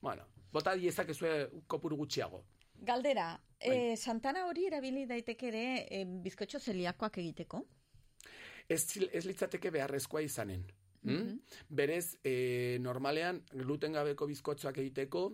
bueno, 0.00 0.26
bota 0.52 0.74
diezakezue 0.76 1.64
kopuru 1.66 1.96
gutxiago. 1.96 2.44
Galdera, 2.80 3.34
Bai. 3.60 3.92
eh, 3.92 3.96
Santana 3.96 4.46
hori 4.46 4.66
erabili 4.66 5.04
daiteke 5.06 5.48
ere 5.48 5.64
eh, 5.90 6.04
bizkotxo 6.06 6.58
zeliakoak 6.58 7.18
egiteko? 7.18 7.66
ez, 8.70 8.84
ez 9.12 9.24
litzateke 9.26 9.70
beharrezkoa 9.74 10.22
izanen. 10.22 10.64
Mm? 11.02 11.12
Mhm. 11.12 11.38
Berez, 11.68 12.18
e, 12.24 12.78
normalean, 12.80 13.42
gluten 13.52 13.96
gabeko 13.96 14.28
bizkotzoak 14.28 14.78
egiteko, 14.82 15.24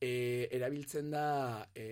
e, 0.00 0.48
erabiltzen 0.50 1.10
da, 1.12 1.68
e, 1.74 1.86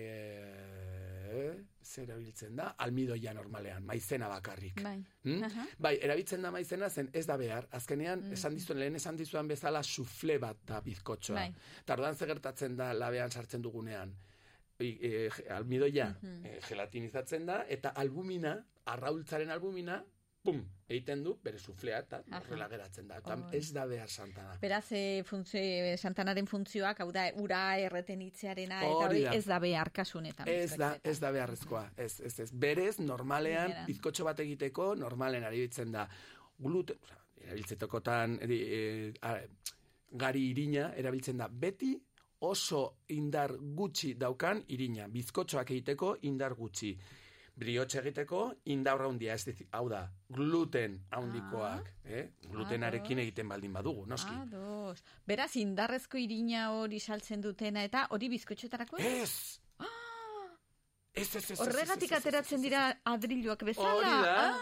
zer 1.83 2.03
erabiltzen 2.09 2.55
da? 2.55 2.75
Almidoia 2.77 3.33
normalean, 3.33 3.83
maizena 3.85 4.27
bakarrik. 4.29 4.81
Bai. 4.83 4.97
Mm? 5.23 5.43
Aha. 5.43 5.65
Bai, 5.79 5.97
erabiltzen 6.01 6.41
da 6.41 6.51
maizena 6.51 6.89
zen 6.89 7.09
ez 7.13 7.25
da 7.27 7.37
behar. 7.37 7.67
Azkenean, 7.71 8.19
Mm. 8.27 8.33
esan 8.33 8.55
dizuen, 8.55 8.79
lehen 8.79 8.95
esan 8.95 9.15
dizuan 9.17 9.47
bezala 9.47 9.83
sufle 9.83 10.37
bat 10.39 10.57
da 10.65 10.81
bizkotxoa. 10.81 11.35
Bai. 11.35 11.53
Eta 11.81 11.93
orduan 11.93 12.15
ze 12.15 12.25
gertatzen 12.25 12.75
da 12.77 12.93
labean 12.93 13.31
sartzen 13.31 13.61
dugunean. 13.61 14.13
E, 14.79 14.97
ge- 15.29 15.49
almidoia 15.49 16.09
Mhm. 16.21 16.45
e, 16.45 16.59
gelatinizatzen 16.67 17.45
da, 17.45 17.65
eta 17.69 17.89
albumina, 17.89 18.55
arraultzaren 18.85 19.49
albumina, 19.51 20.03
pum, 20.43 20.61
egiten 20.89 21.21
du, 21.23 21.35
bere 21.43 21.59
suflea, 21.59 21.99
eta 22.01 22.19
horrela 22.39 22.67
geratzen 22.71 23.07
da. 23.07 23.19
Eta 23.21 23.37
ez 23.57 23.67
da 23.75 23.85
behar 23.89 24.09
santana. 24.09 24.55
Beraz, 24.61 24.85
e, 24.97 25.23
funtzio, 25.27 25.61
Santanaren 25.97 26.49
funtzioak, 26.49 27.01
hau 27.03 27.09
da, 27.13 27.27
ura 27.41 27.61
erretenitzearena, 27.79 28.81
eta 28.87 29.07
Hori 29.07 29.23
ez 29.31 29.45
da 29.47 29.59
behar 29.63 29.91
kasunetan. 29.93 30.49
Ez 30.49 30.75
da, 30.81 30.93
ez 31.03 31.17
da 31.21 31.31
beharrezkoa. 31.35 31.85
Ez, 31.95 32.13
ez, 32.25 32.33
ez. 32.45 32.49
Berez, 32.51 32.97
normalean, 32.99 33.75
bizkotxo 33.87 34.27
bat 34.27 34.39
egiteko, 34.43 34.93
normalen 34.99 35.45
arabitzen 35.47 35.93
da. 35.93 36.07
Gluten, 36.61 36.97
oza, 37.01 37.19
erabiltzekotan, 37.41 38.39
e, 38.45 39.11
gari 40.11 40.47
irina, 40.51 40.91
erabiltzen 40.97 41.37
da. 41.41 41.47
Beti 41.47 41.95
oso 42.41 42.83
indar 43.13 43.53
gutxi 43.77 44.15
daukan 44.17 44.63
irina. 44.73 45.07
Bizkotxoak 45.07 45.71
egiteko 45.77 46.15
indar 46.29 46.55
gutxi. 46.57 46.95
Briotxe 47.55 47.99
egiteko 47.99 48.53
indar 48.65 49.01
handia, 49.05 49.33
ez 49.33 49.43
dizi- 49.45 49.67
hau 49.71 49.87
da, 49.89 50.05
gluten 50.29 50.99
handikoak, 51.11 51.89
eh? 52.05 52.29
Glutenarekin 52.49 53.17
Ados. 53.19 53.25
egiten 53.27 53.49
baldin 53.49 53.73
badugu, 53.73 54.05
noski. 54.07 54.31
Ados. 54.33 55.03
Beraz, 55.27 55.55
indarrezko 55.55 56.17
irina 56.17 56.71
hori 56.71 56.99
saltzen 56.99 57.41
dutena, 57.41 57.83
eta 57.83 58.07
hori 58.09 58.29
bizkotxotarako? 58.29 58.97
Ez! 58.97 59.59
Ez, 61.13 61.27
ez, 61.35 61.35
ez, 61.35 61.51
ez, 61.51 61.59
Horregatik 61.59 62.11
ateratzen 62.15 62.61
dira 62.63 62.85
adriluak 63.03 63.63
bezala. 63.67 63.93
Hori 63.93 64.09
da. 64.23 64.53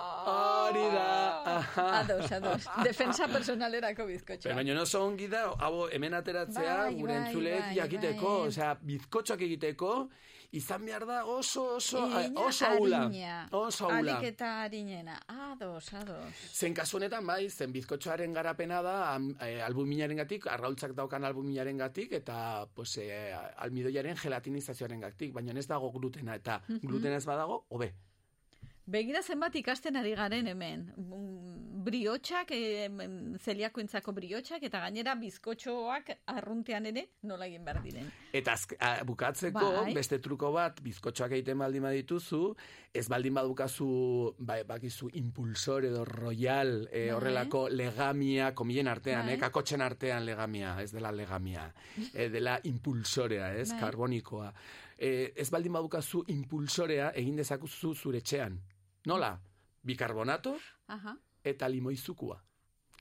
Ah, 0.00 0.68
Hori 0.68 0.84
da. 0.94 1.58
Ados, 2.00 2.30
ados. 2.32 2.64
Defensa 2.88 3.26
personalerako 3.28 4.06
bizkotxoa. 4.06 4.54
Baina 4.54 4.74
no 4.74 4.84
ongi 5.02 5.28
da, 5.28 5.44
hau 5.58 5.88
hemen 5.92 6.14
ateratzea, 6.14 6.76
Bai, 6.86 6.94
gure 6.94 7.12
bai, 7.14 7.22
entzuleek 7.26 7.60
bai, 7.66 7.74
jakiteko, 7.82 8.32
bai. 8.40 8.48
osea, 8.48 8.74
bizkotxoak 8.80 9.42
egiteko, 9.42 10.08
izan 10.50 10.84
behar 10.84 11.04
da 11.06 11.24
oso, 11.26 11.76
oso, 11.76 12.06
Irina 12.08 12.40
oso 12.40 12.66
aula. 12.66 13.02
arina. 13.06 13.48
Oso 13.52 13.84
aula. 13.90 13.98
Alik 14.16 14.28
eta 14.32 14.62
harinena. 14.62 15.20
Ados, 15.28 15.92
ados. 15.94 16.34
Zen 16.52 16.74
kasu 16.74 16.96
honetan, 16.96 17.26
bai, 17.26 17.50
zen 17.50 17.72
bizkotxoaren 17.72 18.32
garapena 18.32 18.80
da 18.82 19.14
am- 19.14 19.36
eh, 19.40 19.60
albuminaren 19.62 20.16
gatik, 20.16 20.46
arraultzak 20.46 20.92
daukan 20.94 21.24
albuminaren 21.24 21.76
gatik, 21.78 22.12
eta 22.12 22.66
pues, 22.74 22.96
eh, 22.98 23.34
almidoiaren 23.56 24.16
gelatinizazioaren 24.16 25.00
gatik, 25.00 25.32
baina 25.32 25.52
ez 25.58 25.66
dago 25.66 25.90
glutena, 25.92 26.34
eta 26.34 26.62
glutena 26.82 27.16
ez 27.16 27.24
badago, 27.26 27.66
hobe. 27.68 27.94
Begira 28.88 29.20
zenbat 29.20 29.52
ikasten 29.60 29.98
ari 30.00 30.14
garen 30.16 30.46
hemen. 30.48 30.86
Briotxak, 31.88 32.50
mm, 32.52 33.36
zeliakoentzako 33.44 34.12
briotxak, 34.16 34.62
eta 34.64 34.80
gainera 34.80 35.14
bizkotxoak 35.14 36.08
arruntean 36.32 36.86
ere 36.88 37.02
nola 37.28 37.46
egin 37.46 37.64
behar 37.64 37.82
diren. 37.84 38.08
Eta 38.32 38.52
azk, 38.56 38.74
a, 38.80 39.04
bukatzeko, 39.04 39.60
Bai. 39.84 39.92
beste 39.94 40.18
truko 40.24 40.50
bat, 40.52 40.80
bizkotxoak 40.84 41.32
egiten 41.36 41.58
baldin 41.58 41.82
badituzu, 41.84 42.54
ez 42.94 43.06
baldin 43.08 43.34
badukazu, 43.34 44.34
bai, 44.38 44.62
bakizu, 44.64 45.10
impulsor 45.20 45.84
edo 45.84 46.04
royal, 46.04 46.88
e, 46.90 47.10
horrelako 47.12 47.68
legamia, 47.68 48.54
komilen 48.54 48.88
artean, 48.88 49.26
Bai. 49.26 49.34
eh, 49.34 49.38
kakotxen 49.38 49.84
artean 49.84 50.24
legamia, 50.24 50.80
ez 50.82 50.92
dela 50.92 51.12
legamia, 51.12 51.72
e, 52.14 52.28
dela 52.28 52.58
impulsorea, 52.64 53.54
ez, 53.54 53.70
Bai. 53.70 53.80
karbonikoa. 53.80 54.52
E, 54.96 55.32
ez 55.36 55.50
baldin 55.50 55.72
badukazu 55.72 56.24
impulsorea, 56.26 57.12
egin 57.14 57.36
dezakuzu 57.36 57.94
zure 57.94 58.18
etxean. 58.18 58.58
Nola? 59.08 59.32
Bikarbonato 59.88 60.52
Aha. 60.92 61.14
eta 61.42 61.68
limoizukua. 61.72 62.36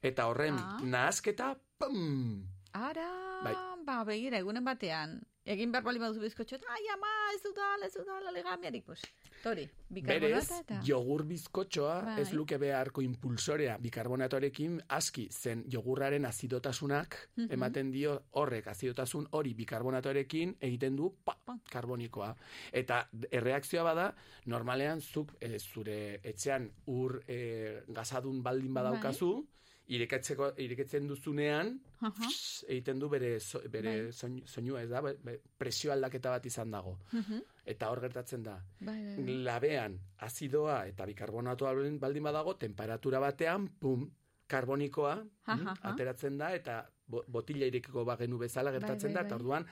Eta 0.01 0.27
horren 0.31 0.55
Ah. 0.55 0.77
nahasketa, 0.83 1.49
pum! 1.77 2.45
Ara, 2.71 3.09
Bai. 3.43 3.55
ba, 3.83 4.03
begira, 4.07 4.37
egunen 4.39 4.63
batean. 4.63 5.17
Egin 5.47 5.71
behar 5.71 5.83
bali 5.85 5.99
baduzu 6.01 6.19
bizkotxo, 6.19 6.57
ai, 6.73 6.81
ama, 6.91 7.09
ez 7.33 7.39
dudala, 7.43 7.87
ez 7.87 7.93
dudala, 7.95 8.31
legamiarik, 8.35 8.83
pues. 8.83 9.01
Tori, 9.43 9.63
bikarbonata 9.93 10.57
eta... 10.63 10.79
jogur 10.83 11.23
bizkotxoa 11.29 11.93
Bai. 12.03 12.15
ez 12.21 12.33
luke 12.35 12.57
beharko 12.59 13.01
impulsorea 13.05 13.77
bikarbonatoarekin 13.79 14.79
aski 14.97 15.27
zen 15.31 15.63
jogurraren 15.71 16.25
azidotasunak 16.25 17.15
Mhm. 17.37 17.51
ematen 17.53 17.91
dio 17.91 18.17
horrek 18.31 18.67
azidotasun 18.67 19.27
hori 19.31 19.53
bikarbonatoarekin 19.53 20.55
egiten 20.59 20.95
du 20.97 21.13
pa, 21.23 21.37
karbonikoa. 21.71 22.33
Eta 22.73 23.07
erreakzioa 23.31 23.83
bada, 23.83 24.07
normalean 24.45 24.99
zuk 25.01 25.35
eh, 25.39 25.59
zure 25.59 26.19
etxean 26.23 26.71
ur 26.87 27.21
eh, 27.27 27.83
gazadun 27.87 28.41
baldin 28.43 28.73
badaukazu, 28.73 29.45
ireketzeko, 29.87 30.49
ireketzen 30.59 31.07
duzunean, 31.07 31.79
Aha. 32.01 32.27
egiten 32.67 32.99
du 32.99 33.07
bere, 33.09 33.39
so, 33.39 33.61
bere 33.71 33.93
Bai. 34.03 34.11
soin- 34.13 34.43
soinua, 34.45 34.81
ez 34.83 34.89
da, 34.89 35.01
be- 35.01 35.39
presio 35.57 35.91
aldaketa 35.93 36.29
bat 36.29 36.45
izan 36.45 36.71
dago. 36.71 36.97
Mhm. 37.13 37.41
Eta 37.65 37.89
hor 37.89 38.01
gertatzen 38.01 38.43
da. 38.43 38.57
Bai, 38.79 38.95
bai, 39.03 39.15
bai. 39.23 39.35
Labean 39.43 39.99
azidoa 40.17 40.85
eta 40.87 41.05
bikarbonatoa 41.05 41.73
baldin- 41.99 42.23
badago, 42.23 42.55
temperatura 42.57 43.19
batean, 43.19 43.67
pum, 43.79 44.09
karbonikoa 44.47 45.15
mm, 45.23 45.67
ateratzen 45.83 46.37
da, 46.37 46.53
eta 46.55 46.89
bo, 47.05 47.23
botila 47.27 47.65
irekiko 47.65 48.05
bagenu 48.05 48.37
bezala 48.37 48.71
gertatzen 48.71 49.13
bai, 49.13 49.21
da, 49.23 49.27
eta 49.27 49.35
bai. 49.35 49.39
orduan, 49.43 49.65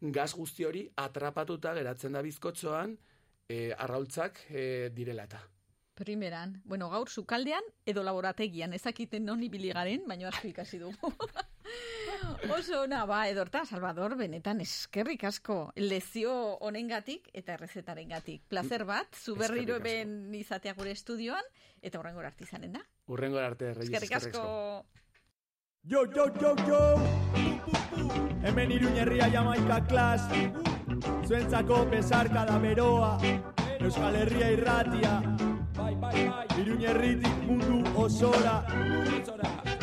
gaz 0.00 0.34
guzti 0.34 0.64
hori 0.64 0.90
atrapatuta 0.96 1.74
geratzen 1.74 2.12
da 2.12 2.22
bizkotxoan, 2.22 2.96
e, 3.48 3.72
arraultzak 3.76 4.40
e, 4.50 4.90
direla 4.94 5.24
eta. 5.24 5.40
Primeran. 6.02 6.60
Bueno, 6.64 6.90
gaur 6.90 7.08
sukaldean 7.08 7.62
edo 7.86 8.02
laborategian, 8.02 8.74
ezakiten 8.74 9.24
non 9.24 9.42
ibili 9.46 9.70
garen, 9.72 10.02
baina 10.10 10.28
asko 10.28 10.48
ikasi 10.50 10.82
dugu. 10.82 11.12
Oso 12.56 12.82
ona, 12.82 13.04
ba, 13.06 13.22
edorta, 13.30 13.64
Salvador, 13.66 14.16
benetan 14.18 14.60
eskerrik 14.60 15.24
asko 15.30 15.72
lezio 15.78 16.32
honengatik 16.66 17.28
eta 17.32 17.54
errezetarengatik. 17.54 18.42
Placer 18.50 18.84
bat, 18.84 19.14
zu 19.14 19.36
berriro 19.38 19.78
Eskerrik 19.78 20.02
asko. 20.02 20.18
ben 20.18 20.34
izatea 20.34 20.74
gure 20.74 20.90
estudioan, 20.90 21.46
eta 21.80 21.98
horrengor 21.98 22.26
artizanen 22.26 22.74
da. 22.78 22.82
Urrengo 23.06 23.38
arte, 23.38 23.72
Reyes, 23.74 23.90
Eskerrik 23.90 24.18
asko. 24.18 24.84
Yo, 25.84 26.04
yo, 26.14 26.28
yo, 26.40 26.54
yo 26.66 26.80
Hemen 28.44 28.70
iruñerria 28.70 29.28
jamaika 29.32 29.80
klas 29.90 30.22
Zuentzako 31.26 31.86
besarkada 31.90 32.58
beroa 32.62 33.18
Euskal 33.80 34.14
Herria 34.14 34.52
irratia 34.54 35.16
Bai 36.12 36.46
Iruñerritik 36.60 37.36
mundu 37.48 37.76
osora 37.96 38.56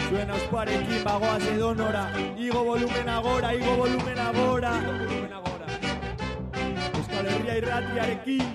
Zuen 0.10 0.30
ausparekin 0.30 1.04
bagoaz 1.04 1.44
edonora 1.54 2.06
Igo 2.38 2.64
volumen 2.66 3.10
agora, 3.10 3.54
igo 3.54 3.76
volumen 3.82 4.20
agora 4.20 4.74
Euskal 6.98 7.26
Herria 7.34 7.58
irratiarekin 7.62 8.46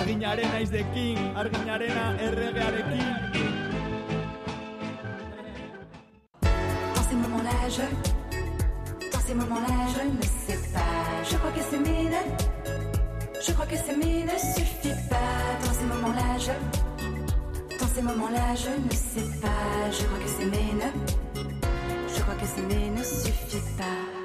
Arginaren 0.00 0.50
aizdekin 0.58 1.18
Arginarena 1.36 2.06
erregearekin 2.26 3.06
Dans 6.94 7.06
ces 7.08 7.16
moments-là, 7.16 7.56
je. 7.76 7.86
Dans 9.12 9.20
ces 9.20 9.34
moments-là, 9.34 9.74
je 9.94 10.02
ne 10.16 10.22
sais 10.22 10.60
pas. 10.72 11.24
Je 11.28 11.36
crois 11.36 11.50
que 11.50 11.62
s'aimer 11.62 12.04
ne. 12.10 12.49
Je 13.40 13.52
crois 13.52 13.64
que 13.64 13.76
s'aimer 13.76 14.24
ne 14.24 14.38
suffit 14.38 14.94
pas. 15.08 15.64
Dans 15.64 15.72
ces 15.72 15.84
moments-là, 15.84 16.38
je. 16.38 17.78
Dans 17.78 17.86
ces 17.86 18.02
moments-là, 18.02 18.54
je 18.54 18.68
ne 18.68 18.90
sais 18.92 19.40
pas. 19.40 19.90
Je 19.90 20.04
crois 20.04 20.18
que 20.18 20.28
s'aimer 20.28 20.74
ne. 20.74 22.14
Je 22.14 22.20
crois 22.20 22.34
que 22.34 22.46
s'aimer 22.46 22.90
ne 22.90 23.02
suffit 23.02 23.62
pas. 23.78 24.19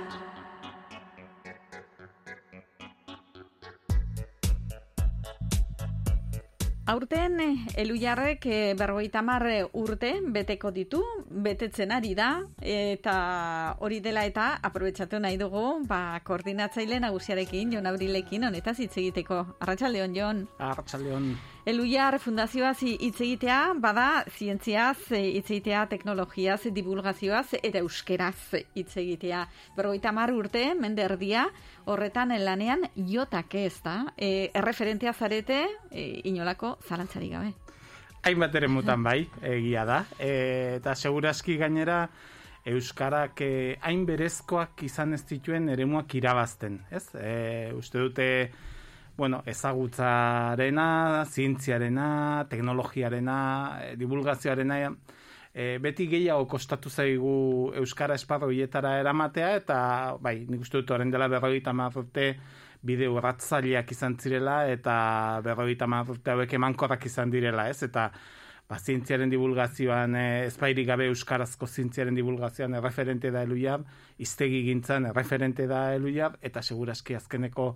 Aurten, 6.88 7.40
eh, 7.40 7.56
Elujarrek 7.82 8.46
eh, 8.46 8.76
berrogeita 8.78 9.24
hamar 9.24 9.48
urte 9.74 10.12
beteko 10.22 10.70
ditu, 10.72 11.02
betetzen 11.30 11.92
ari 11.92 12.14
da, 12.14 12.30
eta 12.62 13.16
hori 13.80 14.00
dela 14.06 14.26
eta 14.30 14.52
aprobetsatu 14.70 15.18
nahi 15.20 15.40
dugu, 15.42 15.66
ba, 15.90 16.20
koordinatzaile 16.24 17.02
nagusiarekin, 17.02 17.74
Jon 17.74 17.90
Abrilekin, 17.90 18.46
honetaz 18.52 18.78
hitz 18.80 18.94
egiteko. 19.02 19.42
Arratsaldeon 19.66 20.14
Jon. 20.14 20.48
Arratsaldeon. 20.60 21.55
Elujar 21.66 22.20
fundazioaz 22.22 22.84
hitz 22.86 23.16
egitea, 23.26 23.74
bada, 23.82 24.24
zientziaz, 24.30 25.12
eh, 25.12 25.32
hitz 25.40 25.48
egitea, 25.50 25.88
teknologiaz, 25.90 26.60
divulgazioaz, 26.70 27.56
eta 27.58 27.82
euskeraz 27.82 28.62
hitz 28.78 28.92
egitea. 29.02 29.40
Berrogeita 29.76 30.12
hamar 30.12 30.30
urte, 30.38 30.62
mende 30.78 31.02
erdia, 31.02 31.48
horretan 31.86 32.36
lanean 32.44 32.86
jotak 32.96 33.56
ez 33.56 33.82
da. 33.82 33.96
E, 34.16 34.52
erreferentea 34.54 35.14
zarete, 35.14 35.64
e, 35.90 36.22
inolako 36.30 36.78
zalantzarik 36.86 37.34
gabe. 37.34 37.56
Hainbat 38.22 38.62
ere 38.62 38.70
mutan 38.70 39.02
bai, 39.02 39.26
egia 39.42 39.86
da. 39.90 40.04
E, 40.20 40.78
eta 40.78 40.94
segurazki 40.94 41.58
gainera, 41.58 42.04
Euskarak 42.66 43.42
eh, 43.46 43.78
hain 43.86 44.06
berezkoak 44.06 44.82
izan 44.88 45.14
ez 45.14 45.22
dituen 45.30 45.70
eremuak 45.70 46.14
irabazten, 46.18 46.80
ez? 46.90 47.04
E, 47.14 47.74
uste 47.78 48.02
dute, 48.02 48.26
bueno, 49.18 49.42
ezagutzarena, 49.46 51.26
zientziarena, 51.26 52.46
teknologiarena, 52.50 53.38
e, 53.84 53.96
divulgazioarena, 53.96 54.80
e, 55.54 55.78
beti 55.80 56.10
gehiago 56.12 56.48
kostatu 56.52 56.90
zaigu 56.90 57.72
Euskara 57.80 58.16
esparro 58.20 58.52
hietara 58.52 58.98
eramatea, 59.00 59.56
eta 59.62 59.78
bai, 60.20 60.42
nik 60.50 60.66
uste 60.68 60.82
dut 60.82 60.92
orain 60.98 61.12
dela 61.12 61.30
berrogeita 61.32 61.72
hamar 61.72 61.96
urte 62.04 62.34
bide 62.86 63.08
urratzaileak 63.10 63.92
izan 63.96 64.18
zirela, 64.20 64.66
eta 64.70 64.96
berrogeita 65.46 65.88
hamar 65.88 66.12
urte 66.12 66.36
hauek 66.36 66.58
emankorrak 66.60 67.08
izan 67.08 67.32
direla, 67.32 67.70
ez? 67.72 67.82
Eta 67.88 68.10
ba, 68.68 68.80
zientziaren 68.80 69.32
divulgazioan, 69.32 70.18
e, 70.20 70.26
ezpairik 70.50 70.90
gabe 70.92 71.08
euskarazko 71.08 71.70
zientziaren 71.72 72.20
divulgazioan 72.20 72.76
erreferente 72.82 73.32
da 73.32 73.46
eluiar, 73.48 73.86
iztegi 74.18 74.66
gintzan 74.68 75.08
erreferente 75.14 75.70
da 75.72 75.88
eluiar, 75.96 76.36
eta 76.42 76.62
seguraski 76.62 77.16
azkeneko 77.16 77.72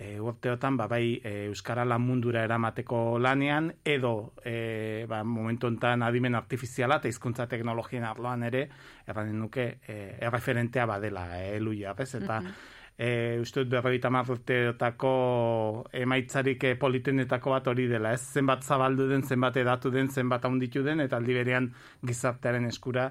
e, 0.00 0.16
urteotan 0.20 0.78
ba, 0.80 0.86
bai 0.88 1.20
e, 1.20 1.32
euskara 1.50 1.84
lan 1.84 2.00
mundura 2.00 2.42
eramateko 2.46 3.18
lanean, 3.20 3.68
edo 3.84 4.32
e, 4.42 5.04
ba, 5.08 5.20
momentu 5.24 5.68
honetan 5.68 6.02
adimen 6.06 6.38
artifiziala 6.38 6.98
eta 7.00 7.12
hizkuntza 7.12 7.46
teknologien 7.50 8.06
arloan 8.08 8.46
ere, 8.48 8.66
erranen 9.06 9.38
nuke 9.44 9.66
e, 9.84 10.00
erreferentea 10.18 10.86
badela 10.88 11.26
e, 11.36 11.56
eluiar, 11.58 12.00
ez? 12.00 12.14
Eta 12.16 12.40
e, 12.96 13.10
uste 13.40 13.64
dut 13.64 13.74
berrogeita 13.76 14.08
hamar 14.08 14.32
urteotako 14.32 15.12
emaitzarik 16.00 16.64
e, 16.64 16.74
politenetako 16.80 17.54
bat 17.58 17.68
hori 17.72 17.86
dela, 17.92 18.14
ez 18.16 18.40
zenbat 18.40 18.64
zabaldu 18.64 19.08
den, 19.10 19.26
zenbat 19.28 19.60
edatu 19.60 19.92
den, 19.92 20.08
zenbat 20.08 20.48
handitu 20.48 20.84
den, 20.86 21.04
eta 21.04 21.20
aldi 21.20 21.36
berean 21.36 21.70
gizartearen 22.06 22.72
eskura 22.72 23.10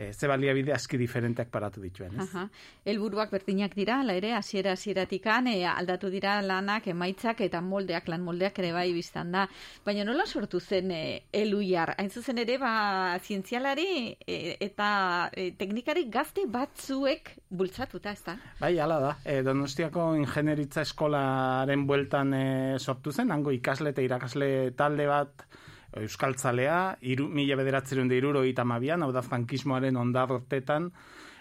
e, 0.00 0.12
ze 0.12 0.28
baliabide 0.28 0.72
aski 0.72 0.98
diferenteak 1.00 1.50
paratu 1.52 1.82
dituen, 1.84 2.14
ez? 2.16 2.26
Aha. 2.28 2.46
Helburuak 2.88 3.32
berdinak 3.34 3.74
dira, 3.76 4.00
la 4.06 4.16
ere 4.16 4.32
hasiera 4.32 4.72
hasieratikan 4.72 5.50
e, 5.50 5.58
aldatu 5.68 6.08
dira 6.12 6.38
lanak, 6.42 6.88
emaitzak 6.88 7.42
eta 7.44 7.60
moldeak, 7.64 8.08
lan 8.08 8.24
moldeak 8.24 8.58
ere 8.62 8.72
bai 8.76 8.88
biztan 8.96 9.34
da. 9.36 9.46
Baina 9.84 10.06
nola 10.08 10.24
sortu 10.26 10.60
zen 10.60 10.90
e, 10.96 11.02
eluiar? 11.42 11.94
Hain 12.00 12.10
zuzen 12.10 12.40
ere, 12.40 12.56
ba, 12.62 12.72
zientzialari 13.20 13.88
e, 14.24 14.56
eta 14.70 14.90
e, 15.34 15.50
teknikari 15.60 16.06
gazte 16.12 16.46
batzuek 16.48 17.34
bultzatuta, 17.50 18.16
ez 18.16 18.24
da? 18.24 18.38
Bai, 18.60 18.76
hala 18.80 19.00
da. 19.04 19.14
E, 19.24 19.42
Donostiako 19.44 20.14
ingenieritza 20.22 20.86
eskolaren 20.86 21.84
bueltan 21.86 22.32
e, 22.34 22.46
sortu 22.78 23.12
zen, 23.12 23.34
hango 23.34 23.52
ikasle 23.52 23.92
eta 23.92 24.06
irakasle 24.06 24.50
talde 24.78 25.10
bat 25.10 25.50
euskaltzalea, 25.96 26.96
iru, 27.02 27.28
mila 27.28 27.56
bederatzerun 27.58 28.08
da 28.08 28.14
iruro 28.14 28.44
itamabian, 28.46 29.02
hau 29.02 29.10
da 29.12 29.22
frankismoaren 29.26 29.96
ondarrotetan, 29.96 30.90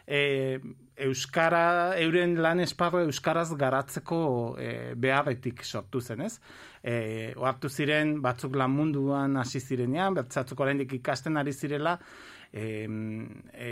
e, 0.10 0.60
Euskara, 1.00 1.96
euren 2.02 2.34
lan 2.44 2.60
esparro 2.60 3.00
Euskaraz 3.06 3.54
garatzeko 3.56 4.18
e, 4.60 4.72
beharretik 5.00 5.64
sortu 5.64 6.02
zen, 6.02 6.26
ez? 6.26 6.34
E, 6.84 6.96
oartu 7.40 7.70
ziren, 7.70 8.18
batzuk 8.24 8.58
lan 8.60 8.74
munduan 8.74 9.38
hasi 9.40 9.62
zirenean, 9.62 10.18
bertzatzuk 10.18 10.60
oraindik 10.60 10.98
ikasten 11.00 11.40
ari 11.40 11.54
zirela, 11.54 11.96
e, 12.52 12.66
e, 13.54 13.70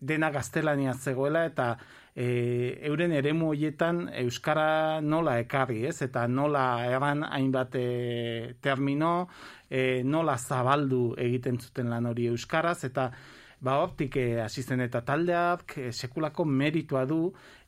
dena 0.00 0.32
gaztelania 0.34 0.94
zegoela, 0.94 1.44
eta 1.46 1.68
e, 2.16 2.80
euren 2.88 3.12
eremu 3.12 3.52
hoietan 3.52 4.06
Euskara 4.24 5.00
nola 5.04 5.36
ekarri, 5.42 5.84
ez? 5.86 6.00
Eta 6.02 6.26
nola 6.26 6.64
eran 6.88 7.22
hainbat 7.28 7.76
e, 7.78 7.86
termino, 8.64 9.28
e, 9.70 10.02
nola 10.04 10.36
zabaldu 10.36 11.14
egiten 11.18 11.58
zuten 11.58 11.90
lan 11.90 12.06
hori 12.06 12.26
Euskaraz, 12.30 12.84
eta 12.84 13.10
ba 13.60 13.78
hortik 13.80 14.16
eh, 14.20 14.40
hasi 14.42 14.62
zen 14.62 14.84
eta 14.84 15.00
taldeak 15.00 15.76
eh, 15.80 15.90
sekulako 15.92 16.44
meritua 16.44 17.04
du 17.08 17.20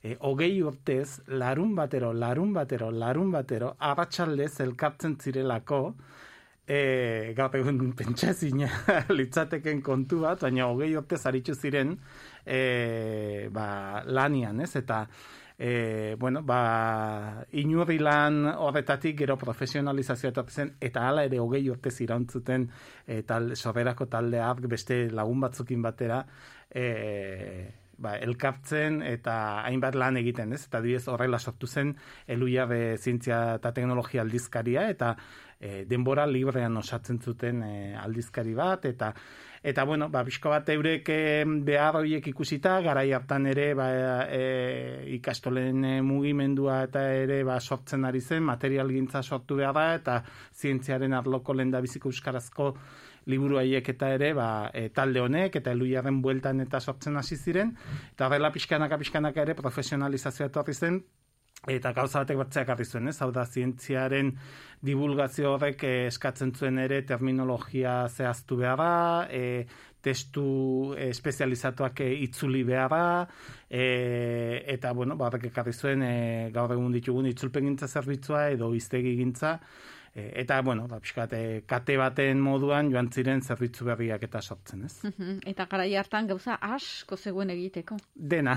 eh, 0.03 0.17
hogei 0.21 0.61
urtez 0.63 1.21
larun 1.29 1.75
batero, 1.75 2.13
larun 2.13 2.53
batero, 2.53 2.91
larun 2.91 3.33
batero 3.33 3.75
arratsaldez 3.79 4.61
elkartzen 4.61 5.17
zirelako 5.17 5.81
e, 6.69 7.33
gaur 7.37 7.57
egun 7.57 7.95
pentsazina 7.97 8.69
litzateken 9.19 9.81
kontu 9.83 10.21
bat, 10.27 10.45
baina 10.45 10.69
hogei 10.69 10.93
urtez 11.01 11.25
aritzu 11.27 11.57
ziren 11.57 11.97
e, 12.45 13.49
ba, 13.53 14.05
lanian, 14.05 14.61
ez? 14.61 14.75
Eta 14.77 15.07
e, 15.59 16.15
bueno, 16.19 16.43
ba, 16.43 17.45
inurri 17.59 17.99
lan 17.99 18.47
horretatik 18.47 19.19
gero 19.19 19.37
profesionalizazioa 19.37 20.31
etorri 20.31 20.55
zen, 20.55 20.71
eta 20.81 21.09
hala 21.09 21.25
ere 21.27 21.41
hogei 21.43 21.65
urte 21.69 21.91
zirantzuten 21.91 22.69
e, 23.05 23.25
tal, 23.27 23.57
soberako 23.57 24.07
taldeak 24.07 24.63
beste 24.71 25.09
lagun 25.11 25.43
batzukin 25.43 25.83
batera, 25.83 26.23
e, 26.71 26.87
ba, 27.99 28.15
elkartzen 28.23 29.03
eta 29.03 29.35
hainbat 29.67 29.99
lan 29.99 30.23
egiten, 30.23 30.55
ez? 30.55 30.63
Eta 30.71 30.81
diez 30.85 31.03
horrela 31.11 31.43
sortu 31.43 31.67
zen 31.67 31.93
eluia 32.31 32.65
be 32.71 32.97
zientzia 32.97 33.59
eta 33.59 33.75
teknologia 33.75 34.23
aldizkaria, 34.23 34.89
eta 34.95 35.17
e, 35.59 35.83
denbora 35.91 36.27
librean 36.31 36.79
osatzen 36.79 37.19
zuten 37.19 37.63
e, 37.67 37.75
aldizkari 37.99 38.55
bat, 38.55 38.87
eta 38.87 39.13
Eta 39.69 39.85
bueno, 39.85 40.07
ba 40.09 40.23
bizko 40.25 40.49
bat 40.49 40.71
eurek 40.73 41.11
eh, 41.13 41.45
behar 41.45 41.99
horiek 41.99 42.25
ikusita, 42.31 42.79
garai 42.81 43.11
hartan 43.13 43.51
ere 43.51 43.67
ba, 43.77 43.89
e, 44.33 45.11
ikastolen 45.19 45.85
e, 45.85 45.91
mugimendua 46.01 46.79
eta 46.87 47.03
ere 47.13 47.43
ba, 47.45 47.59
sortzen 47.61 48.07
ari 48.09 48.23
zen, 48.25 48.47
materialgintza 48.49 49.21
sortu 49.23 49.59
behar 49.61 49.77
da, 49.77 49.85
eta 49.99 50.15
zientziaren 50.57 51.13
arloko 51.19 51.53
lenda 51.53 51.83
biziko 51.85 52.09
euskarazko 52.09 52.71
liburu 53.29 53.61
haiek 53.61 53.93
eta 53.93 54.09
ere 54.17 54.33
ba, 54.33 54.49
e, 54.73 54.89
talde 54.89 55.21
honek 55.21 55.61
eta 55.61 55.77
eluiaren 55.77 56.23
bueltan 56.25 56.65
eta 56.65 56.81
sortzen 56.81 57.21
hasi 57.21 57.37
ziren, 57.37 57.77
eta 58.15 58.31
horrela 58.31 58.55
pixkanaka 58.57 58.97
pixkanaka 59.05 59.45
ere 59.45 59.59
profesionalizazioa 59.59 60.49
etorri 60.49 60.79
zen, 60.81 61.03
eta 61.67 61.93
gauza 61.93 62.23
batek 62.23 62.39
batzeak 62.39 62.69
harri 62.71 62.85
zuen, 62.87 63.09
ez? 63.11 63.19
Hau 63.23 63.31
da, 63.35 63.45
zientziaren 63.45 64.31
divulgazio 64.85 65.57
horrek 65.57 65.83
eh, 65.85 66.07
eskatzen 66.07 66.53
zuen 66.55 66.79
ere 66.79 67.03
terminologia 67.03 68.07
zehaztu 68.09 68.61
behar 68.61 68.79
da, 68.79 68.93
e, 69.31 69.67
testu 70.01 70.95
eh, 70.95 71.09
espezializatuak 71.11 72.05
eh, 72.07 72.13
itzuli 72.29 72.63
behar 72.65 72.91
da, 72.93 73.05
e, 73.69 74.63
eta, 74.77 74.95
bueno, 74.95 75.17
ba, 75.19 75.29
horrek 75.29 75.49
ekarri 75.51 75.75
zuen 75.75 76.05
e, 76.07 76.15
gaur 76.55 76.73
egun 76.77 76.95
ditugun 76.95 77.27
itzulpengintza 77.33 77.91
zerbitzua 77.91 78.49
edo 78.55 78.71
iztegi 78.79 79.17
gintza, 79.19 79.59
eta, 80.43 80.61
bueno, 80.63 80.87
ba, 80.91 80.99
pixkat, 81.03 81.33
e, 81.33 81.63
kate 81.69 81.97
baten 82.01 82.41
moduan 82.43 82.91
joan 82.93 83.11
ziren 83.13 83.43
zerbitzu 83.43 83.87
berriak 83.89 84.25
eta 84.29 84.43
sortzen, 84.43 84.85
ez? 84.89 85.13
Eta 85.53 85.67
garai 85.71 85.91
hartan 86.01 86.29
gauza 86.31 86.59
asko 86.61 87.17
zegoen 87.17 87.51
egiteko. 87.55 87.99
Dena. 88.15 88.57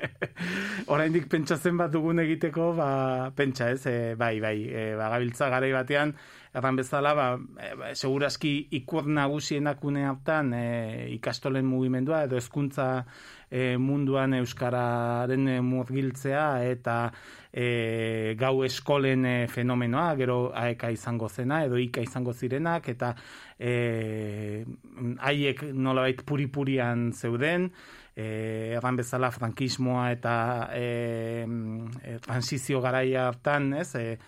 Oraindik 0.94 1.28
pentsatzen 1.32 1.80
bat 1.80 1.92
dugun 1.92 2.22
egiteko, 2.24 2.72
ba, 2.78 2.90
pentsa, 3.36 3.70
ez? 3.74 3.86
E, 3.86 4.14
bai, 4.20 4.36
bai, 4.40 4.56
e, 4.68 4.84
ba, 4.98 5.10
gabiltza 5.16 5.50
garai 5.52 5.72
batean, 5.76 6.14
erran 6.54 6.76
bezala, 6.76 7.12
ba, 7.14 7.26
e, 7.38 7.94
segurazki 7.94 8.52
ikur 8.80 9.06
nagusienak 9.06 9.84
une 9.84 10.04
hartan 10.08 10.52
e, 10.54 10.64
ikastolen 11.14 11.66
mugimendua 11.66 12.24
edo 12.26 12.38
hezkuntza 12.40 12.88
e, 13.50 13.76
munduan 13.78 14.34
euskararen 14.40 15.46
e, 15.48 15.60
murgiltzea 15.62 16.46
eta 16.70 16.96
e, 17.52 18.34
gau 18.38 18.64
eskolen 18.66 19.26
e, 19.26 19.36
fenomenoa, 19.52 20.08
gero 20.18 20.40
aeka 20.54 20.90
izango 20.90 21.28
zena 21.28 21.62
edo 21.66 21.78
ika 21.78 22.02
izango 22.02 22.34
zirenak 22.34 22.90
eta 22.94 23.14
e, 23.58 23.72
haiek 25.22 25.64
nolabait 25.74 26.26
puripurian 26.26 27.10
zeuden, 27.12 27.70
e, 28.16 28.74
erran 28.76 28.98
bezala 28.98 29.30
frankismoa 29.30 30.10
eta 30.16 30.34
e, 30.74 30.86
e, 32.02 32.18
transizio 32.26 32.80
garaia 32.82 33.28
hartan, 33.30 33.72
ez, 33.80 33.94
e, 33.94 34.18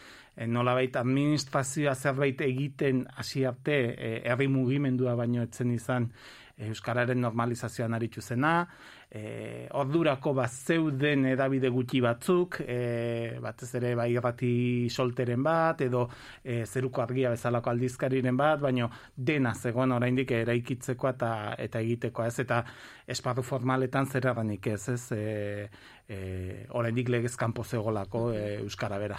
nolabait 0.48 0.96
administrazioa 0.96 1.94
zerbait 1.94 2.40
egiten 2.40 3.04
hasi 3.16 3.44
arte 3.44 3.78
e, 3.92 4.12
herri 4.24 4.48
mugimendua 4.48 5.14
baino 5.14 5.42
etzen 5.44 5.72
izan 5.74 6.08
e, 6.56 6.68
euskararen 6.70 7.20
normalizazioan 7.20 7.94
aritu 7.94 8.22
zena, 8.22 8.66
e, 9.10 9.66
ordurako 9.78 10.32
bat 10.36 10.52
zeuden 10.52 11.26
edabide 11.32 11.70
gutxi 11.72 12.00
batzuk, 12.04 12.60
e, 12.64 13.38
batez 13.42 13.70
ere 13.78 13.94
bai 13.98 14.08
irrati 14.14 14.52
solteren 14.90 15.42
bat, 15.44 15.82
edo 15.84 16.06
e, 16.42 16.62
zeruko 16.66 17.04
argia 17.04 17.32
bezalako 17.34 17.72
aldizkariren 17.72 18.36
bat, 18.36 18.60
baino 18.62 18.88
dena 19.16 19.54
zegoen 19.54 19.92
oraindik 19.92 20.32
eraikitzeko 20.38 21.12
eta 21.12 21.32
eta 21.58 21.82
egiteko 21.84 22.24
ez, 22.24 22.38
eta 22.44 22.62
esparru 23.06 23.42
formaletan 23.42 24.06
zer 24.06 24.30
ez, 24.32 24.88
ez, 24.88 25.02
e, 25.12 25.68
e, 26.12 26.66
oraindik 26.70 27.08
legez 27.08 27.34
kanpo 27.36 27.64
zegolako 27.64 28.30
e, 28.32 28.58
euskara 28.60 28.98
bera. 28.98 29.18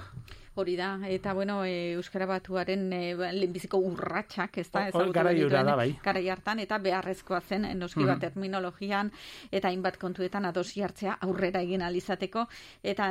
Hori 0.56 0.76
da, 0.78 0.99
eta 1.10 1.32
bueno, 1.34 1.64
e, 1.65 1.94
Euskara 1.98 2.28
Batuaren 2.30 2.84
e, 2.94 3.15
lehenbiziko 3.34 3.80
urratsak, 3.82 4.60
ez 4.61 4.68
da? 4.70 4.84
Gara 4.94 5.32
da, 5.65 5.76
bai. 5.80 5.95
Garai 6.03 6.28
hartan, 6.30 6.60
eta 6.61 6.78
beharrezkoa 6.78 7.40
zen, 7.41 7.65
noski 7.80 8.03
bat 8.06 8.20
Mhm. 8.20 8.22
terminologian, 8.22 9.10
eta 9.52 9.72
hainbat 9.72 9.98
kontuetan 9.98 10.45
adosi 10.45 10.84
hartzea 10.86 11.15
aurrera 11.26 11.60
egin 11.65 11.82
alizateko, 11.82 12.45
eta 12.84 13.07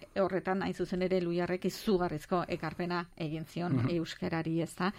e, 0.00 0.08
horretan, 0.20 0.64
hain 0.66 0.74
zuzen 0.74 1.02
ere, 1.06 1.20
luiarrek 1.22 1.64
izugarrizko 1.70 2.42
ekarpena 2.48 3.04
egin 3.16 3.44
zion 3.46 3.76
Mhm. 3.76 3.90
Euskarari, 4.00 4.60
ez 4.60 4.74
da? 4.74 4.90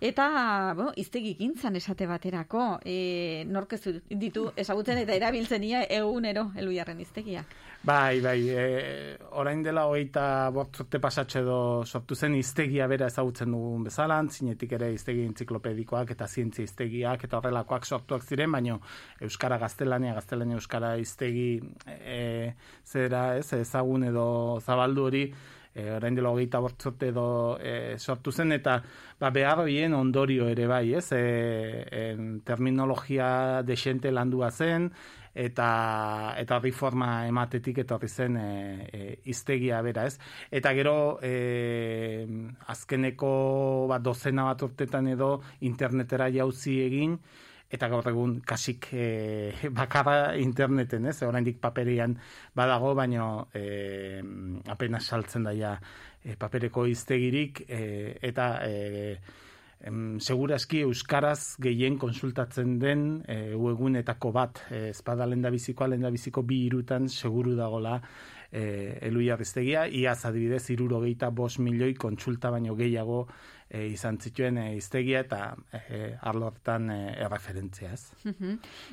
Eta, 0.00 0.72
bo, 0.76 0.92
iztegi 0.94 1.34
gintzan 1.34 1.74
esate 1.74 2.06
baterako, 2.06 2.78
e, 2.84 3.42
nork 3.48 3.72
ez 3.72 3.82
ditu 4.08 4.52
ezagutzen 4.54 4.98
eta 4.98 5.14
erabiltzen 5.18 5.64
ia 5.64 5.82
egunero 5.82 6.52
eluiarren 6.56 7.00
iztegiak. 7.00 7.46
Bai, 7.82 8.20
bai, 8.20 8.50
e, 8.50 9.16
orain 9.40 9.62
dela 9.64 9.86
hogeita 9.88 10.50
bortzorte 10.52 10.98
pasatxe 11.00 11.38
edo 11.40 11.82
sortu 11.86 12.14
zen 12.14 12.34
iztegia 12.36 12.84
bera 12.86 13.06
ezagutzen 13.08 13.54
dugun 13.54 13.86
bezala, 13.86 14.18
zinetik 14.28 14.74
ere 14.76 14.90
iztegi 14.92 15.22
entziklopedikoak 15.24 16.10
eta 16.12 16.26
zientzia 16.28 16.68
iztegiak 16.68 17.24
eta 17.24 17.38
horrelakoak 17.38 17.86
sortuak 17.88 18.26
ziren, 18.28 18.52
baino 18.52 18.82
Euskara 19.24 19.56
gaztelania, 19.62 20.12
gaztelania 20.18 20.58
Euskara 20.60 20.90
iztegi 21.00 21.46
e, 21.86 22.52
zera 22.84 23.22
ez, 23.38 23.48
ezagun 23.56 24.04
edo 24.10 24.26
zabaldu 24.60 25.06
hori, 25.08 25.22
e, 25.72 25.86
orain 25.94 26.14
dela 26.14 26.34
hogeita 26.34 26.60
bortzorte 26.60 27.08
edo 27.14 27.24
e, 27.64 27.96
sortu 27.96 28.30
zen, 28.30 28.52
eta 28.52 28.82
ba, 29.20 29.30
behar 29.32 29.64
horien 29.64 29.96
ondorio 29.96 30.50
ere 30.52 30.68
bai, 30.68 30.84
ez, 31.00 31.06
e, 31.16 31.24
en, 32.02 32.28
terminologia 32.44 33.62
desente 33.64 34.12
landua 34.12 34.50
zen, 34.50 34.90
eta 35.34 36.34
eta 36.38 36.56
horri 36.56 36.72
forma 36.72 37.26
ematetik 37.26 37.78
etorri 37.84 38.08
zen 38.08 38.36
e, 38.36 38.88
e, 38.92 39.02
iztegia 39.30 39.80
bera, 39.82 40.06
ez? 40.06 40.18
Eta 40.50 40.72
gero 40.74 41.18
e, 41.22 42.26
azkeneko 42.66 43.86
bat 43.90 44.02
dozena 44.02 44.48
bat 44.50 44.62
urtetan 44.66 45.08
edo 45.08 45.40
internetera 45.60 46.30
jauzi 46.34 46.80
egin 46.86 47.18
eta 47.70 47.86
gaur 47.88 48.08
egun 48.10 48.40
kasik 48.42 48.88
e, 48.92 49.08
bakarra 49.80 50.36
interneten, 50.36 51.06
ez? 51.06 51.20
Oraindik 51.22 51.60
paperian 51.62 52.16
badago, 52.54 52.94
baino 52.98 53.48
e, 53.54 54.20
apenas 54.68 55.04
saltzen 55.06 55.46
daia 55.46 55.76
e, 56.22 56.34
papereko 56.36 56.86
iztegirik 56.90 57.64
e, 57.68 58.18
eta 58.30 58.56
e, 58.66 59.14
em, 59.86 60.18
segurazki 60.20 60.82
euskaraz 60.86 61.56
gehien 61.62 61.98
konsultatzen 61.98 62.78
den 62.82 63.06
e, 63.28 63.54
webgunetako 63.54 64.32
bat, 64.32 64.64
e, 64.70 64.88
espada 64.90 65.26
lenda 65.26 65.50
bizikoa, 65.50 65.90
lenda 65.94 66.10
biziko 66.10 66.42
bi 66.42 66.64
irutan 66.66 67.08
seguru 67.08 67.56
dagola 67.58 68.00
e, 68.52 68.98
eluia 69.06 69.36
bestegia, 69.40 69.86
iaz 69.86 70.24
adibidez 70.28 70.66
irurogeita 70.74 71.30
bos 71.30 71.58
milioi 71.58 71.94
kontsulta 71.94 72.50
baino 72.50 72.76
gehiago 72.76 73.26
e, 73.70 73.86
izan 73.94 74.18
zituen 74.18 74.58
e, 74.58 74.66
iztegia 74.76 75.22
eta 75.24 75.54
e, 75.72 76.16
arlo 76.20 76.50
hortan 76.50 76.90
e, 76.90 76.98
erreferentzia 77.24 77.92
ez. 77.94 78.02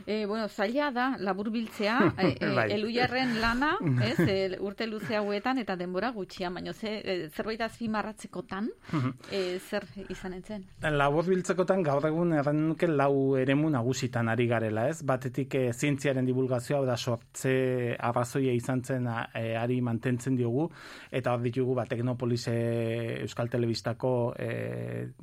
E, 0.05 0.25
bueno, 0.25 0.47
zaila 0.47 0.91
da, 0.93 1.07
labur 1.19 1.49
biltzea, 1.51 1.97
e, 2.17 2.29
e, 2.39 2.51
Bai. 2.55 2.67
eluiarren 2.77 3.37
lana, 3.41 3.73
ez, 4.09 4.19
e, 4.21 4.37
urte 4.63 4.87
luze 4.87 5.17
hauetan, 5.17 5.61
eta 5.63 5.75
denbora 5.79 6.11
gutxian, 6.15 6.53
baina 6.59 6.73
ze, 6.73 6.97
e, 7.01 7.17
zerbait 7.29 7.61
azpimarratzekotan, 7.65 8.69
e, 9.31 9.43
zer 9.59 9.87
izan 10.09 10.37
entzen? 10.37 10.67
Labor 10.81 11.25
biltzekotan 11.27 11.83
gaur 11.85 12.05
egun 12.07 12.35
erran 12.37 12.75
lau 12.93 13.35
eremu 13.37 13.69
nagusitan 13.73 14.29
ari 14.29 14.47
garela, 14.47 14.87
ez? 14.89 15.01
Batetik 15.07 15.55
e, 15.57 15.63
zientziaren 15.73 16.25
divulgazioa 16.25 16.85
da 16.85 16.97
sortze 16.97 17.95
arrazoia 17.99 18.53
izan 18.53 18.83
zen 18.83 19.07
e, 19.07 19.55
ari 19.57 19.79
mantentzen 19.81 20.37
diogu 20.37 20.67
eta 21.11 21.33
hor 21.33 21.43
ditugu 21.43 21.75
ba 21.75 21.85
Teknopolis 21.89 22.47
e, 22.51 22.57
Euskal 23.23 23.49
Telebistako 23.49 24.33
e, 24.37 24.49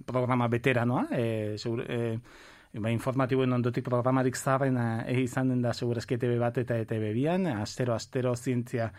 programa 0.06 0.48
veteranoa, 0.48 1.06
e, 1.12 1.24
segur, 1.58 1.84
e, 1.88 2.18
ba, 2.80 2.90
informatiboen 2.90 3.52
ondotik 3.58 3.86
programarik 3.86 4.36
zaharrena 4.36 5.04
e, 5.06 5.20
izan 5.22 5.52
den 5.52 5.62
da 5.62 5.74
segurazki 5.74 6.18
ETB 6.18 6.38
bat 6.40 6.58
eta 6.62 6.78
ETB 6.82 7.12
bian, 7.14 7.46
astero 7.54 7.94
astero 7.94 8.34
zientzia 8.36 8.90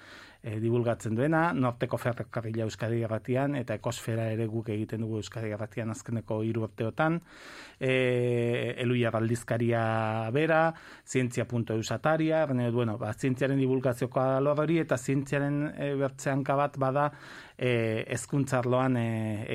e, 0.45 0.59
divulgatzen 0.61 1.15
duena, 1.17 1.49
norteko 1.57 1.97
ferrokarrila 1.97 2.67
Euskadi 2.67 3.01
Garratian 3.01 3.55
eta 3.57 3.77
ekosfera 3.79 4.27
ere 4.31 4.45
guk 4.51 4.69
egiten 4.69 5.01
dugu 5.01 5.17
Euskadi 5.23 5.49
Garratian 5.49 5.89
azkeneko 5.89 6.41
hiru 6.45 6.67
urteotan, 6.67 7.17
e, 7.79 8.75
eluia 8.83 9.11
baldizkaria 9.15 9.81
bera, 10.35 10.61
zientzia.eus 11.09 11.89
ataria, 11.95 12.43
erne, 12.45 12.69
bueno, 12.71 12.99
ba, 13.01 13.13
zientziaren 13.13 13.59
divulgazioko 13.59 14.21
alor 14.21 14.61
hori 14.65 14.79
eta 14.83 14.97
zientziaren 14.97 15.59
e, 15.73 15.91
bertzeanka 15.99 16.55
bat 16.61 16.77
bada 16.77 17.09
e, 17.57 18.05
ezkuntza 18.13 18.59
arloan 18.59 18.97
e, 19.01 19.07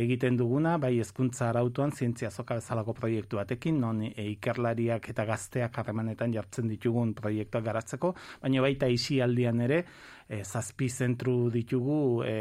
egiten 0.02 0.36
duguna, 0.40 0.76
bai 0.82 0.96
ezkuntza 1.04 1.50
arautuan 1.50 1.92
zientzia 1.92 2.30
zoka 2.30 2.58
bezalako 2.58 2.96
proiektu 2.98 3.38
batekin, 3.38 3.80
non 3.80 4.02
e, 4.08 4.12
ikerlariak 4.34 5.10
eta 5.12 5.26
gazteak 5.28 5.78
harremanetan 5.82 6.34
jartzen 6.34 6.70
ditugun 6.70 7.14
proiektuak 7.14 7.64
garatzeko, 7.64 8.14
baina 8.42 8.64
baita 8.64 8.90
isi 8.90 9.20
aldian 9.22 9.60
ere, 9.68 9.84
e, 10.30 10.44
zazpi 10.44 10.88
zentru 10.88 11.50
ditugu 11.50 12.22
e, 12.24 12.38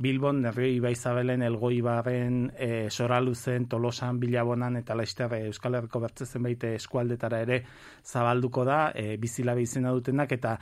Bilbon, 0.00 0.40
Nerrioi 0.40 0.78
Baizabelen, 0.80 1.42
Elgoibaren, 1.42 2.52
e, 2.56 2.88
Soraluzen, 2.88 3.66
Tolosan, 3.68 4.18
Bilabonan 4.20 4.78
eta 4.78 4.94
Laizter 4.96 5.34
e, 5.36 5.40
Euskal 5.50 5.76
Herriko 5.76 6.00
bertze 6.00 6.24
zenbait 6.24 6.64
eskualdetara 6.70 7.42
ere 7.44 7.58
zabalduko 8.06 8.64
da, 8.64 8.78
e, 8.96 9.18
bizilabe 9.20 9.66
izena 9.66 9.92
dutenak 9.92 10.32
eta 10.38 10.54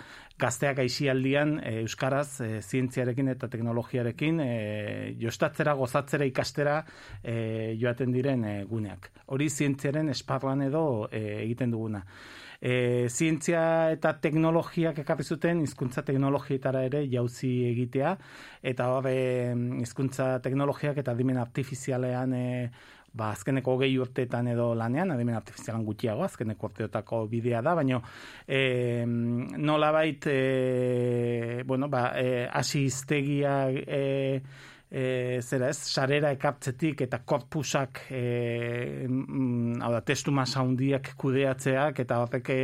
gazteak 0.42 0.82
aisialdian 0.82 1.60
e, 1.60 1.76
Euskaraz 1.84 2.40
e, 2.42 2.50
zientziarekin 2.62 3.30
eta 3.36 3.46
teknologiarekin 3.52 4.42
e, 4.42 4.50
jostatzera, 5.22 5.76
gozatzera, 5.78 6.26
ikastera 6.26 6.80
e, 7.22 7.76
joaten 7.78 8.10
diren 8.16 8.42
e, 8.42 8.56
guneak. 8.66 9.12
Hori 9.30 9.50
zientziaren 9.50 10.10
esparruan 10.10 10.66
edo 10.66 10.82
e, 11.12 11.44
egiten 11.44 11.78
duguna. 11.78 12.02
E, 12.58 13.06
zientzia 13.06 13.92
eta 13.94 14.16
teknologiak 14.18 14.98
ekarri 15.04 15.22
zuten 15.22 15.62
hizkuntza 15.62 16.02
teknologietara 16.02 16.82
ere 16.88 17.04
jauzi 17.06 17.52
egitea. 17.70 18.16
Eta 18.72 18.90
hor 18.94 19.06
e, 19.10 19.18
hizkuntza 19.84 20.38
teknologiak 20.42 20.98
eta 20.98 21.14
adimen 21.14 21.38
artifizialean 21.38 22.34
e, 22.34 22.46
ba, 23.18 23.32
azkeneko 23.32 23.74
hogei 23.76 23.92
urteetan 23.98 24.50
edo 24.52 24.72
lanean, 24.78 25.12
adimen 25.14 25.38
artifizialan 25.38 25.84
gutxiago, 25.86 26.24
azkeneko 26.26 26.70
urteotako 26.70 27.24
bidea 27.30 27.62
da, 27.64 27.74
baina 27.78 28.00
e, 28.46 29.04
nolabait 29.06 30.28
e, 30.30 31.62
bueno, 31.66 31.88
ba, 31.88 32.10
e, 32.18 32.46
hasi 32.52 32.84
iztegia 32.88 33.60
e, 33.70 34.42
e, 34.90 35.40
zera 35.42 35.68
ez, 35.72 35.78
sarera 35.78 36.32
ekartzetik 36.36 37.02
eta 37.06 37.20
korpusak 37.28 38.04
e, 38.10 38.22
mm, 39.08 39.80
hau 39.84 39.92
da, 39.92 40.00
testu 40.04 40.32
masa 40.34 40.62
handiak 40.62 41.12
kudeatzeak 41.20 42.00
eta 42.04 42.22
horrek 42.24 42.50
e, 42.54 42.60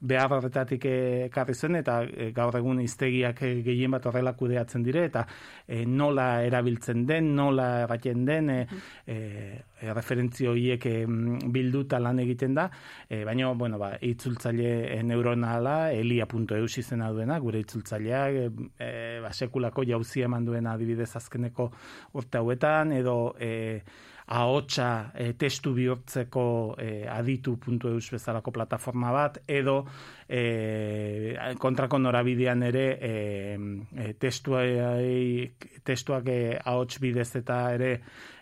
behar 0.00 0.32
horretatik 0.32 0.84
ekarri 1.28 1.54
zen 1.54 1.76
eta 1.80 2.00
e, 2.04 2.30
gaur 2.36 2.56
egun 2.56 2.80
iztegiak 2.80 3.42
e, 3.44 3.50
gehien 3.64 3.92
bat 3.92 4.06
horrela 4.08 4.32
kudeatzen 4.36 4.82
dire 4.82 5.04
eta 5.10 5.26
e, 5.66 5.84
nola 5.84 6.42
erabiltzen 6.46 7.04
den, 7.06 7.34
nola 7.36 7.68
erraten 7.84 8.24
den, 8.24 8.50
e, 8.50 8.60
e, 9.06 9.18
referentzio 9.92 10.54
horiek 10.54 10.86
e, 10.88 10.94
bilduta 11.52 12.00
lan 12.00 12.20
egiten 12.24 12.56
da, 12.56 12.68
e, 13.08 13.22
baina, 13.28 13.52
bueno, 13.52 13.78
ba, 13.80 13.92
itzultzaile 14.00 15.02
neuronala, 15.04 15.92
elia.eus 15.92 16.72
izena 16.80 17.10
duena, 17.12 17.38
gure 17.40 17.60
itzultzaileak, 17.60 18.40
e, 18.40 18.68
e, 18.78 18.92
ba, 19.24 19.32
sekulako 19.32 19.84
jauzia 19.88 20.30
eman 20.30 20.48
duena 20.48 20.76
adibidez 20.78 21.10
azkeneko 21.20 21.70
urte 22.16 22.40
hauetan, 22.40 22.96
edo 22.96 23.34
e, 23.40 23.52
ahotsa 24.30 25.10
e, 25.14 25.32
testu 25.34 25.72
bihurtzeko 25.74 26.44
e, 26.78 26.90
aditu.eus 27.10 28.10
bezalako 28.14 28.52
plataforma 28.54 29.10
bat, 29.12 29.40
edo 29.50 29.82
e, 30.28 31.34
kontrako 31.58 31.98
norabidean 31.98 32.62
ere 32.68 32.84
e, 32.94 33.14
e, 33.90 34.12
testuai, 34.14 35.50
testuak 35.82 36.30
e, 36.30 36.42
ahots 36.62 37.00
bidez 37.02 37.30
eta 37.42 37.62
ere 37.74 37.90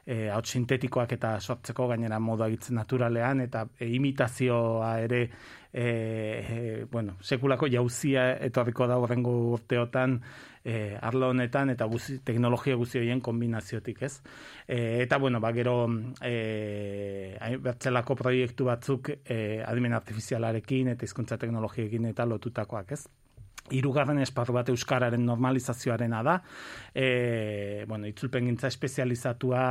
e, 0.04 0.28
ahots 0.28 0.52
sintetikoak 0.56 1.16
eta 1.16 1.34
sortzeko 1.40 1.88
gainera 1.88 2.18
modu 2.20 2.44
agitzen 2.44 2.76
naturalean 2.80 3.40
eta 3.46 3.64
e, 3.78 3.88
imitazioa 3.96 4.92
ere 5.04 5.22
e, 5.72 5.86
e, 5.88 6.84
bueno, 6.90 7.16
sekulako 7.20 7.68
jauzia 7.72 8.30
etorriko 8.44 8.86
da 8.88 9.00
horrengo 9.00 9.34
urteotan 9.54 10.20
e, 10.64 10.96
arlo 11.00 11.30
honetan 11.30 11.70
eta 11.70 11.86
guzi, 11.90 12.18
teknologia 12.24 12.76
guzti 12.76 12.98
horien 12.98 13.20
kombinaziotik, 13.20 14.02
ez? 14.02 14.20
E, 14.66 15.02
eta, 15.04 15.18
bueno, 15.18 15.40
ba, 15.40 15.52
gero 15.56 15.76
e, 16.22 17.56
bertzelako 17.62 18.18
proiektu 18.18 18.68
batzuk 18.68 19.12
e, 19.24 19.62
adimen 19.66 19.96
artifizialarekin 19.98 20.94
eta 20.94 21.08
hizkuntza 21.08 21.38
teknologiekin 21.38 22.10
eta 22.12 22.26
lotutakoak, 22.26 22.92
ez? 22.92 23.06
Hirugarren 23.68 24.22
esparru 24.22 24.54
bat 24.56 24.70
euskararen 24.72 25.24
normalizazioarena 25.28 26.22
da. 26.24 26.38
E, 26.94 27.84
bueno, 27.88 28.08
itzulpengintza 28.08 28.70
espezializatua 28.72 29.64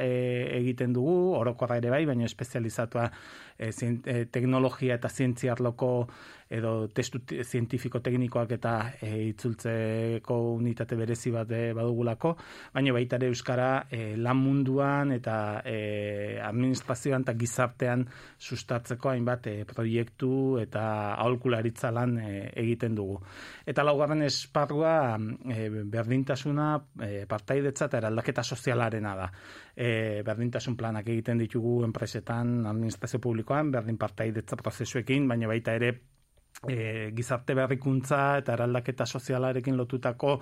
e, 0.00 0.12
egiten 0.56 0.94
dugu, 0.96 1.34
orokorra 1.36 1.76
ere 1.82 1.92
bai, 1.92 2.06
baina 2.08 2.24
espezializatua 2.24 3.10
e, 3.58 3.68
zien- 3.72 4.00
e, 4.08 4.24
teknologia 4.32 4.96
eta 4.96 5.10
zientzia 5.12 5.52
arloko 5.52 6.08
edo 6.52 6.88
testu 6.92 7.22
ti- 7.24 7.40
zientifiko 7.44 8.00
teknikoak 8.04 8.52
eta 8.58 8.72
e, 9.00 9.10
itzultzeko 9.30 10.36
unitate 10.58 10.96
berezi 10.98 11.32
bat 11.32 11.50
e, 11.50 11.62
badugulako, 11.76 12.34
baina 12.74 12.92
baita 12.92 13.16
ere 13.16 13.30
euskara 13.32 13.86
e, 13.90 14.16
lan 14.20 14.36
munduan 14.42 15.14
eta 15.16 15.36
e, 15.64 16.38
administrazioan 16.44 17.24
eta 17.26 17.34
gizartean 17.38 18.04
sustatzeko 18.38 19.12
hainbat 19.14 19.48
e, 19.48 19.56
proiektu 19.68 20.58
eta 20.62 20.84
aholkularitza 21.14 21.92
lan 21.94 22.18
e, 22.20 22.30
egiten 22.64 22.96
dugu. 22.98 23.18
Eta 23.66 23.84
laugarren 23.86 24.22
esparrua 24.26 25.16
e, 25.16 25.68
berdintasuna, 25.92 26.68
e, 27.00 27.24
partaidetza 27.30 27.88
eta 27.88 28.02
eraldaketa 28.02 28.44
sozialarena 28.44 29.16
da. 29.16 29.28
E, 29.72 30.22
berdintasun 30.26 30.76
planak 30.76 31.08
egiten 31.08 31.40
ditugu 31.40 31.80
enpresetan, 31.86 32.66
administrazio 32.68 33.20
publikoan, 33.22 33.70
berdin 33.72 33.96
partaidetza 33.98 34.58
prozesuekin, 34.60 35.28
baina 35.28 35.48
baita 35.48 35.76
ere 35.78 35.92
e, 36.68 37.10
gizarte 37.14 37.54
berrikuntza 37.54 38.38
eta 38.38 38.54
eraldaketa 38.54 39.06
sozialarekin 39.06 39.76
lotutako 39.76 40.40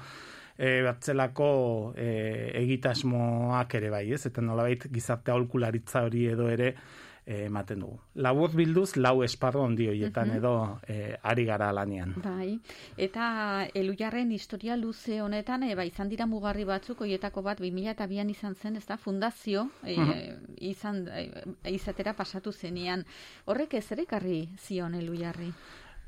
e, 0.58 0.80
bertzelako 0.82 1.94
e, 1.96 2.52
egitasmoak 2.62 3.74
ere 3.74 3.90
bai, 3.90 4.12
ez? 4.12 4.26
Eta 4.26 4.42
nolabait 4.42 4.88
gizarte 4.92 5.30
aholkularitza 5.32 6.02
hori 6.04 6.26
edo 6.26 6.48
ere 6.50 6.74
ematen 7.30 7.78
dugu. 7.78 7.98
Labur 8.24 8.50
bilduz, 8.56 8.96
lau 8.96 9.22
esparro 9.22 9.60
ondi 9.62 9.86
horietan 9.86 10.28
Mhm. 10.30 10.36
edo 10.38 10.80
e, 10.88 11.16
ari 11.22 11.44
gara 11.44 11.70
lanean. 11.72 12.14
Bai, 12.24 12.58
eta 12.96 13.68
elujarren 13.74 14.32
historia 14.32 14.74
luze 14.76 15.20
honetan, 15.22 15.62
e, 15.62 15.74
ba, 15.76 15.84
izan 15.84 16.08
dira 16.08 16.26
mugarri 16.26 16.64
batzuk, 16.64 17.00
hoietako 17.02 17.42
bat 17.42 17.60
2002an 17.60 18.30
izan 18.30 18.54
zen, 18.56 18.76
ez 18.76 18.86
da, 18.86 18.96
fundazio, 18.96 19.68
e, 19.84 19.96
Mhm. 19.96 20.56
izan, 20.56 21.06
e, 21.08 21.30
izatera 21.70 22.14
pasatu 22.14 22.52
zenean. 22.52 23.04
Horrek 23.44 23.74
ez 23.74 23.92
ere 23.92 24.06
zion 24.58 24.94
elujarri. 24.94 25.52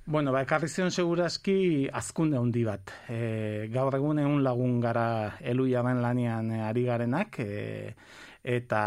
Bueno, 0.04 0.32
ba, 0.34 0.40
ekarri 0.42 0.66
zion 0.66 0.90
segurazki 0.90 1.86
azkunde 1.94 2.34
handi 2.34 2.64
bat. 2.66 2.90
E, 3.06 3.68
gaur 3.70 3.94
egun 3.94 4.18
egun 4.18 4.40
lagun 4.42 4.80
gara 4.82 5.36
elu 5.52 5.68
jaben 5.70 6.00
lanian 6.02 6.48
e, 6.50 6.58
ari 6.66 6.82
garenak, 6.88 7.38
e, 7.38 7.94
eta 8.42 8.80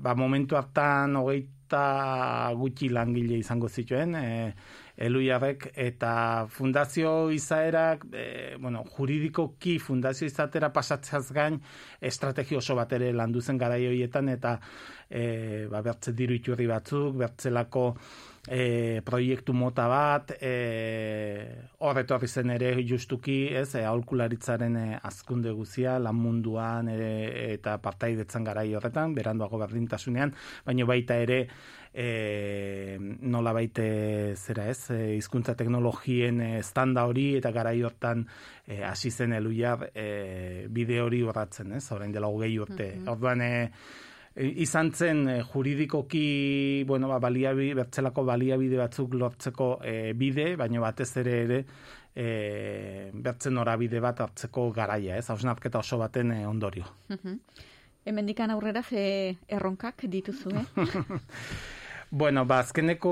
ba, 0.00 0.14
momentu 0.16 0.56
hartan 0.56 1.18
hogeita 1.20 1.82
gutxi 2.56 2.88
langile 2.88 3.36
izango 3.36 3.68
zituen, 3.68 4.14
e, 4.16 4.54
eluiarrek, 4.96 5.68
eta 5.76 6.14
fundazio 6.48 7.28
izaerak, 7.30 8.08
e, 8.08 8.56
bueno, 8.56 8.86
juridikoki 8.96 9.76
fundazio 9.78 10.26
izatera 10.26 10.72
pasatzeaz 10.72 11.26
gain, 11.36 11.60
estrategio 12.00 12.64
oso 12.64 12.78
bat 12.80 12.96
ere 12.96 13.12
landu 13.12 13.44
zen 13.44 13.60
garai 13.60 13.84
horietan, 13.92 14.32
eta 14.32 14.56
e, 15.10 15.68
ba, 15.68 15.84
bertze 15.84 16.16
diru 16.16 16.40
iturri 16.40 16.66
batzuk, 16.66 17.12
bertzelako 17.20 17.86
e, 18.50 19.00
proiektu 19.04 19.52
mota 19.52 19.86
bat, 19.90 20.32
e, 20.40 20.52
horretorri 21.84 22.28
zen 22.28 22.52
ere 22.54 22.72
justuki, 22.88 23.38
ez, 23.54 23.74
e, 23.76 23.84
aholkularitzaren 23.84 24.76
e, 24.76 24.86
azkunde 25.10 25.52
guzia, 25.56 25.98
lan 26.02 26.16
munduan 26.16 26.88
ere, 26.92 27.10
eta 27.54 27.78
partaidetzan 27.82 28.46
garai 28.48 28.70
horretan, 28.74 29.14
beranduago 29.16 29.60
berdintasunean, 29.64 30.34
baina 30.66 30.88
baita 30.88 31.20
ere, 31.20 31.42
e, 31.92 32.96
nola 33.20 33.52
baite 33.52 34.34
zera 34.36 34.68
ez, 34.70 34.90
e, 34.94 35.16
hizkuntza 35.16 35.56
teknologien 35.58 36.40
e, 36.40 36.50
standa 36.62 37.06
hori 37.08 37.30
eta 37.38 37.52
garai 37.54 37.80
hortan 37.82 38.26
e, 38.66 38.82
hasi 38.84 39.10
zen 39.10 39.34
eluiar 39.36 39.88
e, 39.94 40.66
bide 40.70 41.00
hori 41.02 41.22
horratzen, 41.22 41.72
ez, 41.78 41.86
orain 41.92 42.12
dela 42.12 42.30
hogei 42.30 42.54
urte. 42.58 42.92
Mhm. 42.96 43.08
Orduan, 43.14 43.42
e, 43.42 43.48
e, 43.48 44.07
izan 44.38 44.92
zen 44.92 45.28
e, 45.28 45.38
juridikoki, 45.42 46.84
bueno, 46.86 47.08
ba, 47.08 47.18
baliabi, 47.18 47.72
bertzelako 47.74 48.24
baliabide 48.24 48.78
batzuk 48.78 49.14
lortzeko 49.14 49.78
e, 49.82 50.12
bide, 50.18 50.52
baina 50.56 50.82
batez 50.84 51.10
ere 51.22 51.38
ere, 51.44 51.62
e, 52.14 53.10
bertzen 53.12 53.58
norabide 53.58 54.00
bat 54.04 54.20
hartzeko 54.20 54.70
garaia, 54.74 55.18
ez, 55.18 55.26
hausnarketa 55.30 55.82
oso 55.82 55.98
baten 55.98 56.32
ondorio. 56.46 56.86
Hemendikan 58.08 58.50
aurrera 58.54 58.82
ze 58.82 59.36
erronkak 59.48 60.06
dituzu, 60.08 60.54
eh? 60.54 60.64
Bueno, 62.10 62.46
ba, 62.48 62.62
azkeneko 62.62 63.10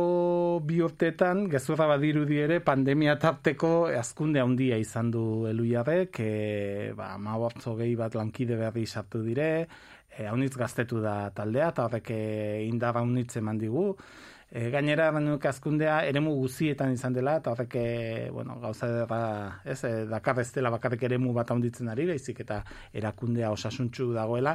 bi 0.65 0.79
urteetan, 0.81 1.51
gezurra 1.53 1.85
badirudi 1.91 2.39
ere, 2.41 2.63
pandemia 2.65 3.19
tarteko 3.21 3.91
azkunde 3.93 4.41
handia 4.41 4.79
izan 4.81 5.11
du 5.13 5.25
eluiarrek, 5.51 6.21
e, 6.25 6.95
ba, 6.97 7.11
gehi 7.77 7.93
bat 7.95 8.17
lankide 8.17 8.57
berri 8.57 8.87
sartu 8.87 9.21
dire, 9.21 9.69
e, 10.17 10.27
haunitz 10.27 10.57
gaztetu 10.57 11.01
da 11.01 11.31
taldea, 11.37 11.69
eta 11.75 11.85
horrek 11.87 12.11
e, 12.11 12.23
indarra 12.67 13.05
haunitz 13.05 13.37
eman 13.37 13.59
digu, 13.59 13.93
E, 14.47 14.69
gainera, 14.71 15.09
banuk 15.11 15.43
azkundea, 15.51 15.97
eremu 16.07 16.31
guzietan 16.39 16.93
izan 16.95 17.17
dela, 17.17 17.33
eta 17.41 17.51
horrek, 17.51 17.73
e, 17.75 18.29
bueno, 18.31 18.61
gauza 18.63 18.87
dela, 18.87 19.19
ez, 19.67 19.81
e, 19.85 20.05
dakar 20.07 20.39
ez 20.39 20.53
dela 20.55 20.71
bakarrik 20.71 21.03
eremu 21.09 21.33
bat 21.35 21.51
handitzen 21.51 21.91
ari, 21.91 22.07
baizik 22.07 22.45
eta 22.45 22.61
erakundea 22.95 23.51
osasuntxu 23.51 24.13
dagoela, 24.15 24.55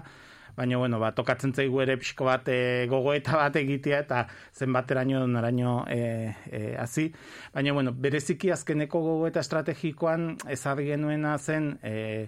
baina, 0.55 0.77
bueno, 0.77 0.99
ba, 0.99 1.11
tokatzen 1.15 1.51
zaigu 1.53 1.81
ere 1.83 1.97
pixko 1.99 2.29
bat 2.29 2.47
e, 2.51 2.87
gogoeta 2.91 3.35
bat 3.39 3.59
egitea, 3.59 3.99
eta 4.05 4.21
zenbateraino 4.55 5.25
naraino 5.27 5.81
e, 5.91 5.99
e, 6.47 6.63
hazi. 6.79 7.09
Baina, 7.53 7.75
bueno, 7.75 7.91
bereziki 7.91 8.51
azkeneko 8.55 9.03
gogoeta 9.09 9.43
estrategikoan 9.43 10.37
ezarri 10.55 10.87
genuena 10.93 11.37
zen, 11.37 11.73
e, 11.83 12.27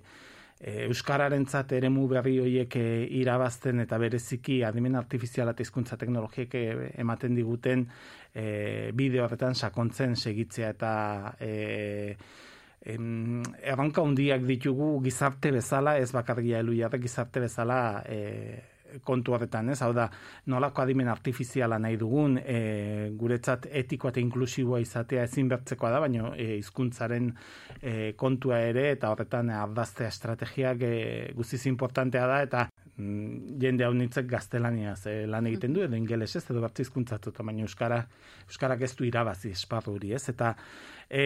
Euskararentzat 0.63 1.73
eremu 1.75 2.05
berri 2.07 2.37
horiek 2.39 2.75
e, 2.79 2.85
irabazten 3.19 3.83
eta 3.83 3.97
bereziki 3.99 4.61
adimen 4.63 4.95
artifiziala 4.95 5.51
eta 5.51 5.65
hizkuntza 5.65 5.97
teknologiek 5.99 6.55
e, 6.55 6.63
ematen 7.03 7.35
diguten 7.35 7.83
e, 8.33 8.91
bideo 8.95 9.25
horretan 9.25 9.55
sakontzen 9.55 10.15
segitzea 10.15 10.69
eta 10.75 10.93
e, 11.39 12.15
em, 12.85 13.41
erronka 13.59 14.01
hundiak 14.01 14.45
ditugu 14.47 15.01
gizarte 15.03 15.51
bezala, 15.51 15.97
ez 15.99 16.11
bakarria 16.15 16.63
eluiarrek 16.63 17.03
gizarte 17.09 17.43
bezala 17.43 17.81
e, 18.07 18.72
kontu 19.03 19.33
horretan, 19.33 19.69
ez? 19.73 19.79
Hau 19.85 19.91
da, 19.95 20.07
nolako 20.51 20.83
adimen 20.83 21.09
artifiziala 21.11 21.79
nahi 21.81 21.97
dugun, 21.99 22.37
e, 22.37 23.09
guretzat 23.19 23.67
etikoa 23.81 24.13
eta 24.13 24.21
inklusiboa 24.23 24.79
izatea 24.83 25.25
ezin 25.27 25.49
bertzekoa 25.51 25.91
da, 25.93 25.99
baina 26.03 26.31
e, 26.37 26.49
hizkuntzaren 26.59 27.29
e, 27.81 28.13
kontua 28.19 28.61
ere, 28.69 28.89
eta 28.97 29.11
horretan 29.13 29.51
e, 29.51 29.57
ardaztea 29.57 30.11
estrategiak 30.13 30.85
e, 30.87 30.95
guztiz 31.37 31.65
importantea 31.71 32.25
da, 32.29 32.41
eta 32.47 32.65
mm, 32.95 33.59
jende 33.61 33.87
hau 33.87 33.93
nintzek 33.97 34.27
gaztelaniaz 34.29 35.01
e, 35.11 35.17
lan 35.29 35.51
egiten 35.51 35.75
du, 35.75 35.85
edo 35.85 35.99
ingeles 35.99 36.35
ez, 36.35 36.45
edo 36.49 36.63
bertze 36.63 36.87
hizkuntzatu, 36.87 37.35
baina 37.43 37.67
euskara, 37.67 38.03
euskarak 38.47 38.85
ez 38.87 38.93
du 38.97 39.07
irabazi 39.09 39.53
esparru 39.57 39.97
hori, 39.97 40.13
ez? 40.17 40.27
Eta 40.33 40.55
e, 41.09 41.23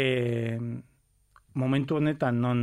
momentu 1.57 1.97
honetan 1.97 2.39
non 2.41 2.61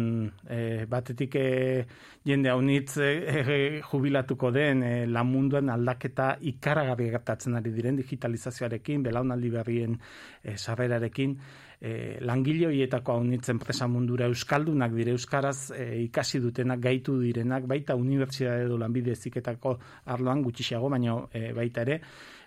e, 0.49 0.87
batetik 0.89 1.35
e, 1.37 1.87
jende 2.25 2.49
haunitz 2.49 2.97
e, 3.03 3.83
jubilatuko 3.83 4.53
den 4.55 4.83
e, 4.83 4.93
lan 5.11 5.29
munduan 5.29 5.69
aldaketa 5.75 6.37
ikaragarri 6.41 7.11
gertatzen 7.11 7.59
ari 7.59 7.75
diren 7.75 7.99
digitalizazioarekin, 7.99 9.03
belaunaldi 9.03 9.51
berrien 9.51 9.99
e, 10.43 10.57
sarrerarekin, 10.57 11.35
e, 11.81 12.19
langile 12.25 12.71
horietako 12.71 13.19
haunitz 13.19 13.51
enpresa 13.53 13.89
mundura 13.91 14.31
euskaldunak 14.31 14.95
dire 14.95 15.13
euskaraz 15.19 15.73
e, 15.77 16.05
ikasi 16.07 16.41
dutenak 16.41 16.81
gaitu 16.87 17.19
direnak, 17.21 17.67
baita 17.69 17.99
unibertsitate 17.99 18.65
edo 18.69 18.79
lanbide 18.79 19.13
eziketako 19.19 19.77
arloan 20.15 20.47
gutxiago, 20.47 20.89
baina 20.89 21.19
e, 21.33 21.51
baita 21.53 21.85
ere, 21.85 22.01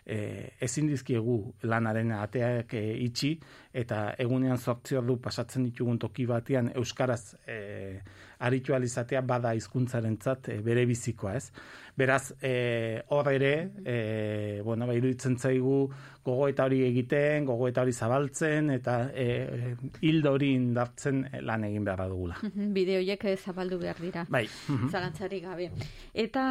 e, 0.08 0.54
ezin 0.64 0.88
dizkiegu 0.88 1.38
lanaren 1.68 2.14
ateak 2.16 2.74
e, 2.80 2.84
itxi 3.04 3.34
eta 3.78 4.14
egunean 4.24 4.58
zortzi 4.58 4.98
ordu 4.98 5.18
pasatzen 5.22 5.68
ditugun 5.68 6.00
toki 6.00 6.26
batean 6.30 6.72
euskaraz 6.76 7.36
e, 7.46 8.00
aritu 8.40 8.74
alizatea 8.74 9.22
bada 9.22 9.54
hizkuntzarentzat 9.58 10.50
e, 10.54 10.60
bere 10.66 10.86
bizikoa, 10.90 11.36
ez? 11.38 11.52
Beraz, 11.98 12.32
e, 12.42 13.02
hor 13.10 13.32
ere, 13.34 13.54
e, 13.84 14.62
bueno, 14.64 14.88
ba, 14.88 14.96
iruditzen 14.98 15.38
zaigu 15.38 15.88
gogoeta 16.28 16.66
hori 16.68 16.82
egiten, 16.88 17.46
gogoeta 17.48 17.84
hori 17.86 17.94
zabaltzen, 17.94 18.72
eta 18.76 18.98
e, 19.16 19.76
hildo 20.06 20.34
hori 20.36 20.52
indartzen 20.58 21.24
lan 21.48 21.66
egin 21.68 21.86
beharra 21.88 22.08
dugula. 22.12 22.38
Bideoiek 22.78 23.26
eh, 23.32 23.36
zabaldu 23.38 23.80
behar 23.82 24.02
dira. 24.04 24.26
Bai. 24.30 24.44
Zalantzari 24.92 25.40
gabe. 25.44 25.70
Eta 26.14 26.44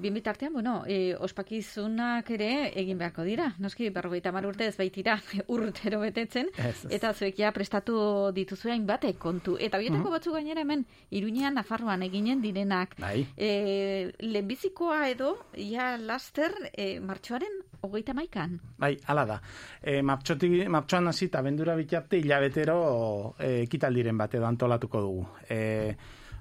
bien 0.00 0.16
bitartean, 0.18 0.52
bueno, 0.52 0.76
e, 0.86 1.14
ospakizunak 1.14 2.30
ere 2.36 2.50
egin 2.80 3.00
beharko 3.00 3.24
dira. 3.26 3.50
Noski, 3.64 3.90
berrogeita 3.94 4.32
mar 4.34 4.46
urte 4.48 4.68
ez 4.68 4.76
baitira 4.80 5.16
urtero 5.56 6.02
betetzen. 6.04 6.50
Ez, 6.58 6.76
ez. 6.84 6.92
Eta 6.98 7.14
zuek 7.14 7.38
ja 7.40 7.52
prestatu 7.56 7.98
dituzue 8.36 8.74
hainbat 8.74 9.06
kontu. 9.20 9.56
Eta 9.60 9.78
bietako 9.80 10.12
batzu 10.12 10.32
gainera 10.32 10.62
hemen, 10.64 10.86
Iruñean, 11.12 11.56
Nafarroan 11.58 12.04
eginen 12.06 12.40
direnak. 12.44 12.96
Bai. 13.00 13.26
E, 13.36 14.12
lehenbizikoa 14.20 15.08
edo, 15.12 15.34
ja 15.58 15.94
laster, 16.00 16.54
e, 16.72 16.98
martxoaren 17.00 17.63
hogeita 17.86 18.14
maikan. 18.14 18.58
Bai, 18.78 18.96
hala 19.06 19.24
da. 19.28 19.38
E, 19.80 20.00
martxoan 20.02 21.08
hasi 21.08 21.30
eta 21.30 21.42
bendura 21.42 21.76
bitarte 21.76 22.18
hilabetero 22.18 23.34
e, 23.38 23.62
ekitaldiren 23.62 24.18
bat 24.18 24.34
edo 24.34 24.46
antolatuko 24.46 25.00
dugu. 25.00 25.26
E, 25.48 25.62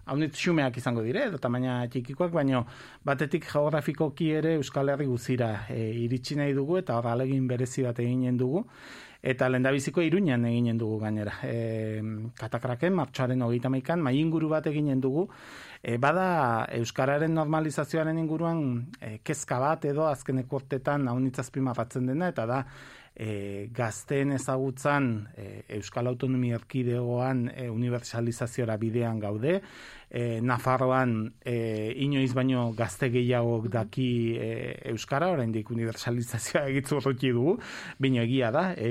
Haunit 0.04 0.36
xumeak 0.36 0.76
izango 0.82 1.00
dire, 1.06 1.30
edo 1.30 1.38
tamaina 1.40 1.78
txikikoak, 1.88 2.34
baino 2.36 2.66
batetik 3.08 3.46
geografikoki 3.48 4.34
ere 4.36 4.58
Euskal 4.58 4.92
Herri 4.92 5.08
guzira 5.08 5.54
e, 5.72 5.78
iritsi 6.04 6.36
nahi 6.36 6.52
dugu 6.58 6.82
eta 6.82 6.98
hor 6.98 7.08
alegin 7.14 7.48
berezi 7.48 7.86
bat 7.88 8.02
eginen 8.04 8.36
dugu. 8.38 8.66
Eta 9.24 9.48
lendabiziko 9.48 10.04
iruñan 10.04 10.44
eginen 10.50 10.78
dugu 10.82 10.98
gainera. 11.00 11.38
E, 11.48 12.02
katakraken, 12.36 12.92
martxoaren 12.98 13.46
hogeita 13.46 13.72
maikan, 13.72 14.04
mai 14.04 14.18
inguru 14.20 14.50
bat 14.52 14.68
eginen 14.68 15.00
dugu. 15.00 15.30
E, 15.84 15.98
bada 16.00 16.66
Euskararen 16.78 17.34
normalizazioaren 17.36 18.18
inguruan 18.22 18.60
e, 19.04 19.18
kezka 19.20 19.58
bat 19.60 19.84
edo 19.90 20.08
azkeneko 20.08 20.62
urtetan 20.62 21.10
haunitzazpimarratzen 21.12 22.08
dena, 22.08 22.30
eta 22.32 22.46
da 22.48 22.62
e, 23.16 23.68
gazteen 23.76 24.32
ezagutzan 24.38 25.10
e, 25.36 25.48
Euskal 25.78 26.08
Autonomia 26.08 26.56
Erkidegoan 26.56 27.50
e, 27.52 27.68
universalizaziora 27.70 28.78
bidean 28.80 29.20
gaude, 29.20 29.58
e, 30.10 30.40
Nafarroan 30.40 31.18
e, 31.44 31.92
inoiz 32.06 32.32
baino 32.32 32.70
gazte 32.78 33.12
gehiagok 33.14 33.68
daki 33.76 34.10
e, 34.40 34.50
Euskara, 34.94 35.34
oraindik 35.36 35.70
universalizazioa 35.76 36.66
egitzurruti 36.72 37.36
dugu, 37.36 37.58
bino 38.00 38.24
egia 38.24 38.56
da, 38.56 38.70
e, 38.74 38.90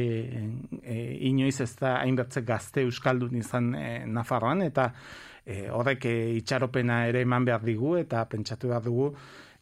e, 0.82 1.02
inoiz 1.32 1.58
ez 1.64 1.72
da 1.80 1.96
hainbertze 2.02 2.44
gazte 2.46 2.84
Euskaldun 2.84 3.40
izan 3.40 3.74
e, 3.74 3.92
Nafarroan, 4.06 4.66
eta 4.68 4.90
e, 5.44 5.68
horrek 5.70 6.06
e, 6.06 6.16
itxaropena 6.38 7.06
ere 7.08 7.22
eman 7.26 7.44
behar 7.44 7.64
digu, 7.66 7.96
eta 7.98 8.24
pentsatu 8.28 8.68
behar 8.68 8.82
dugu, 8.82 9.12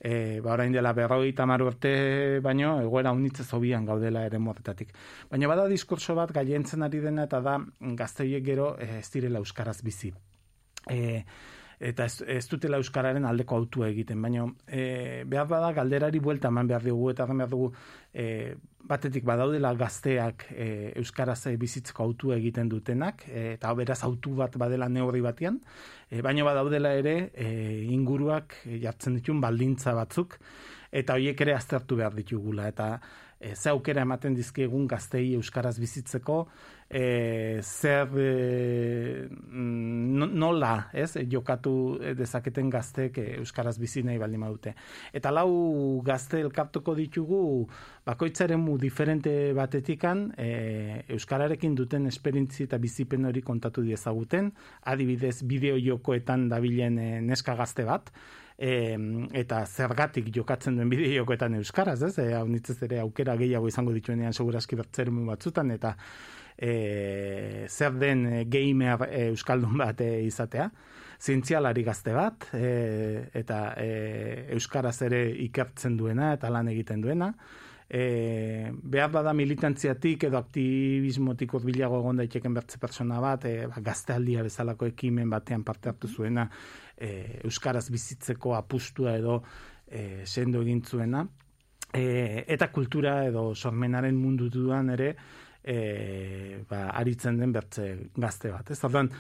e, 0.01 0.41
ba 0.41 0.55
orain 0.55 0.73
dela 0.73 0.93
berroi 0.97 1.33
tamar 1.37 1.63
urte 1.63 2.41
baino 2.41 2.79
egoera 2.81 3.13
unitze 3.13 3.45
zobian 3.45 3.85
gaudela 3.85 4.25
ere 4.27 4.39
morretatik. 4.39 4.93
Baina 5.31 5.49
bada 5.49 5.69
diskurso 5.69 6.17
bat 6.17 6.33
gaientzen 6.33 6.83
ari 6.83 7.01
dena 7.05 7.29
eta 7.29 7.41
da 7.45 7.59
gazteiek 8.03 8.45
gero 8.45 8.75
ez 8.81 9.09
direla 9.13 9.39
euskaraz 9.39 9.81
bizi. 9.83 10.13
E, 10.89 11.25
eta 11.81 12.05
ez, 12.05 12.21
ez 12.29 12.45
dutela 12.51 12.77
euskararen 12.77 13.25
aldeko 13.25 13.57
autua 13.57 13.89
egiten, 13.89 14.21
baina 14.21 14.45
e, 14.69 15.25
behar 15.27 15.49
bada 15.49 15.73
galderari 15.73 16.21
buelta 16.21 16.51
eman 16.53 16.69
behar 16.69 16.85
dugu 16.85 17.11
eta 17.15 17.27
behar 17.31 17.49
dugu 17.49 17.71
e, 18.13 18.55
batetik 18.91 19.25
badaudela 19.25 19.73
gazteak 19.79 20.45
e, 20.53 20.67
euskaraz 21.01 21.41
bizitzeko 21.59 22.05
autua 22.05 22.37
egiten 22.37 22.69
dutenak 22.69 23.25
e, 23.29 23.55
eta 23.55 23.73
beraz 23.79 24.03
autu 24.05 24.35
bat 24.37 24.57
badela 24.61 24.89
neurri 24.89 25.25
batean, 25.25 25.61
e, 26.11 26.21
baina 26.21 26.45
badaudela 26.45 26.93
ere 27.01 27.17
e, 27.33 27.49
inguruak 27.97 28.61
jartzen 28.83 29.17
ditun 29.17 29.41
baldintza 29.41 29.97
batzuk 29.97 30.37
eta 30.91 31.15
horiek 31.15 31.41
ere 31.41 31.55
aztertu 31.55 31.97
behar 31.97 32.15
ditugula. 32.17 32.69
Eta 32.69 32.99
e, 33.41 33.55
ze 33.57 33.71
aukera 33.73 34.05
ematen 34.05 34.37
dizkiegun 34.37 34.87
gaztei 34.87 35.33
euskaraz 35.35 35.79
bizitzeko 35.81 36.45
e, 36.91 37.61
zer 37.63 38.11
e, 38.21 39.29
nola, 39.51 40.73
ez, 40.93 41.15
jokatu 41.31 41.73
dezaketen 42.19 42.69
gazteek 42.71 43.19
e, 43.19 43.27
euskaraz 43.39 43.79
bizi 43.81 44.03
nahi 44.05 44.19
baldin 44.21 44.45
badute. 44.45 44.75
Eta 45.17 45.33
lau 45.33 46.03
gazte 46.05 46.41
elkartuko 46.45 46.95
ditugu 46.99 47.41
bakoitzaren 48.07 48.61
mu 48.61 48.77
diferente 48.79 49.33
batetikan 49.57 50.29
e, 50.37 50.51
euskararekin 51.15 51.79
duten 51.79 52.11
esperientzi 52.11 52.67
eta 52.67 52.79
bizipen 52.83 53.31
hori 53.31 53.43
kontatu 53.47 53.87
diezaguten, 53.87 54.53
adibidez 54.93 55.41
bideo 55.49 55.81
jokoetan 55.81 56.49
dabilen 56.53 56.99
e, 56.99 57.09
neska 57.25 57.57
gazte 57.57 57.89
bat, 57.89 58.13
e, 58.61 58.97
eta 59.41 59.63
zergatik 59.67 60.29
jokatzen 60.35 60.77
duen 60.77 60.91
bideo 60.93 61.23
jokoetan 61.23 61.57
euskaraz, 61.61 62.03
ez? 62.11 62.15
E, 62.21 62.29
hau 62.37 62.45
nitzez 62.49 62.77
ere 62.87 63.01
aukera 63.01 63.37
gehiago 63.41 63.71
izango 63.71 63.95
dituenean 63.97 64.37
segurazki 64.37 64.77
bertzeremu 64.79 65.25
batzutan, 65.33 65.73
eta 65.73 65.95
e, 66.57 67.67
zer 67.69 67.97
den 68.03 68.27
e, 68.29 68.45
gamer 68.53 69.07
euskaldun 69.31 69.81
bat 69.81 70.05
e, 70.05 70.13
izatea, 70.29 70.69
zientzialari 71.21 71.85
gazte 71.85 72.13
bat, 72.17 72.51
e, 72.57 72.69
eta 73.41 73.63
e, 73.81 73.89
euskaraz 74.57 74.99
ere 75.09 75.25
ikertzen 75.49 75.97
duena 75.97 76.35
eta 76.37 76.53
lan 76.53 76.69
egiten 76.73 77.01
duena, 77.05 77.33
e, 77.91 78.71
behar 78.71 79.11
bada 79.11 79.33
militantziatik 79.35 80.29
edo 80.29 80.39
aktivismotik 80.39 81.57
urbilago 81.59 81.99
egon 82.01 82.23
daiteken 82.23 82.55
bertze 82.55 82.79
persona 82.79 83.19
bat, 83.23 83.45
e, 83.51 83.67
ba, 83.67 83.83
gaztealdia 83.85 84.45
bezalako 84.47 84.89
ekimen 84.93 85.33
batean 85.33 85.65
parte 85.67 85.91
hartu 85.91 86.09
zuena, 86.09 86.47
e, 87.01 87.41
euskaraz 87.45 87.89
bizitzeko 87.91 88.55
apustua 88.55 89.17
edo 89.19 89.41
e, 89.89 90.23
sendo 90.25 90.63
egin 90.63 90.83
zuena, 90.85 91.25
e, 91.93 92.45
eta 92.47 92.71
kultura 92.71 93.25
edo 93.27 93.51
sormenaren 93.55 94.17
mundu 94.17 94.51
duan 94.53 94.93
ere, 94.95 95.15
e, 95.65 96.63
ba, 96.69 96.89
aritzen 97.01 97.41
den 97.41 97.53
bertze 97.53 97.87
gazte 98.17 98.53
bat. 98.53 98.71
Ez 98.71 98.79
orduan, 98.85 99.11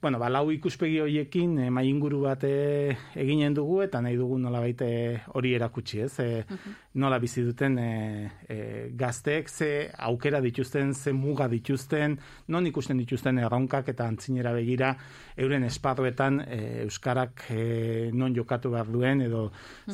bueno, 0.00 0.18
ba, 0.18 0.28
lau 0.30 0.50
ikuspegi 0.54 1.00
horiekin 1.02 1.56
e, 1.58 1.70
mai 1.74 1.88
inguru 1.90 2.20
bat 2.22 2.44
e, 2.46 2.96
eginen 3.18 3.54
dugu 3.56 3.80
eta 3.82 3.98
nahi 4.00 4.14
dugu 4.16 4.36
nola 4.38 4.60
baite 4.62 4.88
hori 5.34 5.54
erakutsi, 5.58 6.00
ez? 6.06 6.12
E, 6.20 6.44
Nola 6.98 7.20
bizi 7.22 7.44
duten 7.46 7.76
e, 7.78 8.30
e, 8.50 8.56
gazteek 8.98 9.48
ze 9.48 9.68
aukera 10.02 10.40
dituzten, 10.42 10.94
ze 10.94 11.12
muga 11.14 11.46
dituzten, 11.48 12.16
non 12.48 12.66
ikusten 12.66 12.98
dituzten 12.98 13.38
erronkak 13.38 13.88
eta 13.92 14.06
antzinera 14.10 14.50
begira 14.52 14.96
euren 15.36 15.62
esparruetan 15.68 16.40
e, 16.40 16.58
euskarak 16.86 17.44
e, 17.54 18.10
non 18.12 18.34
jokatu 18.34 18.72
behar 18.74 18.90
duen 18.90 19.22
edo 19.22 19.44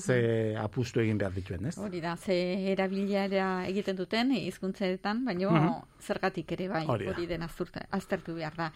ze 0.01 0.55
apustu 0.57 1.01
egin 1.01 1.19
behar 1.21 1.33
dituen, 1.37 1.67
ez? 1.67 1.77
Hori 1.79 2.01
da, 2.01 2.17
ze 2.17 2.39
erabilera 2.73 3.67
egiten 3.69 3.97
duten 3.97 4.33
hizkuntzetan, 4.33 5.25
baina 5.25 5.51
Mhm. 5.51 5.83
zergatik 6.01 6.53
ere 6.53 6.69
bai, 6.69 6.87
Hori 6.87 7.07
hori, 7.09 7.27
den 7.27 7.43
aztertu 7.43 8.35
behar 8.35 8.55
da. 8.57 8.73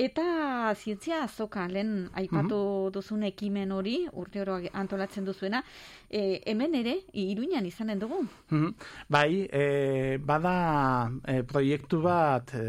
Eta 0.00 0.72
zientzia 0.72 1.18
azoka, 1.26 1.66
lehen 1.68 2.06
aipatu 2.16 2.60
duzun 2.94 3.26
ekimen 3.28 3.72
hori, 3.76 3.96
urte 4.22 4.40
oro 4.40 4.54
antolatzen 4.82 5.26
duzuena, 5.26 5.60
e, 6.08 6.40
hemen 6.48 6.76
ere, 6.78 6.94
iruñan 7.12 7.66
izanen 7.68 8.00
dugu. 8.00 8.22
Mhm. 8.48 8.70
Bai, 9.12 9.44
e, 9.52 10.16
bada 10.16 10.54
e, 11.28 11.42
proiektu 11.42 12.00
bat, 12.06 12.54
e, 12.54 12.64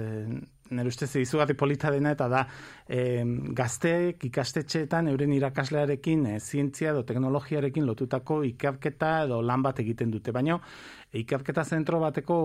nire 0.71 0.87
ustez 0.87 1.09
izugarri 1.19 1.55
polita 1.57 1.91
dena, 1.91 2.13
eta 2.15 2.27
da 2.31 2.41
e, 2.87 3.23
gazteek 3.57 4.23
ikastetxeetan 4.29 5.09
euren 5.11 5.33
irakaslearekin 5.35 6.25
e, 6.31 6.39
zientzia 6.39 6.91
edo 6.95 7.03
teknologiarekin 7.07 7.85
lotutako 7.87 8.41
ikerketa 8.47 9.11
edo 9.25 9.41
lan 9.41 9.63
bat 9.65 9.83
egiten 9.83 10.11
dute. 10.11 10.31
Baina 10.31 10.57
ikerketa 11.21 11.65
zentro 11.65 11.99
bateko 11.99 12.39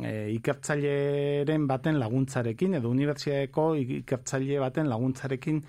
e, 0.00 0.32
ikertzaileren 0.38 1.68
baten 1.68 2.00
laguntzarekin 2.00 2.80
edo 2.80 2.90
unibertsiadeko 2.94 3.68
ikertzaile 4.00 4.60
baten 4.64 4.88
laguntzarekin 4.88 5.62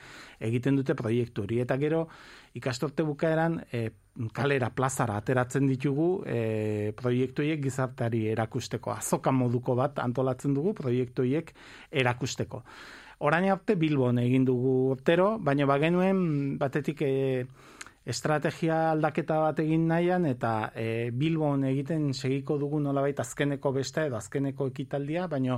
egiten 0.47 0.79
dute 0.79 0.95
proiektu 0.95 1.43
hori. 1.43 1.61
Eta 1.65 1.77
gero 1.81 2.07
ikastorte 2.57 3.03
bukaeran 3.03 3.61
e, 3.71 3.89
kalera 4.33 4.69
plazara 4.73 5.17
ateratzen 5.21 5.67
ditugu 5.69 6.07
e, 6.25 6.91
proiektu 6.97 7.43
horiek 7.43 7.61
gizarteari 7.63 8.25
erakusteko. 8.33 8.93
Azoka 8.95 9.31
moduko 9.31 9.75
bat 9.77 9.99
antolatzen 10.03 10.55
dugu 10.57 10.73
proiektu 10.77 11.25
horiek 11.25 11.53
erakusteko. 11.91 12.63
Orain 13.27 13.47
arte 13.49 13.75
Bilbon 13.75 14.19
egin 14.21 14.45
dugu 14.45 14.73
urtero, 14.91 15.37
baina 15.41 15.65
bagenuen 15.69 16.57
batetik 16.61 17.01
e, 17.01 17.45
estrategia 18.07 18.91
aldaketa 18.93 19.41
bat 19.43 19.59
egin 19.59 19.87
nahian 19.89 20.25
eta 20.29 20.71
e, 20.75 21.11
Bilbon 21.11 21.65
egiten 21.67 22.13
segiko 22.13 22.55
dugu 22.61 22.79
nolabait 22.79 23.19
azkeneko 23.19 23.73
besta 23.75 24.05
edo 24.07 24.15
azkeneko 24.15 24.69
ekitaldia, 24.71 25.25
baina 25.27 25.57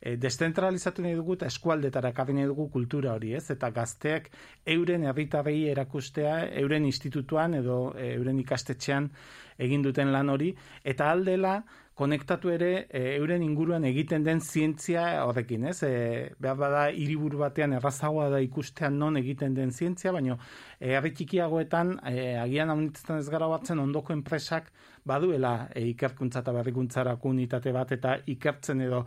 e, 0.00 0.14
destentralizatu 0.16 1.02
nahi 1.02 1.16
dugu 1.18 1.34
eta 1.34 1.48
eskualdetara 1.50 2.12
ekarri 2.14 2.36
nahi 2.36 2.46
dugu 2.46 2.68
kultura 2.70 3.16
hori, 3.18 3.34
ez? 3.34 3.48
Eta 3.50 3.72
gazteak 3.74 4.30
euren 4.76 5.08
herritarrei 5.10 5.58
erakustea, 5.72 6.38
euren 6.62 6.86
institutuan 6.86 7.58
edo 7.58 7.80
e, 7.96 8.12
euren 8.14 8.38
ikastetxean 8.44 9.10
egin 9.58 9.82
duten 9.82 10.14
lan 10.14 10.30
hori, 10.30 10.52
eta 10.86 11.10
aldela 11.10 11.58
konektatu 11.98 12.52
ere 12.54 12.70
e, 12.94 13.00
euren 13.16 13.42
inguruan 13.42 13.84
egiten 13.88 14.22
den 14.26 14.40
zientzia 14.40 15.24
horrekin, 15.26 15.64
ez? 15.72 15.80
E, 15.82 15.92
behar 16.38 16.58
bada 16.60 16.82
hiriburu 16.94 17.40
batean 17.42 17.74
errazagoa 17.78 18.28
da 18.30 18.38
ikustean 18.44 18.98
non 19.02 19.18
egiten 19.18 19.56
den 19.56 19.72
zientzia, 19.74 20.12
baina 20.14 20.36
e, 20.78 20.92
herri 20.92 21.10
txikiagoetan 21.18 21.96
e, 22.06 22.14
agian 22.38 22.70
haunitzen 22.74 23.18
ez 23.18 23.26
gara 23.34 23.50
batzen 23.50 23.82
ondoko 23.82 24.14
enpresak 24.14 24.70
baduela 25.08 25.68
e, 25.74 25.88
ikerkuntza 25.94 26.44
eta 26.44 26.54
berrikuntzarako 26.60 27.34
unitate 27.34 27.74
bat 27.74 27.92
eta 27.98 28.14
ikertzen 28.30 28.86
edo 28.86 29.02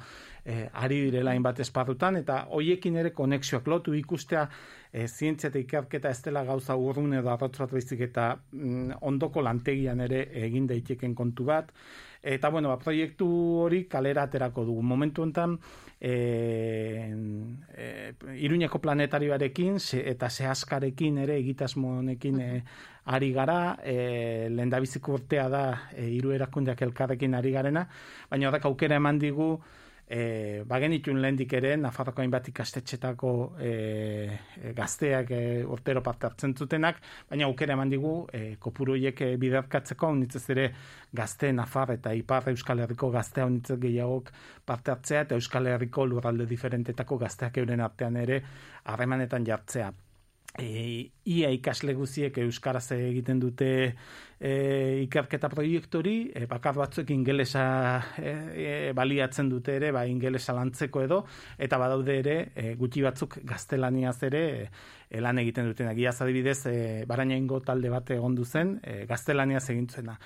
e, 0.45 0.67
ari 0.73 1.01
direla 1.07 1.31
hainbat 1.31 1.59
esparrutan 1.63 2.17
eta 2.21 2.45
hoiekin 2.49 2.97
ere 3.01 3.13
konexioak 3.13 3.67
lotu 3.67 3.93
ikustea 3.97 4.47
e, 4.91 5.07
zientzia 5.07 5.49
eta 5.49 5.59
ikerketa 5.61 6.09
ez 6.09 6.21
dela 6.25 6.43
gauza 6.43 6.75
urrun 6.75 7.13
edo 7.17 7.31
arrotz 7.31 7.57
bat 7.59 7.71
baizik 7.71 8.05
eta 8.09 8.31
mm, 8.51 9.01
ondoko 9.07 9.41
lantegian 9.41 10.01
ere 10.07 10.27
egin 10.45 10.67
daiteken 10.67 11.15
kontu 11.15 11.45
bat. 11.51 11.71
Eta 12.21 12.51
bueno, 12.53 12.69
ba, 12.69 12.77
proiektu 12.77 13.27
hori 13.63 13.85
kalera 13.89 14.27
aterako 14.27 14.65
dugu. 14.67 14.83
Momentu 14.85 15.23
honetan 15.23 15.55
e, 15.99 16.11
e, 17.73 18.13
Iruñeko 18.45 18.77
planetarioarekin 18.81 19.79
ze, 19.79 20.03
eta 20.11 20.29
sehaskarekin 20.29 21.17
ere 21.23 21.39
egitasmo 21.41 21.97
honekin 21.97 22.39
e, 22.39 22.49
ari 23.05 23.31
gara, 23.33 23.77
e, 23.81 24.49
lehendabiziko 24.53 25.17
urtea 25.17 25.47
da 25.49 25.63
e, 25.95 26.05
hiru 26.13 26.35
erakundeak 26.37 26.81
elkarrekin 26.85 27.33
ari 27.33 27.55
garena, 27.57 27.87
baina 28.29 28.51
horrek 28.51 28.69
aukera 28.69 29.01
eman 29.01 29.17
digu 29.17 29.55
E, 30.11 30.63
bagenitun 30.67 31.21
lehendik 31.23 31.53
ere, 31.55 31.69
Nafarroko 31.79 32.19
hainbat 32.19 32.49
ikastetxetako 32.51 33.29
e, 33.63 33.69
e, 34.59 34.73
gazteak 34.75 35.31
e, 35.31 35.39
urtero 35.63 36.01
parte 36.03 36.27
hartzen 36.27 36.51
zutenak, 36.51 36.99
baina 37.29 37.47
aukera 37.47 37.77
eman 37.77 37.93
digu 37.93 38.11
e, 38.35 38.57
kopuru 38.59 38.97
horiek 38.97 39.23
e, 39.23 39.29
biderkatzeko, 39.39 40.11
honitzez 40.11 40.43
ere 40.51 40.67
gazte 41.15 41.53
Nafar 41.55 41.95
eta 41.95 42.11
Ipar 42.17 42.51
Euskal 42.51 42.83
Herriko 42.83 43.07
gaztea 43.15 43.47
honitzez 43.47 43.79
gehiagok 43.79 44.33
parte 44.67 44.91
hartzea, 44.91 45.23
eta 45.29 45.39
Euskal 45.39 45.71
Herriko 45.71 46.03
lurralde 46.11 46.49
diferentetako 46.49 47.21
gazteak 47.23 47.63
euren 47.63 47.87
artean 47.87 48.19
ere 48.19 48.43
harremanetan 48.91 49.47
jartzea. 49.47 49.93
E, 50.59 51.07
ia 51.31 51.49
ikasle 51.55 51.93
guziek 51.95 52.35
euskaraz 52.43 52.89
egiten 52.97 53.39
dute 53.39 53.69
e, 54.41 55.03
ikerketa 55.03 55.49
proiektori, 55.49 56.31
e, 56.33 56.47
bakar 56.49 56.73
batzuk 56.79 57.11
ingelesa 57.13 57.63
e, 58.17 58.31
e, 58.31 58.71
baliatzen 58.97 59.51
dute 59.51 59.75
ere, 59.77 59.91
ba, 59.93 60.01
ingelesa 60.09 60.55
lantzeko 60.57 61.03
edo, 61.05 61.19
eta 61.61 61.77
badaude 61.77 62.17
ere, 62.23 62.35
e, 62.55 62.73
gutxi 62.79 63.05
batzuk 63.05 63.37
gaztelaniaz 63.45 64.17
ere 64.25 64.43
e, 64.57 65.21
lan 65.21 65.37
egiten 65.43 65.69
duten. 65.69 65.91
Agiaz 65.93 66.17
adibidez, 66.25 66.57
e, 66.65 66.77
barainaingo 67.05 67.61
talde 67.61 67.93
bat 67.93 68.09
egon 68.17 68.39
zen, 68.43 68.79
e, 68.81 69.05
gaztelaniaz 69.05 69.69
egin 69.69 69.87
zuena. 69.87 70.17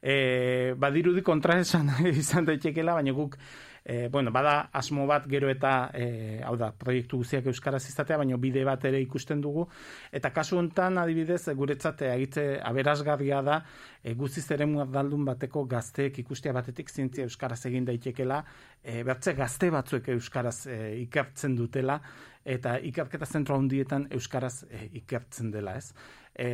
E, 0.00 0.74
badirudi 0.78 1.22
kontra 1.22 1.58
esan 1.58 1.90
izan 2.24 2.46
daitekela, 2.46 2.94
baina 2.94 3.12
guk 3.12 3.36
E, 3.84 4.08
bueno, 4.08 4.32
bada 4.32 4.70
asmo 4.72 5.04
bat 5.06 5.26
gero 5.28 5.50
eta 5.52 5.90
e, 5.92 6.40
hau 6.40 6.54
da, 6.56 6.70
proiektu 6.72 7.18
guztiak 7.20 7.50
euskaraz 7.52 7.82
izatea, 7.90 8.16
baina 8.16 8.38
bide 8.40 8.62
bat 8.64 8.84
ere 8.88 8.96
ikusten 9.04 9.42
dugu 9.44 9.66
eta 10.10 10.30
kasu 10.32 10.56
hontan 10.56 10.96
adibidez 11.02 11.52
guretzat 11.52 12.00
agitze 12.08 12.46
aberasgarria 12.64 13.42
da 13.44 13.58
e, 14.02 14.14
guztiz 14.16 14.46
ere 14.56 14.64
daldun 14.88 15.26
bateko 15.28 15.66
gazteek 15.68 16.22
ikustea 16.24 16.54
batetik 16.56 16.88
zientzia 16.88 17.28
euskaraz 17.28 17.60
egin 17.68 17.84
daitekela, 17.84 18.40
e, 18.82 19.02
bertze 19.04 19.34
gazte 19.36 19.68
batzuek 19.70 20.08
euskaraz 20.16 20.66
e, 20.66 20.78
ikertzen 21.02 21.54
dutela 21.54 22.00
eta 22.44 22.78
ikerketa 22.78 23.26
zentro 23.26 23.56
handietan 23.56 24.08
euskaraz 24.12 24.64
e, 24.70 24.88
ikertzen 25.00 25.52
dela, 25.52 25.76
ez? 25.76 25.92
E, 26.32 26.48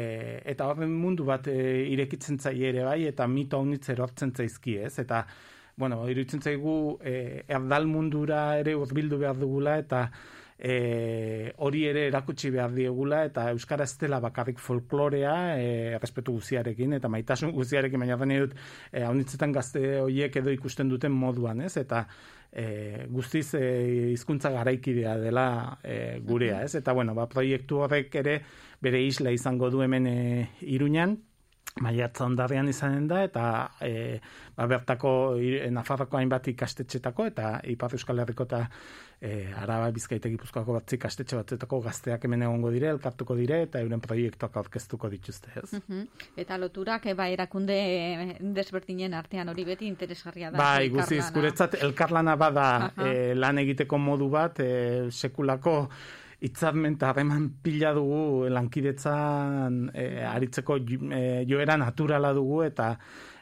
eta 0.50 0.66
horren 0.66 0.92
mundu 0.92 1.24
bat 1.30 1.46
e, 1.50 1.86
irekitzen 1.94 2.38
zaie 2.38 2.68
ere 2.70 2.84
bai, 2.86 3.04
eta 3.06 3.26
mito 3.30 3.58
haunitz 3.58 3.88
erortzen 3.94 4.34
zaizki, 4.34 4.76
ez? 4.86 4.96
Eta, 5.02 5.24
bueno, 5.80 6.04
iruditzen 6.12 6.44
zaigu 6.44 6.98
e, 7.02 7.42
erdal 7.48 7.88
mundura 7.90 8.44
ere 8.60 8.76
urbildu 8.78 9.18
behar 9.18 9.40
dugula, 9.40 9.78
eta 9.80 10.04
e, 10.60 11.52
hori 11.64 11.86
ere 11.88 12.04
erakutsi 12.10 12.50
behar 12.52 12.74
diegula, 12.76 13.22
eta 13.26 13.48
euskara 13.54 13.86
ez 13.88 13.96
dela 13.98 14.20
bakarrik 14.20 14.60
folklorea, 14.60 15.34
e, 15.56 15.96
respetu 16.02 16.36
guziarekin, 16.36 16.92
eta 16.98 17.08
maitasun 17.08 17.54
guziarekin, 17.56 18.04
baina 18.04 18.20
dut, 18.44 18.52
e, 18.92 19.02
haunitzetan 19.02 19.56
gazte 19.56 19.96
horiek 20.02 20.36
edo 20.42 20.52
ikusten 20.52 20.92
duten 20.92 21.16
moduan, 21.16 21.64
ez? 21.64 21.78
Eta, 21.80 22.04
e, 22.52 23.06
guztiz 23.08 23.54
e, 23.54 23.64
hizkuntza 24.12 24.52
garaikidea 24.52 25.16
dela 25.18 25.78
e, 25.82 26.20
gurea, 26.20 26.62
ez? 26.64 26.74
Eta 26.74 26.92
bueno, 26.92 27.14
ba, 27.16 27.26
proiektu 27.30 27.80
horrek 27.86 28.20
ere 28.20 28.40
bere 28.80 29.02
isla 29.02 29.32
izango 29.32 29.70
du 29.70 29.82
hemen 29.82 30.06
e, 30.06 30.20
Iruñan, 30.60 31.18
maiatza 31.80 32.24
ondarrean 32.26 32.68
izanen 32.68 33.06
da, 33.08 33.22
eta 33.24 33.44
e, 33.80 34.18
ba, 34.56 34.66
bertako 34.66 35.36
i- 35.40 35.70
Nafarroko 35.70 36.16
hainbat 36.18 36.48
ikastetxetako, 36.48 37.26
eta 37.30 37.60
Ipar 37.70 37.94
Euskal 37.94 38.18
Herriko 38.18 38.42
eta 38.48 38.64
e, 39.20 39.52
Araba 39.56 39.90
Bizkaita 39.94 40.28
Gipuzkoako 40.32 40.74
batzi 40.80 40.96
ikastetxe 40.98 41.36
batzetako 41.38 41.80
gazteak 41.84 42.24
hemen 42.26 42.42
egongo 42.42 42.70
dire, 42.74 42.88
elkartuko 42.90 43.36
dire, 43.38 43.62
eta 43.68 43.80
euren 43.84 44.00
proiektuak 44.00 44.56
aurkeztuko 44.56 45.08
dituzte, 45.12 45.50
ez? 45.62 45.80
Eta 46.36 46.58
loturak 46.58 47.06
eba 47.06 47.28
erakunde 47.28 47.78
desberdinen 48.40 49.14
artean 49.14 49.48
hori 49.48 49.64
beti 49.64 49.86
interesgarria 49.86 50.50
da. 50.50 50.58
Bai, 50.58 50.86
elkarlana. 50.88 51.04
guziz, 51.06 51.30
guretzat 51.34 51.74
elkarlana 51.82 52.36
bada 52.36 52.68
eh, 52.98 53.34
lan 53.36 53.58
egiteko 53.62 53.98
modu 53.98 54.28
bat, 54.32 54.58
eh, 54.60 55.06
sekulako 55.10 55.88
hitzarmen 56.40 56.96
eta 56.96 57.10
harreman 57.10 57.48
pila 57.62 57.92
dugu 57.96 58.48
lankidetzan 58.48 59.90
eh, 59.94 60.24
aritzeko 60.24 60.78
eh, 60.80 61.44
joera 61.48 61.76
naturala 61.76 62.32
dugu 62.36 62.62
eta 62.64 62.94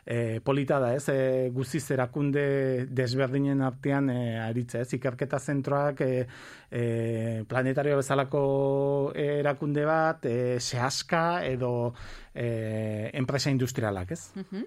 eh, 0.08 0.40
polita 0.42 0.78
da, 0.80 0.94
ez? 0.96 1.08
Eh, 1.12 1.50
guziz 1.52 1.84
erakunde 1.92 2.86
desberdinen 2.88 3.60
artean 3.60 4.08
eh, 4.10 4.38
aritza, 4.40 4.80
ez? 4.80 4.94
Ikerketa 4.96 5.38
zentroak 5.38 6.00
eh, 6.00 6.22
eh, 6.70 7.44
planetario 7.48 7.96
bezalako 7.96 9.12
erakunde 9.14 9.84
bat, 9.84 10.26
eh, 10.26 10.58
sehaska 10.60 11.44
edo 11.46 11.94
eh, 12.34 13.10
enpresa 13.14 13.50
industrialak, 13.50 14.12
ez? 14.12 14.32
Mhm. 14.34 14.64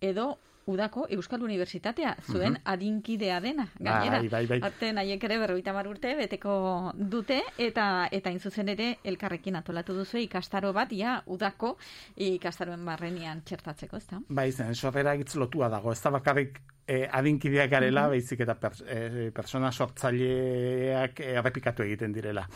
Edo 0.00 0.38
udako 0.66 1.06
Euskal 1.10 1.42
Unibertsitatea, 1.42 2.16
zuen 2.30 2.58
adinkidea 2.64 3.40
dena, 3.40 3.66
gainera. 3.78 4.20
Bai, 4.20 4.28
bai, 4.28 4.46
bai. 4.46 4.58
Arte 4.62 4.92
nahiek 4.94 5.24
ere 5.24 5.38
berroita 5.42 5.74
urte 5.88 6.14
beteko 6.16 6.92
dute, 6.94 7.40
eta 7.58 8.08
eta 8.10 8.30
hain 8.30 8.40
zuzen 8.40 8.68
ere 8.68 8.98
elkarrekin 9.04 9.56
atolatu 9.56 9.94
duzu 9.94 10.18
ikastaro 10.18 10.72
bat, 10.72 10.92
ja, 10.92 11.22
udako 11.26 11.76
ikastaroen 12.16 12.84
barrenian 12.84 13.42
txertatzeko, 13.42 13.96
ezta? 13.96 14.20
Bai, 14.28 14.52
zen, 14.52 14.74
sorrera 14.74 15.14
egitz 15.14 15.34
lotua 15.36 15.68
dago. 15.68 15.92
Ez 15.92 16.00
da 16.02 16.10
bakarrik 16.10 16.60
eh, 16.86 17.08
adinkideak 17.10 17.70
garela, 17.70 18.02
Mhm. 18.02 18.10
baizik 18.10 18.40
eta 18.40 18.54
pers, 18.54 18.82
eh, 18.86 19.30
persona 19.34 19.70
sortzaileak 19.72 21.20
errepikatu 21.20 21.82
egiten 21.82 22.12
direla. 22.12 22.48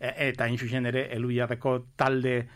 E, 0.00 0.28
eta 0.28 0.44
hain 0.44 0.86
ere, 0.86 1.08
eluiarreko 1.14 1.86
talde 1.96 2.46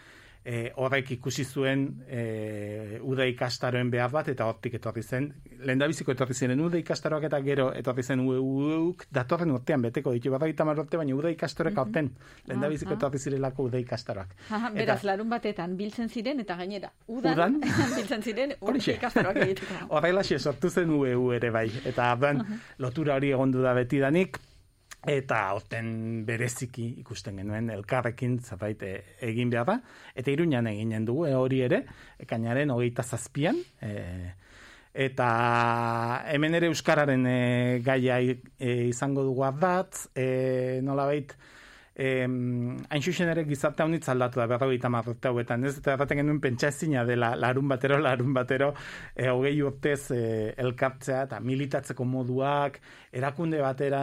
eh, 0.45 0.73
horrek 0.77 1.11
ikusi 1.15 1.45
zuen 1.45 2.03
eh, 2.09 2.99
uda 3.03 3.27
ikastaroen 3.31 3.91
behar 3.91 4.11
bat, 4.11 4.29
eta 4.29 4.47
hortik 4.51 4.75
etorri 4.75 5.03
zen, 5.03 5.29
lehendabiziko 5.63 6.13
etorri 6.13 6.35
ziren 6.35 6.61
uda 6.61 6.79
ikastaroak 6.81 7.25
eta 7.29 7.41
gero 7.45 7.69
etorri 7.79 8.03
zen 8.03 8.21
ueuk 8.27 9.05
datorren 9.11 9.51
urtean 9.55 9.83
beteko 9.83 10.13
ditu, 10.13 10.31
berrogeita 10.35 10.65
hamar 10.67 10.81
urte, 10.83 10.97
baina 10.99 11.15
uda 11.15 11.31
ikastaroak 11.31 11.79
aurten, 11.79 12.11
lehendabiziko 12.49 12.91
Aha. 12.95 12.99
etorri 12.99 13.19
zirelako 13.23 13.69
uda 13.71 13.79
ikastaroak. 13.79 14.35
Aha, 14.51 14.69
Eta- 14.73 14.79
beraz, 14.81 15.01
larun 15.05 15.31
batetan 15.31 15.77
biltzen 15.77 16.09
ziren, 16.09 16.41
eta 16.41 16.57
gainera, 16.57 16.91
udan, 17.07 17.33
Udan? 17.39 17.61
biltzen 17.97 18.23
ziren 18.23 18.55
Horixe. 18.61 18.97
ikastaroak 18.99 19.37
egiteko. 19.47 19.75
Horrelaxe 19.95 20.39
sortu 20.39 20.71
zen 20.71 20.91
UEU 20.91 21.33
ere 21.33 21.51
bai. 21.51 21.69
Eta 21.85 22.13
orduan 22.17 22.43
lotura 22.79 23.15
hori 23.15 23.31
egondu 23.31 23.63
da 23.63 23.75
betidanik, 23.75 24.39
eta 25.09 25.39
horten 25.55 26.23
bereziki 26.27 26.85
ikusten 27.03 27.41
genuen 27.41 27.71
elkarrekin 27.75 28.39
zerbait 28.41 28.83
e, 28.87 28.93
egin 29.27 29.51
behar 29.51 29.67
da. 29.67 29.79
Eta 30.15 30.31
iruñan 30.31 30.69
eginen 30.71 31.07
dugu 31.09 31.27
e, 31.27 31.35
hori 31.35 31.63
ere, 31.67 31.83
ekainaren 32.23 32.71
hogeita 32.71 33.03
zazpian. 33.03 33.59
E, 33.83 33.93
eta 34.93 35.29
hemen 36.31 36.55
ere 36.55 36.71
Euskararen 36.71 37.27
e, 37.27 37.41
gaia 37.83 38.21
izango 38.23 39.25
dugu 39.27 39.43
ardatz, 39.49 40.07
e, 40.15 40.81
nolabait, 40.85 41.35
em, 42.03 42.77
hain 42.91 43.03
xuxen 43.05 43.29
ere 43.31 43.45
gizarte 43.47 43.85
haunitz 43.85 44.09
aldatu 44.11 44.41
da 44.41 44.47
berrogeita 44.51 44.89
hamar 44.89 45.11
urte 45.13 45.31
hauetan, 45.31 45.67
ez? 45.69 45.77
Eta 45.79 45.95
erraten 45.95 46.19
genuen 46.23 46.41
pentsa 46.43 46.71
dela 47.07 47.35
larun 47.37 47.69
batero, 47.69 47.99
larun 47.99 48.35
batero, 48.35 48.73
e, 49.15 49.29
hogei 49.29 49.61
urtez 49.63 50.11
e, 50.11 50.55
elkartzea 50.57 51.23
eta 51.29 51.41
militatzeko 51.41 52.05
moduak, 52.05 52.81
erakunde 53.13 53.61
batera, 53.61 54.03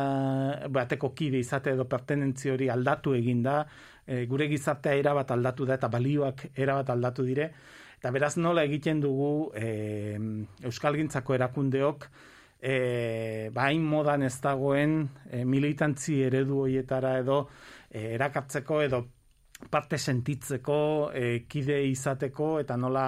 bateko 0.69 1.13
kide 1.13 1.39
izate 1.39 1.71
edo 1.71 1.85
pertenentzi 1.85 2.49
hori 2.49 2.69
aldatu 2.69 3.13
egin 3.13 3.43
da, 3.43 3.65
e, 4.05 4.25
gure 4.25 4.47
gizartea 4.47 4.95
erabat 4.95 5.31
aldatu 5.31 5.65
da 5.65 5.75
eta 5.75 5.89
balioak 5.89 6.47
erabat 6.55 6.89
aldatu 6.89 7.27
dire, 7.27 7.51
eta 7.99 8.11
beraz 8.15 8.37
nola 8.37 8.63
egiten 8.63 9.01
dugu 9.01 9.51
e, 9.55 10.15
Euskalgintzako 10.63 11.35
erakundeok 11.35 12.07
e, 12.61 13.49
bain 13.55 13.83
modan 13.83 14.23
ez 14.27 14.35
dagoen 14.43 15.01
e, 15.31 15.43
militantzi 15.47 16.19
eredu 16.27 16.63
hoietara 16.65 17.17
edo 17.23 17.45
erakartzeko 17.89 18.81
edo 18.81 19.03
parte 19.69 19.97
sentitzeko, 19.97 21.11
e, 21.13 21.43
kide 21.49 21.81
izateko 21.89 22.59
eta 22.61 22.77
nola 22.77 23.05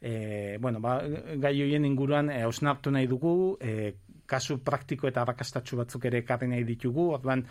e, 0.00 0.58
bueno, 0.60 0.80
ba, 0.80 0.98
gai 1.38 1.54
hoien 1.62 1.84
inguruan 1.84 2.30
e, 2.30 2.42
hausnartu 2.42 2.90
nahi 2.90 3.06
dugu, 3.06 3.56
e, 3.60 3.94
kasu 4.26 4.58
praktiko 4.64 5.06
eta 5.08 5.22
arrakastatsu 5.22 5.78
batzuk 5.78 6.08
ere 6.10 6.24
ekarri 6.24 6.48
nahi 6.50 6.64
ditugu, 6.64 7.10
orduan 7.18 7.46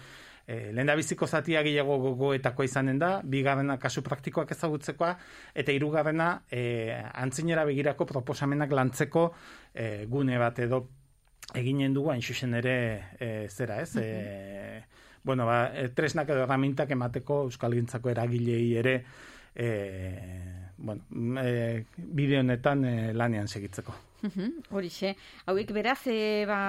E, 0.46 0.72
lehen 0.78 0.92
biziko 0.94 1.26
zatia 1.26 1.64
gehiago 1.66 1.96
gogoetakoa 2.04 2.68
izanen 2.68 3.00
da, 3.02 3.08
bigarrena 3.26 3.80
kasu 3.82 4.04
praktikoak 4.06 4.52
ezagutzekoa, 4.54 5.16
eta 5.58 5.74
hirugarrena 5.74 6.28
e, 6.54 6.94
antzinera 6.94 7.64
begirako 7.66 8.06
proposamenak 8.12 8.76
lantzeko 8.78 9.24
e, 9.74 10.06
gune 10.06 10.38
bat 10.38 10.62
edo 10.62 10.84
eginen 11.58 11.98
dugu 11.98 12.12
hain 12.14 12.54
ere 12.62 12.78
e, 13.18 13.48
zera, 13.50 13.82
ez? 13.82 13.96
E, 13.98 14.84
bueno, 15.26 15.46
ba, 15.50 15.72
e, 15.74 15.90
tresnak 15.90 16.30
edo 16.30 16.46
erramintak 16.46 16.92
emateko 16.94 17.42
euskalgintzako 17.50 18.14
eragilei 18.14 18.76
ere 18.78 18.96
e, 19.56 19.70
bueno, 20.78 21.02
e, 21.42 21.86
bide 21.98 22.40
honetan 22.40 22.86
e, 22.86 22.96
lanean 23.14 23.50
segitzeko. 23.50 23.96
Horixe, 24.72 25.16
hauek 25.46 25.72
beraz, 25.76 26.00
e, 26.08 26.46
ba, 26.50 26.60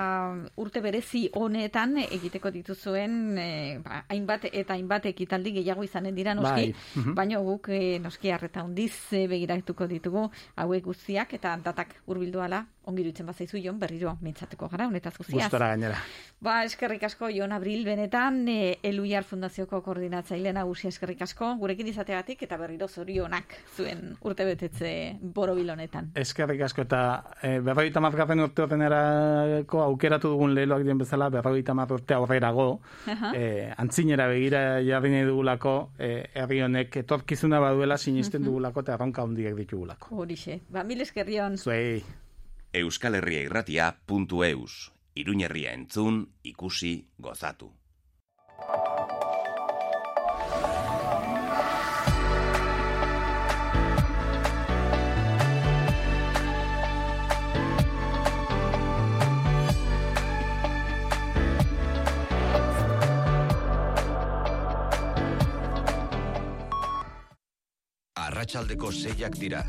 urte 0.60 0.82
berezi 0.84 1.26
honetan 1.34 1.96
egiteko 2.02 2.50
dituzuen 2.54 3.38
e, 3.38 3.48
ba, 3.84 4.02
hainbat 4.12 4.48
eta 4.52 4.76
hainbat 4.76 5.08
ekitaldi 5.12 5.54
gehiago 5.60 5.84
izanen 5.86 6.14
dira 6.14 6.34
noski, 6.36 6.72
Bai, 6.72 7.14
baina 7.16 7.40
guk 7.44 7.70
e, 7.72 7.98
noski 8.02 8.32
harreta 8.34 8.64
hundiz 8.66 8.94
e, 9.12 9.26
begiratuko 9.30 9.88
ditugu 9.90 10.28
hauek 10.56 10.84
guztiak 10.90 11.36
eta 11.38 11.56
datak 11.64 12.00
hurbildu 12.06 12.42
ala 12.44 12.64
ongi 12.86 13.02
dutzen 13.02 13.26
bazaizu 13.26 13.58
jon 13.58 13.78
berriro 13.82 14.12
mintzatuko 14.22 14.68
gara 14.70 14.86
honetaz 14.86 15.12
guztiaz. 15.16 15.48
Gustora 15.48 15.72
gainera. 15.72 15.98
Ba, 16.40 16.60
eskerrik 16.68 17.02
asko 17.08 17.28
Jon 17.34 17.52
Abril 17.52 17.82
benetan 17.86 18.44
e, 18.48 18.76
Eluiar 18.86 19.26
Fundazioko 19.26 19.80
koordinatzaile 19.82 20.52
nagusia 20.54 20.92
eskerrik 20.94 21.24
asko 21.26 21.54
gurekin 21.58 21.90
izateagatik 21.90 22.44
eta 22.46 22.58
berriro 22.60 22.86
zorionak 22.86 23.56
zuen 23.74 24.12
urtebetetze 24.22 24.92
borobil 25.20 25.72
honetan. 25.74 26.12
Eskerrik 26.14 26.62
asko 26.68 26.86
eta 26.86 27.00
e, 27.42 27.60
berrogeita 27.60 28.00
margarren 28.00 28.40
urte 28.40 28.62
horrenerako 28.64 29.82
aukeratu 29.84 30.32
dugun 30.34 30.54
leheloak 30.56 30.84
dien 30.86 30.98
bezala 30.98 31.28
berrogeita 31.30 31.74
mar 31.74 31.92
urte 31.92 32.14
aurrerago 32.14 32.80
Aha. 33.06 33.32
e, 33.36 33.72
antzinera 33.76 34.28
begira 34.32 34.82
jarri 34.86 35.12
nahi 35.14 35.28
dugulako 35.28 35.76
e, 35.98 36.10
herri 36.34 36.62
honek 36.62 37.00
etorkizuna 37.04 37.60
baduela 37.60 37.98
sinisten 37.98 38.44
dugulako 38.44 38.84
eta 38.84 38.94
erronka 38.94 39.22
handiak 39.22 39.56
ditugulako. 39.56 40.14
Horixe, 40.16 40.60
ba, 40.68 40.84
mil 40.84 41.00
eskerrion. 41.00 41.56
Zuei. 41.58 42.02
Euskal 42.76 43.14
Herria 43.14 43.46
Irratia.eus 43.46 44.92
Iruñerria 45.16 45.72
entzun, 45.72 46.26
ikusi, 46.44 47.08
gozatu. 47.16 47.70
Arratsaldeko 68.36 68.90
seiak 68.92 69.38
dira. 69.40 69.66